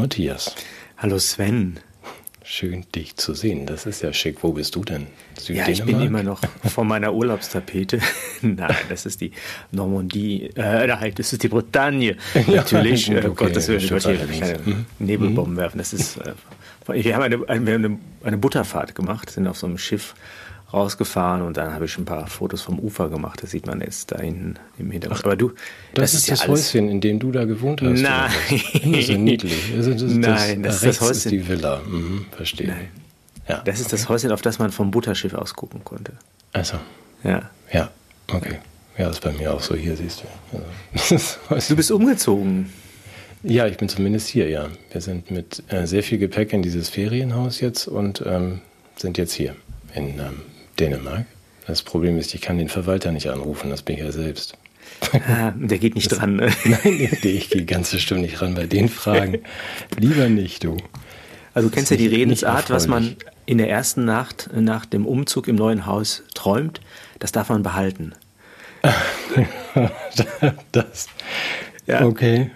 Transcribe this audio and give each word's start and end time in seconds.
Matthias. 0.00 0.54
Hallo 0.96 1.18
Sven. 1.18 1.78
Schön, 2.42 2.86
dich 2.94 3.16
zu 3.16 3.34
sehen. 3.34 3.66
Das 3.66 3.84
ist 3.84 4.00
ja 4.00 4.14
schick. 4.14 4.42
Wo 4.42 4.52
bist 4.52 4.74
du 4.74 4.82
denn? 4.82 5.08
Ja, 5.46 5.68
ich 5.68 5.84
bin 5.84 6.00
immer 6.00 6.22
noch 6.22 6.40
vor 6.64 6.84
meiner 6.84 7.12
Urlaubstapete. 7.12 8.00
Nein, 8.40 8.74
das 8.88 9.04
ist 9.04 9.20
die 9.20 9.32
Normandie. 9.72 10.52
Äh, 10.56 10.86
nein, 10.86 11.12
das 11.14 11.34
ist 11.34 11.42
die 11.42 11.48
Bretagne. 11.48 12.16
Natürlich. 12.46 13.08
Ja, 13.08 13.16
gut, 13.16 13.24
äh, 13.24 13.28
okay. 13.28 13.44
Gottes 13.44 13.68
Willen, 13.68 13.80
ich 13.80 13.92
wollte 13.92 14.16
hier 14.16 14.40
keine 14.40 14.58
mhm. 14.64 14.86
Nebelbomben 15.00 15.52
mhm. 15.52 15.58
werfen. 15.58 15.76
Das 15.76 15.92
ist. 15.92 16.16
Äh, 16.16 16.32
wir 16.88 17.14
haben 17.14 17.22
eine, 17.22 17.46
eine, 17.46 17.98
eine 18.24 18.38
Butterfahrt 18.38 18.94
gemacht, 18.94 19.28
sind 19.28 19.46
auf 19.46 19.58
so 19.58 19.66
einem 19.66 19.76
Schiff 19.76 20.14
rausgefahren 20.72 21.42
und 21.42 21.56
dann 21.56 21.74
habe 21.74 21.84
ich 21.84 21.98
ein 21.98 22.04
paar 22.04 22.26
Fotos 22.26 22.62
vom 22.62 22.78
Ufer 22.78 23.08
gemacht. 23.08 23.42
Das 23.42 23.50
sieht 23.50 23.66
man 23.66 23.80
jetzt 23.80 24.12
da 24.12 24.18
hinten 24.20 24.54
im 24.78 24.90
Hintergrund. 24.90 25.20
Ach, 25.20 25.24
Aber 25.26 25.36
du, 25.36 25.48
das, 25.94 26.12
das 26.12 26.14
ist, 26.14 26.30
das 26.30 26.48
Häuschen, 26.48 26.88
in 26.88 27.00
dem 27.00 27.18
du 27.18 27.32
da 27.32 27.44
gewohnt 27.44 27.82
hast. 27.82 28.00
Nein, 28.00 28.30
das 28.50 29.08
ist 29.08 29.18
niedlich. 29.18 29.72
Also 29.76 29.92
das, 29.92 30.02
Nein, 30.02 30.62
das, 30.62 30.80
das 30.80 30.82
ist 30.82 31.00
das 31.00 31.00
Häuschen. 31.00 31.16
Ist 31.16 31.30
die 31.30 31.48
Villa. 31.48 31.80
Mhm, 31.86 32.26
verstehe. 32.30 32.68
Nein. 32.68 32.88
Ja, 33.48 33.62
das 33.64 33.80
ist 33.80 33.86
okay. 33.86 33.96
das 33.96 34.08
Häuschen, 34.08 34.32
auf 34.32 34.42
das 34.42 34.58
man 34.58 34.70
vom 34.70 34.90
Butterschiff 34.90 35.34
aus 35.34 35.54
gucken 35.54 35.82
konnte. 35.82 36.12
Also. 36.52 36.78
Ja. 37.24 37.50
Ja, 37.72 37.90
okay. 38.32 38.58
Ja, 38.96 39.06
das 39.06 39.16
ist 39.16 39.24
bei 39.24 39.32
mir 39.32 39.52
auch 39.52 39.60
so. 39.60 39.74
Hier 39.74 39.96
siehst 39.96 40.22
du. 40.22 41.18
Also, 41.48 41.68
du 41.70 41.76
bist 41.76 41.90
umgezogen. 41.90 42.70
Ja, 43.42 43.66
ich 43.66 43.78
bin 43.78 43.88
zumindest 43.88 44.28
hier, 44.28 44.48
ja. 44.48 44.68
Wir 44.92 45.00
sind 45.00 45.30
mit 45.30 45.62
äh, 45.68 45.86
sehr 45.86 46.02
viel 46.02 46.18
Gepäck 46.18 46.52
in 46.52 46.62
dieses 46.62 46.90
Ferienhaus 46.90 47.60
jetzt 47.60 47.88
und 47.88 48.22
ähm, 48.26 48.60
sind 48.96 49.16
jetzt 49.16 49.32
hier 49.32 49.56
in 49.94 50.18
ähm, 50.18 50.42
Dänemark. 50.80 51.26
Das 51.66 51.82
Problem 51.82 52.18
ist, 52.18 52.34
ich 52.34 52.40
kann 52.40 52.58
den 52.58 52.68
Verwalter 52.68 53.12
nicht 53.12 53.28
anrufen, 53.28 53.70
das 53.70 53.82
bin 53.82 53.96
ich 53.96 54.02
ja 54.02 54.10
selbst. 54.10 54.56
Ah, 55.12 55.52
der 55.54 55.78
geht 55.78 55.94
nicht 55.94 56.10
das, 56.10 56.18
dran. 56.18 56.36
Ne? 56.36 56.50
Nein, 56.64 57.18
ich 57.22 57.50
gehe 57.50 57.64
ganz 57.64 57.92
bestimmt 57.92 58.22
nicht 58.22 58.42
ran 58.42 58.54
bei 58.54 58.66
den 58.66 58.88
Fragen. 58.88 59.38
Lieber 59.98 60.28
nicht, 60.28 60.64
du. 60.64 60.76
Also 61.54 61.68
du 61.68 61.74
kennst 61.74 61.90
ja 61.90 61.96
die 61.96 62.06
Redensart, 62.06 62.70
was 62.70 62.86
man 62.86 63.16
in 63.46 63.58
der 63.58 63.68
ersten 63.68 64.04
Nacht 64.04 64.50
nach 64.54 64.86
dem 64.86 65.06
Umzug 65.06 65.48
im 65.48 65.56
neuen 65.56 65.86
Haus 65.86 66.22
träumt, 66.34 66.80
das 67.18 67.32
darf 67.32 67.48
man 67.48 67.62
behalten. 67.62 68.12
das. 70.72 71.08
Ja. 71.86 72.04
Okay. 72.04 72.50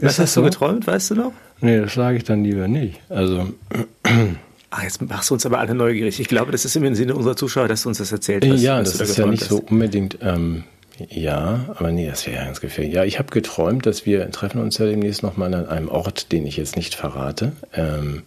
Was 0.00 0.18
hast 0.18 0.36
du 0.36 0.42
geträumt, 0.42 0.86
weißt 0.86 1.10
du 1.10 1.14
noch? 1.14 1.32
Nee, 1.60 1.80
das 1.80 1.94
sage 1.94 2.18
ich 2.18 2.24
dann 2.24 2.44
lieber 2.44 2.68
nicht. 2.68 3.00
Also 3.08 3.52
Ach, 4.70 4.82
jetzt 4.82 5.00
machst 5.02 5.30
du 5.30 5.34
uns 5.34 5.46
aber 5.46 5.58
alle 5.58 5.74
neugierig. 5.74 6.20
Ich 6.20 6.28
glaube, 6.28 6.52
das 6.52 6.64
ist 6.64 6.76
im 6.76 6.94
Sinne 6.94 7.14
unserer 7.14 7.36
Zuschauer, 7.36 7.68
dass 7.68 7.82
du 7.82 7.88
uns 7.88 7.98
das 7.98 8.12
erzählt 8.12 8.44
hast. 8.46 8.60
Ja, 8.60 8.80
das 8.80 8.98
da 8.98 9.04
ist 9.04 9.16
ja 9.16 9.26
nicht 9.26 9.42
hast. 9.42 9.48
so 9.50 9.58
unbedingt. 9.58 10.18
Ähm, 10.22 10.64
ja, 11.08 11.66
aber 11.76 11.92
nee, 11.92 12.06
das 12.06 12.26
wäre 12.26 12.38
ja 12.38 12.44
ganz 12.44 12.60
gefährlich. 12.60 12.94
Ja, 12.94 13.04
ich 13.04 13.18
habe 13.18 13.30
geträumt, 13.30 13.86
dass 13.86 14.06
wir 14.06 14.30
treffen 14.30 14.60
uns 14.60 14.78
ja 14.78 14.86
demnächst 14.86 15.22
nochmal 15.22 15.52
an 15.54 15.66
einem 15.66 15.88
Ort, 15.88 16.32
den 16.32 16.46
ich 16.46 16.56
jetzt 16.56 16.76
nicht 16.76 16.94
verrate. 16.94 17.52
Ähm, 17.74 18.22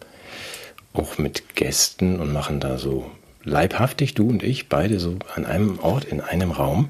auch 0.93 1.17
mit 1.17 1.55
Gästen 1.55 2.19
und 2.19 2.31
machen 2.31 2.59
da 2.59 2.77
so 2.77 3.09
leibhaftig, 3.43 4.13
du 4.13 4.27
und 4.27 4.43
ich, 4.43 4.67
beide 4.67 4.99
so 4.99 5.15
an 5.35 5.45
einem 5.45 5.79
Ort, 5.79 6.03
in 6.05 6.21
einem 6.21 6.51
Raum. 6.51 6.89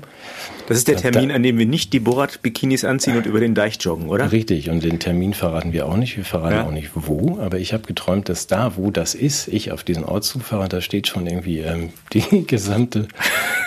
Das 0.68 0.78
ist 0.78 0.88
der 0.88 0.98
Termin, 0.98 1.32
an 1.32 1.42
dem 1.44 1.58
wir 1.58 1.66
nicht 1.66 1.94
die 1.94 2.00
Borat-Bikinis 2.00 2.86
anziehen 2.86 3.18
und 3.18 3.26
über 3.26 3.40
den 3.40 3.56
Deich 3.56 3.78
joggen, 3.82 4.08
oder? 4.08 4.32
Richtig, 4.32 4.70
und 4.70 4.84
den 4.84 5.00
Termin 5.00 5.34
verraten 5.34 5.74
wir 5.74 5.88
auch 5.88 5.98
nicht. 5.98 6.18
Wir 6.18 6.26
verraten 6.26 6.56
ja. 6.56 6.66
auch 6.66 6.72
nicht 6.72 6.92
wo, 6.94 7.40
aber 7.40 7.58
ich 7.58 7.74
habe 7.74 7.88
geträumt, 7.88 8.30
dass 8.30 8.48
da, 8.48 8.76
wo 8.76 8.92
das 8.92 9.16
ist, 9.16 9.48
ich 9.48 9.72
auf 9.72 9.84
diesen 9.84 10.04
Ort 10.04 10.26
zufahre, 10.26 10.70
da 10.70 10.82
steht 10.82 11.08
schon 11.08 11.26
irgendwie 11.26 11.60
ähm, 11.60 11.90
die 12.14 12.46
gesamte 12.46 13.08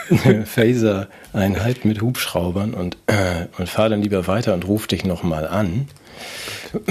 Phaser-Einheit 0.45 1.85
mit 1.85 2.03
Hubschraubern 2.03 2.75
und, 2.75 2.97
äh, 3.07 3.47
und 3.59 3.69
fahre 3.69 3.91
dann 3.91 4.03
lieber 4.03 4.27
weiter 4.27 4.55
und 4.55 4.67
rufe 4.67 4.89
dich 4.89 5.05
nochmal 5.05 5.47
an. 5.47 5.89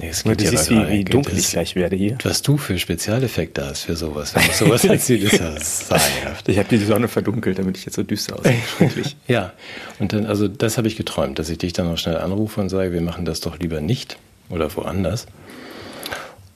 Nee, 0.00 0.08
es 0.08 0.24
geht 0.24 0.40
du 0.40 0.48
siehst, 0.48 0.70
wie, 0.70 0.88
wie 0.88 1.04
dunkel 1.04 1.38
ich 1.38 1.50
gleich 1.50 1.74
werde 1.74 1.96
hier. 1.96 2.18
Was 2.22 2.42
du 2.42 2.56
für 2.56 2.78
Spezialeffekte 2.78 3.64
hast 3.64 3.82
für 3.82 3.96
sowas. 3.96 4.34
Wenn 4.34 4.42
ich 4.42 4.56
sowas 4.56 4.84
erzähle, 4.84 5.26
ist 5.30 5.40
das 5.40 5.88
sagenhaft. 5.88 6.48
Ich 6.48 6.58
habe 6.58 6.68
die 6.68 6.78
Sonne 6.78 7.08
verdunkelt, 7.08 7.58
damit 7.58 7.76
ich 7.78 7.84
jetzt 7.84 7.94
so 7.96 8.02
düster 8.02 8.38
aussehe. 8.38 8.56
ja, 9.28 9.52
und 9.98 10.12
dann, 10.12 10.26
also 10.26 10.48
das 10.48 10.78
habe 10.78 10.88
ich 10.88 10.96
geträumt, 10.96 11.38
dass 11.38 11.50
ich 11.50 11.58
dich 11.58 11.72
dann 11.72 11.88
noch 11.88 11.98
schnell 11.98 12.18
anrufe 12.18 12.60
und 12.60 12.68
sage, 12.68 12.92
wir 12.92 13.00
machen 13.00 13.24
das 13.24 13.40
doch 13.40 13.58
lieber 13.58 13.80
nicht 13.80 14.16
oder 14.48 14.74
woanders. 14.76 15.26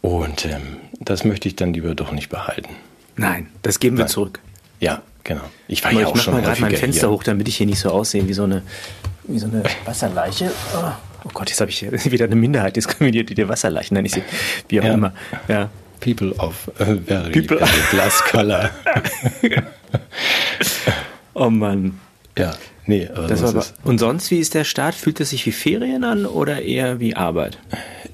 Und 0.01 0.45
ähm, 0.47 0.79
das 1.01 1.25
möchte 1.25 1.49
ich 1.49 1.57
dann 1.57 1.73
lieber 1.73 1.95
doch 1.95 2.13
nicht 2.13 2.29
behalten. 2.29 2.77
Nein, 3.17 3.49
das 3.63 3.81
geben 3.81 3.97
wir 3.97 4.05
Nein. 4.05 4.13
zurück. 4.13 4.41
Ja, 4.81 5.03
genau. 5.25 5.43
Ich 5.69 5.83
war 5.83 5.91
Aber 5.91 6.01
ja 6.01 6.07
auch 6.07 6.17
ich 6.17 6.23
schon 6.23 6.35
mal 6.35 6.43
gerade 6.43 6.61
mein 6.61 6.77
Fenster 6.77 7.09
hier. 7.09 7.11
hoch, 7.11 7.23
damit 7.23 7.49
ich 7.49 7.57
hier 7.57 7.67
nicht 7.67 7.81
so 7.81 7.91
aussehe 7.91 8.29
wie 8.29 8.35
so 8.35 8.45
eine, 8.45 8.63
wie 9.25 9.39
so 9.39 9.47
eine 9.47 9.65
Wasserleiche. 9.85 10.51
Oh. 10.77 10.93
Oh 11.27 11.31
Gott, 11.35 11.51
jetzt 11.51 11.61
habe 11.61 11.71
ich 11.71 11.83
wieder 12.11 12.27
eine 12.27 12.37
Minderheit 12.37 12.77
diskriminiert, 12.77 13.31
die 13.31 13.35
dir 13.35 13.49
Wasserleichen 13.49 13.95
nenne 13.95 14.07
ich 14.07 14.15
sie. 14.15 14.23
Wie 14.69 14.81
auch 14.81 14.85
ja. 14.85 14.95
immer. 14.95 15.13
Ja. 15.49 15.71
People 16.01 16.33
of 16.39 16.71
very, 16.77 17.33
People. 17.33 17.59
very 17.59 17.81
glass 17.91 18.23
color. 18.31 18.71
oh 21.35 21.51
Mann. 21.51 21.99
Ja, 22.39 22.55
nee. 22.85 23.09
Aber 23.09 23.27
das 23.27 23.43
aber, 23.43 23.65
und 23.83 23.99
sonst, 23.99 24.31
wie 24.31 24.39
ist 24.39 24.55
der 24.55 24.65
Start? 24.65 24.95
Fühlt 24.95 25.19
es 25.21 25.31
sich 25.31 25.47
wie 25.47 25.53
Ferien 25.53 26.05
an 26.05 26.27
oder 26.27 26.63
eher 26.63 27.01
wie 27.01 27.17
Arbeit? 27.17 27.59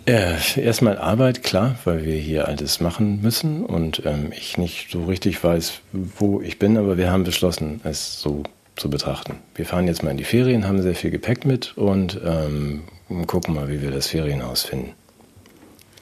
Äh, 0.07 0.37
erstmal 0.57 0.97
Arbeit, 0.97 1.43
klar, 1.43 1.77
weil 1.85 2.05
wir 2.05 2.17
hier 2.17 2.49
alles 2.49 2.81
machen 2.81 3.21
müssen 3.21 3.65
und 3.65 4.03
ähm, 4.07 4.33
ich 4.37 4.59
nicht 4.59 4.91
so 4.91 5.05
richtig 5.05 5.43
weiß, 5.43 5.81
wo 5.93 6.41
ich 6.41 6.59
bin, 6.59 6.77
aber 6.77 6.97
wir 6.97 7.11
haben 7.11 7.25
beschlossen, 7.25 7.81
es 7.85 8.21
so 8.21 8.45
zu 8.77 8.89
betrachten. 8.91 9.35
Wir 9.55 9.67
fahren 9.67 9.87
jetzt 9.87 10.03
mal 10.03 10.11
in 10.11 10.17
die 10.17 10.25
Ferien, 10.25 10.67
haben 10.67 10.81
sehr 10.83 10.95
viel 10.95 11.11
Gepäck 11.11 11.45
mit 11.45 11.77
und 11.77 12.21
ähm, 12.25 12.85
gucken 13.27 13.55
mal, 13.55 13.69
wie 13.69 13.83
wir 13.83 13.91
das 13.91 14.09
Ferienhaus 14.09 14.65
finden. 14.65 14.93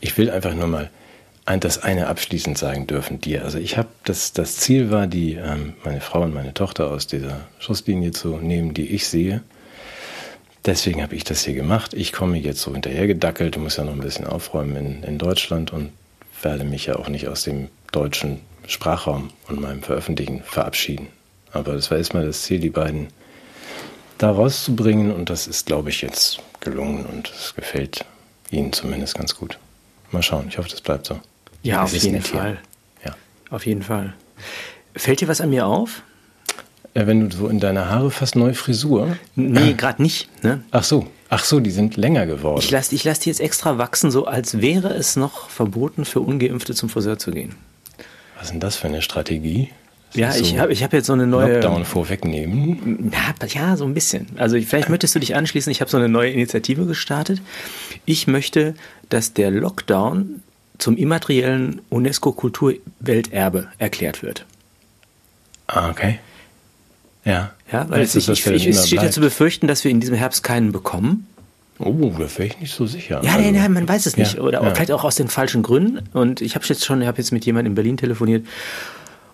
Ich 0.01 0.17
will 0.17 0.31
einfach 0.31 0.55
nur 0.55 0.67
mal 0.67 0.91
das 1.59 1.83
eine 1.83 2.07
abschließend 2.07 2.57
sagen 2.57 2.87
dürfen 2.87 3.21
dir. 3.21 3.45
Also 3.45 3.59
ich 3.59 3.77
habe 3.77 3.89
das, 4.05 4.33
das 4.33 4.57
Ziel 4.57 4.91
war, 4.91 5.09
die 5.09 5.35
ähm, 5.35 5.75
meine 5.85 6.01
Frau 6.01 6.23
und 6.23 6.33
meine 6.33 6.55
Tochter 6.55 6.91
aus 6.91 7.09
dieser 7.09 7.41
Schusslinie 7.59 8.13
zu 8.13 8.37
nehmen, 8.37 8.73
die 8.73 8.87
ich 8.87 9.09
sehe. 9.09 9.43
Deswegen 10.65 11.03
habe 11.03 11.17
ich 11.17 11.25
das 11.25 11.45
hier 11.45 11.55
gemacht. 11.55 11.95
Ich 11.95 12.13
komme 12.13 12.39
jetzt 12.39 12.61
so 12.61 12.73
hinterhergedackelt, 12.73 13.57
muss 13.57 13.79
ja 13.79 13.85
noch 13.85 13.95
ein 13.95 14.01
bisschen 14.01 14.27
aufräumen 14.27 14.77
in, 14.77 15.03
in 15.03 15.19
Deutschland 15.19 15.73
und 15.73 15.91
werde 16.43 16.65
mich 16.65 16.87
ja 16.87 16.97
auch 16.97 17.09
nicht 17.09 17.27
aus 17.29 17.43
dem 17.43 17.69
deutschen 17.93 18.41
Sprachraum 18.67 19.31
und 19.49 19.61
meinem 19.61 19.83
Veröffentlichen 19.83 20.43
verabschieden. 20.43 21.09
Aber 21.53 21.73
das 21.73 21.91
war 21.91 21.99
erstmal 21.99 22.27
das 22.27 22.43
Ziel, 22.43 22.61
die 22.61 22.71
beiden 22.71 23.09
da 24.19 24.31
rauszubringen. 24.31 25.11
Und 25.11 25.31
das 25.31 25.47
ist, 25.47 25.67
glaube 25.67 25.91
ich, 25.91 26.03
jetzt 26.03 26.41
gelungen 26.61 27.07
und 27.07 27.31
es 27.31 27.55
gefällt 27.55 28.05
Ihnen 28.51 28.73
zumindest 28.73 29.15
ganz 29.15 29.37
gut. 29.37 29.59
Mal 30.11 30.23
schauen, 30.23 30.47
ich 30.49 30.59
hoffe, 30.59 30.69
das 30.69 30.81
bleibt 30.81 31.07
so. 31.07 31.21
Ja, 31.63 31.83
auf 31.83 31.95
jeden 31.95 32.23
Fall. 32.23 32.59
Ja. 33.05 33.15
Auf 33.51 33.67
jeden 33.67 33.83
Fall. 33.83 34.15
Fällt 34.97 35.21
dir 35.21 35.29
was 35.29 35.41
an 35.41 35.51
mir 35.51 35.67
auf? 35.67 36.03
Ja, 36.95 37.07
wenn 37.07 37.29
du 37.29 37.37
so 37.37 37.47
in 37.47 37.61
deiner 37.61 37.89
Haare 37.89 38.11
fast 38.11 38.35
neue 38.35 38.55
Frisur. 38.55 39.17
Nee, 39.37 39.75
gerade 39.75 40.03
nicht. 40.03 40.29
Ne? 40.43 40.65
Ach 40.73 40.83
so. 40.83 41.07
Ach 41.29 41.45
so, 41.45 41.61
die 41.61 41.71
sind 41.71 41.97
länger 41.97 42.27
geworden. 42.27 42.59
Ich 42.61 42.73
lasse 42.73 42.93
ich 42.93 43.05
lass 43.05 43.21
die 43.21 43.29
jetzt 43.29 43.41
extra 43.41 43.79
wachsen, 43.79 44.11
so 44.11 44.27
als 44.27 44.61
wäre 44.61 44.89
es 44.89 45.15
noch 45.15 45.49
verboten 45.49 46.05
für 46.05 46.21
Ungeimpfte 46.21 46.75
zum 46.75 46.89
Friseur 46.89 47.19
zu 47.21 47.31
gehen. 47.31 47.55
Was 48.35 48.47
ist 48.47 48.53
denn 48.53 48.61
das 48.61 48.75
für 48.75 48.89
eine 48.89 49.03
Strategie? 49.03 49.71
Ja, 50.13 50.33
so 50.33 50.43
ich 50.43 50.59
habe 50.59 50.73
ich 50.73 50.83
hab 50.83 50.93
jetzt 50.93 51.07
so 51.07 51.13
eine 51.13 51.27
neue. 51.27 51.55
Lockdown 51.55 51.85
vorwegnehmen? 51.85 53.13
Ja, 53.13 53.47
ja, 53.47 53.77
so 53.77 53.85
ein 53.85 53.95
bisschen. 53.95 54.27
Also 54.37 54.61
vielleicht 54.61 54.89
möchtest 54.89 55.15
du 55.15 55.21
dich 55.21 55.37
anschließen. 55.37 55.71
Ich 55.71 55.81
habe 55.81 55.91
so 55.91 55.97
eine 55.97 56.09
neue 56.09 56.31
Initiative 56.31 56.87
gestartet. 56.87 57.41
Ich 58.07 58.27
möchte, 58.27 58.75
dass 59.09 59.35
der 59.35 59.51
Lockdown 59.51 60.43
zum 60.79 60.97
immateriellen 60.97 61.81
UNESCO-Kulturwelterbe 61.91 63.69
erklärt 63.79 64.23
wird. 64.23 64.47
Ah, 65.67 65.91
okay. 65.91 66.19
Ja. 67.25 67.53
Ja, 67.71 67.89
weil 67.89 68.03
es, 68.03 68.17
ich, 68.17 68.29
ich, 68.29 68.47
ich, 68.47 68.67
es 68.67 68.89
steht 68.89 69.03
ja 69.03 69.11
zu 69.11 69.21
befürchten, 69.21 69.69
dass 69.69 69.85
wir 69.85 69.91
in 69.91 70.01
diesem 70.01 70.17
Herbst 70.17 70.43
keinen 70.43 70.73
bekommen. 70.73 71.27
Oh, 71.79 72.13
da 72.19 72.19
wäre 72.19 72.45
ich 72.45 72.61
nicht 72.61 72.75
so 72.75 72.87
sicher. 72.87 73.21
Ja, 73.23 73.33
also, 73.33 73.45
nein, 73.45 73.55
nein, 73.55 73.73
man 73.73 73.89
weiß 73.89 74.07
es 74.07 74.17
nicht. 74.17 74.35
Ja, 74.35 74.43
Oder 74.43 74.63
ja. 74.63 74.75
vielleicht 74.75 74.93
auch 74.93 75.05
aus 75.05 75.15
den 75.15 75.29
falschen 75.29 75.63
Gründen. 75.63 76.01
Und 76.13 76.41
ich 76.41 76.55
habe 76.55 76.65
jetzt 76.67 76.85
schon, 76.85 77.01
ich 77.01 77.07
habe 77.07 77.19
jetzt 77.19 77.31
mit 77.31 77.47
jemandem 77.47 77.73
in 77.73 77.75
Berlin 77.75 77.97
telefoniert 77.97 78.47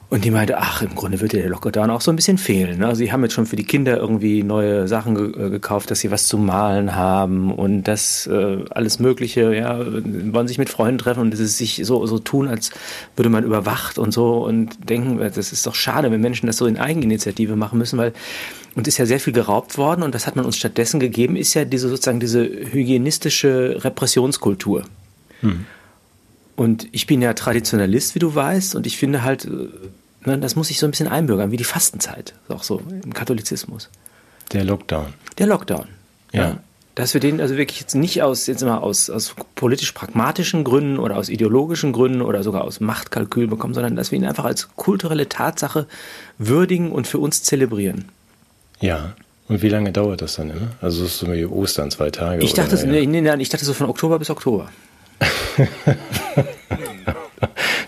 und 0.08 0.24
die 0.24 0.30
meinte, 0.30 0.58
ach, 0.58 0.82
im 0.82 0.94
Grunde 0.94 1.20
würde 1.20 1.38
der 1.38 1.48
Lockdown 1.48 1.90
auch 1.90 2.00
so 2.00 2.12
ein 2.12 2.16
bisschen 2.16 2.38
fehlen. 2.38 2.78
Ne? 2.78 2.86
Also 2.86 2.98
sie 2.98 3.10
haben 3.10 3.24
jetzt 3.24 3.32
schon 3.32 3.46
für 3.46 3.56
die 3.56 3.64
Kinder 3.64 3.96
irgendwie 3.96 4.44
neue 4.44 4.86
Sachen 4.86 5.14
ge 5.16 5.46
äh, 5.46 5.50
gekauft, 5.50 5.90
dass 5.90 5.98
sie 5.98 6.12
was 6.12 6.28
zu 6.28 6.38
malen 6.38 6.94
haben 6.94 7.52
und 7.52 7.84
das 7.84 8.28
äh, 8.28 8.64
alles 8.70 9.00
Mögliche, 9.00 9.52
ja, 9.52 9.80
wollen 9.80 10.46
sich 10.46 10.58
mit 10.58 10.68
Freunden 10.68 10.98
treffen 10.98 11.20
und 11.20 11.34
es 11.34 11.58
sich 11.58 11.82
so, 11.84 12.06
so 12.06 12.20
tun, 12.20 12.46
als 12.46 12.70
würde 13.16 13.30
man 13.30 13.42
überwacht 13.42 13.98
und 13.98 14.12
so 14.12 14.44
und 14.44 14.88
denken, 14.88 15.18
das 15.18 15.52
ist 15.52 15.66
doch 15.66 15.74
schade, 15.74 16.12
wenn 16.12 16.20
Menschen 16.20 16.46
das 16.46 16.56
so 16.56 16.66
in 16.66 16.78
Eigeninitiative 16.78 17.56
machen 17.56 17.78
müssen, 17.78 17.98
weil 17.98 18.12
uns 18.76 18.86
ist 18.86 18.98
ja 18.98 19.06
sehr 19.06 19.18
viel 19.18 19.32
geraubt 19.32 19.76
worden 19.76 20.04
und 20.04 20.14
das 20.14 20.28
hat 20.28 20.36
man 20.36 20.44
uns 20.44 20.56
stattdessen 20.56 21.00
gegeben, 21.00 21.34
ist 21.34 21.54
ja 21.54 21.64
diese 21.64 21.88
sozusagen 21.88 22.20
diese 22.20 22.44
hygienistische 22.44 23.78
Repressionskultur. 23.82 24.84
Hm. 25.40 25.66
Und 26.56 26.88
ich 26.92 27.06
bin 27.06 27.20
ja 27.20 27.34
Traditionalist, 27.34 28.14
wie 28.14 28.18
du 28.18 28.34
weißt, 28.34 28.74
und 28.74 28.86
ich 28.86 28.96
finde 28.96 29.22
halt, 29.22 29.44
äh, 29.44 29.68
ne, 30.24 30.38
das 30.38 30.56
muss 30.56 30.68
sich 30.68 30.78
so 30.78 30.86
ein 30.86 30.90
bisschen 30.90 31.08
einbürgern, 31.08 31.50
wie 31.50 31.58
die 31.58 31.64
Fastenzeit, 31.64 32.34
auch 32.48 32.62
so 32.62 32.80
im 33.04 33.12
Katholizismus. 33.12 33.90
Der 34.52 34.64
Lockdown. 34.64 35.12
Der 35.38 35.46
Lockdown. 35.46 35.86
Ja. 36.32 36.42
ja. 36.42 36.58
dass 36.94 37.14
wir 37.14 37.20
den 37.20 37.40
also 37.40 37.56
wirklich 37.56 37.80
jetzt 37.80 37.94
nicht 37.94 38.22
aus, 38.22 38.46
jetzt 38.46 38.62
immer 38.62 38.82
aus, 38.82 39.10
aus 39.10 39.34
politisch 39.54 39.92
pragmatischen 39.92 40.64
Gründen 40.64 40.98
oder 40.98 41.16
aus 41.16 41.28
ideologischen 41.28 41.92
Gründen 41.92 42.22
oder 42.22 42.42
sogar 42.42 42.64
aus 42.64 42.80
Machtkalkül 42.80 43.46
bekommen, 43.46 43.74
sondern 43.74 43.94
dass 43.94 44.10
wir 44.10 44.18
ihn 44.18 44.24
einfach 44.24 44.44
als 44.44 44.68
kulturelle 44.76 45.28
Tatsache 45.28 45.86
würdigen 46.38 46.90
und 46.90 47.06
für 47.06 47.18
uns 47.18 47.42
zelebrieren. 47.42 48.06
Ja. 48.80 49.14
Und 49.48 49.62
wie 49.62 49.68
lange 49.68 49.92
dauert 49.92 50.22
das 50.22 50.34
dann 50.34 50.50
immer? 50.50 50.68
Also 50.80 51.04
ist 51.04 51.18
so 51.18 51.30
wie 51.32 51.44
Ostern, 51.44 51.90
zwei 51.92 52.10
Tage? 52.10 52.42
Ich 52.42 52.54
dachte, 52.54 52.74
oder? 52.76 52.86
nee, 52.86 53.06
nee, 53.06 53.34
ich 53.38 53.48
dachte 53.48 53.64
so 53.64 53.74
von 53.74 53.88
Oktober 53.88 54.18
bis 54.18 54.28
Oktober. 54.28 54.70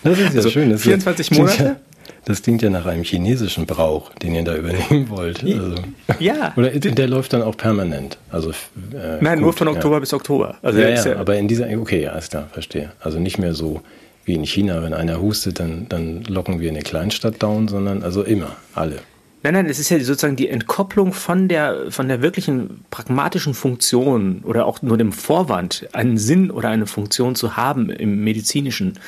das 0.03 0.19
ist 0.19 0.19
ja 0.19 0.37
also 0.37 0.49
schön. 0.49 0.69
Das 0.69 0.81
24 0.81 1.31
Monate? 1.31 1.77
Das 2.25 2.41
klingt 2.43 2.61
ja 2.61 2.69
nach 2.69 2.85
einem 2.85 3.03
chinesischen 3.03 3.65
Brauch, 3.65 4.13
den 4.15 4.35
ihr 4.35 4.43
da 4.43 4.55
übernehmen 4.55 5.09
wollt. 5.09 5.43
Also, 5.43 5.75
ja. 6.19 6.53
Oder 6.55 6.69
der 6.69 7.07
läuft 7.07 7.33
dann 7.33 7.41
auch 7.41 7.57
permanent. 7.57 8.17
Also, 8.29 8.51
äh, 8.51 9.17
Nein, 9.19 9.37
gut, 9.37 9.41
nur 9.41 9.53
von 9.53 9.67
Oktober 9.69 9.95
ja. 9.95 9.99
bis 9.99 10.13
Oktober. 10.13 10.57
Also 10.61 10.79
ja, 10.79 10.89
ja, 10.89 11.03
ja, 11.03 11.15
aber 11.17 11.37
in 11.37 11.47
dieser, 11.47 11.67
okay, 11.79 12.07
alles 12.07 12.29
klar, 12.29 12.47
verstehe. 12.51 12.91
Also 12.99 13.19
nicht 13.19 13.39
mehr 13.39 13.53
so 13.53 13.81
wie 14.25 14.35
in 14.35 14.45
China, 14.45 14.83
wenn 14.83 14.93
einer 14.93 15.19
hustet, 15.19 15.59
dann, 15.59 15.87
dann 15.89 16.23
locken 16.25 16.59
wir 16.59 16.69
eine 16.69 16.81
Kleinstadt 16.81 17.41
down, 17.41 17.67
sondern 17.67 18.03
also 18.03 18.21
immer, 18.21 18.57
alle. 18.75 18.99
Nein, 19.41 19.53
nein, 19.53 19.65
es 19.67 19.79
ist 19.79 19.89
ja 19.89 19.97
sozusagen 19.99 20.35
die 20.35 20.49
Entkopplung 20.49 21.13
von 21.13 21.47
der, 21.47 21.91
von 21.91 22.09
der 22.09 22.21
wirklichen 22.21 22.83
pragmatischen 22.91 23.53
Funktion 23.53 24.41
oder 24.43 24.65
auch 24.65 24.81
nur 24.81 24.97
dem 24.97 25.13
Vorwand, 25.13 25.87
einen 25.93 26.17
Sinn 26.17 26.51
oder 26.51 26.69
eine 26.69 26.87
Funktion 26.87 27.35
zu 27.35 27.55
haben 27.55 27.89
im 27.89 28.23
Medizinischen, 28.25 28.99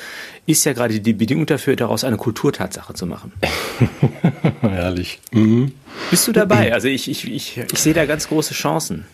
ist 0.46 0.64
ja 0.64 0.72
gerade 0.72 1.02
die 1.02 1.14
Bedingung 1.14 1.46
dafür, 1.48 1.76
daraus 1.76 2.06
eine 2.06 2.16
Kulturtatsache 2.16 2.94
zu 2.94 3.06
machen. 3.06 3.34
Herrlich. 4.62 5.20
Mhm. 5.32 5.74
Bist 6.10 6.28
du 6.30 6.32
dabei? 6.32 6.74
Also 6.74 6.88
ich, 6.88 7.10
ich, 7.10 7.30
ich, 7.30 7.58
ich 7.58 7.80
sehe 7.80 7.94
da 7.94 8.06
ganz 8.06 8.30
große 8.30 8.54
Chancen. 8.54 9.06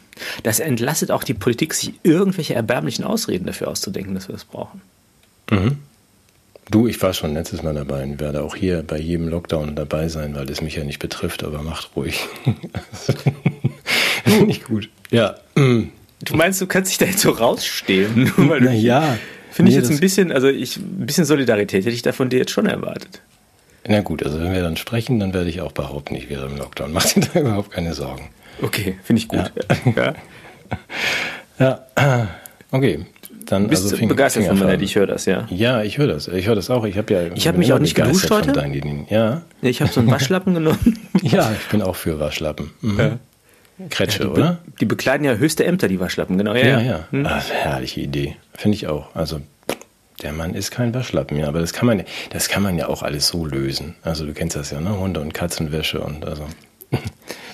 Das 0.44 0.60
entlastet 0.60 1.10
auch 1.10 1.24
die 1.24 1.34
Politik, 1.34 1.74
sich 1.74 1.94
irgendwelche 2.04 2.54
erbärmlichen 2.54 3.04
Ausreden 3.04 3.46
dafür 3.46 3.70
auszudenken, 3.70 4.14
dass 4.14 4.28
wir 4.28 4.34
das 4.34 4.46
brauchen. 4.46 4.82
Mhm. 5.50 5.78
Du, 6.70 6.88
ich 6.88 7.02
war 7.02 7.14
schon 7.14 7.34
letztes 7.34 7.64
Mal 7.64 7.74
dabei 7.74 8.04
und 8.04 8.20
werde 8.20 8.44
auch 8.44 8.56
hier 8.56 8.84
bei 8.84 8.98
jedem 8.98 9.30
Lockdown 9.30 9.76
dabei 9.76 10.10
sein, 10.10 10.36
weil 10.36 10.50
es 10.50 10.62
mich 10.62 10.76
ja 10.76 10.84
nicht 10.84 11.00
betrifft, 11.00 11.44
aber 11.44 11.62
macht 11.62 11.96
ruhig. 11.96 12.26
nicht 14.46 14.66
gut. 14.66 14.90
Ja. 15.10 15.36
Du 15.56 16.36
meinst, 16.36 16.60
du 16.60 16.68
kannst 16.68 16.92
dich 16.92 16.98
da 16.98 17.06
jetzt 17.06 17.20
so 17.20 17.32
rausstehlen? 17.32 18.34
Na 18.38 18.74
ja. 18.74 19.18
Finde 19.52 19.72
nee, 19.72 19.78
ich 19.78 19.84
jetzt 19.84 19.92
ein 19.92 20.00
bisschen, 20.00 20.32
also 20.32 20.50
ich, 20.50 20.78
ein 20.78 21.06
bisschen 21.06 21.26
Solidarität 21.26 21.86
hätte 21.86 21.96
ich 21.96 22.02
da 22.02 22.12
von 22.12 22.30
dir 22.30 22.40
jetzt 22.40 22.52
schon 22.52 22.66
erwartet. 22.66 23.22
Na 23.88 24.02
gut, 24.02 24.22
also 24.22 24.40
wenn 24.40 24.54
wir 24.54 24.62
dann 24.62 24.76
sprechen, 24.76 25.20
dann 25.20 25.34
werde 25.34 25.50
ich 25.50 25.62
auch 25.62 25.72
behaupten, 25.72 26.16
ich 26.16 26.30
wäre 26.30 26.46
im 26.48 26.58
Lockdown. 26.58 26.92
Mach 26.94 27.06
dir 27.06 27.22
da 27.22 27.40
überhaupt 27.40 27.72
keine 27.72 27.94
Sorgen. 27.94 28.30
Okay, 28.62 28.98
finde 29.04 29.22
ich 29.22 29.28
gut. 29.28 29.52
Ja. 29.96 30.14
ja. 31.60 31.86
ja. 31.96 32.28
Okay, 32.72 33.06
dann 33.48 33.68
Bist 33.68 33.84
also 33.84 34.08
begeistert 34.08 34.46
von 34.46 34.60
Manette, 34.60 34.84
ich 34.84 34.96
höre 34.96 35.08
das, 35.08 35.26
ja. 35.26 35.48
Ja, 35.50 35.82
ich 35.82 35.98
höre 35.98 36.08
das. 36.08 36.28
Ich 36.28 36.48
höre 36.48 36.56
das 36.56 36.70
auch. 36.70 36.86
Ich 36.86 36.98
habe 36.98 37.14
ja. 37.14 37.22
Ich 37.34 37.48
habe 37.48 37.58
mich 37.58 37.72
auch 37.74 37.80
nicht 37.80 37.96
geduscht 37.96 38.30
heute. 38.30 38.54
Ja. 39.10 39.42
Ich 39.62 39.82
habe 39.82 39.92
so 39.92 40.02
einen 40.02 40.12
Waschlappen 40.12 40.54
genommen. 40.54 41.00
ja, 41.22 41.52
ich 41.52 41.68
bin 41.70 41.82
auch 41.82 41.96
für 41.96 42.20
Waschlappen. 42.20 42.72
Mhm. 42.82 43.00
Ja. 43.00 43.20
Kretsche, 43.90 44.24
ja, 44.24 44.26
die 44.26 44.32
oder? 44.32 44.58
die 44.80 44.86
bekleiden 44.86 45.26
ja 45.26 45.36
höchste 45.36 45.64
Ämter, 45.66 45.88
die 45.88 46.00
Waschlappen, 46.00 46.38
genau. 46.38 46.56
Ja, 46.56 46.66
ja. 46.66 46.82
ja. 46.82 47.08
Hm. 47.12 47.26
Ach, 47.28 47.48
herrliche 47.50 48.02
Idee. 48.02 48.36
Finde 48.56 48.76
ich 48.76 48.88
auch. 48.88 49.14
Also 49.16 49.42
der 50.24 50.34
Mann 50.34 50.56
ist 50.56 50.72
kein 50.72 50.94
Waschlappen, 50.96 51.38
ja, 51.38 51.48
aber 51.48 51.60
das 51.60 51.74
kann 51.74 51.86
man, 51.86 52.04
das 52.32 52.50
kann 52.50 52.64
man 52.64 52.78
ja 52.78 52.88
auch 52.88 53.04
alles 53.04 53.28
so 53.28 53.46
lösen. 53.46 53.96
Also 54.02 54.26
du 54.26 54.34
kennst 54.34 54.56
das 54.56 54.72
ja, 54.72 54.82
ne? 54.82 54.98
Hunde- 54.98 55.20
und 55.20 55.34
Katzenwäsche 55.34 56.00
und 56.00 56.26
also. 56.26 56.44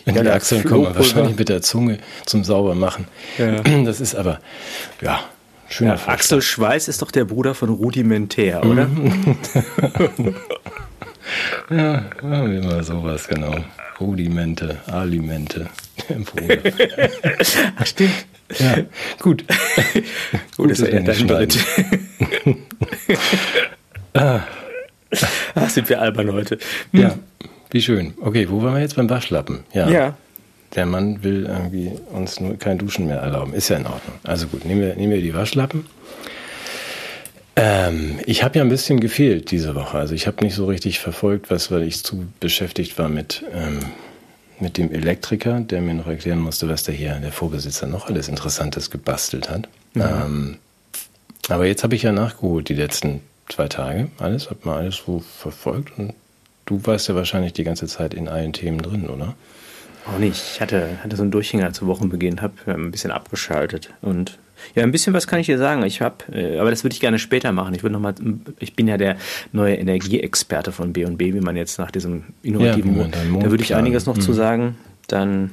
Wenn 0.06 0.16
ja, 0.16 0.24
die 0.24 0.30
Achseln 0.32 0.64
kommen, 0.66 0.94
wahrscheinlich 0.94 1.38
mit 1.38 1.48
der 1.48 1.62
Zunge 1.62 1.98
zum 2.26 2.44
Saubermachen. 2.44 3.08
Ja. 3.38 3.62
Das 3.86 4.02
ist 4.02 4.16
aber, 4.16 4.40
ja, 5.02 5.22
Schöner 5.70 5.96
ja, 5.96 6.08
Axel 6.08 6.42
Schweiß 6.42 6.88
ist 6.88 7.02
doch 7.02 7.12
der 7.12 7.26
Bruder 7.26 7.56
von 7.56 7.70
Rudimentär, 7.70 8.66
oder? 8.66 8.88
Mhm. 8.88 9.38
ja, 11.70 12.04
wir 12.22 12.64
mal 12.64 12.84
sowas, 12.84 13.28
genau. 13.28 13.56
Rudimente, 14.00 14.80
Alimente. 14.88 15.70
Stimmt. 17.86 18.26
Ja, 18.60 18.78
gut. 19.20 19.46
gut, 20.58 20.72
das 20.72 20.80
ist 20.80 20.94
ja 20.94 21.00
dein 21.00 21.28
Dritt. 21.28 21.58
ah. 24.14 24.42
Ach, 25.56 25.70
sind 25.70 25.90
wir 25.90 26.02
albern 26.02 26.34
heute. 26.34 26.58
Hm. 26.92 27.00
Ja, 27.00 27.16
wie 27.72 27.82
schön. 27.82 28.14
Okay, 28.20 28.48
wo 28.50 28.62
waren 28.64 28.74
wir 28.76 28.82
jetzt 28.82 28.96
beim 28.96 29.10
Waschlappen? 29.10 29.64
Ja. 29.74 29.90
ja 29.90 30.18
der 30.76 30.86
Mann 30.86 31.24
will 31.24 31.46
irgendwie 31.46 31.92
uns 32.12 32.40
nur 32.40 32.58
kein 32.58 32.78
Duschen 32.78 33.08
mehr 33.08 33.20
erlauben. 33.20 33.54
Ist 33.54 33.70
ja 33.70 33.78
in 33.78 33.86
Ordnung. 33.86 34.16
Also 34.24 34.48
gut, 34.48 34.66
nehmen 34.66 34.82
wir, 34.82 34.96
nehmen 34.96 35.14
wir 35.14 35.22
die 35.22 35.34
Waschlappen. 35.34 35.86
Ähm, 37.56 38.20
ich 38.26 38.44
habe 38.44 38.58
ja 38.58 38.64
ein 38.64 38.70
bisschen 38.70 39.00
gefehlt 39.00 39.52
diese 39.52 39.76
Woche. 39.76 39.98
Also 39.98 40.16
ich 40.16 40.26
habe 40.26 40.44
nicht 40.44 40.56
so 40.56 40.66
richtig 40.66 41.00
verfolgt, 41.00 41.52
was, 41.52 41.70
weil 41.70 41.84
ich 41.84 42.04
zu 42.04 42.26
beschäftigt 42.40 42.98
war 42.98 43.10
mit, 43.10 43.44
ähm, 43.54 43.80
mit 44.60 44.78
dem 44.78 44.92
Elektriker, 44.92 45.60
der 45.60 45.82
mir 45.82 45.94
noch 45.94 46.08
erklären 46.08 46.40
musste, 46.40 46.68
was 46.68 46.84
der 46.84 46.96
hier, 46.96 47.14
der 47.16 47.32
Vorbesitzer, 47.32 47.86
noch 47.86 48.08
alles 48.08 48.28
Interessantes 48.28 48.90
gebastelt 48.90 49.50
hat. 49.50 49.70
Mhm. 49.94 50.02
Ähm, 50.02 50.58
aber 51.50 51.68
jetzt 51.68 51.84
habe 51.84 51.96
ich 51.96 52.04
ja 52.04 52.12
nachgeholt 52.12 52.70
die 52.70 52.74
letzten 52.74 53.22
zwei 53.50 53.68
Tage. 53.68 54.10
Alles, 54.18 54.50
habe 54.50 54.60
mal 54.64 54.78
alles 54.78 55.04
so 55.06 55.20
verfolgt 55.20 56.00
und 56.00 56.14
du 56.66 56.86
warst 56.86 57.08
ja 57.08 57.16
wahrscheinlich 57.16 57.54
die 57.54 57.64
ganze 57.64 57.88
Zeit 57.88 58.14
in 58.14 58.28
allen 58.28 58.54
Themen 58.54 58.82
drin, 58.82 59.10
oder? 59.10 59.36
Auch 60.06 60.20
nicht. 60.20 60.42
Ich 60.54 60.62
hatte, 60.62 60.98
hatte 61.04 61.16
so 61.16 61.24
einen 61.24 61.32
Durchhänger 61.32 61.74
zu 61.74 61.88
Wochenbeginn, 61.88 62.42
habe 62.42 62.54
ein 62.68 62.92
bisschen 62.92 63.12
abgeschaltet. 63.12 63.90
Und 64.02 64.38
ja, 64.76 64.84
ein 64.84 64.92
bisschen 64.92 65.14
was 65.14 65.28
kann 65.28 65.40
ich 65.40 65.46
dir 65.46 65.58
sagen. 65.58 65.84
Ich 65.84 66.02
habe, 66.02 66.16
äh, 66.32 66.60
aber 66.60 66.70
das 66.70 66.84
würde 66.84 66.94
ich 66.94 67.00
gerne 67.00 67.20
später 67.20 67.52
machen. 67.52 67.74
Ich 67.74 67.84
würde 67.84 67.94
noch 67.94 68.00
mal, 68.00 68.14
ich 68.60 68.76
bin 68.76 68.88
ja 68.88 68.98
der 68.98 69.18
neue 69.52 69.76
Energieexperte 69.76 70.72
von 70.72 70.94
B&B, 70.94 71.34
wie 71.34 71.42
man 71.42 71.56
jetzt 71.56 71.80
nach 71.80 71.92
diesem 71.92 72.24
innovativen, 72.42 72.98
ja, 72.98 73.08
da 73.08 73.50
würde 73.50 73.64
ich 73.64 73.76
einiges 73.76 74.06
noch 74.06 74.18
mhm. 74.18 74.22
zu 74.22 74.34
sagen. 74.34 74.78
Dann, 75.08 75.52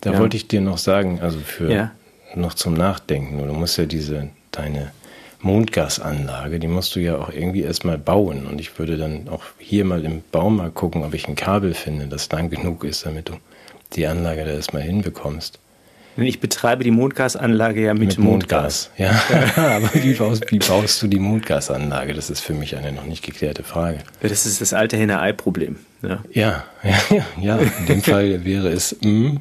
da 0.00 0.12
ja. 0.12 0.18
wollte 0.18 0.36
ich 0.36 0.48
dir 0.48 0.60
noch 0.60 0.78
sagen, 0.78 1.20
also 1.20 1.38
für 1.38 1.70
ja. 1.70 1.90
noch 2.34 2.54
zum 2.54 2.74
Nachdenken. 2.74 3.38
Du 3.38 3.52
musst 3.52 3.76
ja 3.78 3.86
diese 3.86 4.28
deine 4.50 4.92
Mondgasanlage, 5.42 6.58
die 6.58 6.68
musst 6.68 6.94
du 6.96 7.00
ja 7.00 7.16
auch 7.16 7.32
irgendwie 7.32 7.62
erstmal 7.62 7.98
bauen. 7.98 8.46
Und 8.46 8.60
ich 8.60 8.78
würde 8.78 8.96
dann 8.96 9.28
auch 9.28 9.42
hier 9.58 9.84
mal 9.84 10.04
im 10.04 10.22
Baumarkt 10.32 10.74
gucken, 10.74 11.02
ob 11.02 11.14
ich 11.14 11.28
ein 11.28 11.36
Kabel 11.36 11.74
finde, 11.74 12.06
das 12.06 12.30
lang 12.30 12.50
genug 12.50 12.84
ist, 12.84 13.06
damit 13.06 13.28
du 13.30 13.34
die 13.94 14.06
Anlage 14.06 14.44
da 14.44 14.52
erstmal 14.52 14.82
hinbekommst. 14.82 15.58
Ich 16.16 16.40
betreibe 16.40 16.84
die 16.84 16.90
Mondgasanlage 16.90 17.82
ja 17.82 17.94
mit, 17.94 18.08
mit 18.08 18.18
Mondgas. 18.18 18.90
Mondgas. 18.98 19.26
Ja, 19.56 19.76
aber 19.76 19.90
wie 19.94 20.14
baust, 20.14 20.50
wie 20.50 20.58
baust, 20.58 21.02
du 21.02 21.06
die 21.06 21.18
Mondgasanlage? 21.18 22.14
Das 22.14 22.30
ist 22.30 22.40
für 22.40 22.52
mich 22.52 22.76
eine 22.76 22.92
noch 22.92 23.06
nicht 23.06 23.24
geklärte 23.24 23.62
Frage. 23.62 23.98
Das 24.20 24.44
ist 24.44 24.60
das 24.60 24.72
alte 24.72 24.96
Henne-Ei-Problem. 24.96 25.76
Ja. 26.02 26.22
ja, 26.32 26.64
ja, 26.82 27.26
ja, 27.40 27.58
In 27.58 27.86
dem 27.86 28.02
Fall 28.02 28.44
wäre 28.44 28.68
es, 28.68 28.96
mh, 29.02 29.08
hm, 29.08 29.40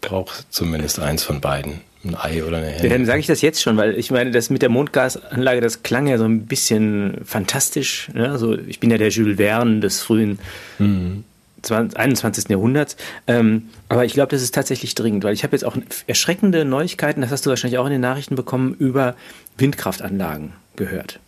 braucht 0.00 0.46
zumindest 0.50 0.98
eins 0.98 1.22
von 1.22 1.40
beiden. 1.40 1.80
Ein 2.04 2.16
Ei 2.16 2.44
oder 2.44 2.56
eine 2.56 2.66
Henne. 2.66 2.82
Ja, 2.82 2.90
dann 2.90 3.06
sage 3.06 3.20
ich 3.20 3.26
das 3.26 3.42
jetzt 3.42 3.62
schon, 3.62 3.76
weil 3.76 3.96
ich 3.96 4.10
meine, 4.10 4.32
das 4.32 4.50
mit 4.50 4.62
der 4.62 4.68
Mondgasanlage, 4.68 5.60
das 5.60 5.84
klang 5.84 6.08
ja 6.08 6.18
so 6.18 6.24
ein 6.24 6.46
bisschen 6.46 7.18
fantastisch. 7.24 8.10
Ne? 8.12 8.28
Also 8.28 8.58
ich 8.58 8.80
bin 8.80 8.90
ja 8.90 8.98
der 8.98 9.10
Jules 9.10 9.36
Verne 9.36 9.78
des 9.78 10.02
frühen 10.02 10.40
mhm. 10.80 11.22
21. 11.70 12.48
Jahrhunderts. 12.48 12.96
Ähm, 13.26 13.68
aber 13.88 14.04
ich 14.04 14.14
glaube, 14.14 14.30
das 14.30 14.42
ist 14.42 14.54
tatsächlich 14.54 14.94
dringend, 14.94 15.24
weil 15.24 15.34
ich 15.34 15.44
habe 15.44 15.54
jetzt 15.54 15.64
auch 15.64 15.76
erschreckende 16.06 16.64
Neuigkeiten, 16.64 17.20
das 17.20 17.30
hast 17.30 17.46
du 17.46 17.50
wahrscheinlich 17.50 17.78
auch 17.78 17.86
in 17.86 17.92
den 17.92 18.00
Nachrichten 18.00 18.34
bekommen, 18.34 18.74
über 18.74 19.14
Windkraftanlagen 19.58 20.52
gehört. 20.76 21.20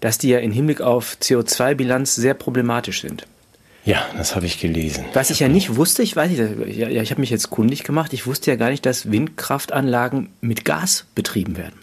Dass 0.00 0.18
die 0.18 0.30
ja 0.30 0.38
im 0.40 0.50
Hinblick 0.50 0.80
auf 0.80 1.16
CO2-Bilanz 1.20 2.14
sehr 2.14 2.34
problematisch 2.34 3.02
sind. 3.02 3.26
Ja, 3.84 4.06
das 4.16 4.36
habe 4.36 4.46
ich 4.46 4.60
gelesen. 4.60 5.04
Was 5.12 5.30
ich 5.30 5.40
ja 5.40 5.48
nicht 5.48 5.74
wusste, 5.76 6.02
ich 6.02 6.14
weiß 6.14 6.30
nicht, 6.30 6.76
ja, 6.76 6.88
ich 6.88 7.10
habe 7.10 7.20
mich 7.20 7.30
jetzt 7.30 7.50
kundig 7.50 7.82
gemacht, 7.82 8.12
ich 8.12 8.26
wusste 8.26 8.52
ja 8.52 8.56
gar 8.56 8.70
nicht, 8.70 8.86
dass 8.86 9.10
Windkraftanlagen 9.10 10.28
mit 10.40 10.64
Gas 10.64 11.06
betrieben 11.14 11.56
werden. 11.56 11.74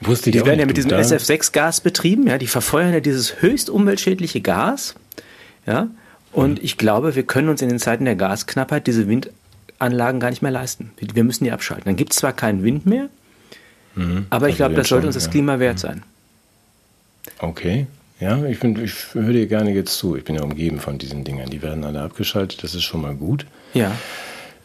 Wusste 0.00 0.30
ich 0.30 0.34
die 0.34 0.42
auch 0.42 0.46
werden 0.46 0.56
nicht, 0.56 0.62
ja 0.62 0.66
mit 0.66 0.76
diesem 0.76 1.18
SF6-Gas 1.18 1.80
betrieben, 1.80 2.26
ja, 2.26 2.36
die 2.36 2.48
verfeuern 2.48 2.92
ja 2.92 3.00
dieses 3.00 3.40
höchst 3.40 3.70
umweltschädliche 3.70 4.40
Gas 4.40 4.96
ja? 5.66 5.88
Und 6.32 6.62
ich 6.62 6.76
glaube, 6.76 7.14
wir 7.14 7.22
können 7.22 7.48
uns 7.48 7.62
in 7.62 7.68
den 7.68 7.78
Zeiten 7.78 8.04
der 8.04 8.16
Gasknappheit 8.16 8.86
diese 8.86 9.08
Windanlagen 9.08 10.20
gar 10.20 10.30
nicht 10.30 10.42
mehr 10.42 10.50
leisten. 10.50 10.90
Wir 10.98 11.24
müssen 11.24 11.44
die 11.44 11.52
abschalten. 11.52 11.84
Dann 11.86 11.96
gibt 11.96 12.12
es 12.12 12.18
zwar 12.18 12.32
keinen 12.32 12.62
Wind 12.62 12.86
mehr, 12.86 13.08
mhm. 13.94 14.26
aber 14.30 14.48
ich 14.48 14.56
glaube, 14.56 14.74
das 14.74 14.88
sollte 14.88 15.06
uns 15.06 15.14
das 15.14 15.30
Klima 15.30 15.58
wert 15.58 15.76
mhm. 15.76 15.80
sein. 15.80 16.02
Okay. 17.38 17.86
Ja, 18.20 18.44
ich, 18.44 18.62
ich 18.62 18.94
höre 19.12 19.32
dir 19.32 19.46
gerne 19.46 19.72
jetzt 19.72 19.98
zu. 19.98 20.16
Ich 20.16 20.24
bin 20.24 20.36
ja 20.36 20.42
umgeben 20.42 20.80
von 20.80 20.96
diesen 20.96 21.24
Dingern. 21.24 21.50
Die 21.50 21.60
werden 21.60 21.84
alle 21.84 22.00
abgeschaltet, 22.00 22.62
das 22.62 22.74
ist 22.74 22.84
schon 22.84 23.02
mal 23.02 23.14
gut. 23.14 23.46
Ja. 23.74 23.92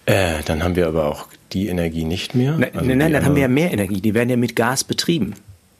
Äh, 0.06 0.42
dann 0.46 0.64
haben 0.64 0.76
wir 0.76 0.88
aber 0.88 1.06
auch 1.06 1.28
die 1.52 1.68
Energie 1.68 2.06
nicht 2.06 2.34
mehr. 2.34 2.54
Nein, 2.58 2.72
also 2.74 2.86
nein, 2.86 2.98
nein 2.98 3.14
dann 3.14 3.26
haben 3.26 3.36
wir 3.36 3.44
ja 3.44 3.48
mehr 3.48 3.72
Energie. 3.72 4.00
Die 4.00 4.14
werden 4.14 4.30
ja 4.30 4.38
mit 4.38 4.56
Gas 4.56 4.84
betrieben. 4.84 5.34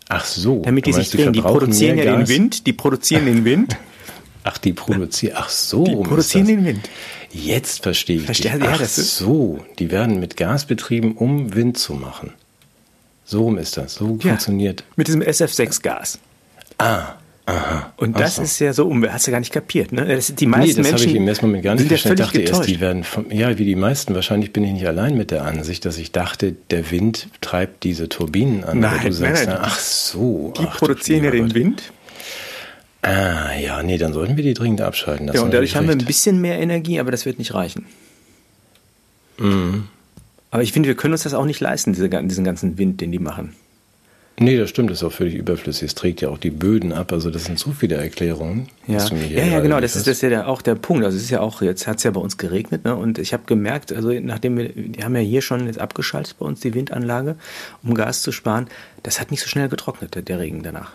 Ach 0.10 0.26
so. 0.26 0.62
Damit 0.64 0.86
die 0.86 0.94
sich 0.94 1.10
drehen. 1.10 1.32
Die 1.32 1.42
produzieren 1.42 1.98
ja 1.98 2.04
Gas? 2.04 2.28
den 2.28 2.28
Wind, 2.28 2.68
die 2.68 2.74
produzieren 2.74 3.26
den 3.26 3.46
Wind 3.46 3.78
Ach, 4.44 4.58
die 4.58 4.74
produzieren. 4.74 5.36
Ach 5.38 5.50
so. 5.50 5.84
Die 5.84 5.96
produzieren 5.96 6.48
den 6.48 6.66
Wind. 6.66 6.90
Jetzt 7.32 7.84
verstehe 7.84 8.18
ich. 8.18 8.26
Verstehe, 8.26 8.54
dich. 8.54 8.64
ja, 8.64 8.72
Ach 8.74 8.86
so. 8.86 9.60
Die 9.80 9.92
werden 9.92 10.20
mit 10.20 10.36
Gas 10.38 10.66
betrieben, 10.66 11.14
um 11.14 11.54
Wind 11.56 11.78
zu 11.78 11.94
machen. 11.94 12.34
So 13.26 13.44
rum 13.44 13.58
ist 13.58 13.78
das. 13.78 13.96
So 13.96 14.18
Ja. 14.22 14.30
funktioniert. 14.30 14.84
Mit 14.96 15.08
diesem 15.08 15.22
SF6-Gas. 15.22 16.20
Ah. 16.78 17.14
Aha. 17.46 17.92
Und 17.98 18.20
das 18.20 18.36
so. 18.36 18.44
ist 18.44 18.60
ja 18.60 18.72
so, 18.72 18.94
hast 19.10 19.26
du 19.28 19.32
gar 19.32 19.40
nicht 19.40 19.52
kapiert, 19.52 19.92
ne? 19.92 20.06
Das, 20.06 20.34
die 20.34 20.46
Nee, 20.46 20.52
meisten 20.52 20.84
das 20.84 20.94
habe 20.94 21.04
ich 21.04 21.16
im 21.16 21.28
ersten 21.28 21.48
Moment 21.48 21.64
gar 21.64 21.74
nicht 21.76 21.88
verstanden. 21.88 22.22
Ich 22.22 22.26
dachte 22.28 22.40
erst, 22.40 22.52
getäuscht. 22.52 22.70
die 22.70 22.80
werden 22.80 23.04
vom, 23.04 23.32
ja, 23.32 23.58
wie 23.58 23.66
die 23.66 23.76
meisten. 23.76 24.14
Wahrscheinlich 24.14 24.54
bin 24.54 24.64
ich 24.64 24.74
nicht 24.74 24.88
allein 24.88 25.18
mit 25.18 25.32
der 25.32 25.44
Ansicht, 25.44 25.86
dass 25.86 25.98
ich 25.98 26.12
dachte, 26.12 26.54
der 26.70 26.92
Wind 26.92 27.28
treibt 27.42 27.84
diese 27.84 28.10
Turbinen 28.10 28.64
an. 28.64 28.80
Nein, 28.80 29.12
sagst, 29.12 29.22
nein, 29.48 29.56
nein. 29.56 29.58
ach 29.60 29.80
so. 29.80 30.54
Die 30.58 30.66
ach, 30.68 30.74
du 30.74 30.86
produzieren 30.86 31.24
ja 31.24 31.32
den. 31.32 31.54
Wind. 31.56 31.92
Ah, 33.02 33.56
ja, 33.56 33.82
nee, 33.82 33.98
dann 33.98 34.14
sollten 34.14 34.38
wir 34.38 34.44
die 34.44 34.54
dringend 34.54 34.82
abschalten. 34.82 35.28
Das 35.28 35.36
Ja, 35.36 35.42
und 35.42 35.54
dadurch 35.54 35.76
haben 35.76 35.88
wir 35.88 35.96
ein 35.96 36.06
bisschen 36.06 36.40
mehr 36.40 36.60
Energie, 36.60 37.00
aber 37.00 37.10
das 37.10 37.26
wird 37.26 37.40
nicht 37.40 37.54
reichen. 37.54 37.86
Mhm. 39.40 39.88
Aber 40.52 40.62
ich 40.62 40.72
finde, 40.72 40.88
wir 40.88 40.96
können 40.96 41.14
uns 41.14 41.24
das 41.24 41.34
auch 41.34 41.46
nicht 41.46 41.60
leisten, 41.62 41.94
diese, 41.94 42.10
diesen 42.10 42.44
ganzen 42.44 42.78
Wind, 42.78 43.02
den 43.02 43.12
die 43.12 43.20
machen. 43.20 43.56
Nee, 44.40 44.58
das 44.58 44.72
stimmt, 44.72 44.90
das 44.90 45.00
ist 45.00 45.04
auch 45.04 45.12
völlig 45.12 45.36
überflüssig. 45.36 45.84
Es 45.84 45.96
trägt 45.96 46.22
ja 46.22 46.30
auch 46.30 46.38
die 46.38 46.50
Böden 46.50 46.94
ab. 46.94 47.12
Also 47.12 47.30
das 47.30 47.46
sind 47.46 47.60
so 47.60 47.72
viele 47.72 47.96
Erklärungen. 47.96 48.70
Ja, 48.88 49.06
ja, 49.30 49.46
ja 49.46 49.60
genau, 49.60 49.80
das 49.80 49.96
ist, 49.96 50.08
das 50.08 50.18
ist 50.18 50.22
ja 50.24 50.30
der, 50.30 50.48
auch 50.48 50.64
der 50.64 50.76
Punkt. 50.76 51.06
Also 51.06 51.16
es 51.16 51.24
ist 51.24 51.30
ja 51.30 51.42
auch, 51.42 51.62
jetzt 51.62 51.86
hat 51.86 51.98
es 51.98 52.04
ja 52.04 52.12
bei 52.12 52.20
uns 52.20 52.38
geregnet, 52.38 52.84
ne? 52.84 52.96
Und 52.96 53.20
ich 53.20 53.34
habe 53.34 53.44
gemerkt, 53.46 53.94
also 53.94 54.12
nachdem 54.12 54.58
wir, 54.58 54.70
die 54.70 55.04
haben 55.04 55.16
ja 55.16 55.22
hier 55.22 55.42
schon 55.42 55.68
jetzt 55.68 55.80
abgeschaltet 55.80 56.38
bei 56.40 56.46
uns 56.46 56.60
die 56.60 56.74
Windanlage, 56.74 57.36
um 57.84 57.94
Gas 57.94 58.24
zu 58.24 58.32
sparen, 58.32 58.68
das 59.04 59.20
hat 59.20 59.30
nicht 59.30 59.42
so 59.42 59.48
schnell 59.48 59.70
getrocknet, 59.70 60.28
der 60.28 60.40
Regen 60.40 60.64
danach. 60.64 60.92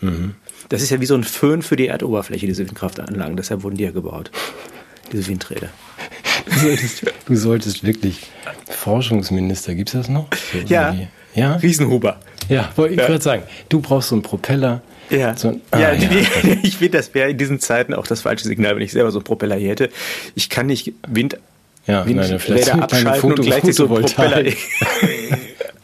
Mhm. 0.00 0.34
Das 0.68 0.82
ist 0.82 0.90
ja 0.90 1.00
wie 1.00 1.06
so 1.06 1.14
ein 1.14 1.24
Föhn 1.24 1.62
für 1.62 1.76
die 1.76 1.88
Erdoberfläche, 1.88 2.46
diese 2.46 2.66
Windkraftanlagen. 2.66 3.36
Deshalb 3.36 3.62
wurden 3.62 3.76
die 3.76 3.84
ja 3.84 3.90
gebaut. 3.90 4.30
Diese 5.12 5.26
Windräder. 5.26 5.68
Du 6.46 6.58
solltest, 6.58 7.02
du 7.26 7.36
solltest 7.36 7.84
wirklich 7.84 8.20
Forschungsminister, 8.68 9.74
gibt's 9.74 9.92
das 9.92 10.08
noch? 10.08 10.28
So 10.52 10.58
Ja. 10.66 10.96
Ja? 11.34 11.56
Riesenhuber. 11.56 12.18
Ja, 12.48 12.70
wollte 12.76 12.94
ich 12.94 13.00
Ja. 13.00 13.06
gerade 13.06 13.22
sagen. 13.22 13.42
Du 13.68 13.80
brauchst 13.80 14.08
so 14.08 14.14
einen 14.14 14.22
Propeller. 14.22 14.82
Ja, 15.10 15.36
So 15.36 15.48
ein, 15.48 15.60
ah, 15.72 15.78
ja, 15.80 15.94
die- 15.96 16.58
ich 16.62 16.76
finde, 16.76 16.98
das 16.98 17.12
wäre 17.14 17.30
in 17.30 17.38
diesen 17.38 17.58
Zeiten 17.60 17.94
auch 17.94 18.06
das 18.06 18.22
falsche 18.22 18.44
Signal, 18.46 18.76
wenn 18.76 18.82
ich 18.82 18.92
selber 18.92 19.10
so 19.10 19.18
einen 19.18 19.24
Propeller 19.24 19.56
hier 19.56 19.70
hätte. 19.70 19.90
Ich 20.36 20.48
kann 20.48 20.66
nicht 20.66 20.92
Wind, 21.08 21.36
Ja, 21.86 22.06
Windräder 22.06 22.82
abschalten 22.82 23.32
und 23.32 23.40
gleichzeitig 23.42 23.74
so 23.76 23.86
einen 23.86 24.04
Propeller. 24.04 24.44
Photovoltaik. 24.44 24.56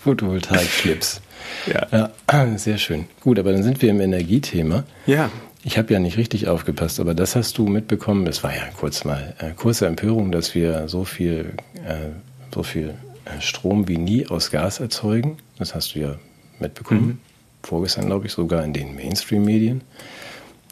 Photovoltaik-Clips. 0.05 1.21
Ja. 1.67 2.11
Ja, 2.31 2.57
sehr 2.57 2.79
schön. 2.79 3.07
Gut, 3.21 3.39
aber 3.39 3.53
dann 3.53 3.63
sind 3.63 3.83
wir 3.83 3.91
im 3.91 4.01
Energiethema. 4.01 4.85
ja, 5.07 5.31
Ich 5.65 5.79
habe 5.79 5.93
ja 5.93 5.99
nicht 5.99 6.17
richtig 6.17 6.47
aufgepasst, 6.49 7.01
aber 7.01 7.15
das 7.15 7.35
hast 7.37 7.59
du 7.59 7.67
mitbekommen. 7.67 8.27
Es 8.27 8.43
war 8.45 8.55
ja 8.55 8.63
kurz 8.79 9.05
mal 9.05 9.35
äh, 9.39 9.51
kurze 9.51 9.87
Empörung, 9.87 10.31
dass 10.33 10.55
wir 10.55 10.89
so 10.89 11.05
viel, 11.05 11.55
äh, 11.85 12.11
so 12.55 12.63
viel 12.63 12.95
äh, 13.25 13.41
Strom 13.41 13.89
wie 13.89 13.99
nie 13.99 14.27
aus 14.27 14.51
Gas 14.51 14.81
erzeugen. 14.81 15.39
Das 15.59 15.75
hast 15.75 15.95
du 15.95 15.99
ja 16.01 16.15
mitbekommen. 16.61 17.21
Vorgestern, 17.63 18.07
glaube 18.07 18.27
ich, 18.27 18.33
sogar 18.33 18.65
in 18.65 18.73
den 18.73 18.95
Mainstream-Medien. 18.95 19.81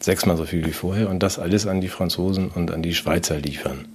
Sechsmal 0.00 0.36
so 0.36 0.44
viel 0.44 0.64
wie 0.64 0.72
vorher 0.72 1.08
und 1.08 1.22
das 1.22 1.38
alles 1.38 1.66
an 1.66 1.80
die 1.80 1.88
Franzosen 1.88 2.48
und 2.48 2.70
an 2.70 2.82
die 2.82 2.94
Schweizer 2.94 3.38
liefern. 3.38 3.86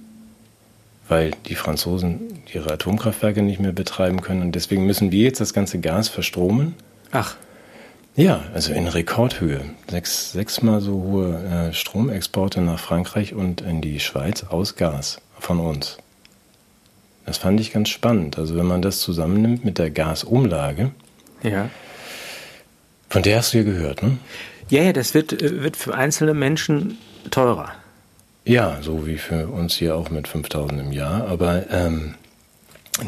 Weil 1.08 1.30
die 1.46 1.54
Franzosen 1.54 2.42
ihre 2.52 2.72
Atomkraftwerke 2.72 3.42
nicht 3.42 3.60
mehr 3.60 3.72
betreiben 3.72 4.20
können 4.20 4.42
und 4.42 4.54
deswegen 4.54 4.84
müssen 4.86 5.12
wir 5.12 5.24
jetzt 5.24 5.40
das 5.40 5.54
ganze 5.54 5.78
Gas 5.80 6.08
verstromen. 6.08 6.74
Ach, 7.12 7.36
Ja, 8.16 8.42
also 8.54 8.72
in 8.72 8.88
Rekordhöhe. 8.88 9.62
Sechs, 9.88 10.32
sechsmal 10.32 10.80
so 10.80 10.92
hohe 10.92 11.68
äh, 11.70 11.72
Stromexporte 11.72 12.60
nach 12.60 12.78
Frankreich 12.78 13.34
und 13.34 13.60
in 13.60 13.80
die 13.80 14.00
Schweiz 14.00 14.44
aus 14.44 14.76
Gas 14.76 15.20
von 15.38 15.60
uns. 15.60 15.98
Das 17.26 17.38
fand 17.38 17.60
ich 17.60 17.72
ganz 17.72 17.88
spannend. 17.88 18.38
Also 18.38 18.56
wenn 18.56 18.66
man 18.66 18.82
das 18.82 19.00
zusammennimmt 19.00 19.64
mit 19.64 19.78
der 19.78 19.90
Gasumlage, 19.90 20.90
ja. 21.42 21.70
von 23.08 23.22
der 23.22 23.38
hast 23.38 23.54
du 23.54 23.58
ja 23.58 23.64
gehört, 23.64 24.02
ne? 24.02 24.18
Ja, 24.68 24.82
ja, 24.82 24.92
das 24.92 25.14
wird, 25.14 25.32
äh, 25.32 25.62
wird 25.62 25.76
für 25.76 25.94
einzelne 25.94 26.34
Menschen 26.34 26.98
teurer. 27.30 27.72
Ja, 28.44 28.78
so 28.82 29.06
wie 29.06 29.18
für 29.18 29.48
uns 29.48 29.74
hier 29.74 29.96
auch 29.96 30.10
mit 30.10 30.26
5000 30.26 30.80
im 30.80 30.92
Jahr. 30.92 31.26
Aber 31.28 31.70
ähm, 31.70 32.14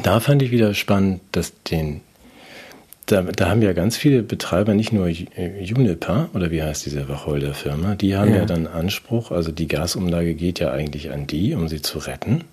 da 0.03 0.21
fand 0.21 0.43
ich 0.43 0.51
wieder 0.51 0.75
spannend, 0.75 1.21
dass 1.33 1.53
den, 1.65 2.01
da, 3.07 3.23
da 3.23 3.49
haben 3.51 3.63
ja 3.63 3.73
ganz 3.73 3.97
viele 3.97 4.23
Betreiber, 4.23 4.75
nicht 4.75 4.93
nur 4.93 5.09
äh, 5.09 5.63
Juniper 5.63 6.29
oder 6.35 6.51
wie 6.51 6.63
heißt 6.63 6.87
diese 6.87 7.09
Wacholder-Firma, 7.09 7.95
die 7.97 8.17
haben 8.17 8.31
ja. 8.31 8.39
Ja. 8.41 8.45
dann 8.47 8.67
Anspruch, 8.67 9.31
also 9.33 9.51
die 9.53 9.69
Gasumlage 9.69 10.35
geht 10.35 10.61
ja 10.61 10.71
eigentlich 10.73 11.11
an 11.11 11.27
die, 11.27 11.55
um 11.55 11.69
sie 11.69 11.83
zu 11.83 11.99
retten. 11.99 12.45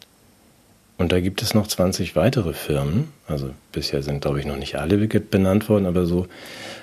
Und 0.98 1.14
da 1.14 1.22
gibt 1.22 1.42
es 1.42 1.54
noch 1.54 1.66
20 1.68 2.16
weitere 2.18 2.52
Firmen, 2.54 3.06
also 3.28 3.52
bisher 3.72 4.04
sind, 4.04 4.22
glaube 4.22 4.40
ich, 4.42 4.46
noch 4.46 4.58
nicht 4.58 4.76
alle 4.76 4.98
be- 4.98 5.20
benannt 5.22 5.70
worden, 5.70 5.86
aber 5.86 6.06
so 6.06 6.28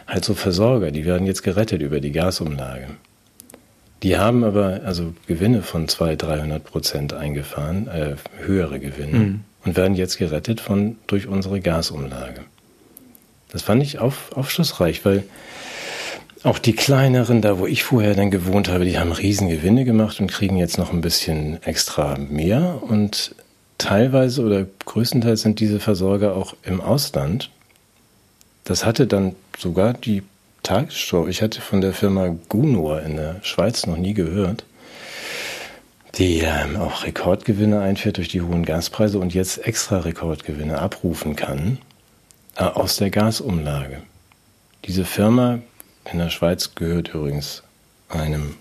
halt 0.06 0.24
so 0.24 0.32
Versorger, 0.34 0.90
die 0.90 1.04
werden 1.04 1.26
jetzt 1.26 1.42
gerettet 1.42 1.82
über 1.82 2.00
die 2.00 2.12
Gasumlage. 2.12 2.86
Die 4.02 4.16
haben 4.16 4.44
aber 4.44 4.80
also 4.84 5.12
Gewinne 5.26 5.62
von 5.62 5.88
200, 5.88 6.22
300 6.22 6.64
Prozent 6.64 7.12
eingefahren, 7.12 7.88
äh, 7.88 8.14
höhere 8.38 8.78
Gewinne, 8.78 9.18
Mhm. 9.18 9.40
und 9.64 9.76
werden 9.76 9.96
jetzt 9.96 10.16
gerettet 10.18 10.60
von, 10.60 10.96
durch 11.08 11.26
unsere 11.26 11.60
Gasumlage. 11.60 12.40
Das 13.52 13.62
fand 13.62 13.82
ich 13.82 13.98
auf, 13.98 14.32
aufschlussreich, 14.34 15.04
weil 15.04 15.24
auch 16.42 16.58
die 16.58 16.74
kleineren, 16.74 17.42
da 17.42 17.58
wo 17.58 17.66
ich 17.66 17.82
vorher 17.82 18.14
dann 18.14 18.30
gewohnt 18.30 18.68
habe, 18.68 18.84
die 18.84 18.98
haben 18.98 19.12
riesen 19.12 19.48
Gewinne 19.48 19.84
gemacht 19.84 20.20
und 20.20 20.30
kriegen 20.30 20.56
jetzt 20.56 20.78
noch 20.78 20.92
ein 20.92 21.00
bisschen 21.00 21.62
extra 21.62 22.16
mehr. 22.18 22.82
Und 22.82 23.34
teilweise 23.78 24.42
oder 24.42 24.66
größtenteils 24.84 25.42
sind 25.42 25.60
diese 25.60 25.80
Versorger 25.80 26.36
auch 26.36 26.54
im 26.62 26.80
Ausland. 26.80 27.50
Das 28.64 28.84
hatte 28.84 29.06
dann 29.06 29.34
sogar 29.58 29.92
die 29.92 30.22
Tagesschau. 30.62 31.26
Ich 31.26 31.42
hatte 31.42 31.60
von 31.60 31.80
der 31.80 31.92
Firma 31.92 32.36
Gunor 32.48 33.02
in 33.02 33.16
der 33.16 33.36
Schweiz 33.42 33.86
noch 33.86 33.96
nie 33.96 34.14
gehört, 34.14 34.64
die 36.16 36.38
ähm, 36.38 36.76
auch 36.76 37.04
Rekordgewinne 37.04 37.80
einfährt 37.80 38.18
durch 38.18 38.28
die 38.28 38.42
hohen 38.42 38.64
Gaspreise 38.64 39.18
und 39.18 39.34
jetzt 39.34 39.66
extra 39.66 39.98
Rekordgewinne 39.98 40.78
abrufen 40.78 41.36
kann 41.36 41.78
aus 42.56 42.96
der 42.96 43.10
Gasumlage. 43.10 44.02
Diese 44.84 45.04
Firma 45.04 45.60
in 46.10 46.18
der 46.18 46.30
Schweiz 46.30 46.74
gehört 46.74 47.14
übrigens 47.14 47.62
einem 48.08 48.56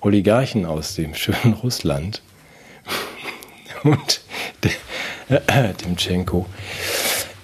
Oligarchen 0.00 0.66
aus 0.66 0.94
dem 0.94 1.14
schönen 1.14 1.54
Russland 1.54 2.22
und 3.84 4.20
äh, 5.28 5.74
dem 5.74 5.96
Tschenko. 5.96 6.46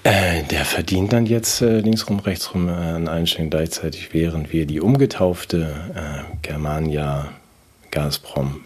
Äh, 0.02 0.42
der 0.44 0.64
verdient 0.64 1.12
dann 1.12 1.26
jetzt 1.26 1.62
äh, 1.62 1.80
linksrum, 1.80 2.20
rechtsrum 2.20 2.68
äh, 2.68 2.72
an 2.72 3.08
allen 3.08 3.26
Stellen 3.26 3.50
gleichzeitig, 3.50 4.12
während 4.12 4.52
wir 4.52 4.66
die 4.66 4.80
umgetaufte 4.80 5.92
äh, 5.94 6.36
Germania 6.42 7.30
Gazprom 7.90 8.64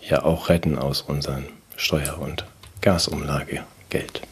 ja 0.00 0.22
auch 0.24 0.48
retten 0.48 0.78
aus 0.78 1.02
unseren 1.02 1.46
Steuer- 1.76 2.18
und 2.18 2.44
Gasumlagegeld. 2.80 4.22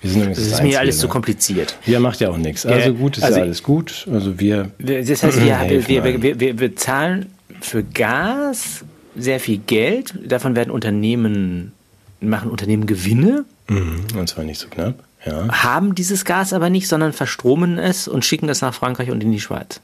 Wir 0.00 0.10
sind 0.10 0.20
übrigens 0.22 0.38
Das 0.38 0.46
ist 0.46 0.62
mir 0.62 0.78
alles 0.78 0.96
ne? 0.96 1.00
zu 1.02 1.08
kompliziert. 1.08 1.76
Ja, 1.86 2.00
macht 2.00 2.20
ja 2.20 2.30
auch 2.30 2.36
nichts. 2.36 2.64
Also 2.66 2.94
gut 2.94 3.18
ist 3.18 3.24
also 3.24 3.38
ja 3.38 3.44
alles 3.44 3.62
gut. 3.62 4.06
Also 4.12 4.38
wir. 4.38 4.70
Das 4.78 5.22
heißt, 5.22 5.40
wir, 5.40 5.58
wir, 5.88 6.22
wir, 6.22 6.40
wir, 6.40 6.58
wir 6.60 6.76
zahlen 6.76 7.26
für 7.60 7.82
Gas 7.82 8.84
sehr 9.16 9.40
viel 9.40 9.58
Geld. 9.58 10.14
Davon 10.24 10.54
werden 10.54 10.70
Unternehmen, 10.70 11.72
machen 12.20 12.50
Unternehmen 12.50 12.86
Gewinne, 12.86 13.44
Mhm, 13.68 14.04
Und 14.18 14.28
zwar 14.28 14.44
nicht 14.44 14.58
so 14.58 14.68
knapp. 14.68 14.94
Ja. 15.26 15.48
haben 15.64 15.94
dieses 15.96 16.24
Gas 16.24 16.52
aber 16.52 16.70
nicht, 16.70 16.88
sondern 16.88 17.12
verstromen 17.12 17.76
es 17.76 18.06
und 18.06 18.24
schicken 18.24 18.48
es 18.48 18.60
nach 18.60 18.72
Frankreich 18.72 19.10
und 19.10 19.22
in 19.22 19.32
die 19.32 19.40
Schweiz. 19.40 19.80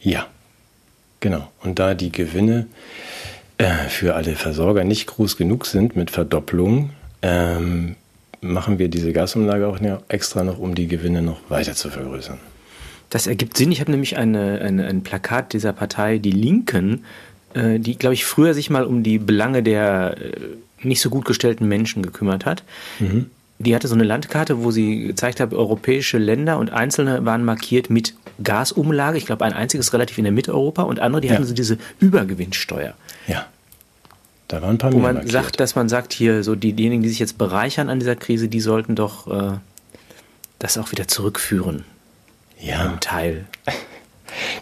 Ja. 0.00 0.26
Genau. 1.20 1.50
Und 1.62 1.78
da 1.78 1.94
die 1.94 2.10
Gewinne 2.10 2.66
äh, 3.58 3.88
für 3.88 4.14
alle 4.14 4.34
Versorger 4.34 4.84
nicht 4.84 5.06
groß 5.06 5.36
genug 5.36 5.66
sind 5.66 5.94
mit 5.94 6.10
Verdopplung, 6.10 6.90
ähm, 7.22 7.96
machen 8.40 8.78
wir 8.78 8.88
diese 8.88 9.12
Gasumlage 9.12 9.66
auch 9.66 9.78
extra 10.08 10.44
noch, 10.44 10.58
um 10.58 10.74
die 10.74 10.88
Gewinne 10.88 11.22
noch 11.22 11.38
weiter 11.50 11.74
zu 11.74 11.90
vergrößern. 11.90 12.38
Das 13.10 13.26
ergibt 13.26 13.56
Sinn. 13.56 13.72
Ich 13.72 13.80
habe 13.80 13.90
nämlich 13.90 14.16
eine, 14.16 14.60
eine, 14.60 14.86
ein 14.86 15.02
Plakat 15.02 15.52
dieser 15.52 15.72
Partei, 15.72 16.18
die 16.18 16.30
Linken, 16.30 17.04
äh, 17.54 17.78
die, 17.78 17.96
glaube 17.96 18.14
ich, 18.14 18.24
früher 18.24 18.54
sich 18.54 18.68
mal 18.70 18.84
um 18.84 19.02
die 19.02 19.18
Belange 19.18 19.62
der 19.62 20.16
äh, 20.18 20.86
nicht 20.86 21.00
so 21.00 21.10
gut 21.10 21.24
gestellten 21.24 21.66
Menschen 21.66 22.02
gekümmert 22.02 22.46
hat. 22.46 22.62
Die 23.58 23.74
hatte 23.74 23.88
so 23.88 23.94
eine 23.94 24.04
Landkarte, 24.04 24.62
wo 24.62 24.70
sie 24.70 25.08
gezeigt 25.08 25.40
hat, 25.40 25.52
europäische 25.52 26.18
Länder 26.18 26.58
und 26.58 26.70
einzelne 26.70 27.24
waren 27.24 27.44
markiert 27.44 27.90
mit 27.90 28.14
Gasumlage. 28.44 29.18
Ich 29.18 29.26
glaube, 29.26 29.44
ein 29.44 29.52
einziges 29.52 29.92
relativ 29.92 30.18
in 30.18 30.24
der 30.24 30.32
Mitte 30.32 30.52
Europa 30.54 30.82
und 30.82 31.00
andere, 31.00 31.20
die 31.22 31.28
Ja. 31.28 31.34
hatten 31.34 31.44
so 31.46 31.54
diese 31.54 31.78
Übergewinnsteuer. 31.98 32.94
Ja. 33.26 33.46
Da 34.48 34.62
waren 34.62 34.70
ein 34.70 34.78
paar 34.78 34.92
Wo 34.92 34.98
man 34.98 35.14
markiert. 35.16 35.32
sagt, 35.32 35.60
dass 35.60 35.74
man 35.74 35.88
sagt, 35.88 36.12
hier, 36.12 36.42
so 36.42 36.54
die, 36.54 36.72
diejenigen, 36.72 37.02
die 37.02 37.08
sich 37.10 37.18
jetzt 37.18 37.36
bereichern 37.38 37.90
an 37.90 37.98
dieser 38.00 38.16
Krise, 38.16 38.48
die 38.48 38.60
sollten 38.60 38.96
doch 38.96 39.26
äh, 39.28 39.58
das 40.58 40.78
auch 40.78 40.90
wieder 40.90 41.06
zurückführen. 41.06 41.84
ja. 42.58 42.86
Im 42.86 43.00
Teil. 43.00 43.46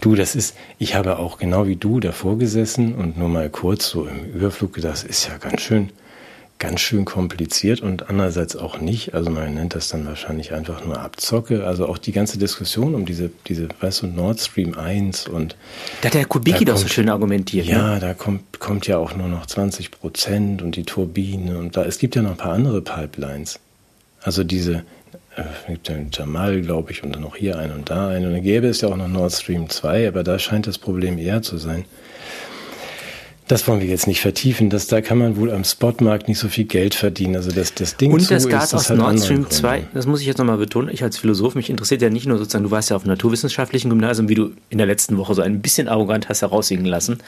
Du, 0.01 0.15
das 0.15 0.37
ist, 0.37 0.57
ich 0.79 0.95
habe 0.95 1.19
auch 1.19 1.39
genau 1.39 1.67
wie 1.67 1.75
du 1.75 1.99
davor 1.99 2.39
gesessen 2.39 2.95
und 2.95 3.19
nur 3.19 3.29
mal 3.29 3.51
kurz 3.51 3.89
so 3.89 4.07
im 4.07 4.25
Überflug 4.33 4.73
gedacht, 4.75 5.03
ist 5.03 5.27
ja 5.27 5.39
ganz 5.39 5.61
schön, 5.61 5.91
ganz 6.59 6.81
schön 6.81 7.05
kompliziert 7.05 7.81
und 7.81 8.09
andererseits 8.09 8.57
auch 8.57 8.81
nicht. 8.81 9.15
Also 9.15 9.31
man 9.31 9.55
nennt 9.55 9.75
das 9.75 9.89
dann 9.89 10.07
wahrscheinlich 10.07 10.53
einfach 10.55 10.85
nur 10.85 10.99
Abzocke. 10.99 11.67
Also 11.67 11.87
auch 11.87 11.99
die 11.99 12.13
ganze 12.13 12.39
Diskussion 12.39 12.95
um 12.95 13.05
diese, 13.05 13.31
diese, 13.47 13.69
weißt 13.81 14.03
du, 14.03 14.07
Nord 14.07 14.41
Stream 14.41 14.75
1 14.75 15.29
und. 15.29 15.57
Da 16.01 16.07
hat 16.07 16.15
der 16.15 16.25
Kubicki 16.25 16.65
doch 16.65 16.77
so 16.77 16.89
schön 16.89 17.11
argumentiert. 17.11 17.67
Ja, 17.67 17.95
ne? 17.95 18.01
da 18.01 18.15
kommt, 18.15 18.59
kommt 18.59 18.87
ja 18.87 18.97
auch 18.99 19.15
nur 19.15 19.29
noch 19.29 19.47
20 19.47 19.91
Prozent 19.91 20.63
und 20.63 20.77
die 20.77 20.85
Turbine 20.85 21.59
und 21.59 21.77
da, 21.77 21.85
es 21.85 21.99
gibt 21.99 22.17
ja 22.17 22.23
noch 22.23 22.31
ein 22.31 22.37
paar 22.37 22.53
andere 22.53 22.81
Pipelines. 22.81 23.59
Also 24.23 24.43
diese, 24.43 24.85
äh, 25.37 25.43
gibt 25.69 25.89
ja 25.89 25.97
Jamal, 26.11 26.63
glaube 26.63 26.91
ich, 26.91 27.05
und 27.05 27.15
dann 27.15 27.23
noch 27.23 27.37
hier 27.37 27.59
ein 27.59 27.71
und 27.71 27.91
da 27.91 28.09
ein. 28.09 28.25
Und 28.25 28.33
dann 28.33 28.43
gäbe 28.43 28.67
es 28.69 28.81
ja 28.81 28.89
auch 28.89 28.97
noch 28.97 29.09
Nord 29.09 29.33
Stream 29.33 29.69
2, 29.69 30.09
aber 30.09 30.25
da 30.25 30.39
scheint 30.39 30.67
das 30.67 30.79
Problem 30.79 31.19
eher 31.19 31.43
zu 31.43 31.59
sein, 31.59 31.85
das 33.49 33.69
wollen 33.69 33.81
wir 33.81 33.87
jetzt 33.87 34.09
nicht 34.09 34.21
vertiefen. 34.21 34.71
Das, 34.71 34.89
da 34.89 35.01
kann 35.01 35.19
man 35.19 35.37
wohl 35.37 35.53
am 35.53 35.63
Spotmarkt 35.63 36.27
nicht 36.27 36.39
so 36.39 36.49
viel 36.49 36.65
Geld 36.65 36.95
verdienen. 36.95 37.37
Also 37.37 37.53
das, 37.53 37.75
das 37.75 37.97
Ding 37.97 38.13
Und 38.13 38.29
das 38.29 38.49
Gas 38.49 38.75
aus 38.75 38.91
Nord 38.91 39.21
Stream 39.21 39.49
2, 39.49 39.89
das 39.95 40.07
muss 40.07 40.21
ich 40.21 40.27
jetzt 40.27 40.39
nochmal 40.39 40.57
betonen. 40.57 40.91
Ich 40.93 41.05
als 41.05 41.19
Philosoph, 41.19 41.55
mich 41.55 41.71
interessiert 41.71 42.03
ja 42.03 42.11
nicht 42.11 42.27
nur 42.27 42.39
sozusagen, 42.39 42.65
du 42.65 42.73
warst 42.73 42.91
ja 42.91 42.97
auf 42.97 43.03
einem 43.03 43.13
naturwissenschaftlichen 43.13 43.89
Gymnasium, 43.89 44.29
wie 44.29 44.35
du 44.35 44.51
in 44.69 44.79
der 44.79 44.87
letzten 44.89 45.17
Woche 45.17 45.35
so 45.35 45.43
ein 45.43 45.61
bisschen 45.61 45.87
arrogant 45.87 46.29
hast 46.29 46.43
heraussingen 46.43 46.87
lassen. 46.87 47.19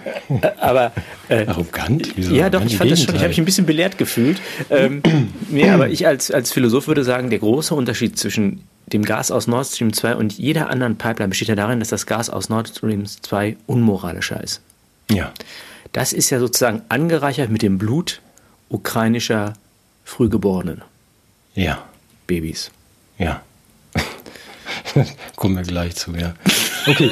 aber 0.58 0.92
äh, 1.28 1.46
Arrogant? 1.46 2.16
Wieso? 2.16 2.34
Ja, 2.34 2.48
doch, 2.48 2.64
ich 2.64 2.78
fand 2.78 2.90
das 2.90 3.02
schon, 3.02 3.14
ich 3.14 3.20
habe 3.20 3.28
mich 3.28 3.38
ein 3.38 3.44
bisschen 3.44 3.66
belehrt 3.66 3.98
gefühlt. 3.98 4.40
Ähm, 4.70 5.02
nee, 5.50 5.68
aber 5.68 5.90
ich 5.90 6.06
als, 6.06 6.30
als 6.30 6.50
Philosoph 6.50 6.88
würde 6.88 7.04
sagen, 7.04 7.28
der 7.28 7.40
große 7.40 7.74
Unterschied 7.74 8.18
zwischen 8.18 8.62
dem 8.86 9.04
Gas 9.04 9.30
aus 9.30 9.46
Nord 9.46 9.66
Stream 9.66 9.92
2 9.92 10.16
und 10.16 10.38
jeder 10.38 10.70
anderen 10.70 10.96
Pipeline 10.96 11.28
besteht 11.28 11.48
ja 11.48 11.54
darin, 11.54 11.78
dass 11.78 11.88
das 11.88 12.06
Gas 12.06 12.30
aus 12.30 12.48
Nord 12.48 12.68
Stream 12.68 13.04
2 13.04 13.58
unmoralischer 13.66 14.42
ist. 14.42 14.62
Ja. 15.10 15.32
Das 15.92 16.12
ist 16.12 16.30
ja 16.30 16.38
sozusagen 16.38 16.82
angereichert 16.88 17.50
mit 17.50 17.62
dem 17.62 17.78
Blut 17.78 18.20
ukrainischer 18.68 19.54
Frühgeborenen. 20.04 20.82
Ja. 21.54 21.84
Babys. 22.26 22.70
Ja. 23.18 23.42
Kommen 25.36 25.56
wir 25.56 25.62
gleich 25.62 25.96
zu, 25.96 26.12
ja. 26.12 26.34
Okay, 26.86 27.10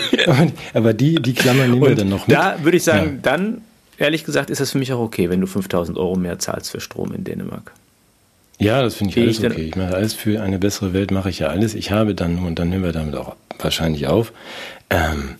aber 0.73 0.95
die, 0.95 1.17
die 1.17 1.35
Klammern 1.35 1.71
nehmen 1.71 1.83
Und 1.83 1.89
wir 1.89 1.97
dann 1.97 2.09
noch 2.09 2.27
mit. 2.27 2.37
Da 2.37 2.63
würde 2.63 2.77
ich 2.77 2.85
sagen, 2.85 3.07
ja. 3.17 3.19
dann, 3.23 3.63
ehrlich 3.99 4.25
gesagt, 4.25 4.51
ist 4.51 4.61
das 4.61 4.73
für 4.73 4.79
mich 4.79 4.93
auch 4.93 5.01
okay, 5.01 5.31
wenn 5.31 5.41
du 5.41 5.47
5000 5.47 5.99
Euro 5.99 6.17
mehr 6.17 6.39
zahlst 6.39 6.71
für 6.71 6.81
Strom 6.81 7.13
in 7.13 7.25
Dänemark. 7.25 7.73
Ja, 8.59 8.83
das 8.83 8.95
finde 8.95 9.13
ich 9.13 9.23
alles 9.23 9.53
okay. 9.53 9.63
Ich 9.63 9.77
mache 9.77 9.95
alles 9.95 10.15
für 10.15 10.43
eine 10.43 10.59
bessere 10.59 10.93
Welt, 10.93 11.11
mache 11.11 11.29
ich 11.29 11.41
ja 11.41 11.49
alles. 11.49 11.75
Ich 11.75 11.91
habe 11.91 12.15
dann, 12.15 12.39
und 12.39 12.59
dann 12.59 12.71
nehmen 12.71 12.85
wir 12.85 12.93
damit 12.93 13.15
auch 13.17 13.37
wahrscheinlich 13.59 14.07
auf, 14.07 14.33
ähm, 14.89 15.37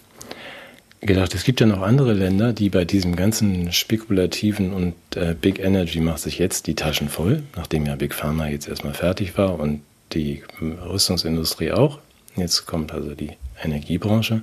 gedacht, 1.01 1.35
es 1.35 1.45
gibt 1.45 1.61
ja 1.61 1.67
noch 1.67 1.83
andere 1.83 2.13
Länder, 2.13 2.53
die 2.53 2.71
bei 2.71 2.85
diesem 2.85 3.17
ganzen 3.17 3.73
spekulativen 3.73 4.73
und 4.73 4.95
äh, 5.15 5.35
Big 5.39 5.59
Energy 5.59 6.01
macht 6.01 6.21
sich 6.21 6.39
jetzt 6.39 6.67
die 6.67 6.75
Taschen 6.75 7.09
voll, 7.09 7.43
nachdem 7.55 7.87
ja 7.87 7.95
Big 7.97 8.15
Pharma 8.15 8.49
jetzt 8.49 8.69
erstmal 8.69 8.95
fertig 8.95 9.37
war 9.37 9.59
und 9.59 9.83
die 10.13 10.43
Rüstungsindustrie 10.61 11.73
auch. 11.73 11.99
Jetzt 12.37 12.67
kommt 12.67 12.93
also 12.93 13.15
die 13.15 13.33
Energiebranche. 13.63 14.43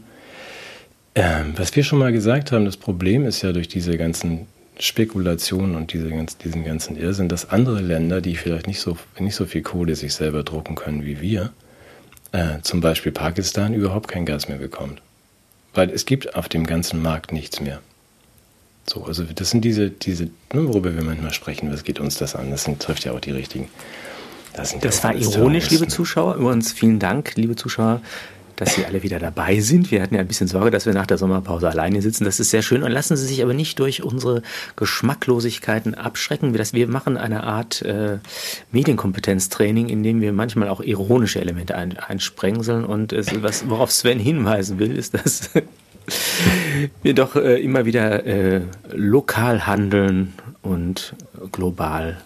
Ähm, 1.15 1.53
was 1.55 1.75
wir 1.75 1.83
schon 1.83 1.99
mal 1.99 2.11
gesagt 2.11 2.51
haben, 2.51 2.65
das 2.65 2.77
Problem 2.77 3.25
ist 3.25 3.41
ja 3.43 3.51
durch 3.51 3.67
diese 3.67 3.97
ganzen 3.97 4.47
Spekulationen 4.79 5.75
und 5.75 5.93
diese 5.93 6.09
diesen 6.43 6.65
ganzen 6.65 6.97
Irrsinn, 6.97 7.29
dass 7.29 7.49
andere 7.49 7.81
Länder, 7.81 8.21
die 8.21 8.35
vielleicht 8.35 8.65
nicht 8.65 8.79
so, 8.79 8.97
nicht 9.19 9.35
so 9.35 9.45
viel 9.45 9.61
Kohle 9.61 9.95
sich 9.95 10.15
selber 10.15 10.41
drucken 10.41 10.75
können 10.75 11.05
wie 11.05 11.21
wir, 11.21 11.51
äh, 12.31 12.61
zum 12.63 12.81
Beispiel 12.81 13.11
Pakistan, 13.11 13.75
überhaupt 13.75 14.07
kein 14.07 14.25
Gas 14.25 14.49
mehr 14.49 14.57
bekommt. 14.57 15.02
Weil 15.73 15.89
es 15.89 16.05
gibt 16.05 16.35
auf 16.35 16.49
dem 16.49 16.65
ganzen 16.65 17.01
Markt 17.01 17.31
nichts 17.31 17.59
mehr. 17.59 17.79
So, 18.85 19.05
also 19.05 19.23
das 19.23 19.49
sind 19.49 19.61
diese, 19.61 19.89
diese, 19.89 20.25
ne, 20.53 20.67
worüber 20.67 20.93
wir 20.93 21.03
manchmal 21.03 21.33
sprechen, 21.33 21.71
was 21.71 21.83
geht 21.83 21.99
uns 21.99 22.17
das 22.17 22.35
an? 22.35 22.51
Das 22.51 22.65
sind, 22.65 22.81
trifft 22.81 23.05
ja 23.05 23.13
auch 23.13 23.21
die 23.21 23.31
richtigen. 23.31 23.69
Das, 24.53 24.77
das 24.79 24.97
ja 24.97 25.03
war 25.05 25.15
ironisch, 25.15 25.69
liebe 25.69 25.87
Zuschauer. 25.87 26.35
Übrigens 26.35 26.73
vielen 26.73 26.99
Dank, 26.99 27.35
liebe 27.35 27.55
Zuschauer, 27.55 28.01
dass 28.63 28.75
Sie 28.75 28.85
alle 28.85 29.03
wieder 29.03 29.19
dabei 29.19 29.59
sind. 29.59 29.91
Wir 29.91 30.01
hatten 30.01 30.15
ja 30.15 30.21
ein 30.21 30.27
bisschen 30.27 30.47
Sorge, 30.47 30.71
dass 30.71 30.85
wir 30.85 30.93
nach 30.93 31.05
der 31.05 31.17
Sommerpause 31.17 31.69
alleine 31.69 32.01
sitzen. 32.01 32.23
Das 32.23 32.39
ist 32.39 32.49
sehr 32.49 32.61
schön. 32.61 32.81
Und 32.83 32.91
lassen 32.91 33.17
Sie 33.17 33.25
sich 33.25 33.43
aber 33.43 33.53
nicht 33.53 33.77
durch 33.79 34.03
unsere 34.03 34.41
Geschmacklosigkeiten 34.77 35.95
abschrecken. 35.95 36.53
Wir 36.53 36.87
machen 36.87 37.17
eine 37.17 37.43
Art 37.43 37.81
äh, 37.81 38.19
Medienkompetenztraining, 38.71 39.89
in 39.89 40.01
dem 40.01 40.21
wir 40.21 40.31
manchmal 40.31 40.69
auch 40.69 40.79
ironische 40.79 41.41
Elemente 41.41 41.75
ein, 41.75 41.97
einsprengseln. 41.97 42.85
Und 42.85 43.11
es, 43.11 43.27
was, 43.41 43.67
worauf 43.69 43.91
Sven 43.91 44.19
hinweisen 44.19 44.79
will, 44.79 44.95
ist, 44.95 45.15
dass 45.15 45.49
wir 47.03 47.13
doch 47.13 47.35
äh, 47.35 47.61
immer 47.61 47.83
wieder 47.83 48.25
äh, 48.25 48.61
lokal 48.93 49.67
handeln 49.67 50.33
und 50.61 51.15
global 51.51 52.21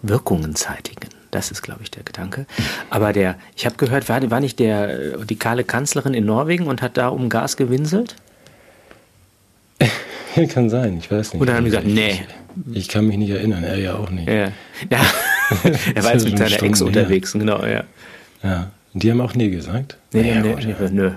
Wirkungen 0.00 0.54
zeitigen. 0.54 1.17
Das 1.30 1.50
ist, 1.50 1.62
glaube 1.62 1.80
ich, 1.82 1.90
der 1.90 2.02
Gedanke. 2.02 2.46
Aber 2.90 3.12
der, 3.12 3.36
ich 3.56 3.66
habe 3.66 3.76
gehört, 3.76 4.08
war, 4.08 4.30
war 4.30 4.40
nicht 4.40 4.58
der, 4.58 5.18
die 5.18 5.36
kahle 5.36 5.64
Kanzlerin 5.64 6.14
in 6.14 6.24
Norwegen 6.24 6.66
und 6.66 6.80
hat 6.80 6.96
da 6.96 7.08
um 7.08 7.28
Gas 7.28 7.56
gewinselt? 7.56 8.16
kann 10.48 10.70
sein, 10.70 10.98
ich 10.98 11.10
weiß 11.10 11.34
nicht. 11.34 11.42
Oder 11.42 11.54
haben 11.54 11.64
die 11.64 11.70
gesagt, 11.70 11.86
nee. 11.86 12.22
Ich, 12.72 12.78
ich, 12.78 12.88
kann 12.88 13.06
mich 13.06 13.18
nicht 13.18 13.30
erinnern, 13.30 13.62
er 13.64 13.76
ja 13.78 13.94
auch 13.94 14.10
nicht. 14.10 14.28
Ja, 14.28 14.34
ja. 14.90 15.00
er 15.94 16.04
war 16.04 16.14
jetzt 16.14 16.24
mit 16.24 16.38
seiner 16.38 16.62
Ex 16.62 16.80
unterwegs, 16.80 17.34
her. 17.34 17.40
genau, 17.40 17.64
ja. 17.64 17.84
Ja, 18.42 18.70
und 18.94 19.02
die 19.02 19.10
haben 19.10 19.20
auch 19.20 19.34
nie 19.34 19.50
gesagt? 19.50 19.96
Nee, 20.12 20.34
naja, 20.34 20.56
nee, 20.56 20.74
nee, 20.80 20.88
nö. 20.90 21.10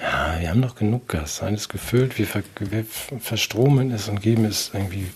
Ja, 0.00 0.40
wir 0.40 0.50
haben 0.50 0.62
doch 0.62 0.74
genug 0.74 1.08
Gas, 1.08 1.42
alles 1.42 1.68
gefüllt, 1.68 2.18
wir, 2.18 2.26
ver 2.26 2.42
wir 2.58 2.84
verstromen 3.20 3.92
es 3.92 4.08
und 4.08 4.20
geben 4.20 4.44
es 4.44 4.72
irgendwie 4.74 5.06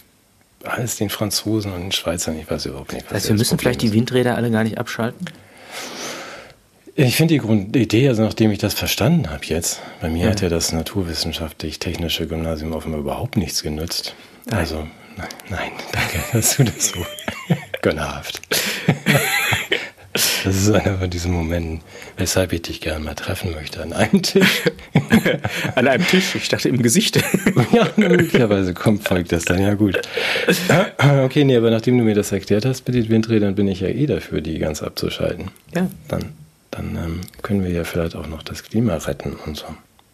alles 0.68 0.96
den 0.96 1.11
Franzosen 1.11 1.72
und 1.72 1.81
den 1.81 1.92
Schweizern, 1.92 2.38
ich 2.38 2.50
weiß 2.50 2.66
überhaupt 2.66 2.92
nicht. 2.92 3.05
Was 3.05 3.11
das 3.11 3.16
heißt, 3.22 3.29
wir 3.29 3.37
müssen 3.37 3.59
vielleicht 3.59 3.83
die 3.83 3.92
Windräder 3.92 4.37
alle 4.37 4.50
gar 4.50 4.64
nicht 4.64 4.79
abschalten? 4.79 5.26
Ich 6.98 7.16
finde 7.16 7.35
die 7.35 7.40
Grundidee, 7.40 8.09
also 8.09 8.22
nachdem 8.22 8.50
ich 8.50 8.59
das 8.59 8.72
verstanden 8.72 9.29
habe 9.29 9.44
jetzt, 9.44 9.83
bei 10.00 10.09
mir 10.09 10.24
ja. 10.24 10.31
hat 10.31 10.40
ja 10.40 10.48
das 10.48 10.72
naturwissenschaftlich-technische 10.72 12.26
Gymnasium 12.26 12.72
offenbar 12.72 13.00
überhaupt 13.00 13.37
nichts 13.37 13.62
genützt. 13.62 14.14
Nein. 14.46 14.59
Also, 14.59 14.87
nein, 15.16 15.29
nein, 15.50 15.70
danke, 15.92 16.20
dass 16.33 16.57
du 16.57 16.64
das 16.64 16.88
so 16.88 17.07
gönnerhaft. 17.83 18.40
Das 20.47 20.55
ist 20.55 20.71
einer 20.71 20.99
von 20.99 21.11
diesen 21.11 21.33
Momenten, 21.33 21.81
weshalb 22.19 22.53
ich 22.53 22.63
dich 22.63 22.81
gerne 22.81 23.05
mal 23.05 23.17
treffen 23.17 23.53
möchte. 23.53 23.83
An 23.83 23.93
einem 23.93 24.23
Tisch. 24.23 24.63
An 25.75 25.89
einem 25.89 26.07
Tisch? 26.07 26.37
Ich 26.37 26.49
dachte 26.49 26.69
im 26.69 26.81
Gesicht. 26.83 27.17
ja, 27.73 27.89
möglicherweise 27.97 28.73
kommt, 28.73 29.09
folgt 29.09 29.33
das 29.33 29.45
dann. 29.45 29.61
Ja, 29.61 29.75
gut. 29.75 30.01
Okay, 30.99 31.43
nee, 31.43 31.57
aber 31.57 31.73
nachdem 31.73 31.99
du 31.99 32.05
mir 32.05 32.15
das 32.15 32.31
erklärt 32.31 32.65
hast 32.65 32.87
mit 32.87 32.95
den 32.95 33.09
Windrädern, 33.09 33.57
bin 33.57 33.67
ich 33.67 33.81
ja 33.81 33.89
eh 33.89 34.07
dafür, 34.07 34.41
die 34.41 34.61
ganz 34.61 34.85
abzuschalten. 34.85 35.51
Ja. 35.75 35.91
Dann, 36.07 36.27
dann 36.71 36.95
ähm, 36.95 37.21
können 37.43 37.65
wir 37.65 37.71
ja 37.71 37.83
vielleicht 37.83 38.15
auch 38.15 38.29
noch 38.29 38.45
das 38.45 38.63
Klima 38.63 38.95
retten 38.95 39.33
und 39.47 39.57
so. 39.57 39.67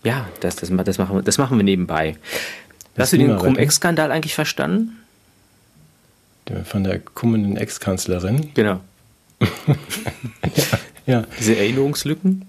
Ja, 0.02 0.30
das, 0.40 0.56
das, 0.56 0.70
das, 0.74 0.96
machen, 0.96 1.16
wir, 1.16 1.22
das 1.22 1.36
machen 1.36 1.58
wir 1.58 1.64
nebenbei. 1.64 2.16
Das 2.94 3.02
Hast 3.02 3.12
du 3.12 3.18
den 3.18 3.36
Cum-Ex-Skandal 3.36 4.10
eigentlich 4.10 4.34
verstanden? 4.34 4.96
Von 6.64 6.84
der 6.84 7.00
kommenden 7.00 7.58
Ex-Kanzlerin? 7.58 8.48
Genau. 8.54 8.80
ja. 11.06 11.24
Diese 11.38 11.56
Erinnerungslücken? 11.56 12.46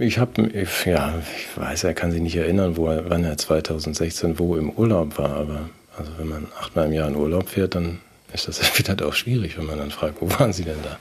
Ich 0.00 0.18
habe, 0.18 0.50
ja, 0.84 1.14
ich 1.18 1.60
weiß, 1.60 1.84
er 1.84 1.94
kann 1.94 2.12
sich 2.12 2.22
nicht 2.22 2.36
erinnern, 2.36 2.76
wo 2.76 2.86
er, 2.86 3.10
wann 3.10 3.24
er 3.24 3.36
2016 3.36 4.38
wo 4.38 4.56
im 4.56 4.70
Urlaub 4.70 5.18
war, 5.18 5.36
aber 5.36 5.70
also 5.98 6.12
wenn 6.18 6.28
man 6.28 6.46
achtmal 6.60 6.86
im 6.86 6.92
Jahr 6.92 7.08
in 7.08 7.16
Urlaub 7.16 7.48
fährt, 7.48 7.74
dann 7.74 7.98
ist 8.32 8.46
das 8.46 8.60
wieder 8.78 9.04
auch 9.06 9.14
schwierig, 9.14 9.58
wenn 9.58 9.66
man 9.66 9.78
dann 9.78 9.90
fragt, 9.90 10.20
wo 10.20 10.30
waren 10.38 10.52
Sie 10.52 10.64
denn 10.64 10.78
da? 10.84 10.98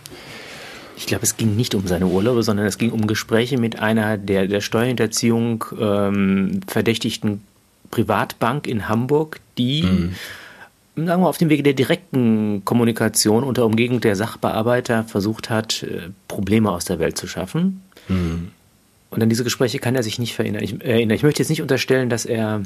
Ich 0.98 1.06
glaube, 1.06 1.24
es 1.24 1.38
ging 1.38 1.56
nicht 1.56 1.76
um 1.76 1.88
seine 1.88 2.08
Urlaube, 2.08 2.44
sondern 2.44 2.66
es 2.66 2.78
ging 2.78 2.92
um 2.92 3.08
Gespräche 3.08 3.58
mit 3.58 3.80
einer 3.80 4.18
der, 4.18 4.48
der 4.48 4.62
Steuerhinterziehung 4.62 5.64
ähm, 5.80 6.62
verdächtigten 6.68 7.42
Privatbank 7.92 8.68
in 8.68 8.90
Hamburg, 8.90 9.40
die 9.58 9.84
mhm 9.84 10.16
sagen 10.96 11.22
wir, 11.22 11.28
auf 11.28 11.38
dem 11.38 11.50
Wege 11.50 11.64
der 11.64 11.74
direkten 11.74 12.64
Kommunikation 12.66 13.44
unter 13.44 13.66
Umgebung 13.66 14.02
der 14.02 14.16
Sachbearbeiter 14.16 15.04
versucht 15.04 15.50
hat, 15.50 15.84
äh, 15.84 16.10
Probleme 16.28 16.72
aus 16.72 16.86
der 16.86 17.00
Welt 17.00 17.18
zu 17.18 17.28
schaffen. 17.28 17.82
Mhm. 18.08 18.50
Und 19.10 19.22
an 19.22 19.30
diese 19.30 19.44
Gespräche 19.44 19.80
kann 19.80 19.96
er 19.96 20.04
sich 20.04 20.20
nicht 20.20 20.38
erinnern. 20.40 20.64
Ich, 20.64 20.82
erinnern. 20.82 21.16
ich 21.16 21.24
möchte 21.24 21.42
jetzt 21.42 21.50
nicht 21.50 21.62
unterstellen, 21.62 22.10
dass 22.10 22.26
er, 22.26 22.62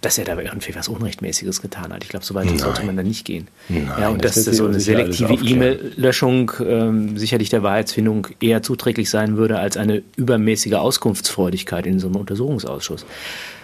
dass 0.00 0.18
er 0.18 0.24
da 0.24 0.38
irgendwie 0.38 0.74
was 0.74 0.88
Unrechtmäßiges 0.88 1.62
getan 1.62 1.92
hat. 1.92 2.02
Ich 2.02 2.10
glaube, 2.10 2.24
so 2.24 2.34
weit 2.34 2.46
Nein. 2.46 2.58
sollte 2.58 2.84
man 2.84 2.96
da 2.96 3.04
nicht 3.04 3.24
gehen. 3.24 3.46
Nein, 3.68 3.88
ja, 4.00 4.08
und 4.08 4.24
das 4.24 4.44
dass 4.44 4.56
so 4.56 4.66
eine 4.66 4.80
selektive 4.80 5.34
E-Mail-Löschung 5.34 6.52
ähm, 6.66 7.16
sicherlich 7.16 7.50
der 7.50 7.62
Wahrheitsfindung 7.62 8.28
eher 8.40 8.64
zuträglich 8.64 9.10
sein 9.10 9.36
würde 9.36 9.60
als 9.60 9.76
eine 9.76 10.02
übermäßige 10.16 10.74
Auskunftsfreudigkeit 10.74 11.86
in 11.86 12.00
so 12.00 12.08
einem 12.08 12.16
Untersuchungsausschuss. 12.16 13.06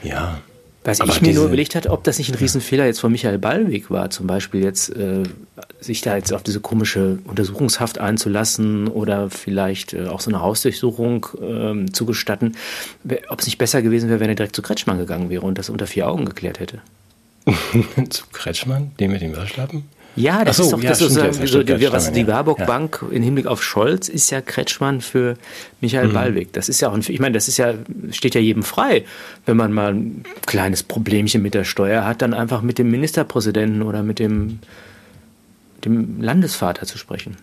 Ja. 0.04 0.40
Was 0.86 1.00
Aber 1.00 1.10
ich 1.10 1.20
mir 1.20 1.34
nur 1.34 1.46
überlegt 1.46 1.74
hatte, 1.74 1.90
ob 1.90 2.04
das 2.04 2.18
nicht 2.18 2.30
ein 2.30 2.36
Riesenfehler 2.36 2.86
jetzt 2.86 3.00
von 3.00 3.10
Michael 3.10 3.38
Ballweg 3.38 3.90
war, 3.90 4.08
zum 4.10 4.28
Beispiel 4.28 4.62
jetzt 4.62 4.94
äh, 4.94 5.24
sich 5.80 6.00
da 6.00 6.14
jetzt 6.14 6.32
auf 6.32 6.44
diese 6.44 6.60
komische 6.60 7.18
Untersuchungshaft 7.24 7.98
einzulassen 7.98 8.86
oder 8.86 9.28
vielleicht 9.28 9.94
äh, 9.94 10.06
auch 10.06 10.20
so 10.20 10.30
eine 10.30 10.40
Hausdurchsuchung 10.40 11.26
äh, 11.42 11.90
zu 11.90 12.06
gestatten. 12.06 12.54
Ob 13.28 13.40
es 13.40 13.46
nicht 13.46 13.58
besser 13.58 13.82
gewesen 13.82 14.08
wäre, 14.08 14.20
wenn 14.20 14.28
er 14.28 14.36
direkt 14.36 14.54
zu 14.54 14.62
Kretschmann 14.62 14.98
gegangen 14.98 15.28
wäre 15.28 15.42
und 15.42 15.58
das 15.58 15.70
unter 15.70 15.88
vier 15.88 16.08
Augen 16.08 16.24
geklärt 16.24 16.60
hätte. 16.60 16.80
zu 18.10 18.26
Kretschmann? 18.32 18.92
Den 19.00 19.10
mit 19.10 19.22
dem 19.22 19.36
Waschlappen? 19.36 19.84
Ja, 20.16 20.44
das 20.44 20.56
so, 20.56 20.64
ist 20.64 20.72
doch 20.72 20.82
ja, 20.82 20.90
das 20.90 20.98
stimmt, 20.98 21.10
ist 21.12 21.52
so, 21.52 21.58
so, 21.58 21.62
die, 21.62 21.92
was 21.92 22.10
die 22.12 22.26
Warburg 22.26 22.58
ja. 22.60 22.66
Bank 22.66 23.04
im 23.10 23.22
Hinblick 23.22 23.46
auf 23.46 23.62
Scholz 23.62 24.08
ist 24.08 24.30
ja 24.30 24.40
Kretschmann 24.40 25.00
für 25.00 25.36
Michael 25.80 26.08
mhm. 26.08 26.12
Ballweg. 26.14 26.52
Das 26.52 26.68
ist 26.68 26.80
ja 26.80 26.88
auch 26.88 26.94
ein, 26.94 27.04
ich 27.06 27.20
meine, 27.20 27.34
das 27.34 27.48
ist 27.48 27.58
ja, 27.58 27.74
steht 28.10 28.34
ja 28.34 28.40
jedem 28.40 28.62
frei, 28.62 29.04
wenn 29.44 29.56
man 29.56 29.72
mal 29.72 29.94
ein 29.94 30.24
kleines 30.46 30.82
Problemchen 30.82 31.42
mit 31.42 31.54
der 31.54 31.64
Steuer 31.64 32.04
hat, 32.04 32.22
dann 32.22 32.34
einfach 32.34 32.62
mit 32.62 32.78
dem 32.78 32.90
Ministerpräsidenten 32.90 33.82
oder 33.82 34.02
mit 34.02 34.18
dem, 34.18 34.60
dem 35.84 36.20
Landesvater 36.20 36.86
zu 36.86 36.96
sprechen. 36.96 37.36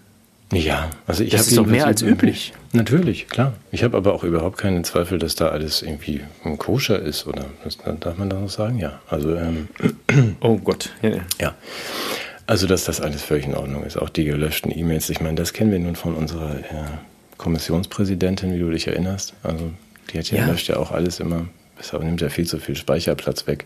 Ja, 0.51 0.89
also 1.07 1.23
ich 1.23 1.31
Das 1.31 1.47
ist 1.47 1.57
doch 1.57 1.65
mehr 1.65 1.85
als 1.85 2.01
üblich. 2.01 2.53
Natürlich, 2.73 3.27
klar. 3.27 3.53
Ich 3.71 3.83
habe 3.83 3.97
aber 3.97 4.13
auch 4.13 4.23
überhaupt 4.23 4.57
keinen 4.57 4.83
Zweifel, 4.83 5.17
dass 5.17 5.35
da 5.35 5.49
alles 5.49 5.81
irgendwie 5.81 6.21
koscher 6.57 6.99
ist, 6.99 7.27
oder? 7.27 7.45
Das, 7.63 7.77
darf 7.99 8.17
man 8.17 8.29
da 8.29 8.39
noch 8.39 8.49
sagen? 8.49 8.77
Ja. 8.79 8.99
Also, 9.07 9.35
ähm, 9.35 9.67
oh 10.41 10.57
Gott. 10.57 10.91
Ja. 11.01 11.09
ja. 11.39 11.55
Also, 12.45 12.67
dass 12.67 12.83
das 12.85 12.99
alles 12.99 13.21
völlig 13.23 13.45
in 13.45 13.55
Ordnung 13.55 13.83
ist. 13.83 13.97
Auch 13.97 14.09
die 14.09 14.25
gelöschten 14.25 14.77
E-Mails. 14.77 15.09
Ich 15.09 15.21
meine, 15.21 15.35
das 15.35 15.53
kennen 15.53 15.71
wir 15.71 15.79
nun 15.79 15.95
von 15.95 16.13
unserer 16.15 16.55
äh, 16.55 16.63
Kommissionspräsidentin, 17.37 18.53
wie 18.53 18.59
du 18.59 18.69
dich 18.69 18.87
erinnerst. 18.87 19.33
Also, 19.43 19.71
die 20.11 20.19
hat 20.19 20.29
ja, 20.29 20.39
ja. 20.39 20.45
löscht 20.47 20.67
ja 20.67 20.77
auch 20.77 20.91
alles 20.91 21.19
immer. 21.19 21.47
Das 21.77 21.93
nimmt 21.93 22.21
ja 22.21 22.29
viel 22.29 22.45
zu 22.45 22.59
viel 22.59 22.75
Speicherplatz 22.75 23.47
weg. 23.47 23.65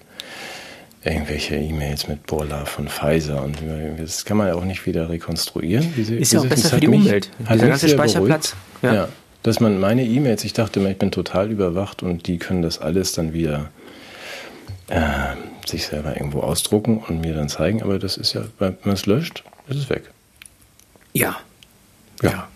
Irgendwelche 1.04 1.56
E-Mails 1.56 2.08
mit 2.08 2.26
Borla 2.26 2.66
von 2.66 2.88
Pfizer 2.88 3.44
und 3.44 3.58
das 3.98 4.26
kann 4.26 4.38
man 4.38 4.48
ja 4.48 4.56
auch 4.56 4.66
nicht 4.66 4.86
wieder 4.86 5.10
rekonstruieren. 5.10 5.94
Diese, 5.96 6.16
ist 6.16 6.34
ja 6.34 6.40
auch 6.40 6.46
besser 6.46 6.70
für 6.70 6.80
die 6.80 6.88
Umwelt. 6.88 7.30
Dieser 7.40 7.68
ganze 7.68 7.88
Speicherplatz. 7.88 8.56
Ja. 8.82 8.94
ja. 8.94 9.08
Dass 9.44 9.60
man 9.60 9.80
meine 9.80 10.04
E-Mails, 10.04 10.44
ich 10.44 10.54
dachte 10.54 10.80
immer, 10.80 10.90
ich 10.90 10.98
bin 10.98 11.12
total 11.12 11.52
überwacht 11.52 12.04
und 12.04 12.28
die 12.28 12.38
können 12.38 12.62
das 12.62 12.80
alles 12.80 13.14
dann 13.14 13.32
wieder 13.32 13.70
äh, 14.88 15.36
sich 15.66 15.88
selber 15.88 16.16
irgendwo 16.16 16.42
ausdrucken 16.42 17.00
und 17.08 17.22
mir 17.22 17.34
dann 17.34 17.50
zeigen, 17.50 17.82
aber 17.84 18.00
das 18.00 18.18
ist 18.18 18.34
ja, 18.34 18.44
wenn 18.60 18.78
man 18.84 18.94
es 18.94 19.06
löscht, 19.06 19.44
ist 19.68 19.78
es 19.78 19.90
weg. 19.90 20.04
Ja. 21.14 21.38
Ja. 22.22 22.30
ja. 22.30 22.48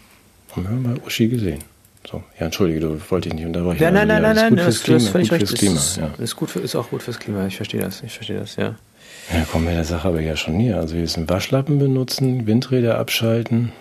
Haben 0.55 0.83
wir 0.83 0.95
bei 0.95 1.01
Uschi 1.05 1.27
gesehen. 1.27 1.63
So, 2.09 2.23
ja, 2.39 2.45
entschuldige, 2.45 2.79
du 2.79 2.99
wollte 3.09 3.29
ich 3.29 3.35
nicht 3.35 3.45
unterbrechen. 3.45 3.81
Ja, 3.81 3.91
nein, 3.91 4.07
nein, 4.07 4.21
nein, 4.21 4.35
nein, 4.35 4.55
das, 4.55 4.87
ist 4.87 5.09
völlig 5.09 5.31
recht. 5.31 5.47
Fürs 5.47 5.59
Klima, 5.59 5.75
ist, 5.75 5.97
ja. 5.97 6.09
ist, 6.17 6.35
gut 6.35 6.49
für, 6.49 6.59
ist 6.59 6.75
auch 6.75 6.89
gut 6.89 7.03
fürs 7.03 7.19
Klima, 7.19 7.45
ich 7.45 7.55
verstehe 7.55 7.81
das, 7.81 8.01
ich 8.01 8.13
verstehe 8.13 8.39
das, 8.39 8.55
ja. 8.55 8.75
Ja, 9.31 9.45
kommen 9.45 9.67
wir 9.67 9.73
der 9.73 9.85
Sache 9.85 10.07
aber 10.07 10.19
ja 10.19 10.35
schon 10.35 10.57
näher. 10.57 10.77
Also 10.77 10.95
wir 10.95 11.01
müssen 11.01 11.29
Waschlappen 11.29 11.79
benutzen, 11.79 12.47
Windräder 12.47 12.97
abschalten. 12.97 13.71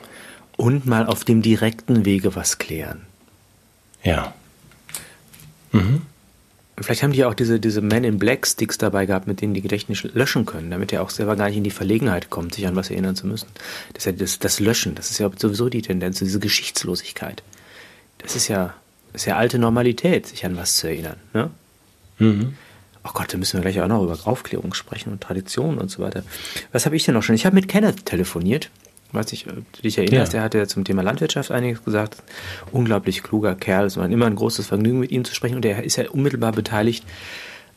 Und 0.57 0.85
mal 0.87 1.07
auf 1.07 1.25
dem 1.25 1.41
direkten 1.41 2.05
Wege 2.05 2.37
was 2.37 2.59
klären. 2.59 3.07
Ja. 4.03 4.35
Mhm. 5.73 6.03
Vielleicht 6.81 7.03
haben 7.03 7.12
die 7.12 7.25
auch 7.25 7.35
diese, 7.35 7.61
diese 7.61 7.83
Men 7.83 8.05
in 8.05 8.19
Black 8.19 8.47
Sticks 8.47 8.79
dabei 8.79 9.05
gehabt, 9.05 9.27
mit 9.27 9.40
denen 9.40 9.53
die 9.53 9.61
Gedächtnis 9.61 10.03
löschen 10.03 10.47
können, 10.47 10.71
damit 10.71 10.93
er 10.93 11.03
auch 11.03 11.11
selber 11.11 11.37
gar 11.37 11.49
nicht 11.49 11.59
in 11.59 11.64
die 11.64 11.71
Verlegenheit 11.71 12.31
kommt, 12.31 12.55
sich 12.55 12.66
an 12.66 12.75
was 12.77 12.90
erinnern 12.90 13.16
zu 13.16 13.27
müssen. 13.27 13.49
Das, 13.93 14.03
ist 14.03 14.07
ja 14.07 14.12
das, 14.12 14.38
das 14.38 14.61
Löschen, 14.61 14.95
das 14.95 15.11
ist 15.11 15.19
ja 15.19 15.31
sowieso 15.37 15.69
die 15.69 15.83
Tendenz, 15.83 16.19
diese 16.19 16.40
Geschichtslosigkeit. 16.40 17.43
Das 18.19 18.35
ist 18.35 18.49
ja, 18.49 18.75
das 19.12 19.23
ist 19.23 19.27
ja 19.27 19.37
alte 19.37 19.59
Normalität, 19.59 20.27
sich 20.27 20.45
an 20.47 20.57
was 20.57 20.77
zu 20.77 20.88
erinnern. 20.88 21.16
Ne? 21.35 21.51
Mhm. 22.19 22.55
Oh 23.05 23.11
Gott, 23.12 23.33
da 23.33 23.38
müssen 23.38 23.55
wir 23.55 23.62
gleich 23.62 23.81
auch 23.81 23.88
noch 23.88 24.03
über 24.03 24.19
Aufklärung 24.25 24.75
sprechen 24.75 25.12
und 25.12 25.23
Traditionen 25.23 25.79
und 25.79 25.90
so 25.90 26.03
weiter. 26.03 26.23
Was 26.73 26.87
habe 26.87 26.97
ich 26.97 27.05
denn 27.05 27.14
noch 27.14 27.23
schon? 27.23 27.35
Ich 27.35 27.47
habe 27.47 27.55
mit 27.55 27.69
Kenneth 27.69 28.07
telefoniert 28.07 28.71
weiß 29.12 29.33
nicht, 29.33 29.46
ob 29.49 29.73
du 29.73 29.83
dich 29.83 29.99
erinnerst, 29.99 30.33
ja. 30.33 30.38
der 30.38 30.44
hat 30.44 30.55
ja 30.55 30.66
zum 30.66 30.85
Thema 30.85 31.03
Landwirtschaft 31.03 31.51
einiges 31.51 31.85
gesagt. 31.85 32.16
Unglaublich 32.73 33.23
kluger 33.23 33.55
Kerl, 33.55 33.87
es 33.87 33.96
war 33.96 34.09
immer 34.09 34.27
ein 34.27 34.37
großes 34.37 34.66
Vergnügen, 34.66 35.01
mit 35.01 35.11
ihm 35.11 35.25
zu 35.25 35.35
sprechen 35.35 35.57
und 35.57 35.64
er 35.64 35.83
ist 35.85 35.96
ja 35.96 36.09
unmittelbar 36.11 36.53
beteiligt 36.53 37.05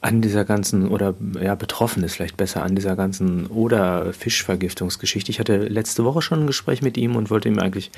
an 0.04 0.22
dieser 0.22 0.44
ganzen, 0.44 0.90
oder 0.90 1.16
ja, 1.42 1.56
betroffen 1.56 2.04
ist 2.04 2.16
vielleicht 2.16 2.36
besser, 2.36 2.62
an 2.62 2.76
dieser 2.76 2.98
ganzen 2.98 3.48
Oder-Fischvergiftungsgeschichte. 3.48 5.32
Ich 5.32 5.40
hatte 5.40 5.58
letzte 5.58 6.04
Woche 6.04 6.22
schon 6.22 6.42
ein 6.42 6.48
Gespräch 6.48 6.82
mit 6.82 6.98
ihm 6.98 7.16
und 7.16 7.30
wollte 7.30 7.48
ihm 7.48 7.58
eigentlich 7.58 7.90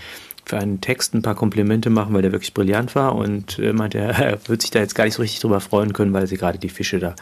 für 0.45 0.59
einen 0.59 0.81
Text 0.81 1.15
ein 1.15 1.23
paar 1.23 1.33
Komplimente 1.33 1.89
machen, 1.89 2.13
weil 2.13 2.21
der 2.21 2.31
wirklich 2.31 2.53
brillant 2.53 2.93
war 2.93 3.15
und 3.15 3.57
äh, 3.57 3.73
meinte, 3.73 3.97
er 3.97 4.37
wird 4.47 4.61
sich 4.61 4.69
da 4.69 4.79
jetzt 4.79 4.93
gar 4.93 5.05
nicht 5.05 5.15
so 5.15 5.23
richtig 5.23 5.39
drüber 5.39 5.59
freuen 5.59 5.93
können, 5.93 6.13
weil 6.13 6.27
sie 6.27 6.37
gerade 6.37 6.59
die 6.59 6.69
Fische 6.69 6.99
da 6.99 7.15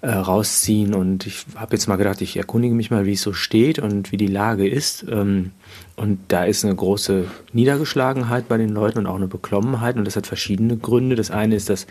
äh, 0.00 0.10
rausziehen. 0.10 0.94
Und 0.94 1.26
ich 1.26 1.44
habe 1.54 1.74
jetzt 1.74 1.88
mal 1.88 1.96
gedacht, 1.96 2.20
ich 2.20 2.36
erkundige 2.36 2.74
mich 2.74 2.90
mal, 2.90 3.06
wie 3.06 3.14
es 3.14 3.22
so 3.22 3.32
steht 3.32 3.78
und 3.78 4.12
wie 4.12 4.16
die 4.16 4.26
Lage 4.26 4.68
ist. 4.68 5.04
Ähm, 5.08 5.52
und 5.96 6.20
da 6.28 6.44
ist 6.44 6.64
eine 6.64 6.74
große 6.74 7.24
Niedergeschlagenheit 7.52 8.48
bei 8.48 8.56
den 8.56 8.70
Leuten 8.70 8.98
und 8.98 9.06
auch 9.06 9.16
eine 9.16 9.26
Beklommenheit. 9.26 9.96
Und 9.96 10.04
das 10.04 10.16
hat 10.16 10.26
verschiedene 10.26 10.76
Gründe. 10.76 11.16
Das 11.16 11.30
eine 11.30 11.56
ist, 11.56 11.68
dass 11.68 11.86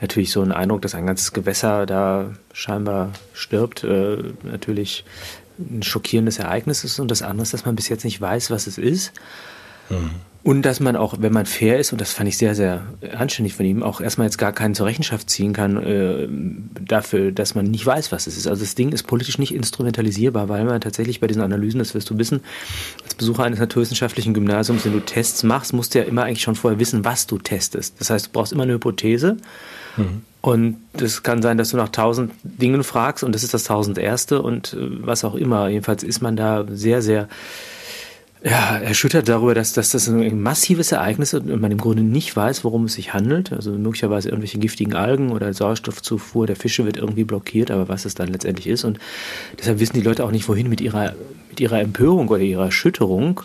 natürlich 0.00 0.32
so 0.32 0.42
ein 0.42 0.52
Eindruck, 0.52 0.82
dass 0.82 0.94
ein 0.94 1.06
ganzes 1.06 1.32
Gewässer 1.32 1.86
da 1.86 2.34
scheinbar 2.52 3.12
stirbt, 3.32 3.84
äh, 3.84 4.18
natürlich 4.42 5.04
ein 5.58 5.82
schockierendes 5.82 6.38
Ereignis 6.38 6.84
ist. 6.84 6.98
Und 6.98 7.10
das 7.10 7.22
andere 7.22 7.44
ist, 7.44 7.54
dass 7.54 7.64
man 7.64 7.76
bis 7.76 7.88
jetzt 7.88 8.04
nicht 8.04 8.20
weiß, 8.20 8.50
was 8.50 8.66
es 8.66 8.76
ist. 8.78 9.12
Mhm. 9.88 10.10
Und 10.46 10.62
dass 10.62 10.78
man 10.78 10.94
auch, 10.94 11.16
wenn 11.18 11.32
man 11.32 11.44
fair 11.44 11.80
ist, 11.80 11.90
und 11.90 12.00
das 12.00 12.12
fand 12.12 12.28
ich 12.28 12.38
sehr, 12.38 12.54
sehr 12.54 12.84
anständig 13.18 13.54
von 13.54 13.66
ihm, 13.66 13.82
auch 13.82 14.00
erstmal 14.00 14.28
jetzt 14.28 14.38
gar 14.38 14.52
keinen 14.52 14.76
zur 14.76 14.86
Rechenschaft 14.86 15.28
ziehen 15.28 15.52
kann 15.52 15.76
äh, 15.82 16.28
dafür, 16.86 17.32
dass 17.32 17.56
man 17.56 17.68
nicht 17.68 17.84
weiß, 17.84 18.12
was 18.12 18.28
es 18.28 18.36
ist. 18.36 18.46
Also 18.46 18.62
das 18.62 18.76
Ding 18.76 18.92
ist 18.92 19.08
politisch 19.08 19.38
nicht 19.38 19.52
instrumentalisierbar, 19.52 20.48
weil 20.48 20.64
man 20.64 20.80
tatsächlich 20.80 21.18
bei 21.18 21.26
diesen 21.26 21.42
Analysen, 21.42 21.80
das 21.80 21.94
wirst 21.94 22.08
du 22.10 22.18
wissen, 22.18 22.42
als 23.02 23.16
Besucher 23.16 23.42
eines 23.42 23.58
naturwissenschaftlichen 23.58 24.34
Gymnasiums, 24.34 24.84
wenn 24.84 24.92
du 24.92 25.00
Tests 25.00 25.42
machst, 25.42 25.72
musst 25.72 25.96
du 25.96 25.98
ja 25.98 26.04
immer 26.04 26.22
eigentlich 26.22 26.42
schon 26.42 26.54
vorher 26.54 26.78
wissen, 26.78 27.04
was 27.04 27.26
du 27.26 27.38
testest. 27.38 27.96
Das 27.98 28.10
heißt, 28.10 28.26
du 28.26 28.30
brauchst 28.30 28.52
immer 28.52 28.62
eine 28.62 28.74
Hypothese. 28.74 29.38
Mhm. 29.96 30.22
Und 30.42 30.76
es 31.02 31.24
kann 31.24 31.42
sein, 31.42 31.58
dass 31.58 31.70
du 31.70 31.76
nach 31.76 31.88
tausend 31.88 32.30
Dingen 32.44 32.84
fragst 32.84 33.24
und 33.24 33.34
das 33.34 33.42
ist 33.42 33.52
das 33.52 33.64
tausenderste 33.64 34.40
und 34.42 34.74
äh, 34.74 35.04
was 35.04 35.24
auch 35.24 35.34
immer. 35.34 35.66
Jedenfalls 35.66 36.04
ist 36.04 36.22
man 36.22 36.36
da 36.36 36.64
sehr, 36.70 37.02
sehr 37.02 37.28
ja, 38.44 38.78
erschüttert 38.78 39.28
darüber, 39.28 39.54
dass, 39.54 39.72
dass 39.72 39.90
das 39.90 40.08
ein 40.08 40.42
massives 40.42 40.92
Ereignis 40.92 41.32
ist 41.32 41.48
und 41.48 41.60
man 41.60 41.72
im 41.72 41.78
Grunde 41.78 42.02
nicht 42.02 42.36
weiß, 42.36 42.64
worum 42.64 42.84
es 42.84 42.94
sich 42.94 43.14
handelt. 43.14 43.52
Also 43.52 43.72
möglicherweise 43.72 44.28
irgendwelche 44.28 44.58
giftigen 44.58 44.94
Algen 44.94 45.32
oder 45.32 45.52
Sauerstoffzufuhr 45.52 46.46
der 46.46 46.56
Fische 46.56 46.84
wird 46.84 46.96
irgendwie 46.96 47.24
blockiert, 47.24 47.70
aber 47.70 47.88
was 47.88 48.04
es 48.04 48.14
dann 48.14 48.28
letztendlich 48.28 48.66
ist. 48.66 48.84
Und 48.84 48.98
deshalb 49.58 49.80
wissen 49.80 49.94
die 49.94 50.02
Leute 50.02 50.24
auch 50.24 50.30
nicht, 50.30 50.48
wohin 50.48 50.68
mit 50.68 50.80
ihrer, 50.80 51.14
mit 51.48 51.60
ihrer 51.60 51.80
Empörung 51.80 52.28
oder 52.28 52.42
ihrer 52.42 52.66
Erschütterung. 52.66 53.40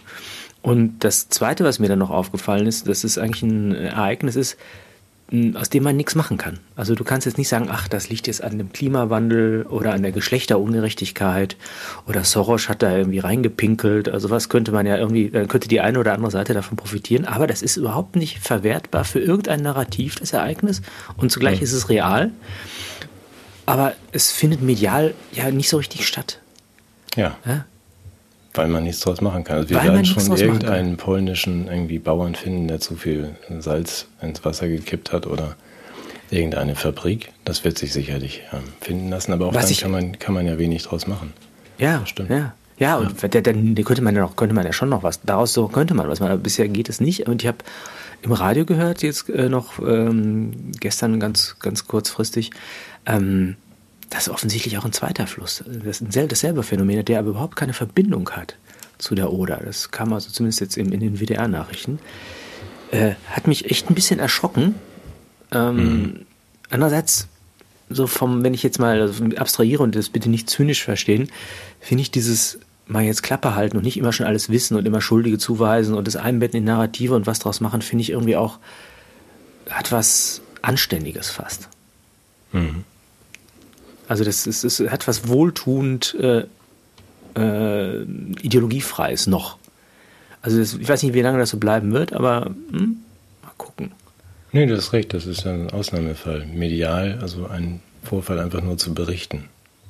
Und 0.61 0.99
das 0.99 1.29
Zweite, 1.29 1.63
was 1.63 1.79
mir 1.79 1.87
dann 1.87 1.99
noch 1.99 2.11
aufgefallen 2.11 2.67
ist, 2.67 2.87
dass 2.87 3.03
es 3.03 3.17
eigentlich 3.17 3.43
ein 3.43 3.73
Ereignis 3.73 4.35
ist, 4.35 4.57
aus 5.55 5.69
dem 5.69 5.83
man 5.83 5.95
nichts 5.95 6.15
machen 6.15 6.37
kann. 6.37 6.59
Also 6.75 6.93
du 6.93 7.05
kannst 7.05 7.25
jetzt 7.25 7.37
nicht 7.37 7.47
sagen, 7.47 7.69
ach, 7.71 7.87
das 7.87 8.09
liegt 8.09 8.27
jetzt 8.27 8.43
an 8.43 8.57
dem 8.57 8.73
Klimawandel 8.73 9.63
oder 9.63 9.93
an 9.93 10.01
der 10.01 10.11
Geschlechterungerechtigkeit 10.11 11.55
oder 12.05 12.25
Soros 12.25 12.67
hat 12.67 12.81
da 12.81 12.97
irgendwie 12.97 13.19
reingepinkelt. 13.19 14.09
Also 14.09 14.29
was 14.29 14.49
könnte 14.49 14.73
man 14.73 14.85
ja 14.85 14.97
irgendwie, 14.97 15.29
dann 15.29 15.47
könnte 15.47 15.69
die 15.69 15.79
eine 15.79 15.99
oder 15.99 16.13
andere 16.13 16.31
Seite 16.31 16.53
davon 16.53 16.75
profitieren. 16.75 17.23
Aber 17.25 17.47
das 17.47 17.61
ist 17.61 17.77
überhaupt 17.77 18.17
nicht 18.17 18.39
verwertbar 18.39 19.05
für 19.05 19.19
irgendein 19.19 19.61
Narrativ, 19.61 20.15
das 20.15 20.33
Ereignis. 20.33 20.81
Und 21.15 21.31
zugleich 21.31 21.59
ja. 21.59 21.63
ist 21.63 21.73
es 21.73 21.87
real. 21.87 22.31
Aber 23.65 23.93
es 24.11 24.31
findet 24.31 24.61
medial 24.61 25.13
ja 25.31 25.49
nicht 25.49 25.69
so 25.69 25.77
richtig 25.77 26.05
statt. 26.05 26.39
Ja. 27.15 27.37
ja? 27.45 27.65
Weil 28.53 28.67
man 28.67 28.83
nichts 28.83 29.01
draus 29.01 29.21
machen 29.21 29.43
kann. 29.43 29.57
Also 29.57 29.69
wir 29.69 29.81
werden 29.81 30.05
schon 30.05 30.35
irgendeinen 30.35 30.97
polnischen 30.97 31.67
irgendwie 31.67 31.99
Bauern 31.99 32.35
finden, 32.35 32.67
der 32.67 32.79
zu 32.79 32.95
viel 32.95 33.35
Salz 33.59 34.07
ins 34.21 34.43
Wasser 34.43 34.67
gekippt 34.67 35.13
hat 35.13 35.25
oder 35.25 35.55
irgendeine 36.31 36.75
Fabrik. 36.75 37.31
Das 37.45 37.63
wird 37.63 37.77
sich 37.77 37.93
sicherlich 37.93 38.41
ähm, 38.51 38.63
finden 38.81 39.09
lassen, 39.09 39.31
aber 39.33 39.47
auch 39.47 39.53
Was 39.53 39.67
dann 39.67 39.77
kann 39.77 39.91
man, 39.91 40.19
kann 40.19 40.33
man 40.33 40.47
ja 40.47 40.57
wenig 40.57 40.83
draus 40.83 41.07
machen. 41.07 41.33
Ja, 41.77 41.99
das 41.99 42.09
stimmt. 42.09 42.29
Ja. 42.29 42.53
Ja, 42.77 42.97
und 42.97 43.21
ja. 43.21 43.41
dann 43.41 43.75
könnte 43.75 44.01
man 44.01 44.15
ja 44.15 44.21
noch, 44.21 44.35
könnte 44.35 44.55
man 44.55 44.65
ja 44.65 44.73
schon 44.73 44.89
noch 44.89 45.03
was, 45.03 45.21
daraus 45.21 45.53
so 45.53 45.67
könnte 45.67 45.93
man 45.93 46.09
was 46.09 46.19
machen. 46.19 46.31
Aber 46.31 46.41
bisher 46.41 46.67
geht 46.67 46.89
es 46.89 46.99
nicht. 46.99 47.27
Und 47.27 47.43
ich 47.43 47.47
habe 47.47 47.59
im 48.23 48.31
Radio 48.31 48.65
gehört, 48.65 49.03
jetzt 49.03 49.29
äh, 49.29 49.49
noch 49.49 49.77
ähm, 49.77 50.71
gestern 50.79 51.19
ganz, 51.19 51.57
ganz 51.59 51.85
kurzfristig, 51.85 52.49
ähm, 53.05 53.55
das 54.11 54.27
ist 54.27 54.29
offensichtlich 54.33 54.77
auch 54.77 54.85
ein 54.85 54.91
zweiter 54.91 55.25
Fluss. 55.25 55.63
Das 55.65 56.01
ist 56.01 56.15
dasselbe 56.15 56.63
Phänomen, 56.63 57.03
der 57.03 57.19
aber 57.19 57.29
überhaupt 57.29 57.55
keine 57.55 57.73
Verbindung 57.73 58.29
hat 58.31 58.57
zu 58.97 59.15
der 59.15 59.31
Oder. 59.31 59.61
Das 59.65 59.89
kam 59.89 60.11
also 60.11 60.29
zumindest 60.29 60.59
jetzt 60.59 60.77
in, 60.77 60.91
in 60.91 60.99
den 60.99 61.19
WDR-Nachrichten. 61.19 61.97
Äh, 62.91 63.13
hat 63.29 63.47
mich 63.47 63.71
echt 63.71 63.89
ein 63.89 63.95
bisschen 63.95 64.19
erschrocken. 64.19 64.75
Ähm, 65.53 65.75
mhm. 65.75 66.25
Andererseits, 66.69 67.29
so 67.89 68.05
vom, 68.05 68.43
wenn 68.43 68.53
ich 68.53 68.63
jetzt 68.63 68.79
mal 68.79 68.99
also 68.99 69.23
abstrahiere 69.37 69.81
und 69.81 69.95
das 69.95 70.09
bitte 70.09 70.29
nicht 70.29 70.49
zynisch 70.49 70.83
verstehen, 70.83 71.29
finde 71.79 72.01
ich 72.01 72.11
dieses 72.11 72.59
mal 72.87 73.03
jetzt 73.03 73.23
Klappe 73.23 73.55
halten 73.55 73.77
und 73.77 73.83
nicht 73.83 73.95
immer 73.95 74.11
schon 74.11 74.25
alles 74.25 74.49
wissen 74.49 74.75
und 74.75 74.85
immer 74.85 74.99
Schuldige 74.99 75.37
zuweisen 75.37 75.95
und 75.95 76.05
das 76.05 76.17
Einbetten 76.17 76.57
in 76.57 76.65
Narrative 76.65 77.15
und 77.15 77.27
was 77.27 77.39
draus 77.39 77.61
machen, 77.61 77.81
finde 77.81 78.01
ich 78.01 78.09
irgendwie 78.09 78.35
auch, 78.35 78.59
hat 79.69 79.93
was 79.93 80.41
Anständiges 80.61 81.29
fast. 81.29 81.69
Mhm. 82.51 82.83
Also 84.11 84.25
das, 84.25 84.45
ist, 84.45 84.65
das 84.65 84.81
hat 84.91 85.07
was 85.07 85.29
wohltuend 85.29 86.17
äh, 86.19 86.43
äh, 87.37 88.01
ideologiefreies 88.41 89.27
noch. 89.27 89.57
Also 90.41 90.59
das, 90.59 90.73
ich 90.73 90.89
weiß 90.89 91.03
nicht, 91.03 91.13
wie 91.13 91.21
lange 91.21 91.37
das 91.37 91.51
so 91.51 91.57
bleiben 91.57 91.93
wird, 91.93 92.11
aber 92.11 92.47
hm, 92.71 92.97
mal 93.41 93.51
gucken. 93.57 93.93
Nee, 94.51 94.65
du 94.65 94.75
hast 94.75 94.91
recht, 94.91 95.13
das 95.13 95.25
ist 95.25 95.47
ein 95.47 95.69
Ausnahmefall. 95.69 96.45
Medial, 96.45 97.19
also 97.21 97.47
ein 97.47 97.79
Vorfall 98.03 98.39
einfach 98.39 98.61
nur 98.61 98.77
zu 98.77 98.93
berichten. 98.93 99.45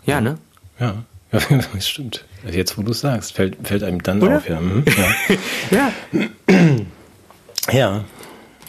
Ja, 0.05 0.21
ne? 0.21 0.37
Ja, 0.79 1.03
ja 1.31 1.39
das 1.73 1.89
stimmt. 1.89 2.23
Also 2.45 2.59
jetzt, 2.59 2.77
wo 2.77 2.83
du 2.83 2.91
es 2.91 2.99
sagst, 2.99 3.33
fällt, 3.33 3.57
fällt 3.63 3.81
einem 3.81 4.03
dann 4.03 4.21
Oder? 4.21 4.37
auf, 4.37 4.47
ja. 4.47 4.61
Mhm. 4.61 4.85
Ja. 5.71 5.91
ja. 6.51 7.71
ja. 7.71 8.05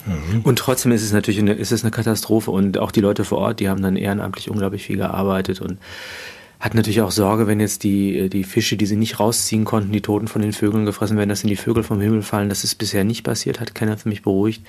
Mhm. 0.07 0.41
Und 0.43 0.59
trotzdem 0.59 0.93
ist 0.93 1.03
es 1.03 1.13
natürlich 1.13 1.41
eine, 1.41 1.53
ist 1.53 1.73
es 1.73 1.83
eine 1.83 1.91
Katastrophe 1.91 2.51
und 2.51 2.79
auch 2.79 2.91
die 2.91 3.01
Leute 3.01 3.25
vor 3.25 3.39
Ort, 3.39 3.61
die 3.61 3.69
haben 3.69 3.83
dann 3.83 3.97
ehrenamtlich 3.97 4.51
unglaublich 4.51 4.85
viel 4.85 4.97
gearbeitet 4.97 5.61
und 5.61 5.79
hat 6.63 6.77
natürlich 6.77 7.01
auch 7.01 7.11
Sorge, 7.11 7.49
wenn 7.49 7.59
jetzt 7.59 7.83
die, 7.83 8.17
äh, 8.17 8.29
die 8.29 8.45
Fische, 8.45 8.77
die 8.77 8.87
sie 8.87 8.95
nicht 8.95 9.19
rausziehen 9.19 9.65
konnten, 9.65 9.91
die 9.91 10.01
Toten 10.01 10.29
von 10.29 10.43
den 10.43 10.53
Vögeln 10.53 10.87
gefressen 10.87 11.17
werden, 11.17 11.29
dass 11.29 11.43
dann 11.43 11.49
die 11.49 11.57
Vögel 11.57 11.83
vom 11.83 12.01
Himmel 12.01 12.23
fallen. 12.23 12.49
Das 12.49 12.63
ist 12.63 12.77
bisher 12.77 13.03
nicht 13.03 13.25
passiert, 13.25 13.59
hat 13.59 13.75
keiner 13.75 13.99
für 13.99 14.09
mich 14.09 14.23
beruhigt. 14.23 14.65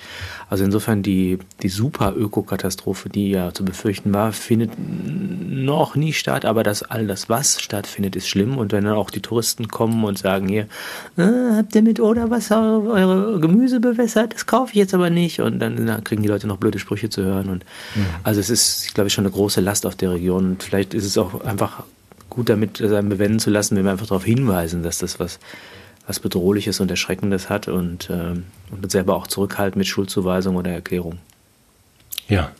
Also 0.50 0.64
insofern 0.64 1.04
die, 1.04 1.38
die 1.62 1.68
super 1.68 2.12
Ökokatastrophe, 2.16 3.10
die 3.10 3.30
ja 3.30 3.54
zu 3.54 3.64
befürchten 3.64 4.12
war, 4.12 4.32
findet 4.32 4.72
noch 4.76 5.94
nie 5.94 6.12
statt. 6.12 6.44
Aber 6.44 6.64
dass 6.64 6.82
all 6.82 7.06
das, 7.06 7.28
was 7.28 7.62
stattfindet, 7.62 8.16
ist 8.16 8.26
schlimm. 8.26 8.58
Und 8.58 8.72
wenn 8.72 8.82
dann 8.82 8.94
auch 8.94 9.10
die 9.10 9.22
Touristen 9.22 9.68
kommen 9.68 10.02
und 10.02 10.18
sagen 10.18 10.48
hier, 10.48 10.66
äh, 11.16 11.22
habt 11.54 11.76
ihr 11.76 11.82
mit 11.82 12.00
oder 12.00 12.28
was 12.28 12.50
eure 12.50 13.38
Gemüse 13.38 13.78
bewässert? 13.78 14.34
Das 14.34 14.46
kaufe 14.46 14.72
ich 14.72 14.78
jetzt 14.78 14.94
aber 14.94 15.10
nicht. 15.10 15.40
Und 15.40 15.60
dann 15.60 15.76
na, 15.84 16.00
kriegen 16.00 16.22
die 16.22 16.28
Leute 16.28 16.48
noch 16.48 16.56
blöde 16.56 16.80
Sprüche 16.80 17.08
zu 17.08 17.22
hören. 17.22 17.48
Und 17.50 17.64
mhm. 17.94 18.06
also 18.24 18.40
es 18.40 18.50
ist, 18.50 18.84
ich 18.84 18.94
glaube, 18.94 19.10
schon 19.10 19.24
eine 19.24 19.32
große 19.32 19.60
Last 19.60 19.86
auf 19.86 19.94
der 19.94 20.10
Region. 20.10 20.44
Und 20.44 20.64
vielleicht 20.64 20.92
ist 20.92 21.04
es 21.04 21.16
auch 21.16 21.40
einfach 21.42 21.83
gut 22.34 22.48
damit 22.48 22.78
sein 22.78 23.08
bewenden 23.08 23.38
zu 23.38 23.50
lassen, 23.50 23.76
wenn 23.76 23.84
wir 23.84 23.92
einfach 23.92 24.06
darauf 24.06 24.24
hinweisen, 24.24 24.82
dass 24.82 24.98
das 24.98 25.20
was, 25.20 25.38
was 26.06 26.20
Bedrohliches 26.20 26.80
und 26.80 26.90
Erschreckendes 26.90 27.48
hat 27.48 27.68
und, 27.68 28.10
ähm, 28.10 28.44
und 28.70 28.84
uns 28.84 28.92
selber 28.92 29.14
auch 29.16 29.26
zurückhalten 29.26 29.78
mit 29.78 29.86
Schuldzuweisung 29.86 30.56
oder 30.56 30.70
Erklärung. 30.70 31.18
Ja, 32.28 32.50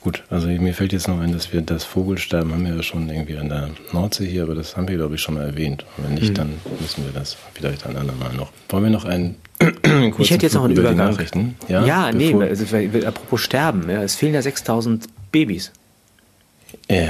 gut. 0.00 0.24
Also 0.30 0.48
mir 0.48 0.74
fällt 0.74 0.92
jetzt 0.92 1.08
noch 1.08 1.20
ein, 1.20 1.32
dass 1.32 1.52
wir 1.52 1.60
das 1.60 1.84
Vogelsterben 1.84 2.52
haben 2.52 2.64
wir 2.64 2.76
ja 2.76 2.82
schon 2.82 3.08
irgendwie 3.08 3.36
an 3.36 3.48
der 3.48 3.70
Nordsee 3.92 4.26
hier, 4.26 4.44
aber 4.44 4.54
das 4.54 4.76
haben 4.76 4.88
wir, 4.88 4.96
glaube 4.96 5.16
ich, 5.16 5.20
schon 5.20 5.34
mal 5.34 5.44
erwähnt. 5.44 5.84
Und 5.96 6.04
wenn 6.04 6.14
nicht, 6.14 6.30
mhm. 6.30 6.34
dann 6.34 6.60
müssen 6.80 7.04
wir 7.04 7.12
das 7.12 7.36
vielleicht 7.54 7.86
ein 7.86 7.96
andermal 7.96 8.32
noch. 8.34 8.52
Wollen 8.68 8.84
wir 8.84 8.90
noch 8.90 9.04
einen 9.04 9.36
Ich 10.18 10.30
hätte 10.30 10.46
jetzt 10.46 10.54
noch 10.54 10.64
einen 10.64 10.76
Übergang. 10.76 11.16
Ja, 11.68 11.84
ja 11.84 12.12
nee, 12.12 12.32
also, 12.34 12.64
apropos 13.06 13.40
Sterben, 13.40 13.90
ja, 13.90 14.02
es 14.02 14.14
fehlen 14.14 14.34
ja 14.34 14.42
6000 14.42 15.06
Babys. 15.32 15.72
Äh, 16.88 17.06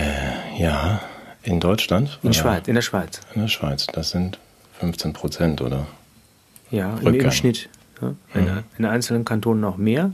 ja, 0.58 1.00
in 1.42 1.60
Deutschland? 1.60 2.18
In, 2.22 2.32
Schweiz, 2.32 2.68
in 2.68 2.74
der 2.74 2.82
Schweiz. 2.82 3.20
In 3.34 3.42
der 3.42 3.48
Schweiz, 3.48 3.86
das 3.86 4.10
sind 4.10 4.38
15 4.78 5.12
Prozent, 5.12 5.60
oder? 5.60 5.86
Ja, 6.70 6.96
im, 6.98 7.14
im, 7.14 7.30
Schnitt. 7.30 7.68
Ja. 8.00 8.14
In, 8.34 8.44
mhm. 8.44 8.64
in 8.78 8.84
einzelnen 8.84 9.24
Kantonen 9.24 9.60
noch 9.60 9.76
mehr. 9.76 10.12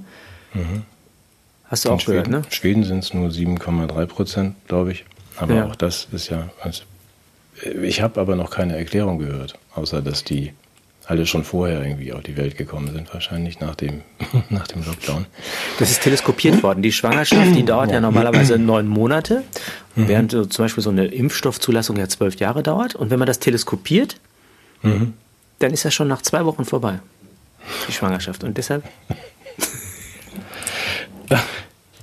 Mhm. 0.55 0.83
Hast 1.65 1.85
du 1.85 1.89
in 1.89 1.95
auch 1.95 2.01
Schweden, 2.01 2.31
gehört, 2.31 2.47
ne? 2.47 2.53
Schweden 2.53 2.85
sind 2.85 3.05
es 3.05 3.15
nur 3.15 3.29
7,3 3.29 4.07
Prozent, 4.07 4.57
glaube 4.69 4.93
ich. 4.93 5.05
Aber 5.37 5.55
ja. 5.55 5.67
auch 5.67 5.77
das 5.77 6.09
ist 6.13 6.29
ja. 6.29 6.51
Also, 6.61 6.85
ich 7.83 8.01
habe 8.01 8.21
aber 8.21 8.37
noch 8.37 8.51
keine 8.51 8.77
Erklärung 8.77 9.19
gehört, 9.19 9.59
außer 9.75 10.03
dass 10.03 10.25
die 10.25 10.53
alle 11.07 11.27
schon 11.27 11.45
vorher 11.45 11.85
irgendwie 11.85 12.13
auf 12.13 12.23
die 12.23 12.37
Welt 12.37 12.57
gekommen 12.57 12.93
sind, 12.93 13.13
wahrscheinlich 13.13 13.61
nach 13.61 13.75
dem, 13.75 14.03
nach 14.51 14.67
dem 14.67 14.85
Lockdown. 14.85 15.27
Das 15.79 15.91
ist 15.91 16.03
teleskopiert 16.03 16.63
worden. 16.63 16.83
Die 16.83 16.93
Schwangerschaft, 16.93 17.55
die 17.55 17.65
dauert 17.65 17.91
ja 17.91 18.01
normalerweise 18.01 18.59
neun 18.59 18.87
Monate, 18.87 19.43
mhm. 19.95 20.09
während 20.09 20.33
so, 20.33 20.45
zum 20.47 20.65
Beispiel 20.65 20.83
so 20.83 20.91
eine 20.91 21.07
Impfstoffzulassung 21.07 21.97
ja 21.97 22.09
zwölf 22.09 22.37
Jahre 22.37 22.63
dauert. 22.63 22.95
Und 22.95 23.11
wenn 23.11 23.19
man 23.19 23.27
das 23.27 23.39
teleskopiert, 23.39 24.17
mhm. 24.83 25.15
dann 25.59 25.73
ist 25.73 25.85
das 25.85 25.93
schon 25.93 26.09
nach 26.09 26.23
zwei 26.23 26.45
Wochen 26.45 26.65
vorbei, 26.65 27.01
die 27.89 27.93
Schwangerschaft. 27.93 28.45
Und 28.45 28.57
deshalb. 28.57 28.85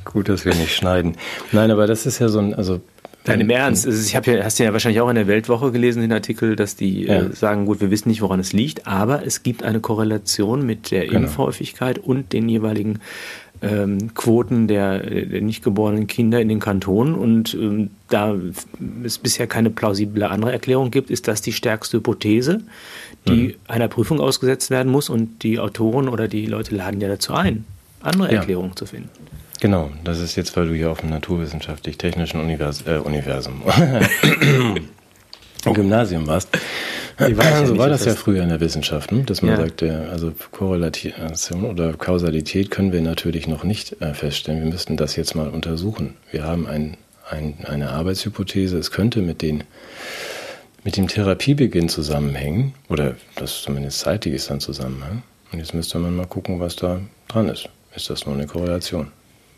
Gut, 0.05 0.29
dass 0.29 0.45
wir 0.45 0.53
nicht 0.55 0.75
schneiden. 0.75 1.15
Nein, 1.51 1.71
aber 1.71 1.87
das 1.87 2.05
ist 2.05 2.19
ja 2.19 2.27
so 2.27 2.39
ein, 2.39 2.53
also 2.53 2.81
Nein, 3.25 3.41
im 3.41 3.49
Ernst. 3.49 3.85
Ich 3.85 4.15
habe 4.15 4.31
ja, 4.31 4.43
hast 4.43 4.59
du 4.59 4.63
ja 4.63 4.73
wahrscheinlich 4.73 4.99
auch 5.01 5.09
in 5.09 5.15
der 5.15 5.27
Weltwoche 5.27 5.71
gelesen, 5.71 6.01
den 6.01 6.11
Artikel, 6.11 6.55
dass 6.55 6.75
die 6.75 7.05
ja. 7.05 7.21
äh, 7.21 7.33
sagen, 7.33 7.65
gut, 7.65 7.79
wir 7.79 7.91
wissen 7.91 8.09
nicht, 8.09 8.21
woran 8.21 8.39
es 8.39 8.51
liegt, 8.51 8.87
aber 8.87 9.25
es 9.25 9.43
gibt 9.43 9.63
eine 9.63 9.79
Korrelation 9.79 10.65
mit 10.65 10.91
der 10.91 11.05
genau. 11.05 11.21
Impfhäufigkeit 11.21 11.99
und 11.99 12.33
den 12.33 12.49
jeweiligen 12.49 12.99
ähm, 13.61 14.13
Quoten 14.15 14.67
der, 14.67 14.99
der 14.99 15.41
nicht 15.41 15.63
geborenen 15.63 16.07
Kinder 16.07 16.41
in 16.41 16.49
den 16.49 16.59
Kantonen. 16.59 17.13
Und 17.13 17.53
ähm, 17.53 17.91
da 18.09 18.35
es 19.03 19.19
bisher 19.19 19.47
keine 19.47 19.69
plausible 19.69 20.27
andere 20.27 20.51
Erklärung 20.51 20.89
gibt, 20.89 21.11
ist 21.11 21.27
das 21.27 21.41
die 21.41 21.53
stärkste 21.53 21.97
Hypothese, 21.97 22.61
die 23.27 23.49
mhm. 23.49 23.53
einer 23.67 23.87
Prüfung 23.87 24.19
ausgesetzt 24.19 24.71
werden 24.71 24.91
muss. 24.91 25.09
Und 25.09 25.43
die 25.43 25.59
Autoren 25.59 26.09
oder 26.09 26.27
die 26.27 26.47
Leute 26.47 26.75
laden 26.75 26.99
ja 26.99 27.07
dazu 27.07 27.33
ein, 27.33 27.65
andere 28.01 28.31
ja. 28.31 28.39
Erklärungen 28.39 28.75
zu 28.75 28.87
finden. 28.87 29.09
Genau, 29.61 29.91
das 30.03 30.19
ist 30.19 30.35
jetzt, 30.35 30.57
weil 30.57 30.67
du 30.67 30.73
hier 30.73 30.89
auf 30.89 31.01
dem 31.01 31.11
naturwissenschaftlich-technischen 31.11 32.41
Univers 32.41 32.83
äh, 32.87 32.97
Universum 32.97 33.61
Gymnasium 35.63 36.25
warst. 36.25 36.49
War 37.19 37.29
ja 37.29 37.65
so 37.67 37.77
war 37.77 37.87
das 37.87 38.05
ja 38.05 38.15
früher 38.15 38.41
in 38.41 38.49
der 38.49 38.59
Wissenschaft, 38.59 39.11
ne? 39.11 39.21
dass 39.21 39.43
man 39.43 39.51
ja. 39.51 39.57
sagt, 39.57 39.83
also 39.83 40.33
Korrelation 40.49 41.65
oder 41.65 41.93
Kausalität 41.93 42.71
können 42.71 42.91
wir 42.91 43.01
natürlich 43.01 43.47
noch 43.47 43.63
nicht 43.63 44.01
äh, 44.01 44.15
feststellen. 44.15 44.63
Wir 44.63 44.71
müssten 44.71 44.97
das 44.97 45.15
jetzt 45.15 45.35
mal 45.35 45.49
untersuchen. 45.49 46.15
Wir 46.31 46.43
haben 46.43 46.65
ein, 46.65 46.97
ein, 47.29 47.59
eine 47.65 47.91
Arbeitshypothese, 47.91 48.79
es 48.79 48.89
könnte 48.89 49.21
mit, 49.21 49.43
den, 49.43 49.63
mit 50.83 50.97
dem 50.97 51.07
Therapiebeginn 51.07 51.87
zusammenhängen, 51.87 52.73
oder 52.89 53.13
das 53.35 53.61
zumindest 53.61 53.99
zeitig 53.99 54.33
ist 54.33 54.49
dann 54.49 54.59
Zusammenhang. 54.59 55.21
Und 55.51 55.59
jetzt 55.59 55.75
müsste 55.75 55.99
man 55.99 56.15
mal 56.15 56.25
gucken, 56.25 56.59
was 56.59 56.75
da 56.77 56.99
dran 57.27 57.47
ist. 57.47 57.69
Ist 57.95 58.09
das 58.09 58.25
nur 58.25 58.33
eine 58.33 58.47
Korrelation? 58.47 59.11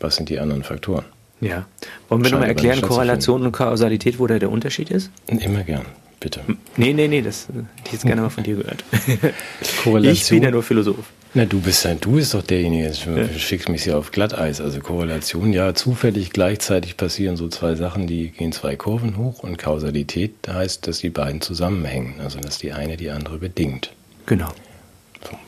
Was 0.04 0.16
sind 0.16 0.28
die 0.28 0.38
anderen 0.38 0.62
Faktoren? 0.62 1.06
Ja. 1.40 1.64
Wollen 2.10 2.22
wir 2.22 2.30
nochmal 2.30 2.48
erklären, 2.48 2.82
Korrelation 2.82 3.42
und 3.42 3.52
Kausalität, 3.52 4.18
wo 4.18 4.26
da 4.26 4.38
der 4.38 4.50
Unterschied 4.50 4.90
ist? 4.90 5.10
Immer 5.28 5.62
gern, 5.62 5.86
bitte. 6.20 6.40
Nee, 6.76 6.92
nee, 6.92 7.08
nee, 7.08 7.22
das 7.22 7.48
hätte 7.48 7.64
ich 7.86 7.92
jetzt 7.92 8.04
gerne 8.04 8.20
mal 8.20 8.28
von 8.28 8.44
dir 8.44 8.56
gehört. 8.56 8.84
Korrelation. 9.82 10.12
Ich 10.12 10.28
bin 10.28 10.42
ja 10.42 10.50
nur 10.50 10.62
Philosoph. 10.62 11.06
Na, 11.32 11.46
du 11.46 11.58
bist 11.58 11.86
ja, 11.86 11.94
du 11.94 12.12
bist 12.12 12.34
doch 12.34 12.42
derjenige, 12.42 12.90
du 12.90 13.38
schickst 13.38 13.70
mich 13.70 13.84
hier 13.84 13.96
auf 13.96 14.12
Glatteis. 14.12 14.60
Also 14.60 14.80
Korrelation, 14.80 15.54
ja, 15.54 15.72
zufällig 15.74 16.30
gleichzeitig 16.30 16.98
passieren 16.98 17.38
so 17.38 17.48
zwei 17.48 17.74
Sachen, 17.76 18.06
die 18.06 18.28
gehen 18.28 18.52
zwei 18.52 18.76
Kurven 18.76 19.16
hoch 19.16 19.42
und 19.42 19.56
Kausalität 19.56 20.34
heißt, 20.46 20.86
dass 20.86 20.98
die 20.98 21.08
beiden 21.08 21.40
zusammenhängen, 21.40 22.16
also 22.22 22.38
dass 22.40 22.58
die 22.58 22.72
eine 22.72 22.98
die 22.98 23.08
andere 23.08 23.38
bedingt. 23.38 23.90
Genau. 24.26 24.52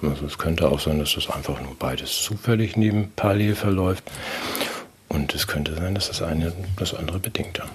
Also 0.02 0.26
es 0.26 0.38
könnte 0.38 0.68
auch 0.68 0.80
sein, 0.80 0.98
dass 0.98 1.14
das 1.14 1.30
einfach 1.30 1.60
nur 1.60 1.74
beides 1.78 2.22
zufällig 2.22 2.76
neben 2.76 3.12
parallel 3.16 3.54
verläuft. 3.54 4.04
Und 5.08 5.34
es 5.34 5.46
könnte 5.46 5.74
sein, 5.74 5.94
dass 5.94 6.08
das 6.08 6.22
eine 6.22 6.52
das 6.76 6.94
andere 6.94 7.18
bedingt. 7.18 7.58
Das 7.58 7.68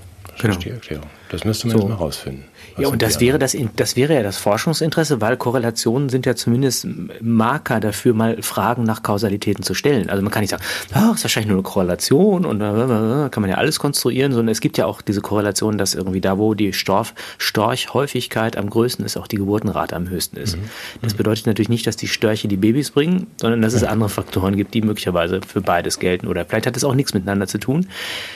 genau. 0.50 0.60
die 0.60 0.70
Erklärung. 0.70 1.08
Das 1.30 1.46
müsste 1.46 1.68
man 1.68 1.78
so. 1.78 1.84
jetzt 1.84 1.90
mal 1.90 1.96
rausfinden. 1.96 2.44
Ja, 2.78 2.88
und 2.88 3.02
das 3.02 3.20
wäre, 3.20 3.40
das, 3.40 3.56
das 3.76 3.96
wäre 3.96 4.14
ja 4.14 4.24
das 4.24 4.38
Forschungsinteresse, 4.38 5.22
weil 5.22 5.38
Korrelationen 5.38 6.10
sind 6.10 6.26
ja 6.26 6.36
zumindest 6.36 6.88
Marker 7.22 7.80
dafür, 7.80 8.14
mal 8.14 8.42
Fragen 8.42 8.84
nach 8.84 9.04
Kausalitäten 9.04 9.64
zu 9.64 9.74
stellen. 9.74 10.10
Also 10.10 10.24
man 10.24 10.32
kann 10.32 10.42
nicht 10.42 10.52
sagen, 10.52 10.64
ach, 10.94 11.16
ist 11.16 11.24
wahrscheinlich 11.24 11.50
nur 11.50 11.58
eine 11.58 11.64
Korrelation 11.64 12.46
und 12.46 12.60
kann 12.60 13.42
man 13.42 13.50
ja 13.50 13.58
alles 13.58 13.80
konstruieren, 13.80 14.32
sondern 14.32 14.52
es 14.52 14.62
gibt 14.62 14.78
ja 14.78 14.86
auch 14.86 15.02
diese 15.02 15.22
Korrelation, 15.22 15.78
dass 15.78 15.96
irgendwie 15.96 16.22
da, 16.22 16.38
wo 16.38 16.54
die 16.54 16.74
Storch, 16.74 17.14
Storchhäufigkeit 17.38 18.58
am 18.58 18.70
größten 18.70 19.06
ist, 19.06 19.18
auch 19.18 19.28
die 19.28 19.38
Geburtenrate 19.38 19.96
am 19.96 20.10
höchsten 20.10 20.38
ist. 20.38 20.58
Mhm. 20.58 20.64
Das 21.02 21.14
bedeutet 21.14 21.48
natürlich 21.48 21.70
nicht, 21.70 21.88
dass 21.88 21.98
die 21.98 22.08
Störche 22.08 22.48
die 22.48 22.58
Babys 22.58 22.92
bringen, 22.92 23.28
sondern 23.38 23.62
dass 23.62 23.74
es 23.74 23.84
andere 23.84 24.10
Faktoren 24.10 24.56
gibt, 24.56 24.74
die 24.74 24.82
möglicherweise 24.82 25.42
für 25.46 25.62
beides 25.62 26.00
gelten. 26.00 26.28
Oder 26.28 26.46
vielleicht 26.46 26.68
hat 26.68 26.78
es 26.78 26.84
auch 26.84 26.96
nichts 26.96 27.14
miteinander 27.14 27.48
zu 27.48 27.58
tun. 27.58 27.88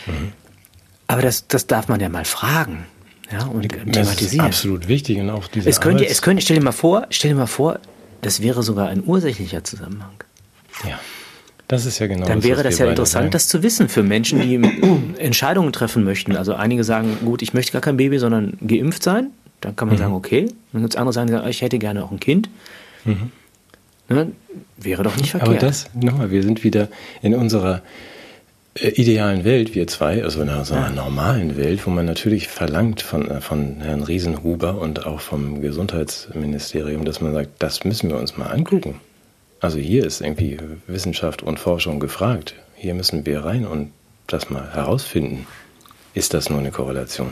Mhm. 0.06 0.45
Aber 1.08 1.22
das, 1.22 1.48
das 1.48 1.68
darf 1.68 1.88
man 1.88 2.00
ja 2.00 2.10
mal 2.10 2.26
fragen 2.26 2.86
ja, 3.32 3.46
und 3.46 3.72
das 3.72 3.84
thematisieren. 3.84 4.46
Ist 4.48 4.56
absolut 4.56 4.88
wichtig 4.88 5.20
und 5.20 5.30
auch 5.30 5.48
diese 5.48 5.70
es 5.70 5.82
könnte, 5.82 6.06
es 6.06 6.22
könnte, 6.22 6.41
stell 6.41 6.58
dir 6.58 6.63
mal 6.63 6.72
vor, 6.72 7.08
stell 7.10 7.32
dir 7.32 7.38
mal 7.38 7.48
vor, 7.48 7.80
das 8.22 8.41
wäre 8.41 8.63
sogar 8.63 8.89
ein 8.89 9.04
ursächlicher 9.06 9.63
Zusammenhang. 9.63 10.24
Ja. 10.88 11.00
Das 11.68 11.86
ist 11.86 11.98
ja 11.98 12.06
genau 12.06 12.28
Dann 12.28 12.41
das, 12.41 12.48
wäre 12.48 12.63
das 12.63 12.78
ja 12.78 12.88
interessant, 12.88 13.24
sagen. 13.24 13.32
das 13.32 13.48
zu 13.48 13.63
wissen 13.63 13.89
für 13.89 14.04
Menschen, 14.04 14.41
die 14.41 14.56
Entscheidungen 15.18 15.74
treffen 15.74 16.04
möchten. 16.04 16.36
Also 16.36 16.54
einige 16.54 16.84
sagen, 16.84 17.18
gut, 17.26 17.41
ich 17.41 17.54
möchte 17.54 17.72
gar 17.72 17.82
kein 17.82 17.98
Baby, 17.98 18.20
sondern 18.20 18.58
geimpft 18.62 19.02
sein. 19.02 19.32
Dann 19.62 19.76
kann 19.76 19.88
man 19.88 19.98
mhm. 19.98 20.02
sagen, 20.02 20.13
okay. 20.13 20.46
Dann 20.74 20.82
gibt 20.82 20.94
es 20.94 20.98
andere, 20.98 21.13
sagen, 21.13 21.48
ich 21.50 21.62
hätte 21.62 21.80
gerne 21.80 22.04
auch 22.04 22.12
ein 22.12 22.20
Kind. 22.20 22.50
Mhm. 23.04 23.32
Ne? 24.10 24.32
Wäre 24.78 25.02
doch 25.02 25.18
nicht 25.18 25.32
verkehrt. 25.32 25.50
Aber 25.50 25.60
das, 25.60 25.89
nochmal, 25.96 26.30
wir 26.30 26.44
sind 26.44 26.63
wieder 26.63 26.89
in 27.24 27.34
unserer 27.34 27.82
idealen 28.80 29.46
Welt, 29.46 29.74
wir 29.74 29.88
zwei, 29.88 30.24
also 30.24 30.42
in 30.42 30.50
einer, 30.50 30.66
so 30.66 30.74
einer 30.74 30.90
normalen 30.90 31.56
Welt, 31.56 31.86
wo 31.86 31.92
man 31.92 32.06
natürlich 32.06 32.48
verlangt 32.48 33.02
von, 33.02 33.30
äh, 33.32 33.42
von 33.42 33.82
Herrn 33.82 34.04
Riesenhuber 34.04 34.80
und 34.80 35.06
auch 35.06 35.22
vom 35.22 35.62
Gesundheitsministerium, 35.62 37.06
dass 37.06 37.22
man 37.22 37.34
sagt, 37.34 37.52
das 37.60 37.84
müssen 37.86 38.10
wir 38.10 38.18
uns 38.18 38.38
mal 38.38 38.48
angucken. 38.48 39.00
Also 39.62 39.80
hier 39.80 40.06
ist 40.06 40.22
irgendwie 40.22 40.60
Wissenschaft 40.88 41.42
und 41.42 41.60
Forschung 41.60 42.00
gefragt. 42.00 42.56
Hier 42.76 42.94
müssen 42.94 43.26
wir 43.26 43.46
rein 43.46 43.66
und 43.66 43.92
das 44.28 44.50
mal 44.50 44.74
herausfinden. 44.74 45.48
ist 46.14 46.34
das 46.34 46.50
nur 46.50 46.60
eine 46.60 46.72
Korrelation? 46.72 47.32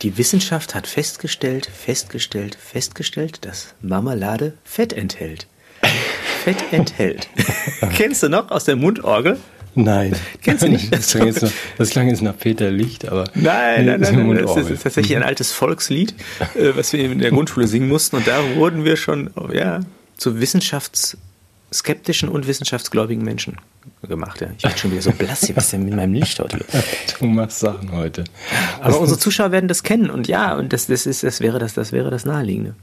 Die 0.00 0.18
Wissenschaft 0.18 0.74
hat 0.74 0.86
festgestellt, 0.86 1.66
festgestellt, 1.66 2.56
festgestellt, 2.56 3.44
dass 3.44 3.74
Marmelade 3.80 4.54
Fett 4.64 4.92
enthält. 4.92 5.46
Fett 6.44 6.72
enthält. 6.72 7.28
Kennst 7.94 8.22
du 8.22 8.28
noch 8.28 8.50
aus 8.50 8.64
der 8.64 8.76
Mundorgel? 8.76 9.38
Nein. 9.74 10.14
Kennst 10.42 10.62
du 10.62 10.68
nicht? 10.68 10.92
Das 11.02 11.08
klang 11.08 11.26
jetzt, 11.26 11.42
noch, 11.42 11.50
das 11.78 11.90
klang 11.90 12.08
jetzt 12.08 12.22
nach 12.22 12.38
Peter 12.38 12.70
Licht, 12.70 13.08
aber. 13.08 13.24
Nein, 13.34 13.86
nein, 13.86 14.00
nein, 14.00 14.28
nein 14.28 14.46
das 14.46 14.56
ist 14.70 14.82
tatsächlich 14.82 15.16
ein 15.16 15.22
altes 15.22 15.52
Volkslied, 15.52 16.14
äh, 16.54 16.72
was 16.74 16.92
wir 16.92 17.04
in 17.04 17.18
der 17.18 17.30
Grundschule 17.30 17.66
singen 17.66 17.88
mussten. 17.88 18.16
Und 18.16 18.26
da 18.26 18.54
wurden 18.56 18.84
wir 18.84 18.96
schon, 18.96 19.30
ja, 19.52 19.80
zu 20.16 20.40
wissenschaftsskeptischen 20.40 22.28
und 22.28 22.46
wissenschaftsgläubigen 22.46 23.24
Menschen 23.24 23.56
gemacht. 24.06 24.40
Ja. 24.40 24.48
Ich 24.56 24.62
bin 24.62 24.76
schon 24.76 24.90
wieder 24.92 25.02
so 25.02 25.12
blass 25.12 25.44
hier, 25.46 25.56
was 25.56 25.64
ist 25.64 25.72
denn 25.72 25.84
mit 25.84 25.94
meinem 25.94 26.14
Licht 26.14 26.38
heute? 26.38 26.64
Du 27.18 27.26
machst 27.26 27.60
Sachen 27.60 27.92
heute. 27.92 28.24
Aber 28.80 28.98
unsere 28.98 29.18
Zuschauer 29.18 29.52
werden 29.52 29.68
das 29.68 29.82
kennen 29.82 30.10
und 30.10 30.28
ja, 30.28 30.56
und 30.56 30.72
das, 30.72 30.86
das, 30.86 31.06
ist, 31.06 31.22
das, 31.22 31.40
wäre, 31.40 31.58
das, 31.58 31.74
das 31.74 31.92
wäre 31.92 32.10
das 32.10 32.24
Naheliegende. 32.24 32.74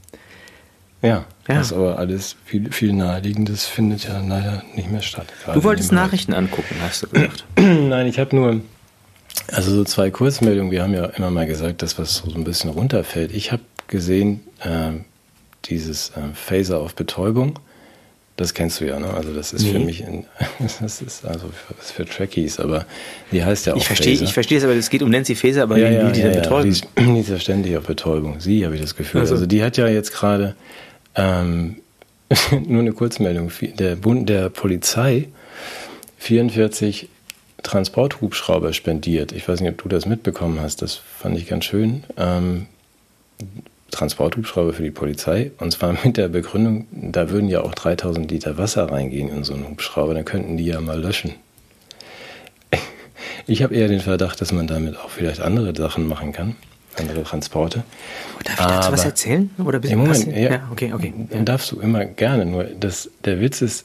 Ja, 1.02 1.24
ja. 1.48 1.54
das 1.54 1.72
aber 1.72 1.98
alles 1.98 2.36
viel, 2.44 2.70
viel 2.72 2.92
Naheliegendes 2.92 3.64
findet 3.64 4.04
ja 4.04 4.20
leider 4.20 4.62
nicht 4.74 4.90
mehr 4.90 5.00
statt. 5.00 5.26
Du 5.52 5.64
wolltest 5.64 5.92
Nachrichten 5.92 6.34
angucken, 6.34 6.74
hast 6.82 7.04
du 7.04 7.06
gesagt. 7.12 7.44
Nein, 7.56 8.06
ich 8.06 8.18
habe 8.18 8.36
nur, 8.36 8.60
also 9.52 9.70
so 9.70 9.84
zwei 9.84 10.10
Kurzmeldungen. 10.10 10.70
Wir 10.70 10.82
haben 10.82 10.94
ja 10.94 11.06
immer 11.06 11.30
mal 11.30 11.46
gesagt, 11.46 11.82
dass 11.82 11.98
was 11.98 12.16
so 12.16 12.34
ein 12.34 12.44
bisschen 12.44 12.70
runterfällt. 12.70 13.32
Ich 13.32 13.50
habe 13.50 13.62
gesehen, 13.88 14.40
äh, 14.60 14.92
dieses 15.66 16.10
äh, 16.10 16.34
Phaser 16.34 16.80
auf 16.80 16.94
Betäubung. 16.94 17.58
Das 18.36 18.54
kennst 18.54 18.80
du 18.80 18.86
ja, 18.86 18.98
ne? 18.98 19.12
Also 19.12 19.34
das 19.34 19.52
ist 19.52 19.64
nee. 19.64 19.72
für 19.72 19.78
mich, 19.80 20.00
in, 20.00 20.24
das 20.80 21.02
ist 21.02 21.26
also 21.26 21.48
für, 21.48 22.04
für 22.04 22.10
Trekkies, 22.10 22.58
aber 22.58 22.86
die 23.32 23.44
heißt 23.44 23.66
ja 23.66 23.74
auch 23.74 23.76
Ich 23.76 23.86
verstehe, 23.86 24.14
ich 24.14 24.32
verstehe 24.32 24.56
es, 24.56 24.64
aber 24.64 24.74
es 24.74 24.88
geht 24.88 25.02
um 25.02 25.10
Nancy 25.10 25.34
Faeser, 25.34 25.64
aber 25.64 25.76
ja, 25.76 25.90
ja, 25.90 26.06
die, 26.06 26.12
die 26.12 26.20
ja, 26.20 26.28
ja. 26.28 26.40
betäuben. 26.40 26.64
Die 26.64 26.70
ist, 26.70 26.86
die 26.98 27.20
ist 27.20 27.28
ja 27.28 27.38
ständig 27.38 27.76
auf 27.76 27.84
Betäubung. 27.84 28.40
Sie, 28.40 28.64
habe 28.64 28.76
ich 28.76 28.80
das 28.80 28.96
Gefühl. 28.96 29.20
Also, 29.20 29.34
also 29.34 29.46
die 29.46 29.62
hat 29.62 29.76
ja 29.76 29.88
jetzt 29.88 30.12
gerade 30.12 30.54
ähm, 31.14 31.76
nur 32.66 32.80
eine 32.80 32.92
Kurzmeldung. 32.92 33.50
Der 33.60 33.96
Bund 33.96 34.28
der 34.28 34.50
Polizei 34.50 35.28
44 36.18 37.08
Transporthubschrauber 37.62 38.72
spendiert. 38.72 39.32
Ich 39.32 39.48
weiß 39.48 39.60
nicht, 39.60 39.72
ob 39.72 39.82
du 39.82 39.88
das 39.88 40.06
mitbekommen 40.06 40.60
hast. 40.60 40.82
Das 40.82 40.94
fand 40.94 41.36
ich 41.36 41.46
ganz 41.46 41.64
schön. 41.64 42.04
Ähm, 42.16 42.66
Transporthubschrauber 43.90 44.72
für 44.72 44.82
die 44.82 44.90
Polizei. 44.90 45.50
Und 45.58 45.72
zwar 45.72 45.96
mit 46.04 46.16
der 46.16 46.28
Begründung, 46.28 46.86
da 46.90 47.30
würden 47.30 47.48
ja 47.48 47.62
auch 47.62 47.74
3000 47.74 48.30
Liter 48.30 48.56
Wasser 48.56 48.90
reingehen 48.90 49.28
in 49.28 49.44
so 49.44 49.54
einen 49.54 49.68
Hubschrauber. 49.68 50.14
Dann 50.14 50.24
könnten 50.24 50.56
die 50.56 50.66
ja 50.66 50.80
mal 50.80 51.00
löschen. 51.00 51.34
Ich 53.46 53.62
habe 53.64 53.74
eher 53.74 53.88
den 53.88 54.00
Verdacht, 54.00 54.40
dass 54.40 54.52
man 54.52 54.68
damit 54.68 54.96
auch 54.96 55.10
vielleicht 55.10 55.40
andere 55.40 55.74
Sachen 55.74 56.06
machen 56.06 56.32
kann 56.32 56.54
andere 57.00 57.24
Transporte. 57.24 57.82
Oh, 58.36 58.42
darf 58.44 58.60
ich 58.60 58.66
dazu 58.66 58.92
was 58.92 59.04
erzählen? 59.04 59.50
Oder 59.58 59.80
bist 59.80 59.94
Moment, 59.94 60.12
passiv? 60.12 60.36
ja, 60.36 60.50
ja, 60.50 60.68
okay, 60.70 60.92
okay. 60.92 61.12
Dann 61.30 61.44
darfst 61.44 61.72
du 61.72 61.80
immer 61.80 62.04
gerne. 62.04 62.46
Nur 62.46 62.64
das, 62.64 63.10
der 63.24 63.40
Witz 63.40 63.62
ist, 63.62 63.84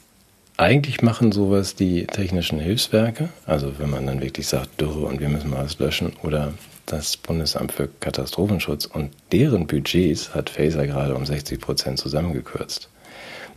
eigentlich 0.56 1.02
machen 1.02 1.32
sowas 1.32 1.74
die 1.74 2.06
technischen 2.06 2.58
Hilfswerke, 2.58 3.28
also 3.44 3.78
wenn 3.78 3.90
man 3.90 4.06
dann 4.06 4.22
wirklich 4.22 4.46
sagt, 4.46 4.80
Dürre 4.80 5.06
und 5.06 5.20
wir 5.20 5.28
müssen 5.28 5.50
mal 5.50 5.64
was 5.64 5.78
löschen, 5.78 6.12
oder 6.22 6.54
das 6.86 7.16
Bundesamt 7.16 7.72
für 7.72 7.88
Katastrophenschutz 8.00 8.86
und 8.86 9.10
deren 9.32 9.66
Budgets 9.66 10.34
hat 10.34 10.50
Phaser 10.50 10.86
gerade 10.86 11.14
um 11.14 11.26
60 11.26 11.60
Prozent 11.60 11.98
zusammengekürzt. 11.98 12.88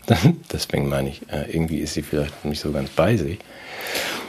Deswegen 0.52 0.90
meine 0.90 1.10
ich, 1.10 1.22
äh, 1.32 1.52
irgendwie 1.52 1.80
ist 1.80 1.94
sie 1.94 2.02
vielleicht 2.02 2.46
nicht 2.46 2.60
so 2.60 2.72
ganz 2.72 2.90
bei 2.90 3.18
sich. 3.18 3.40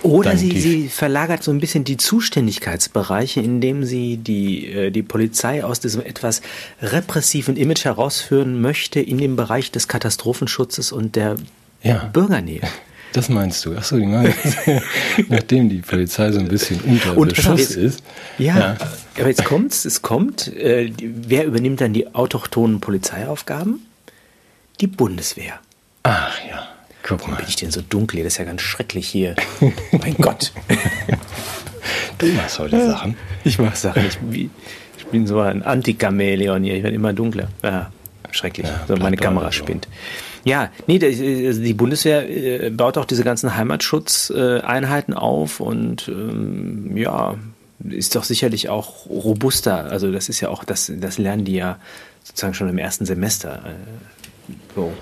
Oder 0.03 0.37
sie, 0.37 0.59
sie 0.59 0.89
verlagert 0.89 1.43
so 1.43 1.51
ein 1.51 1.61
bisschen 1.61 1.85
die 1.85 1.99
Zuständigkeitsbereiche, 1.99 3.41
indem 3.41 3.85
sie 3.85 4.17
die, 4.17 4.67
äh, 4.67 4.91
die 4.91 5.03
Polizei 5.03 5.63
aus 5.63 5.81
diesem 5.81 6.01
etwas 6.01 6.41
repressiven 6.81 7.57
Image 7.57 7.85
herausführen 7.85 8.61
möchte 8.61 9.01
in 9.01 9.19
den 9.19 9.37
Bereich 9.37 9.71
des 9.71 9.89
Katastrophenschutzes 9.89 10.93
und 10.93 11.17
der 11.17 11.37
ja. 11.83 12.11
Bürgernähe. 12.13 12.63
Das 13.13 13.29
meinst 13.29 13.65
du? 13.65 13.77
Achso, 13.77 13.99
die 13.99 14.07
meinen, 14.07 14.33
nachdem 15.29 15.69
die 15.69 15.79
Polizei 15.79 16.31
so 16.33 16.39
ein 16.39 16.49
bisschen 16.49 16.81
unter 16.81 17.17
und, 17.17 17.35
Beschuss 17.35 17.61
jetzt, 17.61 17.77
ist. 17.77 18.05
Ja, 18.39 18.59
ja, 18.59 18.77
aber 19.19 19.29
jetzt 19.29 19.45
kommt's, 19.45 19.85
es 19.85 20.01
kommt. 20.01 20.47
Äh, 20.49 20.93
wer 21.01 21.45
übernimmt 21.45 21.81
dann 21.81 21.93
die 21.93 22.15
autochthonen 22.15 22.81
Polizeiaufgaben? 22.81 23.85
Die 24.81 24.87
Bundeswehr. 24.87 25.61
Ach 26.03 26.39
ja. 26.49 26.69
Guck 27.03 27.29
mal. 27.29 27.37
Bin 27.37 27.47
ich 27.49 27.57
denn 27.57 27.71
so 27.71 27.81
dunkel? 27.81 28.23
Das 28.23 28.35
ist 28.35 28.39
ja 28.39 28.45
ganz 28.45 28.63
schrecklich 28.63 29.09
hier. 29.09 29.37
mein 29.93 30.15
Gott. 30.17 30.53
Du 32.19 32.27
machst 32.27 32.59
heute 32.59 32.87
Sachen. 32.87 33.17
Ich 33.45 33.59
mach 33.59 33.75
Sachen. 33.75 34.05
Ich, 34.07 34.19
ich 34.99 35.07
bin 35.07 35.27
so 35.27 35.41
ein 35.41 35.63
Anti-Chamäleon 35.63 36.63
hier. 36.63 36.77
Ich 36.77 36.83
werde 36.83 36.95
immer 36.95 37.13
dunkler. 37.13 37.49
Ja, 37.63 37.91
schrecklich. 38.31 38.67
Ja, 38.67 38.85
so 38.87 38.97
meine 38.97 39.17
Kamera 39.17 39.51
spinnt. 39.53 39.89
Ja, 40.45 40.71
nee, 40.87 40.99
also 41.03 41.63
die 41.63 41.75
Bundeswehr 41.75 42.29
äh, 42.29 42.71
baut 42.71 42.97
auch 42.97 43.05
diese 43.05 43.25
ganzen 43.25 43.57
Heimatschutzeinheiten 43.57 45.15
auf 45.15 45.61
und 45.61 46.09
ähm, 46.09 46.97
ja, 46.97 47.35
ist 47.89 48.17
doch 48.17 48.25
sicherlich 48.25 48.69
auch 48.69 49.07
robuster. 49.07 49.91
Also 49.91 50.11
das 50.13 50.29
ist 50.29 50.41
ja 50.41 50.49
auch, 50.49 50.65
das, 50.65 50.91
das 50.97 51.19
lernen 51.19 51.45
die 51.45 51.57
ja 51.57 51.79
sozusagen 52.25 52.55
schon 52.55 52.69
im 52.69 52.79
ersten 52.79 53.05
Semester. 53.05 53.63
Äh, 53.67 54.53
so 54.75 54.93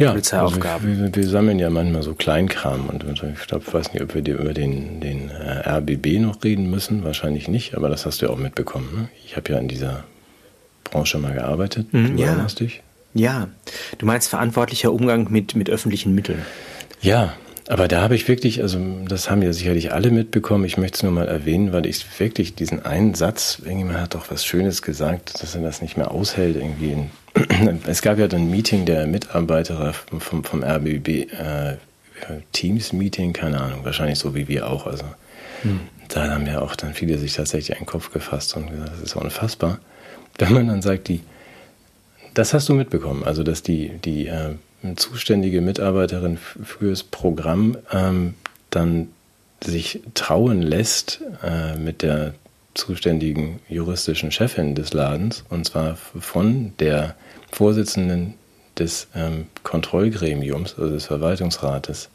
ja, 0.00 0.10
Polizeiaufgaben. 0.10 0.90
Also 0.90 1.02
wir, 1.02 1.14
wir, 1.14 1.28
sammeln 1.28 1.58
ja 1.58 1.70
manchmal 1.70 2.02
so 2.02 2.14
Kleinkram 2.14 2.86
und 2.88 3.04
ich 3.04 3.46
glaube, 3.46 3.64
ich 3.66 3.74
weiß 3.74 3.92
nicht, 3.92 4.02
ob 4.02 4.14
wir 4.14 4.22
dir 4.22 4.38
über 4.38 4.54
den, 4.54 5.00
den 5.00 5.30
äh, 5.30 5.68
RBB 5.68 6.20
noch 6.20 6.42
reden 6.42 6.70
müssen. 6.70 7.04
Wahrscheinlich 7.04 7.48
nicht, 7.48 7.74
aber 7.74 7.88
das 7.88 8.06
hast 8.06 8.22
du 8.22 8.26
ja 8.26 8.32
auch 8.32 8.38
mitbekommen. 8.38 8.88
Ne? 8.94 9.08
Ich 9.24 9.36
habe 9.36 9.52
ja 9.52 9.58
in 9.58 9.68
dieser 9.68 10.04
Branche 10.84 11.18
mal 11.18 11.34
gearbeitet. 11.34 11.92
Mhm, 11.92 12.16
du 12.16 12.22
ja. 12.22 12.46
dich? 12.46 12.82
Ja, 13.12 13.48
du 13.98 14.06
meinst 14.06 14.28
verantwortlicher 14.28 14.92
Umgang 14.92 15.30
mit, 15.30 15.54
mit 15.56 15.68
öffentlichen 15.68 16.14
Mitteln. 16.14 16.42
Ja, 17.02 17.34
aber 17.68 17.86
da 17.86 18.02
habe 18.02 18.16
ich 18.16 18.26
wirklich, 18.26 18.62
also 18.62 18.80
das 19.06 19.30
haben 19.30 19.42
ja 19.42 19.52
sicherlich 19.52 19.92
alle 19.92 20.10
mitbekommen. 20.10 20.64
Ich 20.64 20.76
möchte 20.76 20.96
es 20.96 21.02
nur 21.02 21.12
mal 21.12 21.28
erwähnen, 21.28 21.72
weil 21.72 21.86
ich 21.86 22.04
wirklich 22.18 22.56
diesen 22.56 22.84
einen 22.84 23.14
Satz, 23.14 23.60
irgendjemand 23.62 24.00
hat 24.00 24.14
doch 24.14 24.30
was 24.30 24.44
Schönes 24.44 24.82
gesagt, 24.82 25.40
dass 25.40 25.54
er 25.54 25.62
das 25.62 25.80
nicht 25.80 25.96
mehr 25.96 26.10
aushält 26.10 26.56
irgendwie. 26.56 26.92
In, 26.92 27.10
es 27.86 28.02
gab 28.02 28.18
ja 28.18 28.28
dann 28.28 28.42
ein 28.42 28.50
Meeting 28.50 28.84
der 28.86 29.06
Mitarbeiter 29.06 29.92
vom, 29.92 30.44
vom 30.44 30.62
RBB, 30.62 31.08
äh, 31.08 31.76
Teams-Meeting, 32.52 33.32
keine 33.32 33.60
Ahnung, 33.60 33.84
wahrscheinlich 33.84 34.18
so 34.18 34.34
wie 34.34 34.48
wir 34.48 34.68
auch. 34.68 34.86
Also 34.86 35.04
hm. 35.62 35.80
da 36.08 36.30
haben 36.30 36.46
ja 36.46 36.60
auch 36.60 36.76
dann 36.76 36.94
viele 36.94 37.18
sich 37.18 37.34
tatsächlich 37.34 37.76
einen 37.76 37.86
Kopf 37.86 38.12
gefasst 38.12 38.56
und 38.56 38.70
gesagt, 38.70 38.92
das 38.92 39.00
ist 39.00 39.16
unfassbar. 39.16 39.78
Wenn 40.38 40.52
man 40.52 40.66
dann 40.68 40.82
sagt, 40.82 41.08
die, 41.08 41.20
das 42.34 42.54
hast 42.54 42.68
du 42.68 42.74
mitbekommen, 42.74 43.24
also 43.24 43.42
dass 43.42 43.62
die, 43.62 43.90
die 44.04 44.26
äh, 44.26 44.54
zuständige 44.96 45.60
Mitarbeiterin 45.60 46.38
fürs 46.38 47.02
Programm 47.02 47.76
ähm, 47.92 48.34
dann 48.70 49.08
sich 49.62 50.00
trauen 50.14 50.62
lässt 50.62 51.20
äh, 51.42 51.76
mit 51.76 52.02
der 52.02 52.34
zuständigen 52.74 53.60
juristischen 53.68 54.30
Chefin 54.30 54.74
des 54.74 54.92
Ladens, 54.92 55.44
und 55.48 55.66
zwar 55.66 55.96
von 55.96 56.72
der 56.78 57.14
Vorsitzenden 57.50 58.34
des 58.78 59.08
ähm, 59.14 59.46
Kontrollgremiums, 59.62 60.76
also 60.78 60.90
des 60.90 61.06
Verwaltungsrates. 61.06 62.08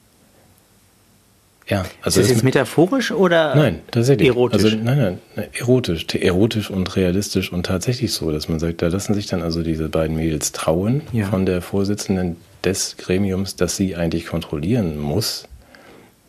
Ja, 1.67 1.83
also 2.03 2.19
ist 2.21 2.29
das 2.29 2.37
jetzt 2.37 2.43
metaphorisch 2.43 3.11
oder 3.11 3.55
nein, 3.55 3.81
tatsächlich. 3.89 4.27
erotisch? 4.27 4.63
Also, 4.63 4.77
nein, 4.77 5.19
nein, 5.35 5.47
erotisch, 5.53 6.05
erotisch 6.13 6.69
und 6.69 6.95
realistisch 6.95 7.51
und 7.51 7.65
tatsächlich 7.65 8.13
so, 8.13 8.31
dass 8.31 8.47
man 8.47 8.59
sagt, 8.59 8.83
da 8.83 8.87
lassen 8.87 9.15
sich 9.15 9.25
dann 9.25 9.41
also 9.41 9.63
diese 9.63 9.89
beiden 9.89 10.15
Mädels 10.15 10.51
trauen 10.51 11.01
ja. 11.11 11.25
von 11.25 11.47
der 11.47 11.63
Vorsitzenden 11.63 12.35
des 12.63 12.97
Gremiums, 12.97 13.55
das 13.55 13.77
sie 13.77 13.95
eigentlich 13.95 14.27
kontrollieren 14.27 14.99
muss, 14.99 15.47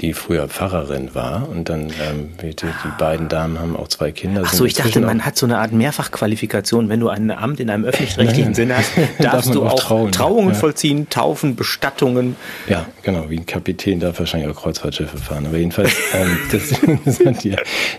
die 0.03 0.13
früher 0.13 0.47
Pfarrerin 0.47 1.15
war 1.15 1.49
und 1.49 1.71
dann 1.71 1.85
ähm, 1.85 2.35
die, 2.43 2.55
die, 2.55 2.67
beiden 2.99 3.29
Damen 3.29 3.59
haben 3.59 3.77
auch 3.77 3.89
zwei 3.89 4.13
Kinder. 4.13 4.43
Ach 4.45 4.53
so, 4.53 4.67
ich 4.67 4.75
dachte, 4.75 5.01
man 5.01 5.25
hat 5.25 5.39
so 5.39 5.47
eine 5.47 5.59
Art 5.59 5.73
Mehrfachqualifikation. 5.73 6.91
Wenn 6.91 7.01
du 7.01 7.09
ein 7.09 7.31
Amt 7.31 7.61
in 7.61 7.71
einem 7.71 7.85
öffentlich-rechtlichen 7.85 8.53
Sinne 8.55 8.77
hast, 8.77 8.91
darfst 9.19 9.49
darf 9.49 9.55
du 9.55 9.65
auch 9.65 9.81
trauen. 9.81 10.13
Trauungen 10.13 10.51
ja. 10.51 10.55
vollziehen, 10.55 11.09
Taufen, 11.09 11.57
Bestattungen. 11.57 12.37
Ja, 12.69 12.85
genau. 13.03 13.31
Wie 13.31 13.39
ein 13.39 13.47
Kapitän 13.47 13.99
darf 13.99 14.19
wahrscheinlich 14.19 14.51
auch 14.51 14.61
Kreuzfahrtschiffe 14.61 15.17
fahren. 15.17 15.47
Aber 15.47 15.57
jedenfalls, 15.57 15.93
ähm, 16.13 16.39
das, 16.53 17.43
die, 17.43 17.57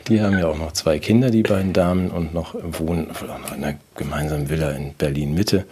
die 0.08 0.22
haben 0.22 0.38
ja 0.38 0.48
auch 0.48 0.58
noch 0.58 0.74
zwei 0.74 1.00
Kinder, 1.00 1.32
die 1.32 1.42
beiden 1.44 1.74
Damen, 1.74 2.12
und 2.12 2.32
noch 2.32 2.54
wohnen 2.62 3.08
noch 3.08 3.56
in 3.56 3.64
einer 3.64 3.76
gemeinsamen 3.96 4.50
Villa 4.50 4.70
in 4.70 4.94
Berlin 4.94 5.34
Mitte. 5.34 5.66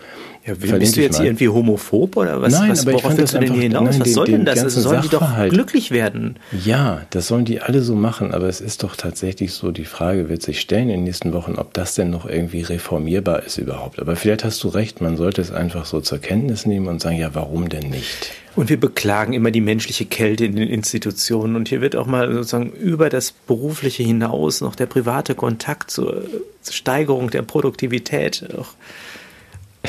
Ja, 0.45 0.53
bist 0.53 0.95
du 0.95 1.01
jetzt 1.01 1.17
mal. 1.17 1.25
irgendwie 1.25 1.47
homophob 1.47 2.17
oder 2.17 2.39
was? 2.39 2.53
Nein, 2.53 2.69
was, 2.69 2.85
aber 2.85 2.93
worauf 2.93 3.17
willst 3.17 3.33
du 3.33 3.39
denn 3.39 3.51
hier 3.51 3.63
hinaus? 3.63 3.83
Nein, 3.83 3.99
was 3.99 4.03
den, 4.03 4.13
soll 4.13 4.25
denn 4.27 4.45
das? 4.45 4.59
Also 4.59 4.81
sollen 4.81 5.01
die 5.01 5.09
doch 5.09 5.49
glücklich 5.49 5.89
werden? 5.89 6.37
Ja, 6.63 7.01
das 7.09 7.27
sollen 7.27 7.45
die 7.45 7.61
alle 7.61 7.81
so 7.81 7.95
machen, 7.95 8.31
aber 8.31 8.47
es 8.47 8.61
ist 8.61 8.83
doch 8.83 8.95
tatsächlich 8.95 9.53
so, 9.53 9.71
die 9.71 9.85
Frage 9.85 10.29
wird 10.29 10.43
sich 10.43 10.61
stellen 10.61 10.89
in 10.89 10.97
den 10.97 11.03
nächsten 11.05 11.33
Wochen, 11.33 11.55
ob 11.55 11.73
das 11.73 11.95
denn 11.95 12.11
noch 12.11 12.27
irgendwie 12.27 12.61
reformierbar 12.61 13.41
ist 13.41 13.57
überhaupt. 13.57 13.99
Aber 13.99 14.15
vielleicht 14.15 14.43
hast 14.43 14.63
du 14.63 14.67
recht, 14.67 15.01
man 15.01 15.17
sollte 15.17 15.41
es 15.41 15.51
einfach 15.51 15.85
so 15.85 15.99
zur 15.99 16.19
Kenntnis 16.19 16.67
nehmen 16.67 16.87
und 16.87 17.01
sagen, 17.01 17.17
ja, 17.17 17.33
warum 17.33 17.67
denn 17.67 17.89
nicht? 17.89 18.31
Und 18.55 18.69
wir 18.69 18.79
beklagen 18.79 19.33
immer 19.33 19.51
die 19.51 19.61
menschliche 19.61 20.05
Kälte 20.05 20.45
in 20.45 20.55
den 20.55 20.69
Institutionen. 20.69 21.55
Und 21.55 21.67
hier 21.67 21.81
wird 21.81 21.95
auch 21.95 22.05
mal 22.05 22.31
sozusagen 22.31 22.71
über 22.71 23.09
das 23.09 23.31
Berufliche 23.31 24.03
hinaus 24.03 24.61
noch 24.61 24.75
der 24.75 24.85
private 24.85 25.33
Kontakt 25.35 25.91
zur 25.91 26.23
Steigerung 26.69 27.31
der 27.31 27.41
Produktivität. 27.41 28.47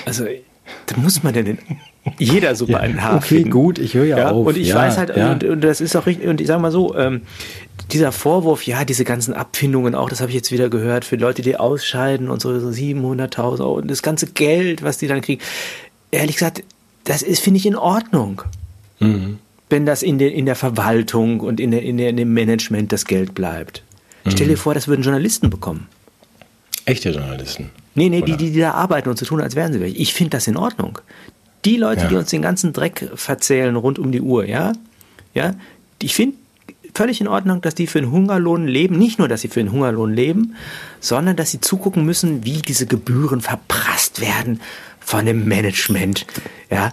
Also, 0.04 0.26
da 0.86 0.96
muss 0.96 1.22
man 1.22 1.32
denn 1.32 1.58
jeder 2.18 2.54
super 2.54 2.72
ja, 2.72 2.78
einen 2.80 3.02
Haar 3.02 3.16
Okay, 3.16 3.42
gut, 3.42 3.78
ich 3.78 3.94
höre 3.94 4.04
ja, 4.04 4.18
ja, 4.18 4.30
auf. 4.30 4.46
Und 4.46 4.56
ich 4.56 4.68
ja, 4.68 4.76
weiß 4.76 4.98
halt, 4.98 5.10
und, 5.16 5.44
und, 5.44 5.60
das 5.62 5.80
ist 5.80 5.96
auch 5.96 6.06
richtig, 6.06 6.28
und 6.28 6.40
ich 6.40 6.46
sage 6.46 6.60
mal 6.60 6.70
so, 6.70 6.96
ähm, 6.96 7.22
dieser 7.92 8.12
Vorwurf, 8.12 8.66
ja, 8.66 8.84
diese 8.84 9.04
ganzen 9.04 9.34
Abfindungen 9.34 9.94
auch, 9.94 10.08
das 10.08 10.20
habe 10.20 10.30
ich 10.30 10.36
jetzt 10.36 10.52
wieder 10.52 10.68
gehört, 10.68 11.04
für 11.04 11.16
Leute, 11.16 11.42
die 11.42 11.56
ausscheiden 11.56 12.28
und 12.30 12.40
so, 12.40 12.58
so 12.58 12.68
700.000 12.68 13.60
Euro 13.60 13.74
und 13.74 13.90
das 13.90 14.02
ganze 14.02 14.26
Geld, 14.26 14.82
was 14.82 14.98
die 14.98 15.06
dann 15.06 15.20
kriegen. 15.20 15.42
Ehrlich 16.10 16.36
gesagt, 16.36 16.62
das 17.04 17.22
ist, 17.22 17.40
finde 17.40 17.58
ich, 17.58 17.66
in 17.66 17.76
Ordnung. 17.76 18.42
Mhm. 19.00 19.38
Wenn 19.68 19.84
das 19.84 20.02
in 20.02 20.18
der, 20.18 20.32
in 20.32 20.46
der 20.46 20.54
Verwaltung 20.54 21.40
und 21.40 21.58
in, 21.58 21.72
der, 21.72 21.82
in, 21.82 21.96
der, 21.96 22.10
in 22.10 22.16
dem 22.16 22.32
Management 22.32 22.92
das 22.92 23.04
Geld 23.04 23.34
bleibt. 23.34 23.82
Mhm. 24.24 24.30
Stell 24.30 24.48
dir 24.48 24.56
vor, 24.56 24.74
das 24.74 24.86
würden 24.88 25.02
Journalisten 25.02 25.50
bekommen. 25.50 25.88
Echte 26.84 27.10
Journalisten? 27.10 27.70
Nee, 27.96 28.08
nee, 28.10 28.22
die, 28.22 28.36
die, 28.36 28.52
die 28.52 28.60
da 28.60 28.72
arbeiten 28.72 29.08
und 29.08 29.16
zu 29.16 29.24
tun, 29.24 29.40
als 29.40 29.56
wären 29.56 29.72
sie 29.72 29.80
welche. 29.80 29.96
Ich 29.96 30.14
finde 30.14 30.30
das 30.30 30.46
in 30.46 30.56
Ordnung. 30.56 30.98
Die 31.64 31.76
Leute, 31.76 32.02
ja. 32.02 32.08
die 32.08 32.14
uns 32.16 32.30
den 32.30 32.42
ganzen 32.42 32.72
Dreck 32.72 33.10
verzählen 33.14 33.74
rund 33.74 33.98
um 33.98 34.12
die 34.12 34.20
Uhr, 34.20 34.46
ja, 34.46 34.72
ja, 35.34 35.54
ich 36.00 36.14
finde 36.14 36.36
völlig 36.94 37.20
in 37.20 37.28
Ordnung, 37.28 37.60
dass 37.60 37.74
die 37.74 37.86
für 37.86 37.98
einen 37.98 38.10
Hungerlohn 38.10 38.66
leben. 38.66 38.98
Nicht 38.98 39.18
nur, 39.18 39.28
dass 39.28 39.42
sie 39.42 39.48
für 39.48 39.60
einen 39.60 39.72
Hungerlohn 39.72 40.12
leben, 40.12 40.56
sondern 41.00 41.36
dass 41.36 41.50
sie 41.50 41.60
zugucken 41.60 42.04
müssen, 42.04 42.44
wie 42.44 42.62
diese 42.62 42.86
Gebühren 42.86 43.40
verprasst 43.40 44.20
werden 44.20 44.60
von 45.00 45.26
dem 45.26 45.46
Management, 45.46 46.26
ja, 46.70 46.92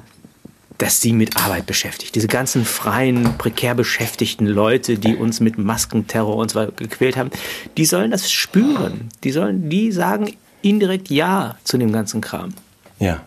das 0.77 1.01
sie 1.01 1.13
mit 1.13 1.37
Arbeit 1.37 1.65
beschäftigt. 1.65 2.15
Diese 2.15 2.27
ganzen 2.27 2.65
freien, 2.65 3.37
prekär 3.37 3.75
beschäftigten 3.75 4.45
Leute, 4.45 4.97
die 4.97 5.15
uns 5.15 5.39
mit 5.39 5.57
Maskenterror 5.57 6.35
und 6.35 6.51
so 6.51 6.59
weiter 6.59 6.71
gequält 6.73 7.15
haben, 7.15 7.31
die 7.77 7.85
sollen 7.85 8.11
das 8.11 8.31
spüren. 8.31 9.09
Die 9.23 9.31
sollen, 9.31 9.69
die 9.69 9.91
sagen 9.91 10.33
indirekt 10.63 11.09
Ja 11.09 11.57
zu 11.63 11.77
dem 11.77 11.91
ganzen 11.91 12.21
Kram. 12.21 12.53
Ja. 12.99 13.21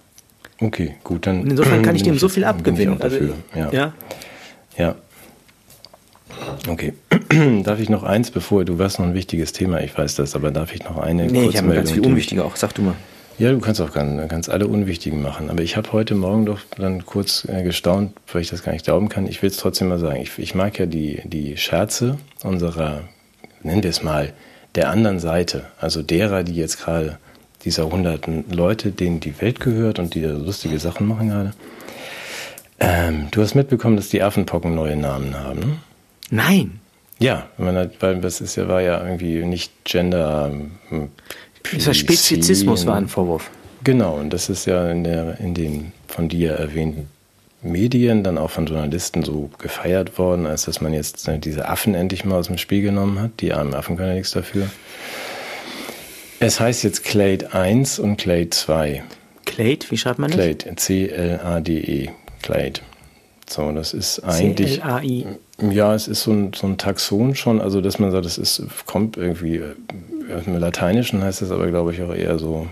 Okay, 0.60 0.94
gut, 1.04 1.26
dann. 1.26 1.42
Und 1.42 1.50
insofern 1.50 1.82
kann 1.82 1.94
ich 1.96 2.02
dem 2.02 2.18
so 2.18 2.28
viel 2.28 2.44
abgewinnen. 2.44 3.00
Also, 3.00 3.18
ja. 3.54 3.70
ja. 3.70 3.92
Ja. 4.78 4.94
Okay. 6.68 6.94
darf 7.64 7.80
ich 7.80 7.88
noch 7.88 8.02
eins, 8.02 8.30
bevor 8.30 8.64
du 8.64 8.78
warst 8.78 8.98
noch 8.98 9.06
ein 9.06 9.14
wichtiges 9.14 9.52
Thema, 9.52 9.80
ich 9.80 9.96
weiß 9.96 10.14
das, 10.16 10.34
aber 10.34 10.50
darf 10.50 10.74
ich 10.74 10.84
noch 10.84 10.98
eine 10.98 11.26
Nee, 11.26 11.48
ich 11.48 11.58
habe 11.58 11.74
ganz 11.74 11.92
viel 11.92 12.06
unwichtige 12.06 12.44
auch, 12.44 12.56
sag 12.56 12.74
du 12.74 12.82
mal. 12.82 12.94
Ja, 13.38 13.52
du 13.52 13.58
kannst 13.58 13.82
auch 13.82 13.92
ganz, 13.92 14.30
ganz 14.30 14.48
alle 14.48 14.66
Unwichtigen 14.66 15.20
machen. 15.20 15.50
Aber 15.50 15.60
ich 15.60 15.76
habe 15.76 15.92
heute 15.92 16.14
Morgen 16.14 16.46
doch 16.46 16.60
dann 16.78 17.04
kurz 17.04 17.46
äh, 17.46 17.62
gestaunt, 17.62 18.12
weil 18.32 18.40
ich 18.40 18.48
das 18.48 18.62
gar 18.62 18.72
nicht 18.72 18.86
glauben 18.86 19.10
kann. 19.10 19.26
Ich 19.26 19.42
will 19.42 19.50
es 19.50 19.58
trotzdem 19.58 19.88
mal 19.88 19.98
sagen. 19.98 20.22
Ich, 20.22 20.38
ich 20.38 20.54
mag 20.54 20.78
ja 20.78 20.86
die, 20.86 21.20
die 21.24 21.58
Scherze 21.58 22.16
unserer, 22.42 23.02
nennen 23.62 23.82
wir 23.82 23.90
es 23.90 24.02
mal, 24.02 24.32
der 24.74 24.88
anderen 24.88 25.18
Seite. 25.18 25.66
Also 25.78 26.02
derer, 26.02 26.44
die 26.44 26.54
jetzt 26.54 26.80
gerade 26.80 27.18
dieser 27.64 27.90
hunderten 27.90 28.44
Leute, 28.50 28.90
denen 28.90 29.20
die 29.20 29.40
Welt 29.40 29.60
gehört 29.60 29.98
und 29.98 30.14
die 30.14 30.22
da 30.22 30.30
lustige 30.30 30.78
Sachen 30.78 31.06
machen 31.06 31.28
gerade. 31.28 31.52
Ähm, 32.78 33.28
du 33.30 33.42
hast 33.42 33.54
mitbekommen, 33.54 33.96
dass 33.96 34.08
die 34.08 34.22
Affenpocken 34.22 34.74
neue 34.74 34.96
Namen 34.96 35.38
haben, 35.38 35.60
ne? 35.60 35.76
Nein. 36.30 36.80
Ja, 37.18 37.48
weil 37.56 38.20
das 38.20 38.40
ist 38.40 38.56
ja, 38.56 38.68
war 38.68 38.82
ja 38.82 39.02
irgendwie 39.02 39.44
nicht 39.44 39.72
Gender. 39.84 40.50
Ähm, 40.90 41.08
das 41.74 41.86
war 41.86 41.94
Spezizismus 41.94 42.86
war 42.86 42.96
ein 42.96 43.08
Vorwurf. 43.08 43.50
Genau, 43.84 44.16
und 44.16 44.32
das 44.32 44.48
ist 44.48 44.66
ja 44.66 44.90
in, 44.90 45.04
der, 45.04 45.40
in 45.40 45.54
den 45.54 45.92
von 46.08 46.28
dir 46.28 46.52
erwähnten 46.52 47.08
Medien, 47.62 48.22
dann 48.22 48.38
auch 48.38 48.50
von 48.50 48.66
Journalisten 48.66 49.22
so 49.22 49.50
gefeiert 49.58 50.18
worden, 50.18 50.46
als 50.46 50.64
dass 50.64 50.80
man 50.80 50.92
jetzt 50.92 51.26
äh, 51.28 51.38
diese 51.38 51.68
Affen 51.68 51.94
endlich 51.94 52.24
mal 52.24 52.36
aus 52.36 52.48
dem 52.48 52.58
Spiel 52.58 52.82
genommen 52.82 53.18
hat. 53.18 53.40
Die 53.40 53.52
armen 53.52 53.74
Affen 53.74 53.96
können 53.96 54.10
ja 54.10 54.14
nichts 54.16 54.32
dafür. 54.32 54.68
Es 56.40 56.60
heißt 56.60 56.84
jetzt 56.84 57.04
Clade 57.04 57.52
1 57.52 57.98
und 57.98 58.16
Clade 58.18 58.50
2. 58.50 59.02
Clade, 59.44 59.86
wie 59.88 59.96
schreibt 59.96 60.18
man 60.18 60.30
das? 60.30 60.38
Clade, 60.38 60.76
C-L-A-D-E. 60.76 62.10
Clade. 62.42 62.80
So, 63.48 63.72
das 63.72 63.94
ist 63.94 64.20
eigentlich. 64.20 64.80
C-L-A-I. 64.80 65.26
Ja, 65.70 65.94
es 65.94 66.08
ist 66.08 66.22
so 66.24 66.32
ein, 66.32 66.52
so 66.54 66.66
ein 66.66 66.76
Taxon 66.76 67.34
schon, 67.34 67.60
also 67.60 67.80
dass 67.80 67.98
man 67.98 68.10
sagt, 68.10 68.26
es 68.26 68.36
ist, 68.36 68.62
kommt 68.86 69.16
irgendwie, 69.16 69.56
äh, 69.56 69.74
im 70.44 70.58
Lateinischen 70.58 71.22
heißt 71.22 71.40
es 71.40 71.50
aber, 71.50 71.68
glaube 71.68 71.94
ich, 71.94 72.02
auch 72.02 72.14
eher 72.14 72.38
so 72.38 72.66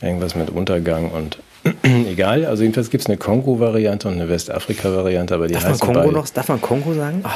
irgendwas 0.00 0.34
mit 0.34 0.48
Untergang 0.50 1.10
und 1.10 1.38
egal. 1.82 2.46
Also 2.46 2.62
jedenfalls 2.62 2.90
gibt 2.90 3.02
es 3.02 3.08
eine 3.08 3.18
Kongo-Variante 3.18 4.08
und 4.08 4.14
eine 4.14 4.28
Westafrika-Variante, 4.28 5.34
aber 5.34 5.48
die 5.48 5.54
darf 5.54 5.64
heißt 5.64 5.84
man 5.84 5.94
Kongo 5.94 6.12
noch, 6.12 6.28
Darf 6.28 6.48
man 6.48 6.60
Kongo 6.60 6.94
sagen? 6.94 7.22
Oh, 7.24 7.28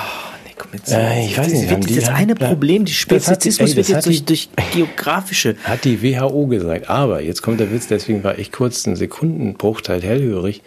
komm 0.56 0.70
jetzt. 0.72 0.92
Äh, 0.92 1.24
ich 1.24 1.38
weiß 1.38 1.52
nicht. 1.52 1.70
Das, 1.70 1.94
das, 1.94 2.08
eine 2.08 2.34
Problem, 2.34 2.84
die 2.84 2.92
Spezizismus 2.92 3.70
ey, 3.70 3.76
wird 3.76 3.88
jetzt 3.88 4.06
durch, 4.06 4.24
durch 4.24 4.48
geografische. 4.72 5.56
Hat 5.64 5.84
die 5.84 6.02
WHO 6.02 6.46
gesagt. 6.46 6.88
Aber 6.88 7.22
jetzt 7.22 7.42
kommt 7.42 7.60
der 7.60 7.72
Witz, 7.72 7.86
deswegen 7.86 8.24
war 8.24 8.38
ich 8.38 8.52
kurz 8.52 8.86
einen 8.86 8.96
Sekundenbruchteil 8.96 10.02
hellhörig. 10.02 10.62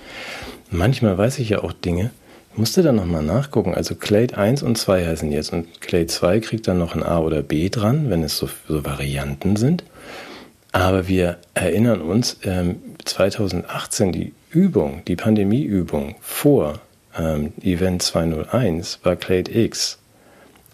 Manchmal 0.72 1.18
weiß 1.18 1.40
ich 1.40 1.50
ja 1.50 1.64
auch 1.64 1.74
Dinge. 1.74 2.12
Musste 2.56 2.82
dann 2.84 2.96
nochmal 2.96 3.24
nachgucken. 3.24 3.74
Also 3.74 3.96
Clade 3.96 4.38
1 4.38 4.64
und 4.64 4.78
2 4.78 5.06
heißen 5.06 5.32
jetzt. 5.32 5.54
Und 5.54 5.82
Clade 5.82 6.08
2 6.08 6.40
kriegt 6.40 6.68
dann 6.68 6.78
noch 6.78 6.96
ein 6.96 7.04
A 7.04 7.20
oder 7.20 7.42
B 7.42 7.70
dran, 7.70 8.10
wenn 8.10 8.24
es 8.24 8.38
so, 8.38 8.50
so 8.68 8.86
Varianten 8.86 9.56
sind. 9.56 9.84
Aber 10.72 11.08
wir 11.08 11.38
erinnern 11.54 12.02
uns, 12.02 12.38
ähm, 12.44 12.78
2018 13.06 14.12
die 14.12 14.34
Übung, 14.52 15.02
die 15.08 15.16
Pandemieübung 15.16 16.16
vor 16.22 16.80
ähm, 17.18 17.54
Event 17.62 18.02
201 18.02 19.00
war 19.04 19.16
Clade 19.16 19.52
X. 19.52 19.98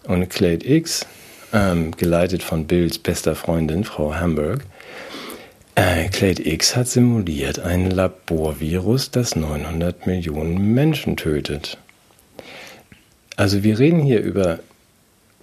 Und 0.04 0.28
Clade 0.30 0.66
X, 0.68 1.06
ähm, 1.52 1.92
geleitet 1.96 2.42
von 2.42 2.66
Bills 2.66 2.98
bester 2.98 3.34
Freundin, 3.34 3.84
Frau 3.84 4.14
Hamburg, 4.14 4.64
äh, 5.76 6.08
Clade 6.08 6.48
X 6.48 6.74
hat 6.74 6.88
simuliert 6.88 7.58
ein 7.58 7.90
Laborvirus, 7.90 9.10
das 9.10 9.36
900 9.36 10.06
Millionen 10.06 10.72
Menschen 10.74 11.18
tötet. 11.18 11.76
Also 13.36 13.62
wir 13.62 13.78
reden 13.78 14.00
hier 14.00 14.20
über 14.22 14.60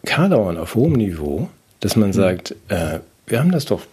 Karlauern 0.06 0.58
auf 0.58 0.74
hohem 0.74 0.94
Niveau, 0.94 1.50
dass 1.82 1.96
man 1.96 2.10
mhm. 2.10 2.14
sagt, 2.14 2.56
äh, 2.70 3.00
wir 3.28 3.40
haben 3.40 3.52
das 3.52 3.66
doch 3.66 3.84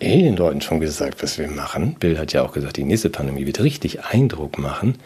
eh 0.00 0.22
den 0.22 0.36
Leuten 0.36 0.60
schon 0.60 0.80
gesagt, 0.80 1.22
was 1.22 1.38
wir 1.38 1.48
machen. 1.48 1.94
Bill 2.00 2.18
hat 2.18 2.32
ja 2.32 2.42
auch 2.42 2.52
gesagt, 2.52 2.78
die 2.78 2.84
nächste 2.84 3.10
Pandemie 3.10 3.46
wird 3.46 3.62
richtig 3.62 4.04
Eindruck 4.04 4.58
machen. 4.58 4.96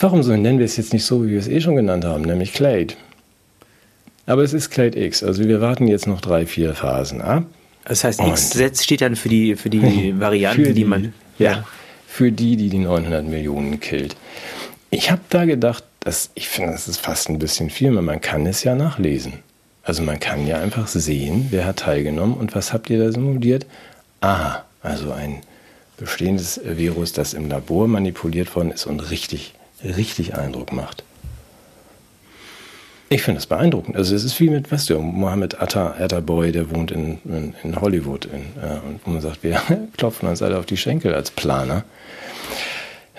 Warum 0.00 0.22
so 0.22 0.36
nennen 0.36 0.58
wir 0.58 0.66
es 0.66 0.76
jetzt 0.76 0.92
nicht 0.92 1.04
so, 1.04 1.24
wie 1.24 1.30
wir 1.30 1.38
es 1.38 1.48
eh 1.48 1.60
schon 1.60 1.76
genannt 1.76 2.04
haben, 2.04 2.22
nämlich 2.22 2.52
Clade? 2.52 2.94
Aber 4.26 4.42
es 4.42 4.52
ist 4.52 4.70
Clade 4.70 4.98
X, 4.98 5.22
also 5.22 5.44
wir 5.44 5.60
warten 5.60 5.88
jetzt 5.88 6.06
noch 6.06 6.20
drei, 6.20 6.46
vier 6.46 6.74
Phasen 6.74 7.20
ab. 7.20 7.44
Das 7.84 8.04
heißt, 8.04 8.20
X 8.20 8.84
steht 8.84 9.00
dann 9.00 9.16
für 9.16 9.28
die, 9.28 9.56
für 9.56 9.70
die 9.70 10.14
Varianten, 10.20 10.62
für 10.62 10.68
die, 10.68 10.74
die, 10.74 10.84
man. 10.84 11.14
Ja, 11.38 11.64
für 12.06 12.30
die, 12.30 12.56
die 12.56 12.68
die 12.68 12.78
900 12.78 13.24
Millionen 13.24 13.80
killt. 13.80 14.16
Ich 14.90 15.10
habe 15.10 15.20
da 15.30 15.44
gedacht, 15.44 15.84
dass, 16.00 16.30
ich 16.34 16.48
finde, 16.48 16.72
das 16.72 16.88
ist 16.88 17.00
fast 17.00 17.28
ein 17.28 17.38
bisschen 17.38 17.70
viel, 17.70 17.94
weil 17.94 18.02
man 18.02 18.20
kann 18.20 18.46
es 18.46 18.64
ja 18.64 18.74
nachlesen. 18.74 19.34
Also 19.82 20.02
man 20.02 20.20
kann 20.20 20.46
ja 20.46 20.60
einfach 20.60 20.86
sehen, 20.86 21.46
wer 21.50 21.64
hat 21.64 21.78
teilgenommen 21.78 22.36
und 22.36 22.54
was 22.54 22.72
habt 22.72 22.90
ihr 22.90 22.98
da 22.98 23.10
simuliert. 23.10 23.66
Aha, 24.20 24.64
also 24.82 25.12
ein 25.12 25.38
bestehendes 25.96 26.60
Virus, 26.62 27.12
das 27.12 27.34
im 27.34 27.48
Labor 27.48 27.88
manipuliert 27.88 28.54
worden 28.54 28.70
ist 28.70 28.86
und 28.86 29.00
richtig, 29.10 29.54
richtig 29.82 30.36
Eindruck 30.36 30.72
macht. 30.72 31.04
Ich 33.10 33.22
finde 33.22 33.38
das 33.38 33.46
beeindruckend. 33.46 33.96
Also 33.96 34.14
es 34.14 34.22
ist 34.22 34.38
wie 34.38 34.50
mit, 34.50 34.70
weißt 34.70 34.90
du, 34.90 35.00
Mohammed 35.00 35.62
Atta, 35.62 35.94
Attaboy, 35.98 36.52
der 36.52 36.70
wohnt 36.70 36.90
in, 36.90 37.18
in, 37.24 37.54
in 37.62 37.80
Hollywood 37.80 38.26
in, 38.26 38.40
äh, 38.62 38.86
und 38.86 39.06
man 39.06 39.20
sagt, 39.22 39.42
wir 39.42 39.62
klopfen 39.96 40.28
uns 40.28 40.42
alle 40.42 40.58
auf 40.58 40.66
die 40.66 40.76
Schenkel 40.76 41.14
als 41.14 41.30
Planer. 41.30 41.84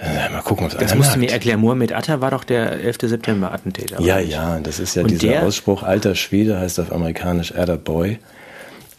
Äh, 0.02 0.30
mal 0.30 0.42
gucken, 0.42 0.68
was 0.68 0.78
Das 0.78 0.96
musst 0.96 1.16
du 1.16 1.20
mir 1.20 1.32
erklären. 1.32 1.60
Mohammed 1.60 1.92
Atta 1.92 2.22
war 2.22 2.32
doch 2.32 2.44
der 2.44 2.74
11. 2.74 2.98
September-Attentäter. 3.02 4.00
Ja, 4.00 4.20
ja, 4.20 4.60
das 4.60 4.80
ist 4.80 4.96
ja 4.96 5.02
und 5.04 5.12
dieser? 5.12 5.44
Ausspruch, 5.44 5.84
alter 5.84 6.16
Schwede 6.16 6.60
heißt 6.60 6.80
auf 6.80 6.92
amerikanisch 6.92 7.54
Attaboy. 7.54 8.20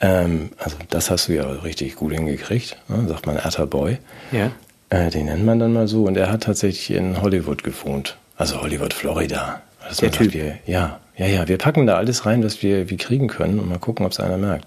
Ähm, 0.01 0.51
also 0.59 0.77
das 0.91 1.11
hast 1.11 1.29
du 1.29 1.35
ja 1.35 1.47
richtig 1.47 1.95
gut 1.95 2.13
hingekriegt, 2.13 2.77
ne? 2.89 3.07
sagt 3.09 3.27
man 3.27 3.37
Attaboy. 3.37 3.99
Ja. 4.33 4.51
Äh, 4.91 5.11
den 5.11 5.27
nennt 5.27 5.45
man 5.45 5.59
dann 5.59 5.73
mal 5.73 5.89
so 5.89 6.05
und 6.05 6.17
er 6.17 6.31
hat 6.31 6.43
tatsächlich 6.43 6.97
in 6.97 7.23
Hollywood 7.23 7.63
gewohnt. 7.63 8.17
Also 8.37 8.61
Hollywood, 8.61 8.93
Florida. 8.93 9.63
Dass 9.87 9.99
der 9.99 10.11
Typ. 10.11 10.35
wir, 10.35 10.59
ja, 10.67 11.01
ja, 11.17 11.27
ja, 11.27 11.49
wir 11.49 11.59
packen 11.59 11.87
da 11.87 11.97
alles 11.97 12.27
rein, 12.27 12.43
was 12.45 12.63
wir, 12.63 12.91
wir 12.91 12.97
kriegen 12.97 13.29
können 13.29 13.59
und 13.59 13.69
mal 13.69 13.79
gucken, 13.79 14.05
ob 14.05 14.13
es 14.13 14.21
einer 14.21 14.37
merkt. 14.37 14.67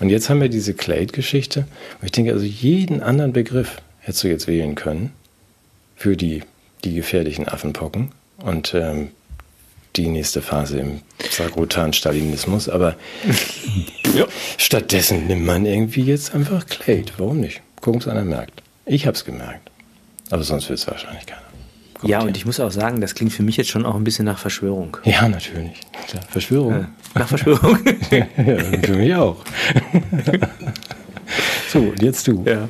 Und 0.00 0.08
jetzt 0.08 0.28
haben 0.28 0.40
wir 0.40 0.48
diese 0.48 0.74
Clade-Geschichte. 0.74 1.60
Und 2.00 2.04
ich 2.06 2.12
denke, 2.12 2.32
also 2.32 2.44
jeden 2.44 3.02
anderen 3.02 3.32
Begriff 3.32 3.78
hättest 4.00 4.24
du 4.24 4.28
jetzt 4.28 4.46
wählen 4.46 4.74
können 4.74 5.12
für 5.96 6.16
die, 6.16 6.42
die 6.84 6.94
gefährlichen 6.94 7.48
Affenpocken 7.48 8.10
und 8.38 8.74
ähm, 8.74 9.08
die 9.96 10.08
nächste 10.08 10.42
Phase 10.42 10.78
im 10.78 11.00
Sagrotan-Stalinismus. 11.30 12.68
Aber 12.68 12.96
ja. 14.16 14.26
stattdessen 14.58 15.26
nimmt 15.26 15.44
man 15.44 15.66
irgendwie 15.66 16.02
jetzt 16.02 16.34
einfach 16.34 16.66
Clade. 16.66 17.12
Warum 17.18 17.40
nicht? 17.40 17.60
Gucken, 17.80 18.00
ob 18.00 18.02
es 18.02 18.08
einer 18.08 18.24
merkt. 18.24 18.62
Ich 18.86 19.06
habe 19.06 19.16
es 19.16 19.24
gemerkt. 19.24 19.70
Aber 20.30 20.42
sonst 20.42 20.68
will 20.68 20.74
es 20.74 20.86
wahrscheinlich 20.86 21.26
keiner. 21.26 21.42
Ja, 22.04 22.20
und 22.22 22.36
ich 22.36 22.46
muss 22.46 22.58
auch 22.58 22.72
sagen, 22.72 23.00
das 23.00 23.14
klingt 23.14 23.32
für 23.32 23.42
mich 23.44 23.56
jetzt 23.56 23.70
schon 23.70 23.86
auch 23.86 23.94
ein 23.94 24.02
bisschen 24.02 24.24
nach 24.24 24.38
Verschwörung. 24.38 24.96
Ja, 25.04 25.28
natürlich. 25.28 25.80
Klar, 26.08 26.22
Verschwörung. 26.28 26.72
Ja, 26.72 26.88
nach 27.14 27.28
Verschwörung. 27.28 27.78
ja, 28.10 28.26
für 28.82 28.96
mich 28.96 29.14
auch. 29.14 29.36
so, 31.68 31.78
und 31.78 32.02
jetzt 32.02 32.26
du. 32.26 32.44
Ja. 32.44 32.68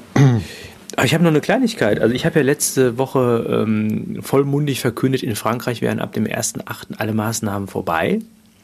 Aber 0.97 1.07
ich 1.07 1.15
habe 1.15 1.25
noch 1.25 1.31
eine 1.31 1.41
Kleinigkeit. 1.41 2.01
Also 2.01 2.15
ich 2.15 2.27
habe 2.27 2.41
ja 2.41 2.45
letzte 2.45 2.99
Woche 2.99 3.65
ähm, 3.67 4.19
vollmundig 4.23 4.81
verkündet, 4.81 5.23
in 5.23 5.35
Frankreich 5.35 5.81
wären 5.81 6.01
ab 6.01 6.13
dem 6.13 6.27
1.8. 6.27 6.99
alle 6.99 7.15
Maßnahmen 7.15 7.69
vorbei. 7.69 8.19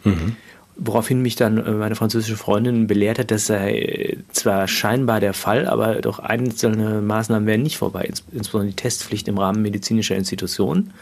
Mhm. 0.04 0.36
Woraufhin 0.80 1.22
mich 1.22 1.36
dann 1.36 1.58
äh, 1.58 1.70
meine 1.72 1.96
französische 1.96 2.36
Freundin 2.36 2.86
belehrt 2.86 3.18
hat, 3.18 3.30
das 3.30 3.46
sei 3.46 4.16
zwar 4.32 4.68
scheinbar 4.68 5.20
der 5.20 5.34
Fall, 5.34 5.66
aber 5.66 5.96
doch 5.96 6.20
einzelne 6.20 7.02
Maßnahmen 7.02 7.46
wären 7.46 7.62
nicht 7.62 7.78
vorbei, 7.78 8.10
insbesondere 8.32 8.70
die 8.70 8.76
Testpflicht 8.76 9.26
im 9.28 9.38
Rahmen 9.38 9.62
medizinischer 9.62 10.16
Institutionen. 10.16 10.92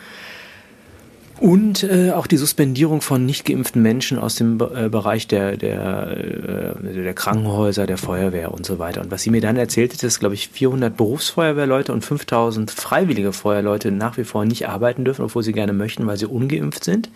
Und 1.38 1.82
äh, 1.82 2.12
auch 2.12 2.26
die 2.26 2.38
Suspendierung 2.38 3.02
von 3.02 3.26
nicht 3.26 3.44
geimpften 3.44 3.82
Menschen 3.82 4.18
aus 4.18 4.36
dem 4.36 4.58
äh, 4.58 4.88
Bereich 4.88 5.28
der, 5.28 5.58
der, 5.58 6.16
äh, 6.82 6.94
der 6.94 7.12
Krankenhäuser, 7.12 7.86
der 7.86 7.98
Feuerwehr 7.98 8.52
und 8.52 8.64
so 8.64 8.78
weiter. 8.78 9.02
Und 9.02 9.10
was 9.10 9.22
sie 9.22 9.30
mir 9.30 9.42
dann 9.42 9.56
erzählte, 9.56 9.98
dass, 9.98 10.18
glaube 10.18 10.34
ich, 10.34 10.48
400 10.48 10.96
Berufsfeuerwehrleute 10.96 11.92
und 11.92 12.04
5000 12.06 12.70
freiwillige 12.70 13.34
Feuerleute 13.34 13.90
nach 13.90 14.16
wie 14.16 14.24
vor 14.24 14.46
nicht 14.46 14.66
arbeiten 14.66 15.04
dürfen, 15.04 15.26
obwohl 15.26 15.42
sie 15.42 15.52
gerne 15.52 15.74
möchten, 15.74 16.06
weil 16.06 16.16
sie 16.16 16.26
ungeimpft 16.26 16.84
sind. 16.84 17.10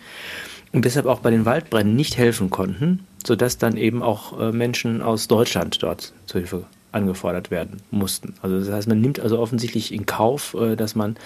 Und 0.73 0.85
deshalb 0.85 1.05
auch 1.05 1.19
bei 1.19 1.31
den 1.31 1.45
Waldbränden 1.45 1.95
nicht 1.95 2.17
helfen 2.17 2.49
konnten, 2.49 3.05
sodass 3.25 3.57
dann 3.57 3.77
eben 3.77 4.01
auch 4.01 4.39
äh, 4.39 4.51
Menschen 4.51 5.01
aus 5.01 5.27
Deutschland 5.27 5.83
dort 5.83 6.13
zur 6.25 6.41
Hilfe 6.41 6.63
angefordert 6.91 7.51
werden 7.51 7.81
mussten. 7.91 8.33
Also 8.41 8.59
das 8.59 8.69
heißt, 8.69 8.87
man 8.87 9.01
nimmt 9.01 9.19
also 9.19 9.39
offensichtlich 9.39 9.93
in 9.93 10.05
Kauf, 10.05 10.53
äh, 10.53 10.75
dass 10.75 10.95
man 10.95 11.17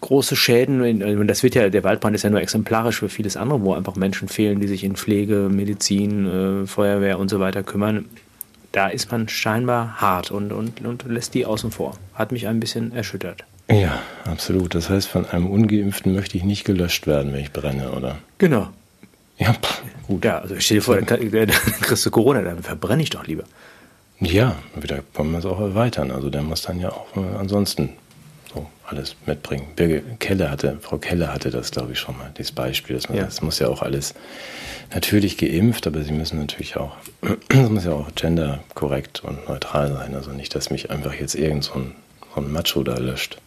große 0.00 0.36
Schäden, 0.36 1.26
das 1.26 1.42
wird 1.42 1.54
ja, 1.54 1.68
der 1.70 1.84
Waldbrand 1.84 2.14
ist 2.16 2.24
ja 2.24 2.30
nur 2.30 2.40
exemplarisch 2.40 2.98
für 2.98 3.08
vieles 3.08 3.36
andere, 3.36 3.62
wo 3.62 3.72
einfach 3.72 3.94
Menschen 3.94 4.28
fehlen, 4.28 4.60
die 4.60 4.66
sich 4.66 4.84
in 4.84 4.96
Pflege, 4.96 5.48
Medizin, 5.50 6.26
äh, 6.26 6.66
Feuerwehr 6.66 7.18
und 7.18 7.28
so 7.28 7.40
weiter 7.40 7.62
kümmern. 7.62 8.06
Da 8.72 8.88
ist 8.88 9.12
man 9.12 9.28
scheinbar 9.28 10.00
hart 10.00 10.30
und, 10.30 10.52
und, 10.52 10.84
und 10.84 11.04
lässt 11.06 11.34
die 11.34 11.46
außen 11.46 11.70
vor. 11.70 11.96
Hat 12.14 12.32
mich 12.32 12.48
ein 12.48 12.58
bisschen 12.58 12.92
erschüttert. 12.92 13.44
Ja, 13.70 14.02
absolut. 14.24 14.74
Das 14.74 14.90
heißt, 14.90 15.08
von 15.08 15.26
einem 15.26 15.46
Ungeimpften 15.46 16.14
möchte 16.14 16.36
ich 16.36 16.44
nicht 16.44 16.64
gelöscht 16.64 17.06
werden, 17.06 17.32
wenn 17.32 17.40
ich 17.40 17.52
brenne, 17.52 17.92
oder? 17.92 18.18
Genau. 18.38 18.68
Ja, 19.38 19.54
pff, 19.54 19.82
gut. 20.06 20.24
Ja, 20.24 20.38
also 20.40 20.54
stell 20.58 20.78
dir 20.78 20.82
vor, 20.82 21.00
dann, 21.00 21.30
dann 21.30 21.48
kriegst 21.48 22.04
du 22.04 22.10
Corona, 22.10 22.42
dann 22.42 22.62
verbrenne 22.62 23.02
ich 23.02 23.10
doch 23.10 23.26
lieber. 23.26 23.44
Ja, 24.20 24.56
wieder 24.76 25.00
kann 25.14 25.32
man 25.32 25.40
es 25.40 25.46
auch 25.46 25.60
erweitern. 25.60 26.10
Also 26.10 26.30
der 26.30 26.42
muss 26.42 26.62
dann 26.62 26.78
ja 26.78 26.90
auch 26.90 27.16
äh, 27.16 27.36
ansonsten 27.38 27.90
so 28.54 28.66
alles 28.86 29.16
mitbringen. 29.26 29.66
Birge 29.74 30.02
Kelle 30.20 30.50
hatte, 30.50 30.78
Frau 30.80 30.98
Kelle 30.98 31.32
hatte 31.32 31.50
das, 31.50 31.70
glaube 31.72 31.92
ich, 31.92 31.98
schon 31.98 32.16
mal, 32.18 32.30
dieses 32.38 32.52
Beispiel. 32.52 32.96
Dass 32.96 33.08
man, 33.08 33.18
ja. 33.18 33.24
Das 33.24 33.42
muss 33.42 33.58
ja 33.58 33.68
auch 33.68 33.82
alles 33.82 34.14
natürlich 34.94 35.38
geimpft, 35.38 35.86
aber 35.86 36.02
sie 36.02 36.12
müssen 36.12 36.38
natürlich 36.38 36.76
auch, 36.76 36.96
das 37.48 37.68
muss 37.68 37.84
ja 37.84 37.92
auch 37.92 38.14
genderkorrekt 38.14 39.24
und 39.24 39.48
neutral 39.48 39.92
sein. 39.92 40.14
Also 40.14 40.30
nicht, 40.30 40.54
dass 40.54 40.70
mich 40.70 40.90
einfach 40.90 41.14
jetzt 41.14 41.34
irgend 41.34 41.64
so 41.64 41.74
ein, 41.74 41.94
so 42.34 42.40
ein 42.40 42.52
Macho 42.52 42.82
da 42.84 42.98
löscht. 42.98 43.38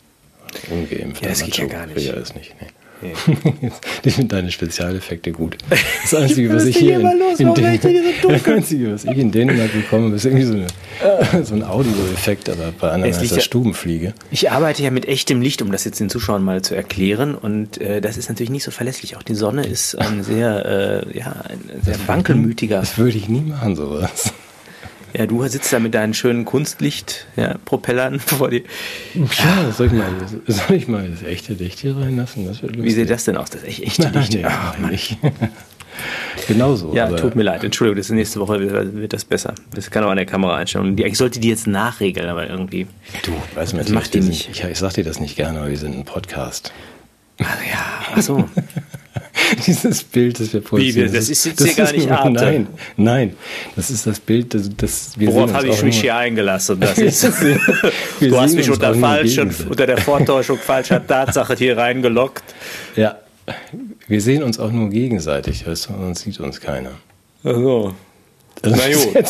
Ungeimpft. 0.70 1.22
Ja, 1.24 1.30
das 1.30 1.44
geht 1.44 1.58
ja 1.58 1.66
gar 1.66 1.88
nicht. 1.88 2.06
Ja, 2.06 2.14
ist 2.14 2.36
nicht. 2.36 2.54
Nee. 2.60 2.68
ich 4.04 4.14
finde 4.14 4.36
deine 4.36 4.52
Spezialeffekte 4.52 5.32
gut. 5.32 5.58
Das 6.04 6.14
Einzige, 6.14 6.54
was 6.54 6.66
ich 6.66 6.78
hier 6.78 7.00
in, 7.00 7.02
los, 7.02 7.40
in, 7.40 7.48
in 7.48 7.82
so 8.22 8.30
das 8.30 8.46
Einzige, 8.46 8.94
was 8.94 9.06
ich 9.06 9.18
in 9.18 9.32
Dänemark 9.32 9.74
bekomme, 9.74 10.16
ist 10.16 10.26
irgendwie 10.26 10.46
so, 10.46 10.54
eine, 10.54 11.44
so 11.44 11.56
ein 11.56 11.64
Audioeffekt, 11.64 12.48
aber 12.48 12.72
bei 12.80 12.92
anderen 12.92 13.14
heißt 13.16 13.36
das 13.36 13.44
Stubenfliege. 13.44 14.14
Ich 14.30 14.52
arbeite 14.52 14.84
ja 14.84 14.92
mit 14.92 15.08
echtem 15.08 15.42
Licht, 15.42 15.64
um 15.64 15.72
das 15.72 15.84
jetzt 15.84 16.00
den 16.00 16.10
Zuschauern 16.10 16.44
mal 16.44 16.62
zu 16.62 16.76
erklären. 16.76 17.34
Und 17.34 17.82
äh, 17.82 18.02
das 18.02 18.18
ist 18.18 18.30
natürlich 18.30 18.52
nicht 18.52 18.64
so 18.64 18.70
verlässlich. 18.70 19.18
Auch 19.18 19.24
die 19.24 19.34
Sonne 19.34 19.66
ist 19.66 19.96
ein 19.96 20.24
sehr, 20.24 21.04
äh, 21.12 21.18
ja, 21.18 21.32
ein 21.50 21.82
sehr 21.82 21.98
wankelmütiger. 22.06 22.82
Das 22.82 23.00
würde 23.00 23.18
ich 23.18 23.28
nie 23.28 23.42
machen, 23.42 23.76
sowas. 23.76 24.32
Ja, 25.18 25.26
du 25.28 25.48
sitzt 25.48 25.72
da 25.72 25.80
mit 25.80 25.94
deinen 25.94 26.14
schönen 26.14 26.44
Kunstlicht-Propellern 26.44 28.14
ja, 28.16 28.20
vor 28.20 28.50
dir. 28.50 28.64
Ja, 29.14 29.72
soll 29.72 29.88
ich 29.88 29.94
mal, 29.94 30.10
soll 30.48 30.76
ich 30.76 30.88
mal 30.90 31.10
das 31.10 31.24
echte 31.24 31.54
Licht 31.54 31.80
hier 31.80 31.96
reinlassen? 31.96 32.50
Wie 32.78 32.92
sieht 32.92 33.10
das 33.10 33.24
denn 33.24 33.38
aus, 33.38 33.50
das 33.50 33.64
echte 33.64 34.10
Licht? 34.14 34.34
Ja, 34.34 34.76
oh, 34.78 34.88
nicht. 34.88 35.18
Genauso. 36.50 36.94
Ja, 36.94 37.10
tut 37.12 37.38
mir 37.38 37.44
leid. 37.44 37.64
Entschuldigung, 37.64 37.96
das 37.96 38.08
ist 38.08 38.12
nächste 38.12 38.42
Woche 38.42 38.60
wird 38.94 39.14
das 39.14 39.24
besser. 39.24 39.56
Das 39.74 39.90
kann 39.90 40.04
auch 40.04 40.10
an 40.10 40.18
der 40.18 40.26
Kamera 40.26 40.58
einstellen. 40.58 40.98
Ich 40.98 41.18
sollte 41.18 41.40
die 41.40 41.48
jetzt 41.48 41.68
nachregeln, 41.68 42.28
aber 42.28 42.50
irgendwie. 42.50 42.88
Du, 43.24 43.32
weißt 43.56 43.72
du, 43.72 43.78
das 43.78 43.90
macht 43.90 44.14
die 44.14 44.20
nicht. 44.20 44.50
Ich, 44.52 44.62
ich 44.62 44.78
sag 44.78 44.94
dir 44.94 45.06
das 45.06 45.22
nicht 45.22 45.38
gerne, 45.38 45.60
aber 45.60 45.70
wir 45.70 45.78
sind 45.78 45.98
ein 45.98 46.04
Podcast. 46.04 46.74
Ach 47.42 47.58
ja, 47.72 47.86
ach 48.14 48.22
so. 48.22 48.50
Dieses 49.68 50.04
Bild, 50.04 50.40
das 50.40 50.54
wir 50.54 50.62
produzieren. 50.62 51.10
Wie, 51.12 51.16
das 51.16 51.30
ist 51.30 51.46
jetzt 51.46 51.62
das 51.62 51.68
hier 51.68 51.86
gar 51.86 51.92
nicht 51.92 52.12
Arte. 52.12 52.32
Nein, 52.32 52.68
nein. 52.98 53.34
Das 53.76 53.90
ist 53.90 54.06
das 54.08 54.20
Bild, 54.20 54.54
das, 54.54 54.70
das 54.76 55.12
wir 55.18 55.28
Worauf 55.30 55.54
habe 55.54 55.68
ich 55.68 55.84
mich 55.84 56.02
hier 56.02 56.16
eingelassen? 56.16 56.80
Das 56.86 56.98
ist, 56.98 57.24
du 58.20 58.40
hast 58.40 58.56
mich 58.56 58.70
unter, 58.70 58.94
falschen, 58.96 59.54
unter 59.70 59.86
der 59.86 59.98
Vortäuschung 59.98 60.58
falscher 60.58 61.06
Tatsache 61.06 61.56
hier 61.56 61.78
reingelockt. 61.78 62.44
Ja, 62.96 63.20
wir 64.08 64.22
sehen 64.22 64.44
uns 64.44 64.60
auch 64.60 64.72
nur 64.72 64.90
gegenseitig, 64.90 65.66
weißt 65.66 65.90
du, 65.90 65.94
sonst 65.94 66.22
sieht 66.22 66.40
uns 66.40 66.60
keiner. 66.60 66.92
Ach 67.44 67.54
so. 67.54 67.96
Na 68.64 68.72
gut. 68.72 69.26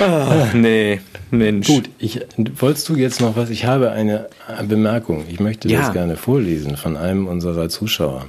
Ach, 0.00 0.54
nee. 0.54 1.00
Mensch. 1.30 1.66
Gut, 1.66 1.90
ich, 1.98 2.20
wolltest 2.56 2.88
du 2.88 2.96
jetzt 2.96 3.20
noch 3.20 3.36
was? 3.36 3.50
Ich 3.50 3.66
habe 3.66 3.90
eine 3.90 4.28
Bemerkung. 4.66 5.26
Ich 5.28 5.40
möchte 5.40 5.68
ja. 5.68 5.80
das 5.80 5.92
gerne 5.92 6.16
vorlesen 6.16 6.76
von 6.76 6.96
einem 6.96 7.26
unserer 7.26 7.68
Zuschauer. 7.68 8.26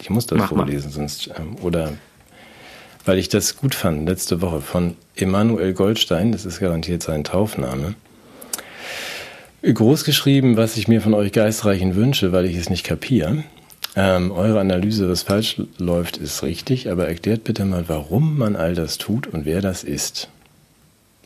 Ich 0.00 0.10
muss 0.10 0.26
das 0.26 0.38
Mach 0.38 0.48
vorlesen, 0.50 0.88
mal. 0.88 0.94
sonst 0.94 1.30
ähm, 1.38 1.56
oder 1.62 1.92
weil 3.04 3.18
ich 3.18 3.28
das 3.28 3.56
gut 3.56 3.74
fand 3.74 4.08
letzte 4.08 4.40
Woche 4.42 4.60
von 4.60 4.94
Emanuel 5.16 5.72
Goldstein. 5.72 6.30
Das 6.30 6.44
ist 6.44 6.60
garantiert 6.60 7.02
sein 7.02 7.24
Taufname. 7.24 7.94
Groß 9.62 10.04
geschrieben, 10.04 10.56
was 10.56 10.76
ich 10.76 10.86
mir 10.86 11.00
von 11.00 11.14
euch 11.14 11.32
Geistreichen 11.32 11.96
wünsche, 11.96 12.32
weil 12.32 12.44
ich 12.44 12.56
es 12.56 12.70
nicht 12.70 12.84
kapiere. 12.84 13.42
Ähm, 13.96 14.30
eure 14.30 14.60
Analyse, 14.60 15.08
was 15.08 15.22
falsch 15.22 15.60
läuft, 15.78 16.18
ist 16.18 16.44
richtig, 16.44 16.90
aber 16.90 17.08
erklärt 17.08 17.42
bitte 17.42 17.64
mal, 17.64 17.84
warum 17.88 18.38
man 18.38 18.54
all 18.54 18.74
das 18.74 18.98
tut 18.98 19.26
und 19.26 19.44
wer 19.44 19.60
das 19.60 19.82
ist. 19.82 20.28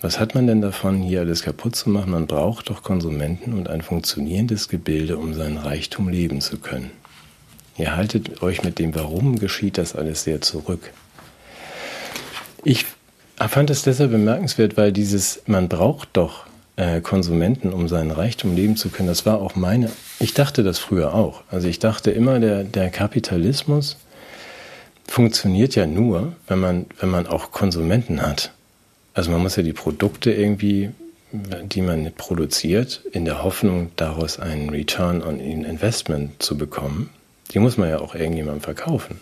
Was 0.03 0.19
hat 0.19 0.35
man 0.35 0.49
denn 0.49 0.61
davon, 0.61 1.01
hier 1.01 1.21
alles 1.21 1.45
kaputt 1.45 1.77
zu 1.77 1.89
machen? 1.89 2.11
Man 2.11 2.27
braucht 2.27 2.71
doch 2.71 2.83
Konsumenten 2.83 3.53
und 3.53 3.71
ein 3.71 3.83
funktionierendes 3.83 4.69
Gebilde, 4.69 5.17
um 5.17 5.33
sein 5.33 5.57
Reichtum 5.57 6.09
leben 6.09 6.41
zu 6.41 6.59
können. 6.59 6.91
Ihr 7.79 7.95
haltet 7.95 8.43
euch 8.43 8.65
mit 8.65 8.81
dem 8.81 8.97
Warum 8.97 9.39
geschieht 9.39 9.79
das 9.79 9.95
alles 9.95 10.25
sehr 10.25 10.41
zurück. 10.41 10.93
Ich 12.65 12.85
fand 13.39 13.71
es 13.71 13.83
deshalb 13.83 14.11
bemerkenswert, 14.11 14.77
weil 14.77 14.91
dieses, 14.91 15.43
man 15.47 15.69
braucht 15.69 16.09
doch 16.15 16.47
äh, 16.75 17.01
Konsumenten, 17.01 17.73
um 17.73 17.87
seinen 17.87 18.11
Reichtum 18.11 18.57
leben 18.57 18.77
zu 18.77 18.89
können, 18.89 19.09
das 19.09 19.25
war 19.25 19.41
auch 19.41 19.55
meine, 19.55 19.89
ich 20.19 20.35
dachte 20.35 20.65
das 20.65 20.81
früher 20.81 21.15
auch. 21.15 21.43
Also 21.49 21.69
ich 21.69 21.79
dachte 21.79 22.11
immer, 22.11 22.41
der, 22.41 22.65
der 22.65 22.91
Kapitalismus 22.91 23.99
funktioniert 25.07 25.77
ja 25.77 25.87
nur, 25.87 26.33
wenn 26.49 26.59
man, 26.59 26.87
wenn 26.99 27.11
man 27.11 27.29
auch 27.29 27.53
Konsumenten 27.53 28.21
hat. 28.21 28.53
Also 29.15 29.31
man 29.31 29.43
muss 29.43 29.57
ja 29.57 29.63
die 29.63 29.73
Produkte 29.73 30.33
irgendwie, 30.33 30.91
die 31.33 31.83
man 31.83 32.13
produziert, 32.17 33.03
in 33.13 33.25
der 33.25 33.43
Hoffnung, 33.43 33.91
daraus 33.97 34.39
einen 34.39 34.71
Return 34.71 35.23
on 35.23 35.41
Investment 35.41 36.43
zu 36.43 36.57
bekommen, 36.57 37.11
die 37.53 37.59
muss 37.59 37.77
man 37.77 37.89
ja 37.89 37.99
auch 37.99 38.15
irgendjemandem 38.15 38.63
verkaufen. 38.63 39.21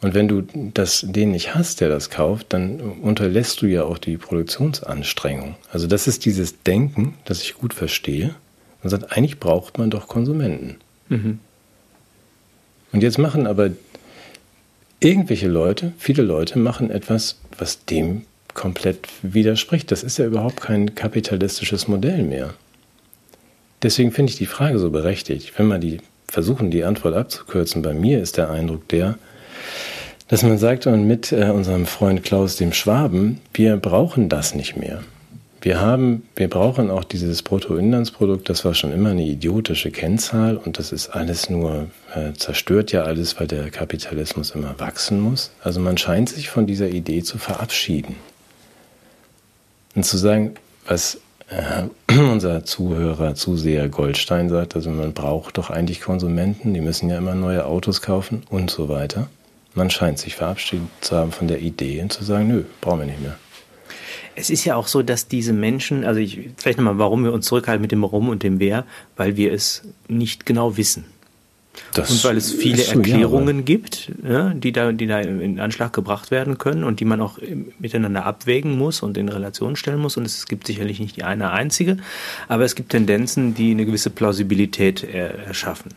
Und 0.00 0.14
wenn 0.14 0.28
du 0.28 0.42
das, 0.74 1.04
den 1.08 1.32
nicht 1.32 1.56
hast, 1.56 1.80
der 1.80 1.88
das 1.88 2.08
kauft, 2.08 2.52
dann 2.52 2.78
unterlässt 2.80 3.62
du 3.62 3.66
ja 3.66 3.82
auch 3.82 3.98
die 3.98 4.16
Produktionsanstrengung. 4.16 5.56
Also 5.72 5.88
das 5.88 6.06
ist 6.06 6.24
dieses 6.24 6.62
Denken, 6.62 7.14
das 7.24 7.42
ich 7.42 7.54
gut 7.54 7.74
verstehe. 7.74 8.34
Man 8.82 8.90
sagt, 8.90 9.16
eigentlich 9.16 9.40
braucht 9.40 9.76
man 9.78 9.90
doch 9.90 10.06
Konsumenten. 10.06 10.76
Mhm. 11.08 11.40
Und 12.92 13.02
jetzt 13.02 13.18
machen 13.18 13.48
aber 13.48 13.70
irgendwelche 15.00 15.48
Leute, 15.48 15.92
viele 15.98 16.22
Leute 16.22 16.60
machen 16.60 16.90
etwas, 16.90 17.38
was 17.58 17.84
dem 17.84 18.22
komplett 18.58 19.06
widerspricht. 19.22 19.92
Das 19.92 20.02
ist 20.02 20.18
ja 20.18 20.26
überhaupt 20.26 20.60
kein 20.60 20.96
kapitalistisches 20.96 21.86
Modell 21.86 22.24
mehr. 22.24 22.54
Deswegen 23.82 24.10
finde 24.10 24.32
ich 24.32 24.36
die 24.36 24.46
Frage 24.46 24.80
so 24.80 24.90
berechtigt. 24.90 25.52
Wenn 25.56 25.68
wir 25.68 25.78
die 25.78 25.98
versuchen, 26.26 26.72
die 26.72 26.82
Antwort 26.82 27.14
abzukürzen, 27.14 27.82
bei 27.82 27.94
mir 27.94 28.20
ist 28.20 28.36
der 28.36 28.50
Eindruck 28.50 28.88
der, 28.88 29.16
dass 30.26 30.42
man 30.42 30.58
sagt, 30.58 30.88
und 30.88 31.06
mit 31.06 31.30
äh, 31.30 31.50
unserem 31.50 31.86
Freund 31.86 32.24
Klaus 32.24 32.56
dem 32.56 32.72
Schwaben, 32.72 33.40
wir 33.54 33.76
brauchen 33.76 34.28
das 34.28 34.56
nicht 34.56 34.76
mehr. 34.76 35.02
Wir 35.60 35.80
haben, 35.80 36.24
wir 36.34 36.48
brauchen 36.48 36.90
auch 36.90 37.04
dieses 37.04 37.42
Bruttoinlandsprodukt, 37.42 38.48
das 38.48 38.64
war 38.64 38.74
schon 38.74 38.92
immer 38.92 39.10
eine 39.10 39.24
idiotische 39.24 39.90
Kennzahl 39.90 40.56
und 40.56 40.78
das 40.78 40.92
ist 40.92 41.08
alles 41.10 41.48
nur, 41.48 41.86
äh, 42.14 42.32
zerstört 42.34 42.90
ja 42.90 43.02
alles, 43.04 43.38
weil 43.38 43.46
der 43.46 43.70
Kapitalismus 43.70 44.50
immer 44.50 44.74
wachsen 44.78 45.20
muss. 45.20 45.52
Also 45.62 45.78
man 45.78 45.96
scheint 45.96 46.28
sich 46.28 46.50
von 46.50 46.66
dieser 46.66 46.88
Idee 46.88 47.22
zu 47.22 47.38
verabschieden. 47.38 48.16
Und 49.98 50.04
zu 50.04 50.16
sagen, 50.16 50.54
was 50.86 51.20
äh, 51.48 51.88
unser 52.16 52.64
Zuhörer, 52.64 53.34
Zuseher 53.34 53.88
Goldstein 53.88 54.48
sagt, 54.48 54.76
also 54.76 54.90
man 54.90 55.12
braucht 55.12 55.58
doch 55.58 55.70
eigentlich 55.70 56.00
Konsumenten, 56.00 56.72
die 56.72 56.80
müssen 56.80 57.10
ja 57.10 57.18
immer 57.18 57.34
neue 57.34 57.66
Autos 57.66 58.00
kaufen 58.00 58.44
und 58.48 58.70
so 58.70 58.88
weiter. 58.88 59.28
Man 59.74 59.90
scheint 59.90 60.20
sich 60.20 60.36
verabschiedet 60.36 60.86
zu 61.00 61.16
haben 61.16 61.32
von 61.32 61.48
der 61.48 61.58
Idee 61.62 62.00
und 62.00 62.12
zu 62.12 62.22
sagen, 62.22 62.46
nö, 62.46 62.62
brauchen 62.80 63.00
wir 63.00 63.06
nicht 63.06 63.20
mehr. 63.20 63.36
Es 64.36 64.50
ist 64.50 64.64
ja 64.64 64.76
auch 64.76 64.86
so, 64.86 65.02
dass 65.02 65.26
diese 65.26 65.52
Menschen, 65.52 66.04
also 66.04 66.20
ich, 66.20 66.50
vielleicht 66.58 66.78
nochmal, 66.78 66.98
warum 66.98 67.24
wir 67.24 67.32
uns 67.32 67.46
zurückhalten 67.46 67.82
mit 67.82 67.90
dem 67.90 68.02
Warum 68.02 68.28
und 68.28 68.44
dem 68.44 68.60
Wer, 68.60 68.84
weil 69.16 69.36
wir 69.36 69.52
es 69.52 69.82
nicht 70.06 70.46
genau 70.46 70.76
wissen. 70.76 71.06
Das 71.94 72.10
und 72.10 72.24
weil 72.24 72.36
es 72.36 72.52
viele 72.52 72.78
so, 72.78 72.92
Erklärungen 72.92 73.58
ja, 73.58 73.62
gibt, 73.64 74.12
ja, 74.22 74.54
die, 74.54 74.72
da, 74.72 74.92
die 74.92 75.06
da 75.06 75.20
in 75.20 75.60
Anschlag 75.60 75.92
gebracht 75.92 76.30
werden 76.30 76.58
können 76.58 76.84
und 76.84 77.00
die 77.00 77.04
man 77.04 77.20
auch 77.20 77.38
miteinander 77.78 78.24
abwägen 78.24 78.76
muss 78.76 79.02
und 79.02 79.16
in 79.16 79.28
Relation 79.28 79.76
stellen 79.76 80.00
muss. 80.00 80.16
Und 80.16 80.24
es 80.24 80.46
gibt 80.46 80.66
sicherlich 80.66 81.00
nicht 81.00 81.16
die 81.16 81.24
eine 81.24 81.50
einzige, 81.50 81.98
aber 82.48 82.64
es 82.64 82.74
gibt 82.74 82.90
Tendenzen, 82.90 83.54
die 83.54 83.72
eine 83.72 83.86
gewisse 83.86 84.10
Plausibilität 84.10 85.02
erschaffen. 85.02 85.92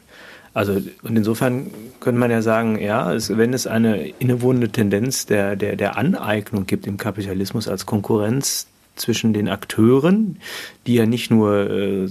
Also 0.53 0.73
und 0.73 1.15
insofern 1.15 1.67
könnte 2.01 2.19
man 2.19 2.29
ja 2.29 2.41
sagen, 2.41 2.77
ja, 2.77 3.13
es, 3.13 3.35
wenn 3.37 3.53
es 3.53 3.67
eine 3.67 4.09
innewohnende 4.19 4.69
Tendenz 4.69 5.25
der, 5.25 5.55
der, 5.55 5.77
der 5.77 5.97
Aneignung 5.97 6.65
gibt 6.65 6.87
im 6.87 6.97
Kapitalismus 6.97 7.69
als 7.69 7.85
Konkurrenz 7.85 8.67
zwischen 8.95 9.33
den 9.33 9.47
Akteuren, 9.47 10.37
die 10.85 10.95
ja 10.95 11.05
nicht 11.05 11.31
nur 11.31 11.69
äh, 11.69 12.09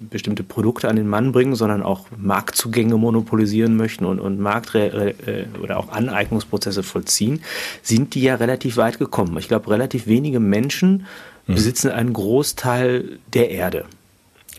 bestimmte 0.00 0.42
Produkte 0.42 0.88
an 0.88 0.96
den 0.96 1.08
Mann 1.08 1.32
bringen, 1.32 1.54
sondern 1.54 1.82
auch 1.82 2.06
Marktzugänge 2.16 2.96
monopolisieren 2.96 3.76
möchten 3.76 4.04
und, 4.04 4.18
und 4.20 4.38
Markt- 4.38 4.74
äh, 4.74 5.14
oder 5.62 5.78
auch 5.78 5.90
Aneignungsprozesse 5.90 6.82
vollziehen, 6.82 7.40
sind 7.82 8.14
die 8.14 8.22
ja 8.22 8.34
relativ 8.34 8.76
weit 8.76 8.98
gekommen. 8.98 9.36
Ich 9.38 9.48
glaube, 9.48 9.70
relativ 9.70 10.06
wenige 10.06 10.40
Menschen 10.40 11.06
mhm. 11.46 11.54
besitzen 11.54 11.90
einen 11.90 12.12
Großteil 12.12 13.18
der 13.32 13.50
Erde. 13.50 13.84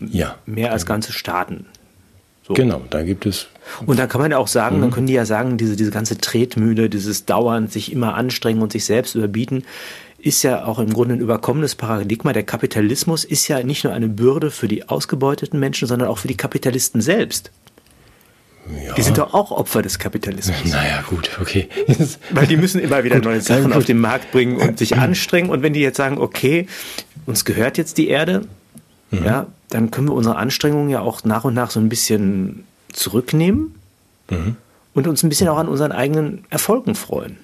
Ja. 0.00 0.36
Mehr 0.46 0.72
als 0.72 0.86
ganze 0.86 1.12
Staaten. 1.12 1.66
So. 2.42 2.54
Genau, 2.54 2.82
da 2.90 3.02
gibt 3.02 3.26
es. 3.26 3.48
Und 3.86 3.98
da 3.98 4.06
kann 4.06 4.20
man 4.20 4.32
ja 4.32 4.38
auch 4.38 4.48
sagen, 4.48 4.78
mhm. 4.78 4.80
dann 4.80 4.90
können 4.90 5.06
die 5.06 5.12
ja 5.12 5.24
sagen, 5.24 5.56
diese, 5.56 5.76
diese 5.76 5.92
ganze 5.92 6.18
Tretmühle, 6.18 6.90
dieses 6.90 7.26
dauernd 7.26 7.70
sich 7.70 7.92
immer 7.92 8.14
anstrengen 8.14 8.62
und 8.62 8.72
sich 8.72 8.84
selbst 8.84 9.14
überbieten, 9.14 9.64
ist 10.22 10.42
ja 10.42 10.64
auch 10.64 10.78
im 10.78 10.92
Grunde 10.92 11.14
ein 11.14 11.20
überkommenes 11.20 11.74
Paradigma. 11.74 12.32
Der 12.32 12.42
Kapitalismus 12.42 13.24
ist 13.24 13.48
ja 13.48 13.62
nicht 13.62 13.84
nur 13.84 13.92
eine 13.92 14.08
Bürde 14.08 14.50
für 14.50 14.68
die 14.68 14.88
ausgebeuteten 14.88 15.58
Menschen, 15.58 15.88
sondern 15.88 16.08
auch 16.08 16.18
für 16.18 16.28
die 16.28 16.36
Kapitalisten 16.36 17.00
selbst. 17.00 17.50
Ja. 18.86 18.94
Die 18.94 19.02
sind 19.02 19.18
doch 19.18 19.34
auch 19.34 19.50
Opfer 19.50 19.82
des 19.82 19.98
Kapitalismus. 19.98 20.56
Naja, 20.72 21.02
gut, 21.08 21.30
okay. 21.40 21.68
Weil 22.30 22.46
die 22.46 22.56
müssen 22.56 22.80
immer 22.80 23.02
wieder 23.04 23.16
gut, 23.16 23.24
neue 23.24 23.40
Sachen 23.40 23.72
auf 23.72 23.84
den 23.84 23.98
Markt 23.98 24.30
bringen 24.32 24.56
und 24.56 24.78
sich 24.78 24.96
anstrengen. 24.96 25.50
Und 25.50 25.62
wenn 25.62 25.72
die 25.72 25.80
jetzt 25.80 25.96
sagen, 25.96 26.18
okay, 26.18 26.66
uns 27.26 27.44
gehört 27.44 27.78
jetzt 27.78 27.98
die 27.98 28.08
Erde, 28.08 28.42
mhm. 29.10 29.24
ja, 29.24 29.46
dann 29.70 29.90
können 29.90 30.08
wir 30.08 30.14
unsere 30.14 30.36
Anstrengungen 30.36 30.90
ja 30.90 31.00
auch 31.00 31.24
nach 31.24 31.44
und 31.44 31.54
nach 31.54 31.70
so 31.70 31.80
ein 31.80 31.88
bisschen 31.88 32.64
zurücknehmen 32.92 33.74
mhm. 34.28 34.56
und 34.94 35.06
uns 35.06 35.22
ein 35.22 35.28
bisschen 35.28 35.48
auch 35.48 35.58
an 35.58 35.68
unseren 35.68 35.92
eigenen 35.92 36.44
Erfolgen 36.50 36.94
freuen. 36.94 37.38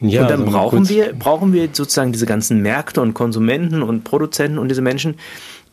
Ja, 0.00 0.22
und 0.22 0.30
dann 0.30 0.40
also 0.40 0.52
brauchen 0.52 0.88
wir, 0.88 1.12
brauchen 1.12 1.52
wir 1.52 1.68
sozusagen 1.72 2.12
diese 2.12 2.26
ganzen 2.26 2.62
Märkte 2.62 3.00
und 3.00 3.14
Konsumenten 3.14 3.82
und 3.82 4.04
Produzenten 4.04 4.58
und 4.58 4.68
diese 4.68 4.82
Menschen, 4.82 5.16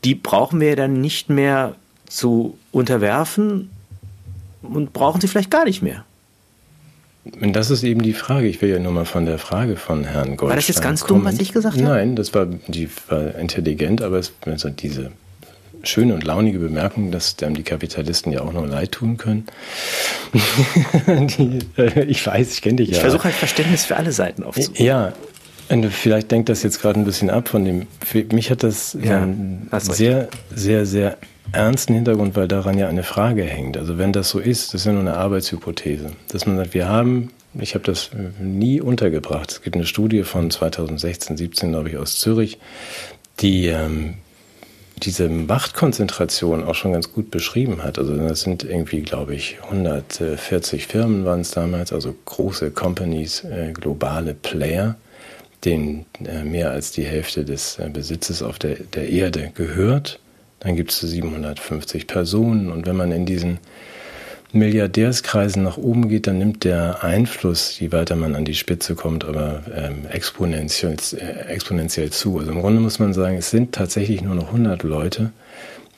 die 0.03 0.15
brauchen 0.15 0.59
wir 0.59 0.75
dann 0.75 0.99
nicht 0.99 1.29
mehr 1.29 1.75
zu 2.07 2.57
unterwerfen 2.71 3.69
und 4.61 4.93
brauchen 4.93 5.21
sie 5.21 5.27
vielleicht 5.27 5.51
gar 5.51 5.65
nicht 5.65 5.81
mehr. 5.81 6.03
Und 7.41 7.53
das 7.53 7.69
ist 7.71 7.83
eben 7.83 8.01
die 8.01 8.13
Frage. 8.13 8.47
Ich 8.47 8.61
will 8.61 8.69
ja 8.69 8.79
nur 8.79 8.91
mal 8.91 9.05
von 9.05 9.25
der 9.25 9.37
Frage 9.37 9.75
von 9.75 10.03
Herrn 10.03 10.37
Goldstein 10.37 10.49
War 10.49 10.55
das 10.55 10.67
jetzt 10.67 10.81
ganz 10.81 11.03
kommen. 11.03 11.23
dumm, 11.23 11.33
was 11.33 11.39
ich 11.39 11.51
gesagt 11.51 11.75
habe? 11.75 11.85
Nein, 11.85 12.15
das 12.15 12.33
war, 12.33 12.45
die 12.45 12.89
war 13.09 13.35
intelligent, 13.35 14.01
aber 14.01 14.17
es, 14.17 14.31
also 14.45 14.69
diese 14.69 15.11
schöne 15.87 16.13
und 16.13 16.23
launige 16.23 16.59
Bemerkung, 16.59 17.11
dass 17.11 17.35
einem 17.41 17.55
die 17.55 17.63
Kapitalisten 17.63 18.31
ja 18.31 18.41
auch 18.41 18.53
nur 18.53 18.67
leid 18.67 18.91
tun 18.91 19.17
können. 19.17 19.45
die, 21.07 21.59
äh, 21.77 22.03
ich 22.05 22.25
weiß, 22.25 22.53
ich 22.53 22.61
kenne 22.61 22.77
dich 22.77 22.89
ich 22.89 22.95
ja. 22.95 22.97
Ich 22.97 23.01
versuche 23.01 23.25
halt 23.25 23.35
Verständnis 23.35 23.85
für 23.85 23.97
alle 23.97 24.11
Seiten 24.11 24.43
aufzubauen. 24.43 24.85
Ja, 24.85 25.13
und 25.69 25.85
vielleicht 25.91 26.31
denkt 26.31 26.49
das 26.49 26.63
jetzt 26.63 26.81
gerade 26.81 26.99
ein 26.99 27.05
bisschen 27.05 27.29
ab 27.29 27.49
von 27.49 27.65
dem. 27.65 27.87
Für 28.05 28.23
mich 28.31 28.51
hat 28.51 28.63
das 28.63 28.97
ja, 29.01 29.23
einen 29.23 29.69
sehr, 29.79 30.29
sehr, 30.53 30.85
sehr 30.85 31.17
ernsten 31.51 31.93
Hintergrund, 31.93 32.35
weil 32.35 32.47
daran 32.47 32.77
ja 32.77 32.87
eine 32.87 33.03
Frage 33.03 33.43
hängt. 33.43 33.77
Also 33.77 33.97
wenn 33.97 34.13
das 34.13 34.29
so 34.29 34.39
ist, 34.39 34.73
das 34.73 34.81
ist 34.81 34.85
ja 34.85 34.93
nur 34.93 35.01
eine 35.01 35.15
Arbeitshypothese, 35.15 36.11
dass 36.29 36.45
man 36.45 36.57
sagt, 36.57 36.73
wir 36.73 36.87
haben, 36.87 37.31
ich 37.53 37.73
habe 37.73 37.83
das 37.83 38.11
nie 38.39 38.81
untergebracht. 38.81 39.51
Es 39.51 39.61
gibt 39.61 39.75
eine 39.75 39.85
Studie 39.85 40.23
von 40.23 40.49
2016, 40.51 41.37
17, 41.37 41.71
glaube 41.71 41.89
ich, 41.89 41.97
aus 41.97 42.17
Zürich, 42.19 42.59
die 43.39 43.67
ähm, 43.67 44.15
diese 45.03 45.29
Machtkonzentration 45.29 46.63
auch 46.63 46.75
schon 46.75 46.93
ganz 46.93 47.13
gut 47.13 47.29
beschrieben 47.29 47.83
hat. 47.83 47.99
Also 47.99 48.15
das 48.15 48.41
sind 48.41 48.63
irgendwie, 48.63 49.01
glaube 49.01 49.35
ich, 49.35 49.57
140 49.63 50.87
Firmen 50.87 51.23
waren 51.23 51.41
es 51.41 51.51
damals, 51.51 51.93
also 51.93 52.15
große 52.25 52.71
Companies, 52.71 53.43
äh, 53.43 53.71
globale 53.73 54.33
Player, 54.33 54.95
denen 55.63 56.05
äh, 56.25 56.43
mehr 56.43 56.71
als 56.71 56.91
die 56.91 57.03
Hälfte 57.03 57.45
des 57.45 57.77
äh, 57.77 57.89
Besitzes 57.89 58.41
auf 58.41 58.57
der, 58.57 58.75
der 58.75 59.09
Erde 59.09 59.51
gehört. 59.53 60.19
Dann 60.59 60.75
gibt 60.75 60.91
es 60.91 60.99
750 60.99 62.07
Personen 62.07 62.71
und 62.71 62.87
wenn 62.87 62.95
man 62.95 63.11
in 63.11 63.27
diesen 63.27 63.59
Milliardärskreisen 64.53 65.63
nach 65.63 65.77
oben 65.77 66.09
geht, 66.09 66.27
dann 66.27 66.37
nimmt 66.37 66.63
der 66.63 67.03
Einfluss, 67.03 67.79
je 67.79 67.91
weiter 67.91 68.15
man 68.15 68.35
an 68.35 68.45
die 68.45 68.55
Spitze 68.55 68.95
kommt, 68.95 69.25
aber 69.25 69.63
ähm, 69.75 70.05
exponentiell, 70.09 70.95
äh, 71.17 71.47
exponentiell 71.49 72.09
zu. 72.11 72.39
Also 72.39 72.51
im 72.51 72.61
Grunde 72.61 72.79
muss 72.79 72.99
man 72.99 73.13
sagen, 73.13 73.37
es 73.37 73.49
sind 73.49 73.73
tatsächlich 73.73 74.21
nur 74.21 74.35
noch 74.35 74.47
100 74.47 74.83
Leute, 74.83 75.31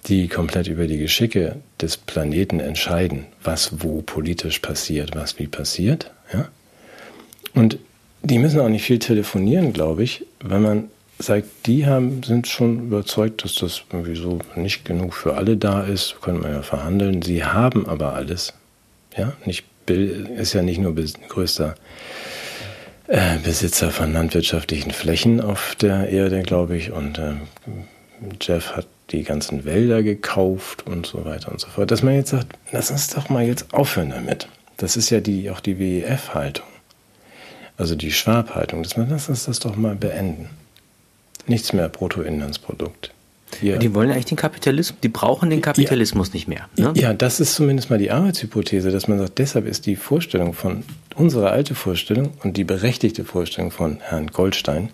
die 0.08 0.28
komplett 0.28 0.68
über 0.68 0.88
die 0.88 0.98
Geschicke 0.98 1.58
des 1.80 1.98
Planeten 1.98 2.60
entscheiden, 2.60 3.26
was 3.44 3.84
wo 3.84 4.02
politisch 4.02 4.60
passiert, 4.60 5.16
was 5.16 5.38
wie 5.38 5.48
passiert. 5.48 6.12
Ja? 6.34 6.48
Und 7.54 7.78
die 8.22 8.40
müssen 8.40 8.60
auch 8.60 8.70
nicht 8.70 8.84
viel 8.84 9.00
telefonieren, 9.00 9.74
glaube 9.74 10.04
ich, 10.04 10.26
weil 10.42 10.60
man 10.60 10.90
sagt, 11.20 11.48
die 11.66 11.86
haben, 11.86 12.24
sind 12.24 12.48
schon 12.48 12.88
überzeugt, 12.88 13.44
dass 13.44 13.56
das 13.56 13.84
irgendwie 13.92 14.16
so 14.16 14.40
nicht 14.56 14.86
genug 14.86 15.14
für 15.14 15.36
alle 15.36 15.58
da 15.58 15.84
ist, 15.84 16.16
können 16.22 16.44
wir 16.44 16.52
ja 16.52 16.62
verhandeln. 16.62 17.22
Sie 17.22 17.44
haben 17.44 17.88
aber 17.88 18.14
alles. 18.14 18.54
Ja, 19.16 19.34
nicht 19.46 19.66
ist 19.90 20.54
ja 20.54 20.62
nicht 20.62 20.80
nur 20.80 20.94
größter 20.94 21.76
äh, 23.08 23.38
Besitzer 23.44 23.90
von 23.90 24.14
landwirtschaftlichen 24.14 24.92
Flächen 24.92 25.42
auf 25.42 25.76
der 25.76 26.10
Erde, 26.10 26.44
glaube 26.44 26.78
ich, 26.78 26.92
und 26.92 27.18
äh, 27.18 27.34
Jeff 28.40 28.76
hat 28.76 28.86
die 29.10 29.24
ganzen 29.24 29.66
Wälder 29.66 30.04
gekauft 30.04 30.86
und 30.86 31.08
so 31.08 31.26
weiter 31.26 31.52
und 31.52 31.60
so 31.60 31.68
fort. 31.68 31.90
Dass 31.90 32.04
man 32.04 32.14
jetzt 32.14 32.30
sagt, 32.30 32.58
lass 32.72 32.92
uns 32.92 33.08
doch 33.08 33.30
mal 33.30 33.44
jetzt 33.44 33.74
aufhören 33.74 34.12
damit. 34.12 34.48
Das 34.78 34.96
ist 34.96 35.10
ja 35.10 35.20
die, 35.20 35.50
auch 35.50 35.60
die 35.60 35.80
WEF-Haltung. 35.80 36.68
Also 37.78 37.96
die 37.96 38.12
Schwab-Haltung, 38.12 38.86
lass 39.10 39.30
uns 39.30 39.46
das 39.46 39.60
doch 39.60 39.76
mal 39.76 39.96
beenden. 39.96 40.50
Nichts 41.50 41.74
mehr 41.74 41.90
Bruttoinlandsprodukt. 41.90 43.12
Hier. 43.60 43.78
Die 43.78 43.94
wollen 43.96 44.12
eigentlich 44.12 44.26
den 44.26 44.38
Kapitalismus, 44.38 45.00
die 45.02 45.10
brauchen 45.10 45.50
den 45.50 45.62
Kapitalismus 45.62 46.28
ja, 46.28 46.34
nicht 46.34 46.48
mehr. 46.48 46.70
Ne? 46.78 46.94
Ja, 46.96 47.14
das 47.14 47.40
ist 47.40 47.56
zumindest 47.56 47.90
mal 47.90 47.98
die 47.98 48.12
Arbeitshypothese, 48.12 48.92
dass 48.92 49.08
man 49.08 49.18
sagt, 49.18 49.40
deshalb 49.40 49.66
ist 49.66 49.86
die 49.86 49.96
Vorstellung 49.96 50.54
von, 50.54 50.84
unsere 51.16 51.50
alte 51.50 51.76
Vorstellung 51.76 52.32
und 52.44 52.58
die 52.58 52.64
berechtigte 52.64 53.26
Vorstellung 53.26 53.72
von 53.72 53.98
Herrn 54.02 54.28
Goldstein, 54.28 54.90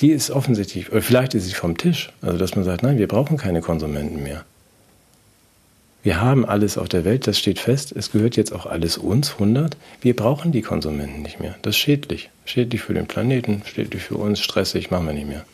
die 0.00 0.10
ist 0.10 0.30
offensichtlich, 0.30 0.90
oder 0.90 1.00
vielleicht 1.00 1.34
ist 1.34 1.46
sie 1.46 1.54
vom 1.54 1.78
Tisch. 1.78 2.12
Also, 2.20 2.36
dass 2.36 2.54
man 2.54 2.64
sagt, 2.64 2.82
nein, 2.82 2.98
wir 2.98 3.08
brauchen 3.08 3.38
keine 3.38 3.62
Konsumenten 3.62 4.22
mehr. 4.22 4.44
Wir 6.02 6.20
haben 6.20 6.44
alles 6.44 6.78
auf 6.78 6.88
der 6.88 7.04
Welt, 7.04 7.26
das 7.26 7.38
steht 7.38 7.58
fest. 7.58 7.92
Es 7.96 8.12
gehört 8.12 8.36
jetzt 8.36 8.52
auch 8.52 8.66
alles 8.66 8.98
uns, 8.98 9.32
100. 9.32 9.76
Wir 10.02 10.14
brauchen 10.14 10.52
die 10.52 10.62
Konsumenten 10.62 11.22
nicht 11.22 11.40
mehr. 11.40 11.56
Das 11.62 11.74
ist 11.74 11.78
schädlich. 11.78 12.30
Schädlich 12.44 12.82
für 12.82 12.94
den 12.94 13.06
Planeten, 13.06 13.62
schädlich 13.64 14.02
für 14.02 14.16
uns, 14.16 14.40
stressig, 14.40 14.90
machen 14.90 15.06
wir 15.06 15.14
nicht 15.14 15.28
mehr. 15.28 15.44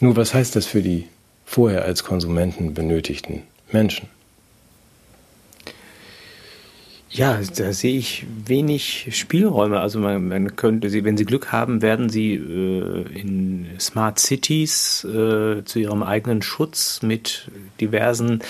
Nur 0.00 0.16
was 0.16 0.34
heißt 0.34 0.54
das 0.56 0.66
für 0.66 0.82
die 0.82 1.06
vorher 1.44 1.84
als 1.84 2.04
Konsumenten 2.04 2.74
benötigten 2.74 3.42
Menschen? 3.72 4.08
Ja, 7.10 7.40
da 7.56 7.72
sehe 7.72 7.96
ich 7.96 8.26
wenig 8.44 9.08
Spielräume. 9.12 9.80
Also 9.80 9.98
man, 9.98 10.28
man 10.28 10.56
könnte 10.56 10.90
sie, 10.90 11.04
wenn 11.04 11.16
sie 11.16 11.24
Glück 11.24 11.50
haben, 11.52 11.80
werden 11.80 12.10
sie 12.10 12.34
äh, 12.34 13.18
in 13.18 13.66
Smart 13.80 14.18
Cities 14.18 15.04
äh, 15.04 15.64
zu 15.64 15.78
ihrem 15.78 16.02
eigenen 16.02 16.42
Schutz 16.42 17.00
mit 17.00 17.50
diversen 17.80 18.40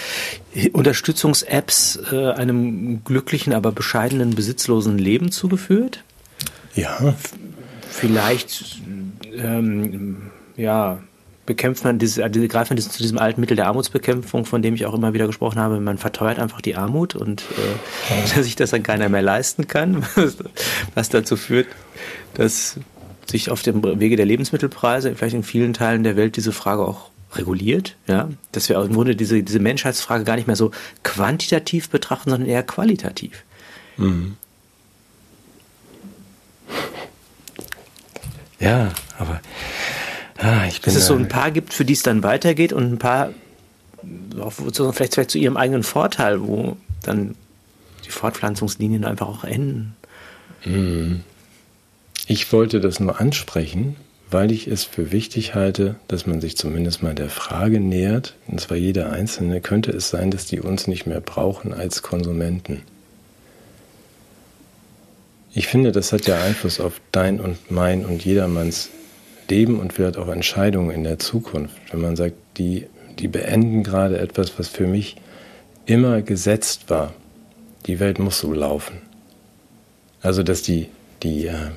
Unterstützungs-Apps 0.73 2.01
äh, 2.11 2.33
einem 2.33 3.05
glücklichen, 3.05 3.53
aber 3.53 3.71
bescheidenen, 3.71 4.35
besitzlosen 4.35 4.99
Leben 4.99 5.31
zugeführt. 5.31 6.03
Ja. 6.75 7.15
Vielleicht 7.89 8.81
ähm, 9.37 10.31
ja, 10.57 10.99
bekämpft 11.49 11.83
man, 11.83 11.99
dieses, 11.99 12.23
also 12.23 12.47
greift 12.47 12.71
man 12.71 12.79
zu 12.79 13.03
diesem 13.03 13.17
alten 13.17 13.41
Mittel 13.41 13.57
der 13.57 13.69
Armutsbekämpfung, 13.69 14.45
von 14.45 14.61
dem 14.61 14.75
ich 14.75 14.85
auch 14.85 14.93
immer 14.93 15.15
wieder 15.15 15.27
gesprochen 15.27 15.59
habe. 15.59 15.81
Man 15.81 15.97
verteuert 15.97 16.39
einfach 16.39 16.61
die 16.61 16.77
Armut 16.77 17.17
und 17.17 17.41
äh, 17.41 18.35
dass 18.35 18.35
sich 18.45 18.55
das 18.55 18.71
dann 18.71 18.83
keiner 18.83 19.09
mehr 19.09 19.23
leisten 19.23 19.67
kann, 19.67 20.07
was, 20.15 20.37
was 20.95 21.09
dazu 21.09 21.37
führt, 21.37 21.67
dass 22.35 22.79
sich 23.27 23.51
auf 23.51 23.63
dem 23.63 23.83
Wege 23.83 24.17
der 24.17 24.27
Lebensmittelpreise 24.27 25.15
vielleicht 25.15 25.35
in 25.35 25.43
vielen 25.43 25.73
Teilen 25.73 26.05
der 26.05 26.17
Welt 26.17 26.37
diese 26.37 26.53
Frage 26.53 26.87
auch 26.87 27.09
reguliert, 27.33 27.97
ja, 28.07 28.29
dass 28.53 28.69
wir 28.69 28.79
im 28.83 28.93
Grunde 28.93 29.17
diese, 29.17 29.43
diese 29.43 29.59
Menschheitsfrage 29.59 30.25
gar 30.25 30.37
nicht 30.37 30.49
mehr 30.49 30.57
so 30.57 30.71
quantitativ 31.03 31.89
betrachten, 31.89 32.29
sondern 32.29 32.49
eher 32.49 32.63
qualitativ. 32.63 33.43
Mhm. 33.97 34.37
Ja, 38.61 38.93
aber 39.19 39.41
ah, 40.39 40.67
ich 40.67 40.81
bin 40.81 40.93
dass 40.93 41.03
es 41.03 41.07
so 41.07 41.15
ein 41.15 41.29
paar 41.29 41.51
gibt, 41.51 41.73
für 41.75 41.85
die 41.85 41.93
es 41.93 42.03
dann 42.03 42.23
weitergeht 42.23 42.73
und 42.73 42.93
ein 42.93 42.99
paar 42.99 43.31
vielleicht, 44.51 45.15
vielleicht 45.15 45.31
zu 45.31 45.39
ihrem 45.39 45.57
eigenen 45.57 45.83
Vorteil, 45.83 46.41
wo 46.41 46.77
dann 47.03 47.35
die 48.05 48.11
Fortpflanzungslinien 48.11 49.05
einfach 49.05 49.29
auch 49.29 49.45
enden. 49.45 49.97
Mhm. 50.65 51.23
Ich 52.27 52.53
wollte 52.53 52.81
das 52.81 53.01
nur 53.01 53.21
ansprechen, 53.21 53.97
weil 54.31 54.53
ich 54.53 54.69
es 54.69 54.85
für 54.85 55.13
wichtig 55.13 55.55
halte, 55.55 55.97
dass 56.09 56.27
man 56.27 56.41
sich 56.41 56.57
zumindest 56.57 57.03
mal 57.03 57.15
der 57.15 57.31
Frage 57.31 57.81
nähert, 57.81 58.35
und 58.47 58.61
zwar 58.61 58.77
jeder 58.77 59.11
Einzelne, 59.11 59.61
könnte 59.61 59.91
es 59.93 60.11
sein, 60.11 60.31
dass 60.31 60.47
die 60.47 60.61
uns 60.61 60.87
nicht 60.87 61.07
mehr 61.07 61.21
brauchen 61.21 61.73
als 61.73 62.03
Konsumenten. 62.03 62.83
Ich 65.55 65.67
finde, 65.67 65.93
das 65.93 66.13
hat 66.13 66.27
ja 66.27 66.41
Einfluss 66.41 66.79
auf 66.79 67.01
dein 67.11 67.41
und 67.41 67.71
mein 67.71 68.05
und 68.05 68.25
jedermanns 68.25 68.91
Leben 69.51 69.81
und 69.81 69.93
vielleicht 69.93 70.17
auch 70.17 70.29
Entscheidungen 70.29 70.91
in 70.91 71.05
der 71.05 71.19
Zukunft. 71.19 71.77
Wenn 71.91 72.01
man 72.01 72.17
sagt, 72.17 72.35
die, 72.57 72.87
die 73.19 73.29
beenden 73.29 73.83
gerade 73.83 74.19
etwas, 74.19 74.59
was 74.59 74.69
für 74.69 74.87
mich 74.87 75.17
immer 75.87 76.23
gesetzt 76.23 76.91
war. 76.91 77.15
Die 77.87 78.01
Welt 78.01 78.19
muss 78.19 78.39
so 78.39 78.53
laufen. 78.53 78.99
Also, 80.21 80.43
dass 80.43 80.63
die, 80.63 80.89
die, 81.23 81.47
äh, 81.47 81.71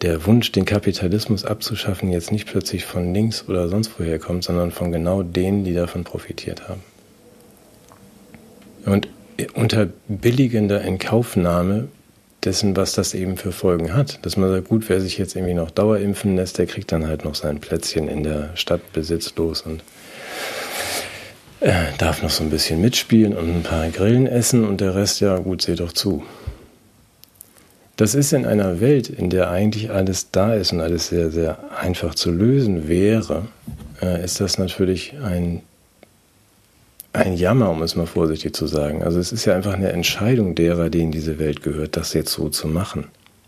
der 0.00 0.26
Wunsch, 0.26 0.52
den 0.52 0.64
Kapitalismus 0.64 1.44
abzuschaffen, 1.44 2.10
jetzt 2.10 2.32
nicht 2.32 2.46
plötzlich 2.46 2.84
von 2.84 3.12
links 3.12 3.48
oder 3.48 3.68
sonst 3.68 3.92
woher 3.98 4.18
kommt, 4.18 4.44
sondern 4.44 4.70
von 4.70 4.92
genau 4.92 5.22
denen, 5.22 5.64
die 5.64 5.74
davon 5.74 6.04
profitiert 6.04 6.68
haben. 6.68 6.82
Und 8.86 9.08
unter 9.54 9.88
billigender 10.08 10.82
Inkaufnahme 10.82 11.88
dessen, 12.44 12.76
was 12.76 12.92
das 12.92 13.14
eben 13.14 13.36
für 13.36 13.52
Folgen 13.52 13.94
hat. 13.94 14.24
Dass 14.24 14.36
man 14.36 14.50
sagt, 14.50 14.68
gut, 14.68 14.88
wer 14.88 15.00
sich 15.00 15.18
jetzt 15.18 15.36
irgendwie 15.36 15.54
noch 15.54 15.70
dauerimpfen 15.70 16.36
lässt, 16.36 16.58
der 16.58 16.66
kriegt 16.66 16.92
dann 16.92 17.06
halt 17.06 17.24
noch 17.24 17.34
sein 17.34 17.60
Plätzchen 17.60 18.08
in 18.08 18.22
der 18.22 18.50
Stadt 18.54 18.92
besitzlos 18.92 19.62
und 19.62 19.82
äh, 21.60 21.86
darf 21.98 22.22
noch 22.22 22.30
so 22.30 22.44
ein 22.44 22.50
bisschen 22.50 22.80
mitspielen 22.80 23.34
und 23.34 23.48
ein 23.48 23.62
paar 23.62 23.88
Grillen 23.88 24.26
essen 24.26 24.64
und 24.64 24.80
der 24.80 24.94
Rest, 24.94 25.20
ja 25.20 25.36
gut, 25.38 25.62
seh 25.62 25.74
doch 25.74 25.92
zu. 25.92 26.22
Das 27.96 28.14
ist 28.14 28.32
in 28.32 28.44
einer 28.44 28.80
Welt, 28.80 29.08
in 29.08 29.30
der 29.30 29.50
eigentlich 29.50 29.90
alles 29.90 30.30
da 30.32 30.54
ist 30.54 30.72
und 30.72 30.80
alles 30.80 31.08
sehr, 31.08 31.30
sehr 31.30 31.58
einfach 31.80 32.14
zu 32.14 32.32
lösen 32.32 32.88
wäre, 32.88 33.46
äh, 34.02 34.24
ist 34.24 34.40
das 34.40 34.58
natürlich 34.58 35.14
ein 35.22 35.62
ein 37.14 37.36
Jammer, 37.36 37.70
um 37.70 37.82
es 37.82 37.94
mal 37.94 38.06
vorsichtig 38.06 38.54
zu 38.54 38.66
sagen. 38.66 39.02
Also 39.02 39.18
es 39.20 39.32
ist 39.32 39.44
ja 39.44 39.54
einfach 39.54 39.72
eine 39.72 39.92
Entscheidung 39.92 40.54
derer, 40.54 40.90
denen 40.90 41.12
diese 41.12 41.38
Welt 41.38 41.62
gehört, 41.62 41.96
das 41.96 42.12
jetzt 42.12 42.32
so 42.32 42.48
zu 42.48 42.66
machen. 42.66 43.06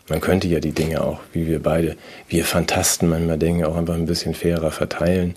Man 0.08 0.20
könnte 0.20 0.46
ja 0.46 0.60
die 0.60 0.70
Dinge 0.70 1.02
auch, 1.02 1.20
wie 1.32 1.48
wir 1.48 1.60
beide, 1.60 1.96
wir 2.28 2.44
Fantasten 2.44 3.08
manchmal 3.08 3.38
Dinge 3.38 3.66
auch 3.66 3.76
einfach 3.76 3.94
ein 3.94 4.06
bisschen 4.06 4.34
fairer 4.34 4.70
verteilen. 4.70 5.34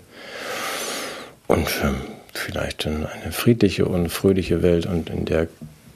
Und 1.48 1.68
ähm, 1.82 1.96
vielleicht 2.32 2.86
in 2.86 3.04
eine 3.04 3.32
friedliche 3.32 3.86
und 3.86 4.08
fröhliche 4.10 4.62
Welt 4.62 4.86
und 4.86 5.10
in 5.10 5.24
der 5.24 5.48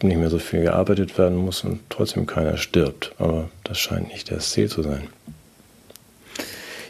nicht 0.03 0.19
mehr 0.19 0.29
so 0.29 0.41
viel 0.41 0.63
gearbeitet 0.63 1.17
werden 1.17 1.39
muss 1.39 1.63
und 1.63 1.81
trotzdem 1.89 2.27
keiner 2.27 2.57
stirbt. 2.57 3.15
Aber 3.19 3.49
das 3.63 3.79
scheint 3.79 4.09
nicht 4.09 4.33
das 4.33 4.51
Ziel 4.51 4.69
zu 4.69 4.83
sein. 4.83 5.07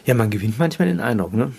Ja, 0.05 0.15
man 0.15 0.31
gewinnt 0.31 0.57
manchmal 0.57 0.87
den 0.87 0.99
Eindruck, 0.99 1.33
ne? 1.33 1.51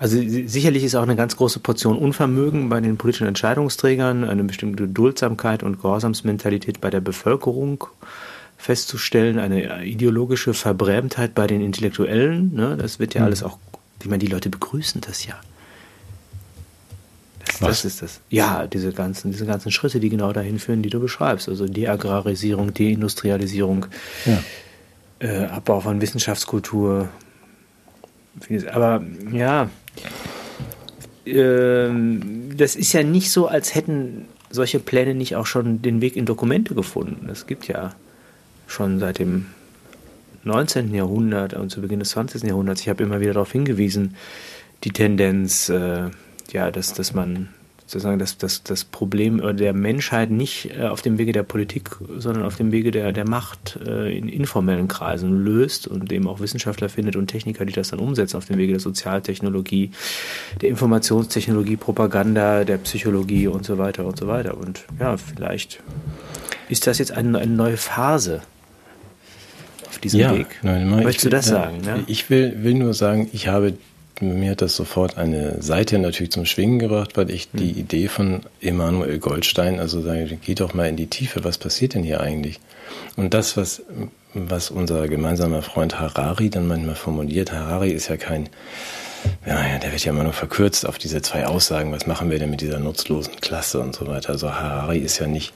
Also 0.00 0.16
sicherlich 0.18 0.82
ist 0.82 0.94
auch 0.94 1.02
eine 1.02 1.14
ganz 1.14 1.36
große 1.36 1.60
Portion 1.60 1.98
Unvermögen 1.98 2.70
bei 2.70 2.80
den 2.80 2.96
politischen 2.96 3.26
Entscheidungsträgern, 3.26 4.24
eine 4.24 4.44
bestimmte 4.44 4.88
Duldsamkeit 4.88 5.62
und 5.62 5.82
Gehorsamsmentalität 5.82 6.80
bei 6.80 6.88
der 6.88 7.00
Bevölkerung 7.00 7.84
festzustellen, 8.56 9.38
eine 9.38 9.84
ideologische 9.84 10.54
Verbrämtheit 10.54 11.34
bei 11.34 11.46
den 11.46 11.60
Intellektuellen. 11.60 12.54
Ne? 12.54 12.78
Das 12.78 12.98
wird 12.98 13.12
ja 13.12 13.20
mhm. 13.20 13.26
alles 13.26 13.42
auch, 13.42 13.58
wie 14.00 14.08
man 14.08 14.18
die 14.18 14.26
Leute 14.26 14.48
begrüßen 14.48 15.02
das 15.02 15.26
ja. 15.26 15.38
Das, 17.44 17.58
das, 17.58 17.84
ist 17.84 18.00
das. 18.00 18.20
Ja, 18.30 18.66
diese 18.66 18.92
ganzen, 18.92 19.32
diese 19.32 19.44
ganzen 19.44 19.70
Schritte, 19.70 20.00
die 20.00 20.08
genau 20.08 20.32
dahin 20.32 20.58
führen, 20.58 20.80
die 20.80 20.88
du 20.88 20.98
beschreibst. 20.98 21.46
Also 21.46 21.66
Deagrarisierung, 21.66 22.72
Deindustrialisierung, 22.72 23.84
ja. 24.24 24.42
äh, 25.18 25.44
Abbau 25.44 25.80
von 25.80 26.00
Wissenschaftskultur. 26.00 27.10
Aber 28.72 29.02
ja, 29.32 29.68
ähm, 31.26 32.50
das 32.56 32.76
ist 32.76 32.92
ja 32.92 33.02
nicht 33.02 33.30
so, 33.30 33.46
als 33.46 33.74
hätten 33.74 34.26
solche 34.50 34.80
Pläne 34.80 35.14
nicht 35.14 35.36
auch 35.36 35.46
schon 35.46 35.82
den 35.82 36.00
Weg 36.00 36.16
in 36.16 36.26
Dokumente 36.26 36.74
gefunden. 36.74 37.28
Es 37.30 37.46
gibt 37.46 37.68
ja 37.68 37.94
schon 38.66 38.98
seit 38.98 39.18
dem 39.18 39.46
19. 40.44 40.94
Jahrhundert 40.94 41.54
und 41.54 41.70
zu 41.70 41.80
Beginn 41.80 42.00
des 42.00 42.10
20. 42.10 42.42
Jahrhunderts, 42.42 42.80
ich 42.80 42.88
habe 42.88 43.02
immer 43.02 43.20
wieder 43.20 43.34
darauf 43.34 43.52
hingewiesen, 43.52 44.16
die 44.84 44.90
Tendenz, 44.90 45.68
äh, 45.68 46.08
ja, 46.52 46.70
dass, 46.70 46.94
dass 46.94 47.12
man 47.12 47.48
sozusagen 47.90 48.20
das, 48.20 48.38
das, 48.38 48.62
das 48.62 48.84
Problem 48.84 49.56
der 49.56 49.72
Menschheit 49.72 50.30
nicht 50.30 50.70
äh, 50.78 50.84
auf 50.84 51.02
dem 51.02 51.18
Wege 51.18 51.32
der 51.32 51.42
Politik, 51.42 51.90
sondern 52.18 52.44
auf 52.44 52.54
dem 52.54 52.70
Wege 52.70 52.92
der, 52.92 53.10
der 53.10 53.28
Macht 53.28 53.80
äh, 53.84 54.16
in 54.16 54.28
informellen 54.28 54.86
Kreisen 54.86 55.44
löst 55.44 55.88
und 55.88 56.12
eben 56.12 56.28
auch 56.28 56.38
Wissenschaftler 56.38 56.88
findet 56.88 57.16
und 57.16 57.26
Techniker, 57.26 57.64
die 57.64 57.72
das 57.72 57.88
dann 57.88 57.98
umsetzen 57.98 58.36
auf 58.36 58.44
dem 58.44 58.58
Wege 58.58 58.74
der 58.74 58.80
Sozialtechnologie, 58.80 59.90
der 60.60 60.68
Informationstechnologie, 60.68 61.76
Propaganda, 61.76 62.62
der 62.62 62.78
Psychologie 62.78 63.48
und 63.48 63.66
so 63.66 63.76
weiter 63.76 64.04
und 64.04 64.16
so 64.16 64.28
weiter. 64.28 64.56
Und 64.56 64.84
ja, 65.00 65.16
vielleicht 65.16 65.82
ist 66.68 66.86
das 66.86 66.98
jetzt 66.98 67.10
eine, 67.10 67.38
eine 67.38 67.52
neue 67.52 67.76
Phase 67.76 68.42
auf 69.88 69.98
diesem 69.98 70.20
ja, 70.20 70.38
Weg. 70.38 70.60
Nein, 70.62 70.88
Möchtest 70.88 71.24
du 71.24 71.30
das 71.30 71.46
sagen? 71.46 71.78
Ja? 71.84 71.98
Ich 72.06 72.30
will, 72.30 72.62
will 72.62 72.74
nur 72.74 72.94
sagen, 72.94 73.28
ich 73.32 73.48
habe 73.48 73.74
mir 74.20 74.52
hat 74.52 74.62
das 74.62 74.76
sofort 74.76 75.16
eine 75.16 75.62
Seite 75.62 75.98
natürlich 75.98 76.32
zum 76.32 76.46
Schwingen 76.46 76.78
gebracht, 76.78 77.16
weil 77.16 77.30
ich 77.30 77.50
die 77.52 77.72
hm. 77.72 77.78
Idee 77.78 78.08
von 78.08 78.40
Emanuel 78.60 79.18
Goldstein, 79.18 79.80
also 79.80 80.00
sage, 80.00 80.38
geh 80.44 80.54
doch 80.54 80.74
mal 80.74 80.88
in 80.88 80.96
die 80.96 81.06
Tiefe, 81.06 81.44
was 81.44 81.58
passiert 81.58 81.94
denn 81.94 82.02
hier 82.02 82.20
eigentlich? 82.20 82.60
Und 83.16 83.34
das, 83.34 83.56
was, 83.56 83.82
was 84.34 84.70
unser 84.70 85.08
gemeinsamer 85.08 85.62
Freund 85.62 85.98
Harari 85.98 86.50
dann 86.50 86.66
manchmal 86.66 86.94
formuliert, 86.94 87.52
Harari 87.52 87.90
ist 87.90 88.08
ja 88.08 88.16
kein, 88.16 88.48
ja, 89.46 89.78
der 89.78 89.92
wird 89.92 90.04
ja 90.04 90.12
immer 90.12 90.24
nur 90.24 90.32
verkürzt 90.32 90.86
auf 90.86 90.98
diese 90.98 91.22
zwei 91.22 91.46
Aussagen, 91.46 91.92
was 91.92 92.06
machen 92.06 92.30
wir 92.30 92.38
denn 92.38 92.50
mit 92.50 92.60
dieser 92.60 92.78
nutzlosen 92.78 93.36
Klasse 93.40 93.80
und 93.80 93.94
so 93.94 94.06
weiter. 94.06 94.30
Also 94.30 94.52
Harari 94.52 94.98
ist 94.98 95.18
ja 95.18 95.26
nicht, 95.26 95.52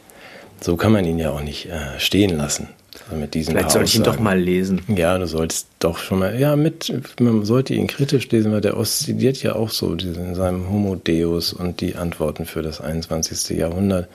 so 0.61 0.77
kann 0.77 0.93
man 0.93 1.05
ihn 1.05 1.19
ja 1.19 1.31
auch 1.31 1.43
nicht 1.43 1.67
äh, 1.67 1.99
stehen 1.99 2.37
lassen. 2.37 2.69
Mit 3.13 3.35
diesen 3.35 3.53
Vielleicht 3.53 3.71
soll 3.71 3.85
ich 3.85 3.97
ihn 3.97 4.03
doch 4.03 4.19
mal 4.19 4.39
lesen. 4.39 4.81
Ja, 4.89 5.19
du 5.19 5.27
solltest 5.27 5.69
doch 5.79 5.99
schon 5.99 6.21
mal, 6.21 6.39
ja, 6.39 6.57
mit, 6.57 6.93
man 7.21 7.45
sollte 7.45 7.75
ihn 7.75 7.87
kritisch 7.87 8.31
lesen, 8.31 8.51
weil 8.53 8.63
der 8.63 8.79
oszilliert 8.79 9.43
ja 9.43 9.55
auch 9.57 9.71
so 9.71 9.93
in 9.93 10.35
seinem 10.35 10.71
Homo 10.71 10.97
Deus 10.97 11.53
und 11.53 11.81
die 11.81 11.97
Antworten 11.97 12.47
für 12.47 12.63
das 12.63 12.81
21. 12.81 13.59
Jahrhundert. 13.59 14.09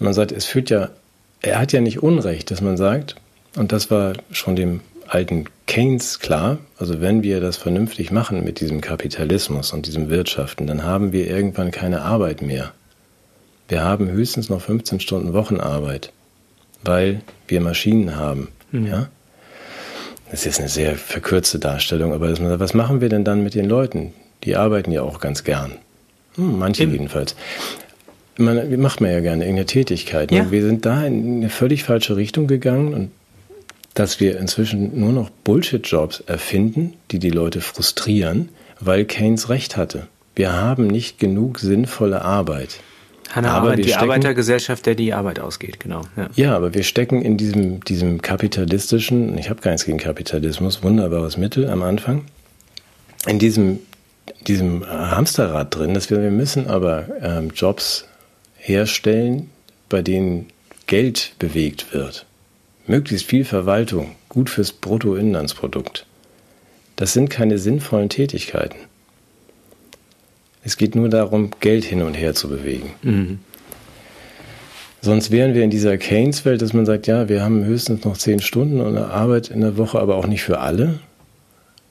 Man 0.00 0.14
sagt, 0.14 0.32
es 0.32 0.46
führt 0.46 0.70
ja, 0.70 0.90
er 1.42 1.60
hat 1.60 1.72
ja 1.72 1.80
nicht 1.80 2.02
Unrecht, 2.02 2.50
dass 2.50 2.60
man 2.60 2.76
sagt, 2.76 3.14
und 3.56 3.70
das 3.70 3.90
war 3.90 4.14
schon 4.32 4.56
dem 4.56 4.80
alten 5.06 5.44
Keynes 5.66 6.18
klar, 6.18 6.58
also 6.76 7.00
wenn 7.00 7.22
wir 7.22 7.40
das 7.40 7.56
vernünftig 7.56 8.10
machen 8.10 8.44
mit 8.44 8.60
diesem 8.60 8.80
Kapitalismus 8.80 9.72
und 9.72 9.86
diesem 9.86 10.10
Wirtschaften, 10.10 10.66
dann 10.66 10.82
haben 10.82 11.12
wir 11.12 11.28
irgendwann 11.28 11.70
keine 11.70 12.02
Arbeit 12.02 12.42
mehr. 12.42 12.72
Wir 13.68 13.82
haben 13.82 14.10
höchstens 14.10 14.48
noch 14.48 14.60
15 14.60 15.00
Stunden 15.00 15.32
Wochenarbeit 15.34 16.12
weil 16.82 17.22
wir 17.46 17.60
Maschinen 17.60 18.16
haben. 18.16 18.48
Mhm. 18.70 18.86
Ja? 18.86 19.08
Das 20.30 20.40
ist 20.40 20.46
jetzt 20.46 20.60
eine 20.60 20.68
sehr 20.68 20.96
verkürzte 20.96 21.58
Darstellung, 21.58 22.12
aber 22.12 22.30
was 22.60 22.74
machen 22.74 23.00
wir 23.00 23.08
denn 23.08 23.24
dann 23.24 23.42
mit 23.42 23.54
den 23.54 23.66
Leuten? 23.66 24.12
Die 24.44 24.56
arbeiten 24.56 24.92
ja 24.92 25.02
auch 25.02 25.20
ganz 25.20 25.42
gern. 25.44 25.72
Hm, 26.34 26.58
manche 26.58 26.84
Im 26.84 26.92
jedenfalls. 26.92 27.34
Man 28.36 28.80
macht 28.80 29.00
man 29.00 29.10
ja 29.10 29.20
gerne 29.20 29.44
irgendeine 29.44 29.66
Tätigkeit. 29.66 30.30
Ja. 30.30 30.50
Wir 30.50 30.62
sind 30.62 30.86
da 30.86 31.04
in 31.04 31.38
eine 31.38 31.50
völlig 31.50 31.82
falsche 31.82 32.16
Richtung 32.16 32.46
gegangen 32.46 32.94
und 32.94 33.10
dass 33.94 34.20
wir 34.20 34.38
inzwischen 34.38 35.00
nur 35.00 35.12
noch 35.12 35.28
Bullshit-Jobs 35.30 36.20
erfinden, 36.20 36.94
die 37.10 37.18
die 37.18 37.30
Leute 37.30 37.60
frustrieren, 37.60 38.50
weil 38.78 39.04
Keynes 39.04 39.48
recht 39.48 39.76
hatte. 39.76 40.06
Wir 40.36 40.52
haben 40.52 40.86
nicht 40.86 41.18
genug 41.18 41.58
sinnvolle 41.58 42.22
Arbeit. 42.22 42.78
Hannah 43.30 43.50
aber 43.50 43.68
Arbeit, 43.68 43.78
die 43.78 43.88
stecken, 43.90 44.02
Arbeitergesellschaft, 44.04 44.86
der 44.86 44.94
die 44.94 45.12
Arbeit 45.12 45.38
ausgeht, 45.38 45.80
genau. 45.80 46.02
Ja. 46.16 46.30
ja, 46.34 46.56
aber 46.56 46.74
wir 46.74 46.82
stecken 46.82 47.22
in 47.22 47.36
diesem, 47.36 47.84
diesem 47.84 48.22
kapitalistischen, 48.22 49.36
ich 49.36 49.50
habe 49.50 49.60
gar 49.60 49.70
nichts 49.72 49.84
gegen 49.84 49.98
Kapitalismus, 49.98 50.82
wunderbares 50.82 51.36
Mittel 51.36 51.68
am 51.68 51.82
Anfang, 51.82 52.24
in 53.26 53.38
diesem, 53.38 53.80
diesem 54.46 54.86
Hamsterrad 54.86 55.74
drin, 55.76 55.94
dass 55.94 56.10
wir, 56.10 56.22
wir 56.22 56.30
müssen 56.30 56.68
aber 56.68 57.06
ähm, 57.20 57.50
Jobs 57.54 58.06
herstellen, 58.56 59.50
bei 59.88 60.02
denen 60.02 60.46
Geld 60.86 61.32
bewegt 61.38 61.92
wird. 61.92 62.24
möglichst 62.86 63.26
viel 63.26 63.44
Verwaltung, 63.44 64.16
gut 64.30 64.48
fürs 64.48 64.72
Bruttoinlandsprodukt. 64.72 66.06
Das 66.96 67.12
sind 67.12 67.28
keine 67.28 67.58
sinnvollen 67.58 68.08
Tätigkeiten. 68.08 68.78
Es 70.68 70.76
geht 70.76 70.94
nur 70.94 71.08
darum, 71.08 71.48
Geld 71.60 71.86
hin 71.86 72.02
und 72.02 72.12
her 72.12 72.34
zu 72.34 72.50
bewegen. 72.50 72.90
Mhm. 73.00 73.38
Sonst 75.00 75.30
wären 75.30 75.54
wir 75.54 75.64
in 75.64 75.70
dieser 75.70 75.96
Keynes-Welt, 75.96 76.60
dass 76.60 76.74
man 76.74 76.84
sagt, 76.84 77.06
ja, 77.06 77.30
wir 77.30 77.42
haben 77.42 77.64
höchstens 77.64 78.04
noch 78.04 78.18
zehn 78.18 78.42
Stunden 78.42 78.82
und 78.82 78.94
eine 78.94 79.06
Arbeit 79.06 79.48
in 79.48 79.62
der 79.62 79.78
Woche, 79.78 79.98
aber 79.98 80.16
auch 80.16 80.26
nicht 80.26 80.42
für 80.42 80.60
alle. 80.60 80.98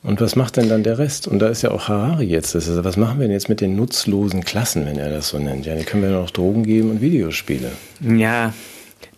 Und 0.03 0.21
was 0.21 0.35
macht 0.35 0.57
denn 0.57 0.69
dann 0.69 0.83
der 0.83 0.99
Rest? 0.99 1.27
Und 1.27 1.39
da 1.39 1.47
ist 1.47 1.63
ja 1.63 1.71
auch 1.71 1.87
Harari 1.87 2.25
jetzt. 2.25 2.53
Das 2.53 2.67
ist, 2.67 2.83
was 2.83 2.97
machen 2.97 3.17
wir 3.17 3.25
denn 3.25 3.33
jetzt 3.33 3.49
mit 3.49 3.61
den 3.61 3.75
nutzlosen 3.75 4.43
Klassen, 4.43 4.85
wenn 4.85 4.99
er 4.99 5.09
das 5.09 5.29
so 5.29 5.39
nennt? 5.39 5.65
Ja, 5.65 5.75
die 5.75 5.83
können 5.83 6.03
wir 6.03 6.11
noch 6.11 6.29
Drogen 6.29 6.63
geben 6.63 6.91
und 6.91 7.01
Videospiele. 7.01 7.71
Ja, 7.99 8.53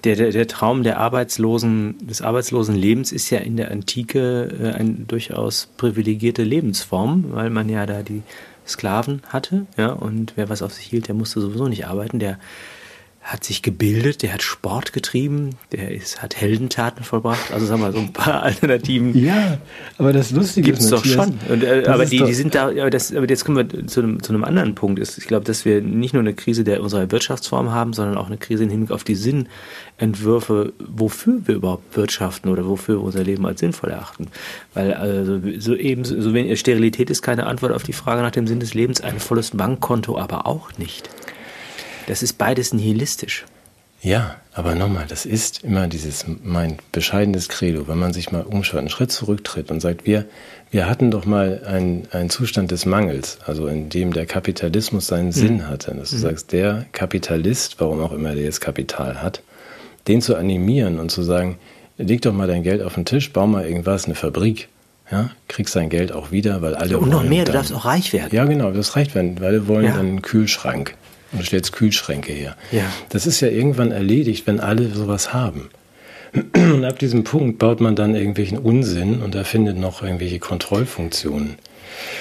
der, 0.06 0.16
der, 0.16 0.32
der 0.32 0.48
Traum 0.48 0.84
der 0.84 1.00
Arbeitslosen, 1.00 1.98
des 2.08 2.22
arbeitslosen 2.22 2.76
Lebens 2.76 3.12
ist 3.12 3.30
ja 3.30 3.40
in 3.40 3.58
der 3.58 3.72
Antike 3.72 4.48
äh, 4.58 4.70
eine 4.70 4.92
durchaus 4.92 5.68
privilegierte 5.76 6.44
Lebensform, 6.44 7.26
weil 7.32 7.50
man 7.50 7.68
ja 7.68 7.86
da 7.86 8.04
die 8.04 8.22
Sklaven 8.70 9.22
hatte, 9.28 9.66
ja, 9.78 9.92
und 9.92 10.34
wer 10.36 10.50
was 10.50 10.62
auf 10.62 10.74
sich 10.74 10.86
hielt, 10.86 11.08
der 11.08 11.16
musste 11.16 11.42
sowieso 11.42 11.68
nicht 11.68 11.88
arbeiten, 11.88 12.20
der 12.20 12.40
hat 13.30 13.44
sich 13.44 13.62
gebildet, 13.62 14.24
der 14.24 14.34
hat 14.34 14.42
Sport 14.42 14.92
getrieben, 14.92 15.52
der 15.72 15.92
ist, 15.92 16.24
hat 16.24 16.36
Heldentaten 16.42 17.04
vollbracht. 17.04 17.54
Also 17.54 17.68
sagen 17.68 17.82
wir 17.82 17.92
so 17.92 18.00
ein 18.00 18.12
paar 18.12 18.42
Alternativen. 18.44 19.16
Ja, 19.16 19.60
aber 20.00 20.14
das 20.14 20.32
Lustige 20.32 20.66
gibt's 20.72 20.86
ist 20.86 20.92
doch 20.92 21.06
schon. 21.06 21.38
Und, 21.48 21.64
äh, 21.64 21.84
aber 21.88 22.06
die, 22.06 22.24
die 22.24 22.34
sind 22.34 22.56
da. 22.56 22.70
Aber, 22.70 22.90
das, 22.90 23.14
aber 23.14 23.30
jetzt 23.30 23.46
kommen 23.46 23.58
wir 23.58 23.88
zu 23.88 24.02
einem, 24.02 24.24
zu 24.24 24.34
einem 24.34 24.44
anderen 24.44 24.74
Punkt. 24.74 24.98
Ist, 24.98 25.20
ich 25.20 25.28
glaube, 25.28 25.46
dass 25.46 25.64
wir 25.64 25.80
nicht 25.82 26.14
nur 26.14 26.22
eine 26.22 26.34
Krise 26.34 26.64
der 26.64 26.82
unserer 26.82 27.12
Wirtschaftsform 27.12 27.72
haben, 27.72 27.94
sondern 27.94 28.18
auch 28.18 28.28
eine 28.28 28.38
Krise 28.38 28.64
im 28.64 28.72
Hinblick 28.72 28.92
auf 28.92 29.04
die 29.04 29.16
Sinnentwürfe, 29.16 30.74
wofür 30.80 31.42
wir 31.46 31.56
überhaupt 31.56 31.96
wirtschaften 31.96 32.50
oder 32.50 32.66
wofür 32.66 32.96
wir 32.96 33.04
unser 33.04 33.24
Leben 33.24 33.46
als 33.46 33.60
sinnvoll 33.60 33.92
erachten. 33.92 34.26
Weil 34.74 34.96
also 34.96 35.40
so 35.60 35.76
eben 35.76 36.04
so 36.04 36.34
wenig 36.34 36.60
Sterilität 36.60 37.12
ist 37.12 37.22
keine 37.22 37.46
Antwort 37.46 37.74
auf 37.74 37.84
die 37.84 37.94
Frage 37.94 38.24
nach 38.24 38.32
dem 38.32 38.48
Sinn 38.48 38.60
des 38.60 38.74
Lebens, 38.74 39.02
ein 39.02 39.20
volles 39.20 39.52
Bankkonto 39.52 40.18
aber 40.18 40.48
auch 40.48 40.72
nicht. 40.80 41.12
Das 42.10 42.24
ist 42.24 42.40
beides 42.40 42.74
nihilistisch. 42.74 43.46
Ja, 44.02 44.38
aber 44.52 44.74
nochmal, 44.74 45.06
das 45.08 45.28
ist 45.28 45.64
immer 45.64 45.88
dieses 45.88 46.26
mein 46.44 46.78
bescheidenes 46.92 47.50
Credo, 47.50 47.88
wenn 47.88 48.00
man 48.00 48.14
sich 48.14 48.32
mal 48.32 48.42
umschaut, 48.42 48.80
einen 48.80 48.90
Schritt 48.90 49.12
zurücktritt 49.12 49.70
und 49.70 49.80
sagt, 49.80 50.08
wir, 50.08 50.26
wir 50.72 50.90
hatten 50.90 51.12
doch 51.12 51.26
mal 51.26 51.62
einen, 51.68 52.08
einen 52.10 52.32
Zustand 52.32 52.72
des 52.72 52.88
Mangels, 52.88 53.38
also 53.46 53.68
in 53.68 53.90
dem 53.90 54.12
der 54.12 54.26
Kapitalismus 54.26 55.06
seinen 55.06 55.28
mhm. 55.28 55.34
Sinn 55.34 55.68
hatte. 55.68 55.94
Dass 55.94 56.10
du 56.10 56.16
mhm. 56.16 56.22
sagst, 56.22 56.52
der 56.52 56.88
Kapitalist, 56.94 57.80
warum 57.80 58.00
auch 58.00 58.12
immer 58.12 58.34
der 58.34 58.44
jetzt 58.44 58.62
Kapital 58.62 59.22
hat, 59.22 59.44
den 60.08 60.24
zu 60.24 60.36
animieren 60.36 61.00
und 61.00 61.12
zu 61.12 61.22
sagen, 61.22 61.60
leg 62.00 62.24
doch 62.24 62.34
mal 62.34 62.48
dein 62.48 62.64
Geld 62.64 62.82
auf 62.82 62.96
den 62.96 63.06
Tisch, 63.06 63.32
bau 63.34 63.46
mal 63.46 63.66
irgendwas, 63.66 64.06
eine 64.06 64.16
Fabrik. 64.16 64.68
Ja, 65.12 65.30
kriegst 65.48 65.76
dein 65.76 65.90
Geld 65.90 66.12
auch 66.12 66.32
wieder, 66.32 66.64
weil 66.64 66.74
alle. 66.74 66.98
Und 66.98 67.10
noch 67.10 67.24
mehr, 67.24 67.44
dann, 67.44 67.54
du 67.54 67.58
darfst 67.60 67.74
auch 67.74 67.86
reich 67.86 68.14
werden. 68.14 68.30
Ja, 68.32 68.46
genau, 68.46 68.70
du 68.70 68.76
darfst 68.76 68.96
reich 68.96 69.14
werden, 69.14 69.40
weil 69.40 69.48
alle 69.48 69.68
wollen 69.68 69.86
ja. 69.86 69.92
dann 69.92 70.08
einen 70.08 70.22
Kühlschrank. 70.24 70.96
Und 71.32 71.42
du 71.42 71.46
stellst 71.46 71.74
Kühlschränke 71.74 72.32
her. 72.32 72.56
Ja. 72.72 72.92
Das 73.10 73.28
ist 73.28 73.40
ja 73.42 73.50
irgendwann 73.50 73.92
erledigt, 73.92 74.48
wenn 74.48 74.60
alle 74.60 74.90
sowas 74.90 75.34
haben. 75.34 75.70
Und 76.54 76.86
ab 76.86 77.00
diesem 77.00 77.24
Punkt 77.24 77.60
baut 77.60 77.82
man 77.82 77.96
dann 77.96 78.16
irgendwelchen 78.16 78.60
Unsinn 78.60 79.22
und 79.24 79.34
erfindet 79.34 79.78
noch 79.78 80.04
irgendwelche 80.04 80.38
Kontrollfunktionen. 80.38 81.56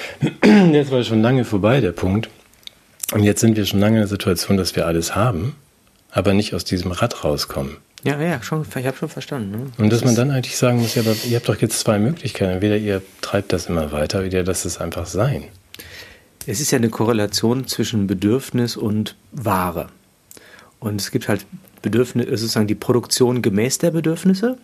Jetzt 0.73 0.91
war 0.91 1.03
schon 1.03 1.21
lange 1.21 1.45
vorbei, 1.45 1.79
der 1.79 1.91
Punkt. 1.91 2.29
Und 3.11 3.23
jetzt 3.23 3.41
sind 3.41 3.57
wir 3.57 3.65
schon 3.65 3.79
lange 3.79 3.97
in 3.97 4.01
der 4.01 4.07
Situation, 4.07 4.57
dass 4.57 4.75
wir 4.75 4.85
alles 4.85 5.15
haben, 5.15 5.55
aber 6.11 6.33
nicht 6.33 6.53
aus 6.53 6.63
diesem 6.63 6.91
Rad 6.91 7.23
rauskommen. 7.23 7.77
Ja, 8.03 8.21
ja, 8.21 8.41
schon, 8.41 8.63
ich 8.63 8.85
habe 8.85 8.95
schon 8.95 9.09
verstanden. 9.09 9.51
Ne? 9.51 9.71
Und 9.77 9.91
dass 9.91 10.05
man 10.05 10.15
dann 10.15 10.31
eigentlich 10.31 10.57
sagen 10.57 10.79
muss, 10.79 10.95
ja, 10.95 11.01
aber 11.01 11.15
ihr 11.27 11.35
habt 11.35 11.49
doch 11.49 11.59
jetzt 11.59 11.79
zwei 11.79 11.99
Möglichkeiten. 11.99 12.51
Entweder 12.53 12.77
ihr 12.77 13.01
treibt 13.21 13.51
das 13.51 13.65
immer 13.65 13.91
weiter, 13.91 14.19
oder 14.19 14.31
ihr 14.31 14.43
lasst 14.43 14.65
es 14.65 14.79
einfach 14.79 15.05
sein. 15.05 15.43
Es 16.45 16.59
ist 16.59 16.71
ja 16.71 16.77
eine 16.77 16.89
Korrelation 16.89 17.67
zwischen 17.67 18.07
Bedürfnis 18.07 18.77
und 18.77 19.15
Ware. 19.31 19.87
Und 20.79 21.01
es 21.01 21.11
gibt 21.11 21.27
halt 21.27 21.45
Bedürfnisse, 21.81 22.29
sozusagen 22.29 22.67
die 22.67 22.75
Produktion 22.75 23.41
gemäß 23.41 23.77
der 23.77 23.91
Bedürfnisse. 23.91 24.57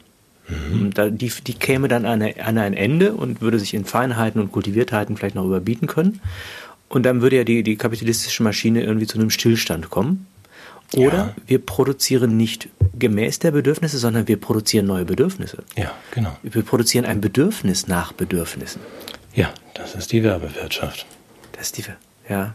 Mhm. 0.47 1.17
Die, 1.17 1.30
die 1.30 1.53
käme 1.53 1.88
dann 1.88 2.05
an, 2.05 2.21
an 2.21 2.57
ein 2.57 2.73
Ende 2.73 3.13
und 3.13 3.41
würde 3.41 3.59
sich 3.59 3.73
in 3.73 3.86
Feinheiten 3.86 4.39
und 4.39 4.51
Kultiviertheiten 4.51 5.17
vielleicht 5.17 5.36
noch 5.36 5.45
überbieten 5.45 5.88
können. 5.88 6.21
Und 6.88 7.03
dann 7.03 7.21
würde 7.21 7.38
ja 7.38 7.43
die, 7.43 7.63
die 7.63 7.78
kapitalistische 7.78 8.43
Maschine 8.43 8.84
irgendwie 8.84 9.07
zu 9.07 9.17
einem 9.17 9.32
Stillstand 9.32 9.89
kommen. 9.89 10.28
Oder 10.93 11.17
ja. 11.17 11.36
wir 11.47 11.59
produzieren 11.59 12.38
nicht 12.38 12.69
gemäß 12.97 13.39
der 13.39 13.51
Bedürfnisse, 13.51 13.97
sondern 13.97 14.28
wir 14.28 14.39
produzieren 14.39 14.86
neue 14.86 15.03
Bedürfnisse. 15.03 15.63
Ja, 15.76 15.91
genau. 16.11 16.38
Wir 16.43 16.61
produzieren 16.61 17.05
ein 17.05 17.21
Bedürfnis 17.21 17.88
nach 17.88 18.13
Bedürfnissen. 18.13 18.82
Ja, 19.34 19.49
das 19.73 19.95
ist 19.95 20.11
die 20.11 20.23
Werbewirtschaft. 20.23 21.05
Die, 21.72 21.84
ja. 22.30 22.53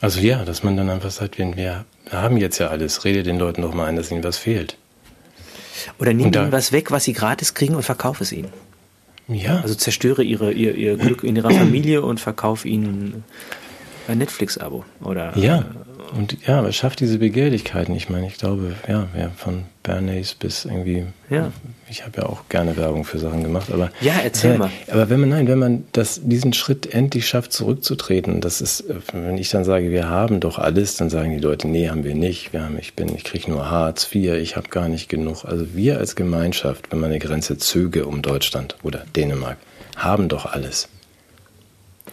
Also 0.00 0.20
ja, 0.20 0.44
dass 0.44 0.62
man 0.62 0.76
dann 0.76 0.90
einfach 0.90 1.10
sagt, 1.10 1.38
wir, 1.38 1.56
wir 1.56 1.84
haben 2.10 2.36
jetzt 2.36 2.58
ja 2.58 2.68
alles, 2.68 3.04
rede 3.04 3.22
den 3.22 3.38
Leuten 3.38 3.62
doch 3.62 3.74
mal 3.74 3.86
ein, 3.86 3.96
dass 3.96 4.10
ihnen 4.10 4.22
was 4.22 4.38
fehlt. 4.38 4.76
Oder 5.98 6.12
nimm 6.12 6.32
ihnen 6.32 6.52
was 6.52 6.72
weg, 6.72 6.90
was 6.90 7.04
sie 7.04 7.12
gratis 7.12 7.54
kriegen 7.54 7.74
und 7.74 7.82
verkauf 7.82 8.20
es 8.20 8.32
ihnen. 8.32 8.52
Ja. 9.28 9.60
Also 9.60 9.74
zerstöre 9.74 10.22
ihre, 10.22 10.52
ihr, 10.52 10.74
ihr 10.74 10.96
Glück 10.96 11.22
in 11.22 11.36
ihrer 11.36 11.50
Familie 11.50 12.02
und 12.02 12.18
verkauf 12.18 12.64
ihnen 12.64 13.24
ein 14.06 14.18
Netflix-Abo. 14.18 14.84
Oder 15.02 15.36
ja. 15.36 15.66
Und 16.16 16.46
ja, 16.46 16.58
aber 16.58 16.72
schafft 16.72 17.00
diese 17.00 17.18
Begehrlichkeiten. 17.18 17.94
Ich 17.94 18.08
meine, 18.08 18.26
ich 18.26 18.38
glaube, 18.38 18.74
ja, 18.86 19.08
ja 19.16 19.30
von 19.36 19.64
Bernays 19.82 20.34
bis 20.34 20.64
irgendwie. 20.64 21.06
Ja. 21.30 21.52
Ich 21.88 22.04
habe 22.04 22.20
ja 22.20 22.26
auch 22.26 22.48
gerne 22.48 22.76
Werbung 22.76 23.04
für 23.04 23.18
Sachen 23.18 23.42
gemacht, 23.42 23.70
aber. 23.72 23.90
Ja, 24.00 24.14
erzähl 24.22 24.54
äh, 24.54 24.58
mal. 24.58 24.70
Aber 24.90 25.10
wenn 25.10 25.20
man, 25.20 25.30
nein, 25.30 25.48
wenn 25.48 25.58
man 25.58 25.84
das, 25.92 26.20
diesen 26.22 26.52
Schritt 26.52 26.92
endlich 26.92 27.26
schafft, 27.26 27.52
zurückzutreten, 27.52 28.40
das 28.40 28.60
ist, 28.60 28.84
wenn 29.12 29.38
ich 29.38 29.50
dann 29.50 29.64
sage, 29.64 29.90
wir 29.90 30.08
haben 30.08 30.40
doch 30.40 30.58
alles, 30.58 30.96
dann 30.96 31.10
sagen 31.10 31.32
die 31.32 31.38
Leute, 31.38 31.68
nee, 31.68 31.88
haben 31.88 32.04
wir 32.04 32.14
nicht. 32.14 32.52
Wir 32.52 32.62
haben, 32.62 32.78
ich 32.78 32.94
bin, 32.94 33.14
ich 33.14 33.24
kriege 33.24 33.50
nur 33.50 33.70
Hartz 33.70 34.14
IV, 34.14 34.34
ich 34.34 34.56
habe 34.56 34.68
gar 34.68 34.88
nicht 34.88 35.08
genug. 35.08 35.44
Also 35.44 35.74
wir 35.74 35.98
als 35.98 36.16
Gemeinschaft, 36.16 36.90
wenn 36.90 37.00
man 37.00 37.10
eine 37.10 37.18
Grenze 37.18 37.58
zöge 37.58 38.06
um 38.06 38.22
Deutschland 38.22 38.76
oder 38.82 39.04
Dänemark, 39.16 39.56
haben 39.96 40.28
doch 40.28 40.46
alles. 40.46 40.88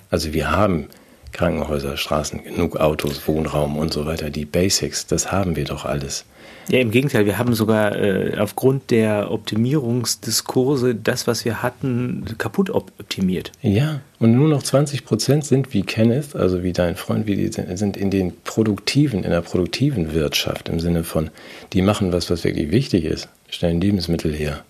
Also 0.09 0.33
wir 0.33 0.51
haben 0.51 0.87
Krankenhäuser, 1.35 1.97
Straßen, 1.97 2.43
genug 2.45 2.77
Autos, 2.77 3.27
Wohnraum 3.27 3.77
und 3.77 3.91
so 3.91 4.05
weiter. 4.05 4.29
Die 4.29 4.45
Basics, 4.45 5.05
das 5.05 5.33
haben 5.33 5.57
wir 5.57 5.65
doch 5.65 5.83
alles. 5.83 6.25
Ja, 6.69 6.79
im 6.79 6.91
Gegenteil, 6.91 7.25
wir 7.25 7.37
haben 7.37 7.53
sogar 7.53 7.95
äh, 7.95 8.37
aufgrund 8.39 8.89
der 8.89 9.29
Optimierungsdiskurse 9.31 10.95
das, 10.95 11.27
was 11.27 11.45
wir 11.45 11.61
hatten, 11.61 12.25
kaputt 12.37 12.69
optimiert. 12.69 13.51
Ja, 13.61 13.99
und 14.19 14.33
nur 14.35 14.47
noch 14.47 14.63
20 14.63 15.05
Prozent 15.05 15.45
sind 15.45 15.73
wie 15.73 15.83
Kenneth, 15.83 16.35
also 16.35 16.63
wie 16.63 16.73
dein 16.73 16.95
Freund, 16.95 17.27
wie 17.27 17.35
die 17.35 17.51
sind 17.51 17.97
in 17.97 18.09
den 18.09 18.33
produktiven, 18.43 19.23
in 19.23 19.29
der 19.29 19.41
produktiven 19.41 20.13
Wirtschaft 20.13 20.69
im 20.69 20.79
Sinne 20.79 21.03
von, 21.03 21.29
die 21.73 21.81
machen 21.81 22.13
was, 22.13 22.29
was 22.29 22.43
wirklich 22.45 22.71
wichtig 22.71 23.03
ist, 23.03 23.27
stellen 23.49 23.81
Lebensmittel 23.81 24.33
her. 24.33 24.63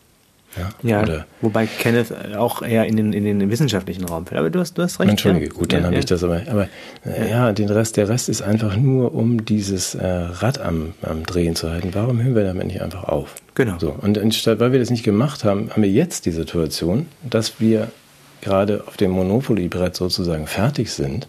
Ja, 0.58 1.04
ja 1.04 1.26
wobei 1.42 1.66
Kenneth 1.66 2.14
auch 2.36 2.62
eher 2.62 2.86
in 2.86 2.96
den, 2.96 3.14
in 3.14 3.24
den 3.24 3.50
wissenschaftlichen 3.50 4.06
Raum 4.06 4.26
fällt. 4.26 4.40
Aber 4.40 4.50
du 4.50 4.60
hast, 4.60 4.78
du 4.78 4.84
hast 4.84 5.00
recht. 5.00 5.10
Entschuldige, 5.10 5.48
ja. 5.48 5.52
gut, 5.52 5.74
dann 5.74 5.82
ja, 5.82 5.86
habe 5.88 5.98
ich 5.98 6.06
das 6.06 6.24
aber. 6.24 6.42
Aber 6.50 6.68
äh, 7.06 7.30
ja. 7.30 7.52
den 7.52 7.70
Rest, 7.70 7.98
der 7.98 8.10
Rest 8.10 8.30
ist 8.30 8.42
einfach 8.42 8.76
nur, 8.78 9.14
um 9.14 9.46
dieses 9.46 9.96
äh, 9.96 10.06
Rad 10.06 10.60
am, 10.60 10.94
am 11.02 11.24
Drehen 11.24 11.56
zu 11.56 11.70
halten. 11.70 11.90
Warum 11.94 12.22
hören 12.22 12.36
wir 12.36 12.44
damit 12.44 12.68
nicht 12.68 12.82
einfach 12.82 13.04
auf? 13.06 13.36
Genau. 13.56 13.78
So, 13.80 13.96
und 14.02 14.18
anstatt, 14.18 14.60
weil 14.60 14.72
wir 14.72 14.80
das 14.80 14.90
nicht 14.90 15.04
gemacht 15.04 15.44
haben, 15.44 15.70
haben 15.72 15.82
wir 15.82 15.90
jetzt 15.90 16.26
die 16.26 16.32
Situation, 16.32 17.08
dass 17.24 17.60
wir 17.60 17.90
gerade 18.42 18.84
auf 18.88 18.98
dem 18.98 19.12
Monopoly-Brett 19.12 19.96
sozusagen 19.96 20.48
fertig 20.48 20.92
sind. 20.92 21.28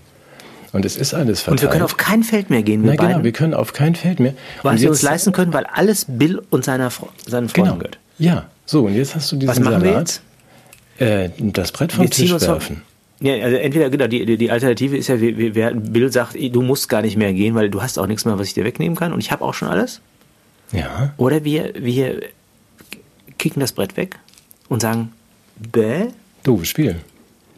Und 0.72 0.84
es 0.84 0.96
ist 0.96 1.14
alles 1.14 1.40
verteilt. 1.40 1.62
Und 1.62 1.62
wir 1.62 1.70
können 1.70 1.84
auf 1.84 1.96
kein 1.96 2.22
Feld 2.22 2.50
mehr 2.50 2.62
gehen, 2.62 2.82
wir 2.82 2.94
Na, 2.96 3.08
genau, 3.08 3.24
wir 3.24 3.32
können 3.32 3.54
auf 3.54 3.72
kein 3.72 3.94
Feld 3.94 4.20
mehr. 4.20 4.34
Was 4.62 4.80
wir 4.82 4.90
uns 4.90 5.02
leisten 5.02 5.32
können, 5.32 5.52
weil 5.54 5.64
alles 5.64 6.04
Bill 6.06 6.42
und 6.50 6.64
seiner, 6.64 6.90
seinen 6.90 7.48
Freunden 7.48 7.52
genau. 7.54 7.76
gehört. 7.76 7.98
Ja, 8.18 8.46
so, 8.66 8.86
und 8.86 8.94
jetzt 8.94 9.14
hast 9.14 9.32
du 9.32 9.36
diesen 9.36 9.48
Was 9.48 9.60
machen 9.60 9.80
Salat. 9.80 10.20
Wir 10.98 11.20
jetzt? 11.20 11.32
Äh, 11.38 11.50
das 11.52 11.72
Brett 11.72 11.92
vom 11.92 12.10
Tisch 12.10 12.30
werfen. 12.30 12.82
Ja, 13.20 13.34
also 13.42 13.56
entweder 13.56 13.88
genau, 13.88 14.06
die, 14.08 14.36
die 14.36 14.50
Alternative 14.50 14.96
ist 14.96 15.08
ja, 15.08 15.20
wir, 15.20 15.54
wir, 15.54 15.70
Bill 15.72 16.12
sagt, 16.12 16.36
du 16.36 16.62
musst 16.62 16.88
gar 16.88 17.00
nicht 17.00 17.16
mehr 17.16 17.32
gehen, 17.32 17.54
weil 17.54 17.70
du 17.70 17.80
hast 17.80 17.98
auch 17.98 18.06
nichts 18.06 18.26
mehr, 18.26 18.38
was 18.38 18.48
ich 18.48 18.54
dir 18.54 18.64
wegnehmen 18.64 18.96
kann 18.96 19.12
und 19.12 19.20
ich 19.20 19.30
habe 19.30 19.42
auch 19.42 19.54
schon 19.54 19.68
alles. 19.68 20.00
Ja. 20.72 21.14
Oder 21.16 21.44
wir, 21.44 21.72
wir 21.78 22.20
kicken 23.38 23.60
das 23.60 23.72
Brett 23.72 23.96
weg 23.96 24.18
und 24.68 24.82
sagen, 24.82 25.12
bäh. 25.56 26.08
Doofes 26.42 26.68
Spiel 26.68 26.96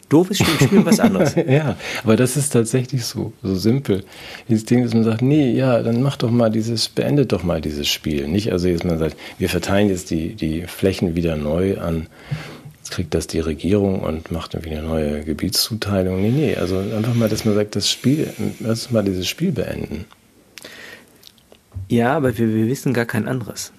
doofes 0.09 0.37
Spiel, 0.37 0.67
spielen 0.67 0.85
was 0.85 0.99
anderes. 0.99 1.35
ja, 1.47 1.77
aber 2.03 2.15
das 2.15 2.35
ist 2.35 2.49
tatsächlich 2.51 3.05
so, 3.05 3.33
so 3.41 3.55
simpel. 3.55 4.03
Dieses 4.47 4.65
Ding, 4.65 4.83
dass 4.83 4.93
man 4.93 5.03
sagt, 5.03 5.21
nee, 5.21 5.51
ja, 5.51 5.81
dann 5.81 6.01
mach 6.01 6.17
doch 6.17 6.31
mal 6.31 6.49
dieses, 6.49 6.89
beendet 6.89 7.31
doch 7.31 7.43
mal 7.43 7.61
dieses 7.61 7.87
Spiel. 7.87 8.27
Nicht 8.27 8.51
also, 8.51 8.71
dass 8.71 8.83
man 8.83 8.99
sagt, 8.99 9.15
wir 9.37 9.49
verteilen 9.49 9.89
jetzt 9.89 10.11
die, 10.11 10.33
die 10.33 10.63
Flächen 10.63 11.15
wieder 11.15 11.35
neu 11.35 11.77
an, 11.77 12.07
jetzt 12.77 12.91
kriegt 12.91 13.13
das 13.13 13.27
die 13.27 13.39
Regierung 13.39 13.99
und 14.01 14.31
macht 14.31 14.53
irgendwie 14.53 14.75
eine 14.75 14.87
neue 14.87 15.23
Gebietszuteilung. 15.23 16.21
Nee, 16.21 16.31
nee, 16.31 16.55
also 16.55 16.79
einfach 16.79 17.13
mal, 17.13 17.29
dass 17.29 17.45
man 17.45 17.55
sagt, 17.55 17.75
das 17.75 17.89
Spiel, 17.89 18.33
lass 18.59 18.85
uns 18.85 18.91
mal 18.91 19.03
dieses 19.03 19.27
Spiel 19.27 19.51
beenden. 19.51 20.05
Ja, 21.87 22.15
aber 22.15 22.37
wir, 22.37 22.53
wir 22.53 22.67
wissen 22.67 22.93
gar 22.93 23.05
kein 23.05 23.27
anderes. 23.27 23.71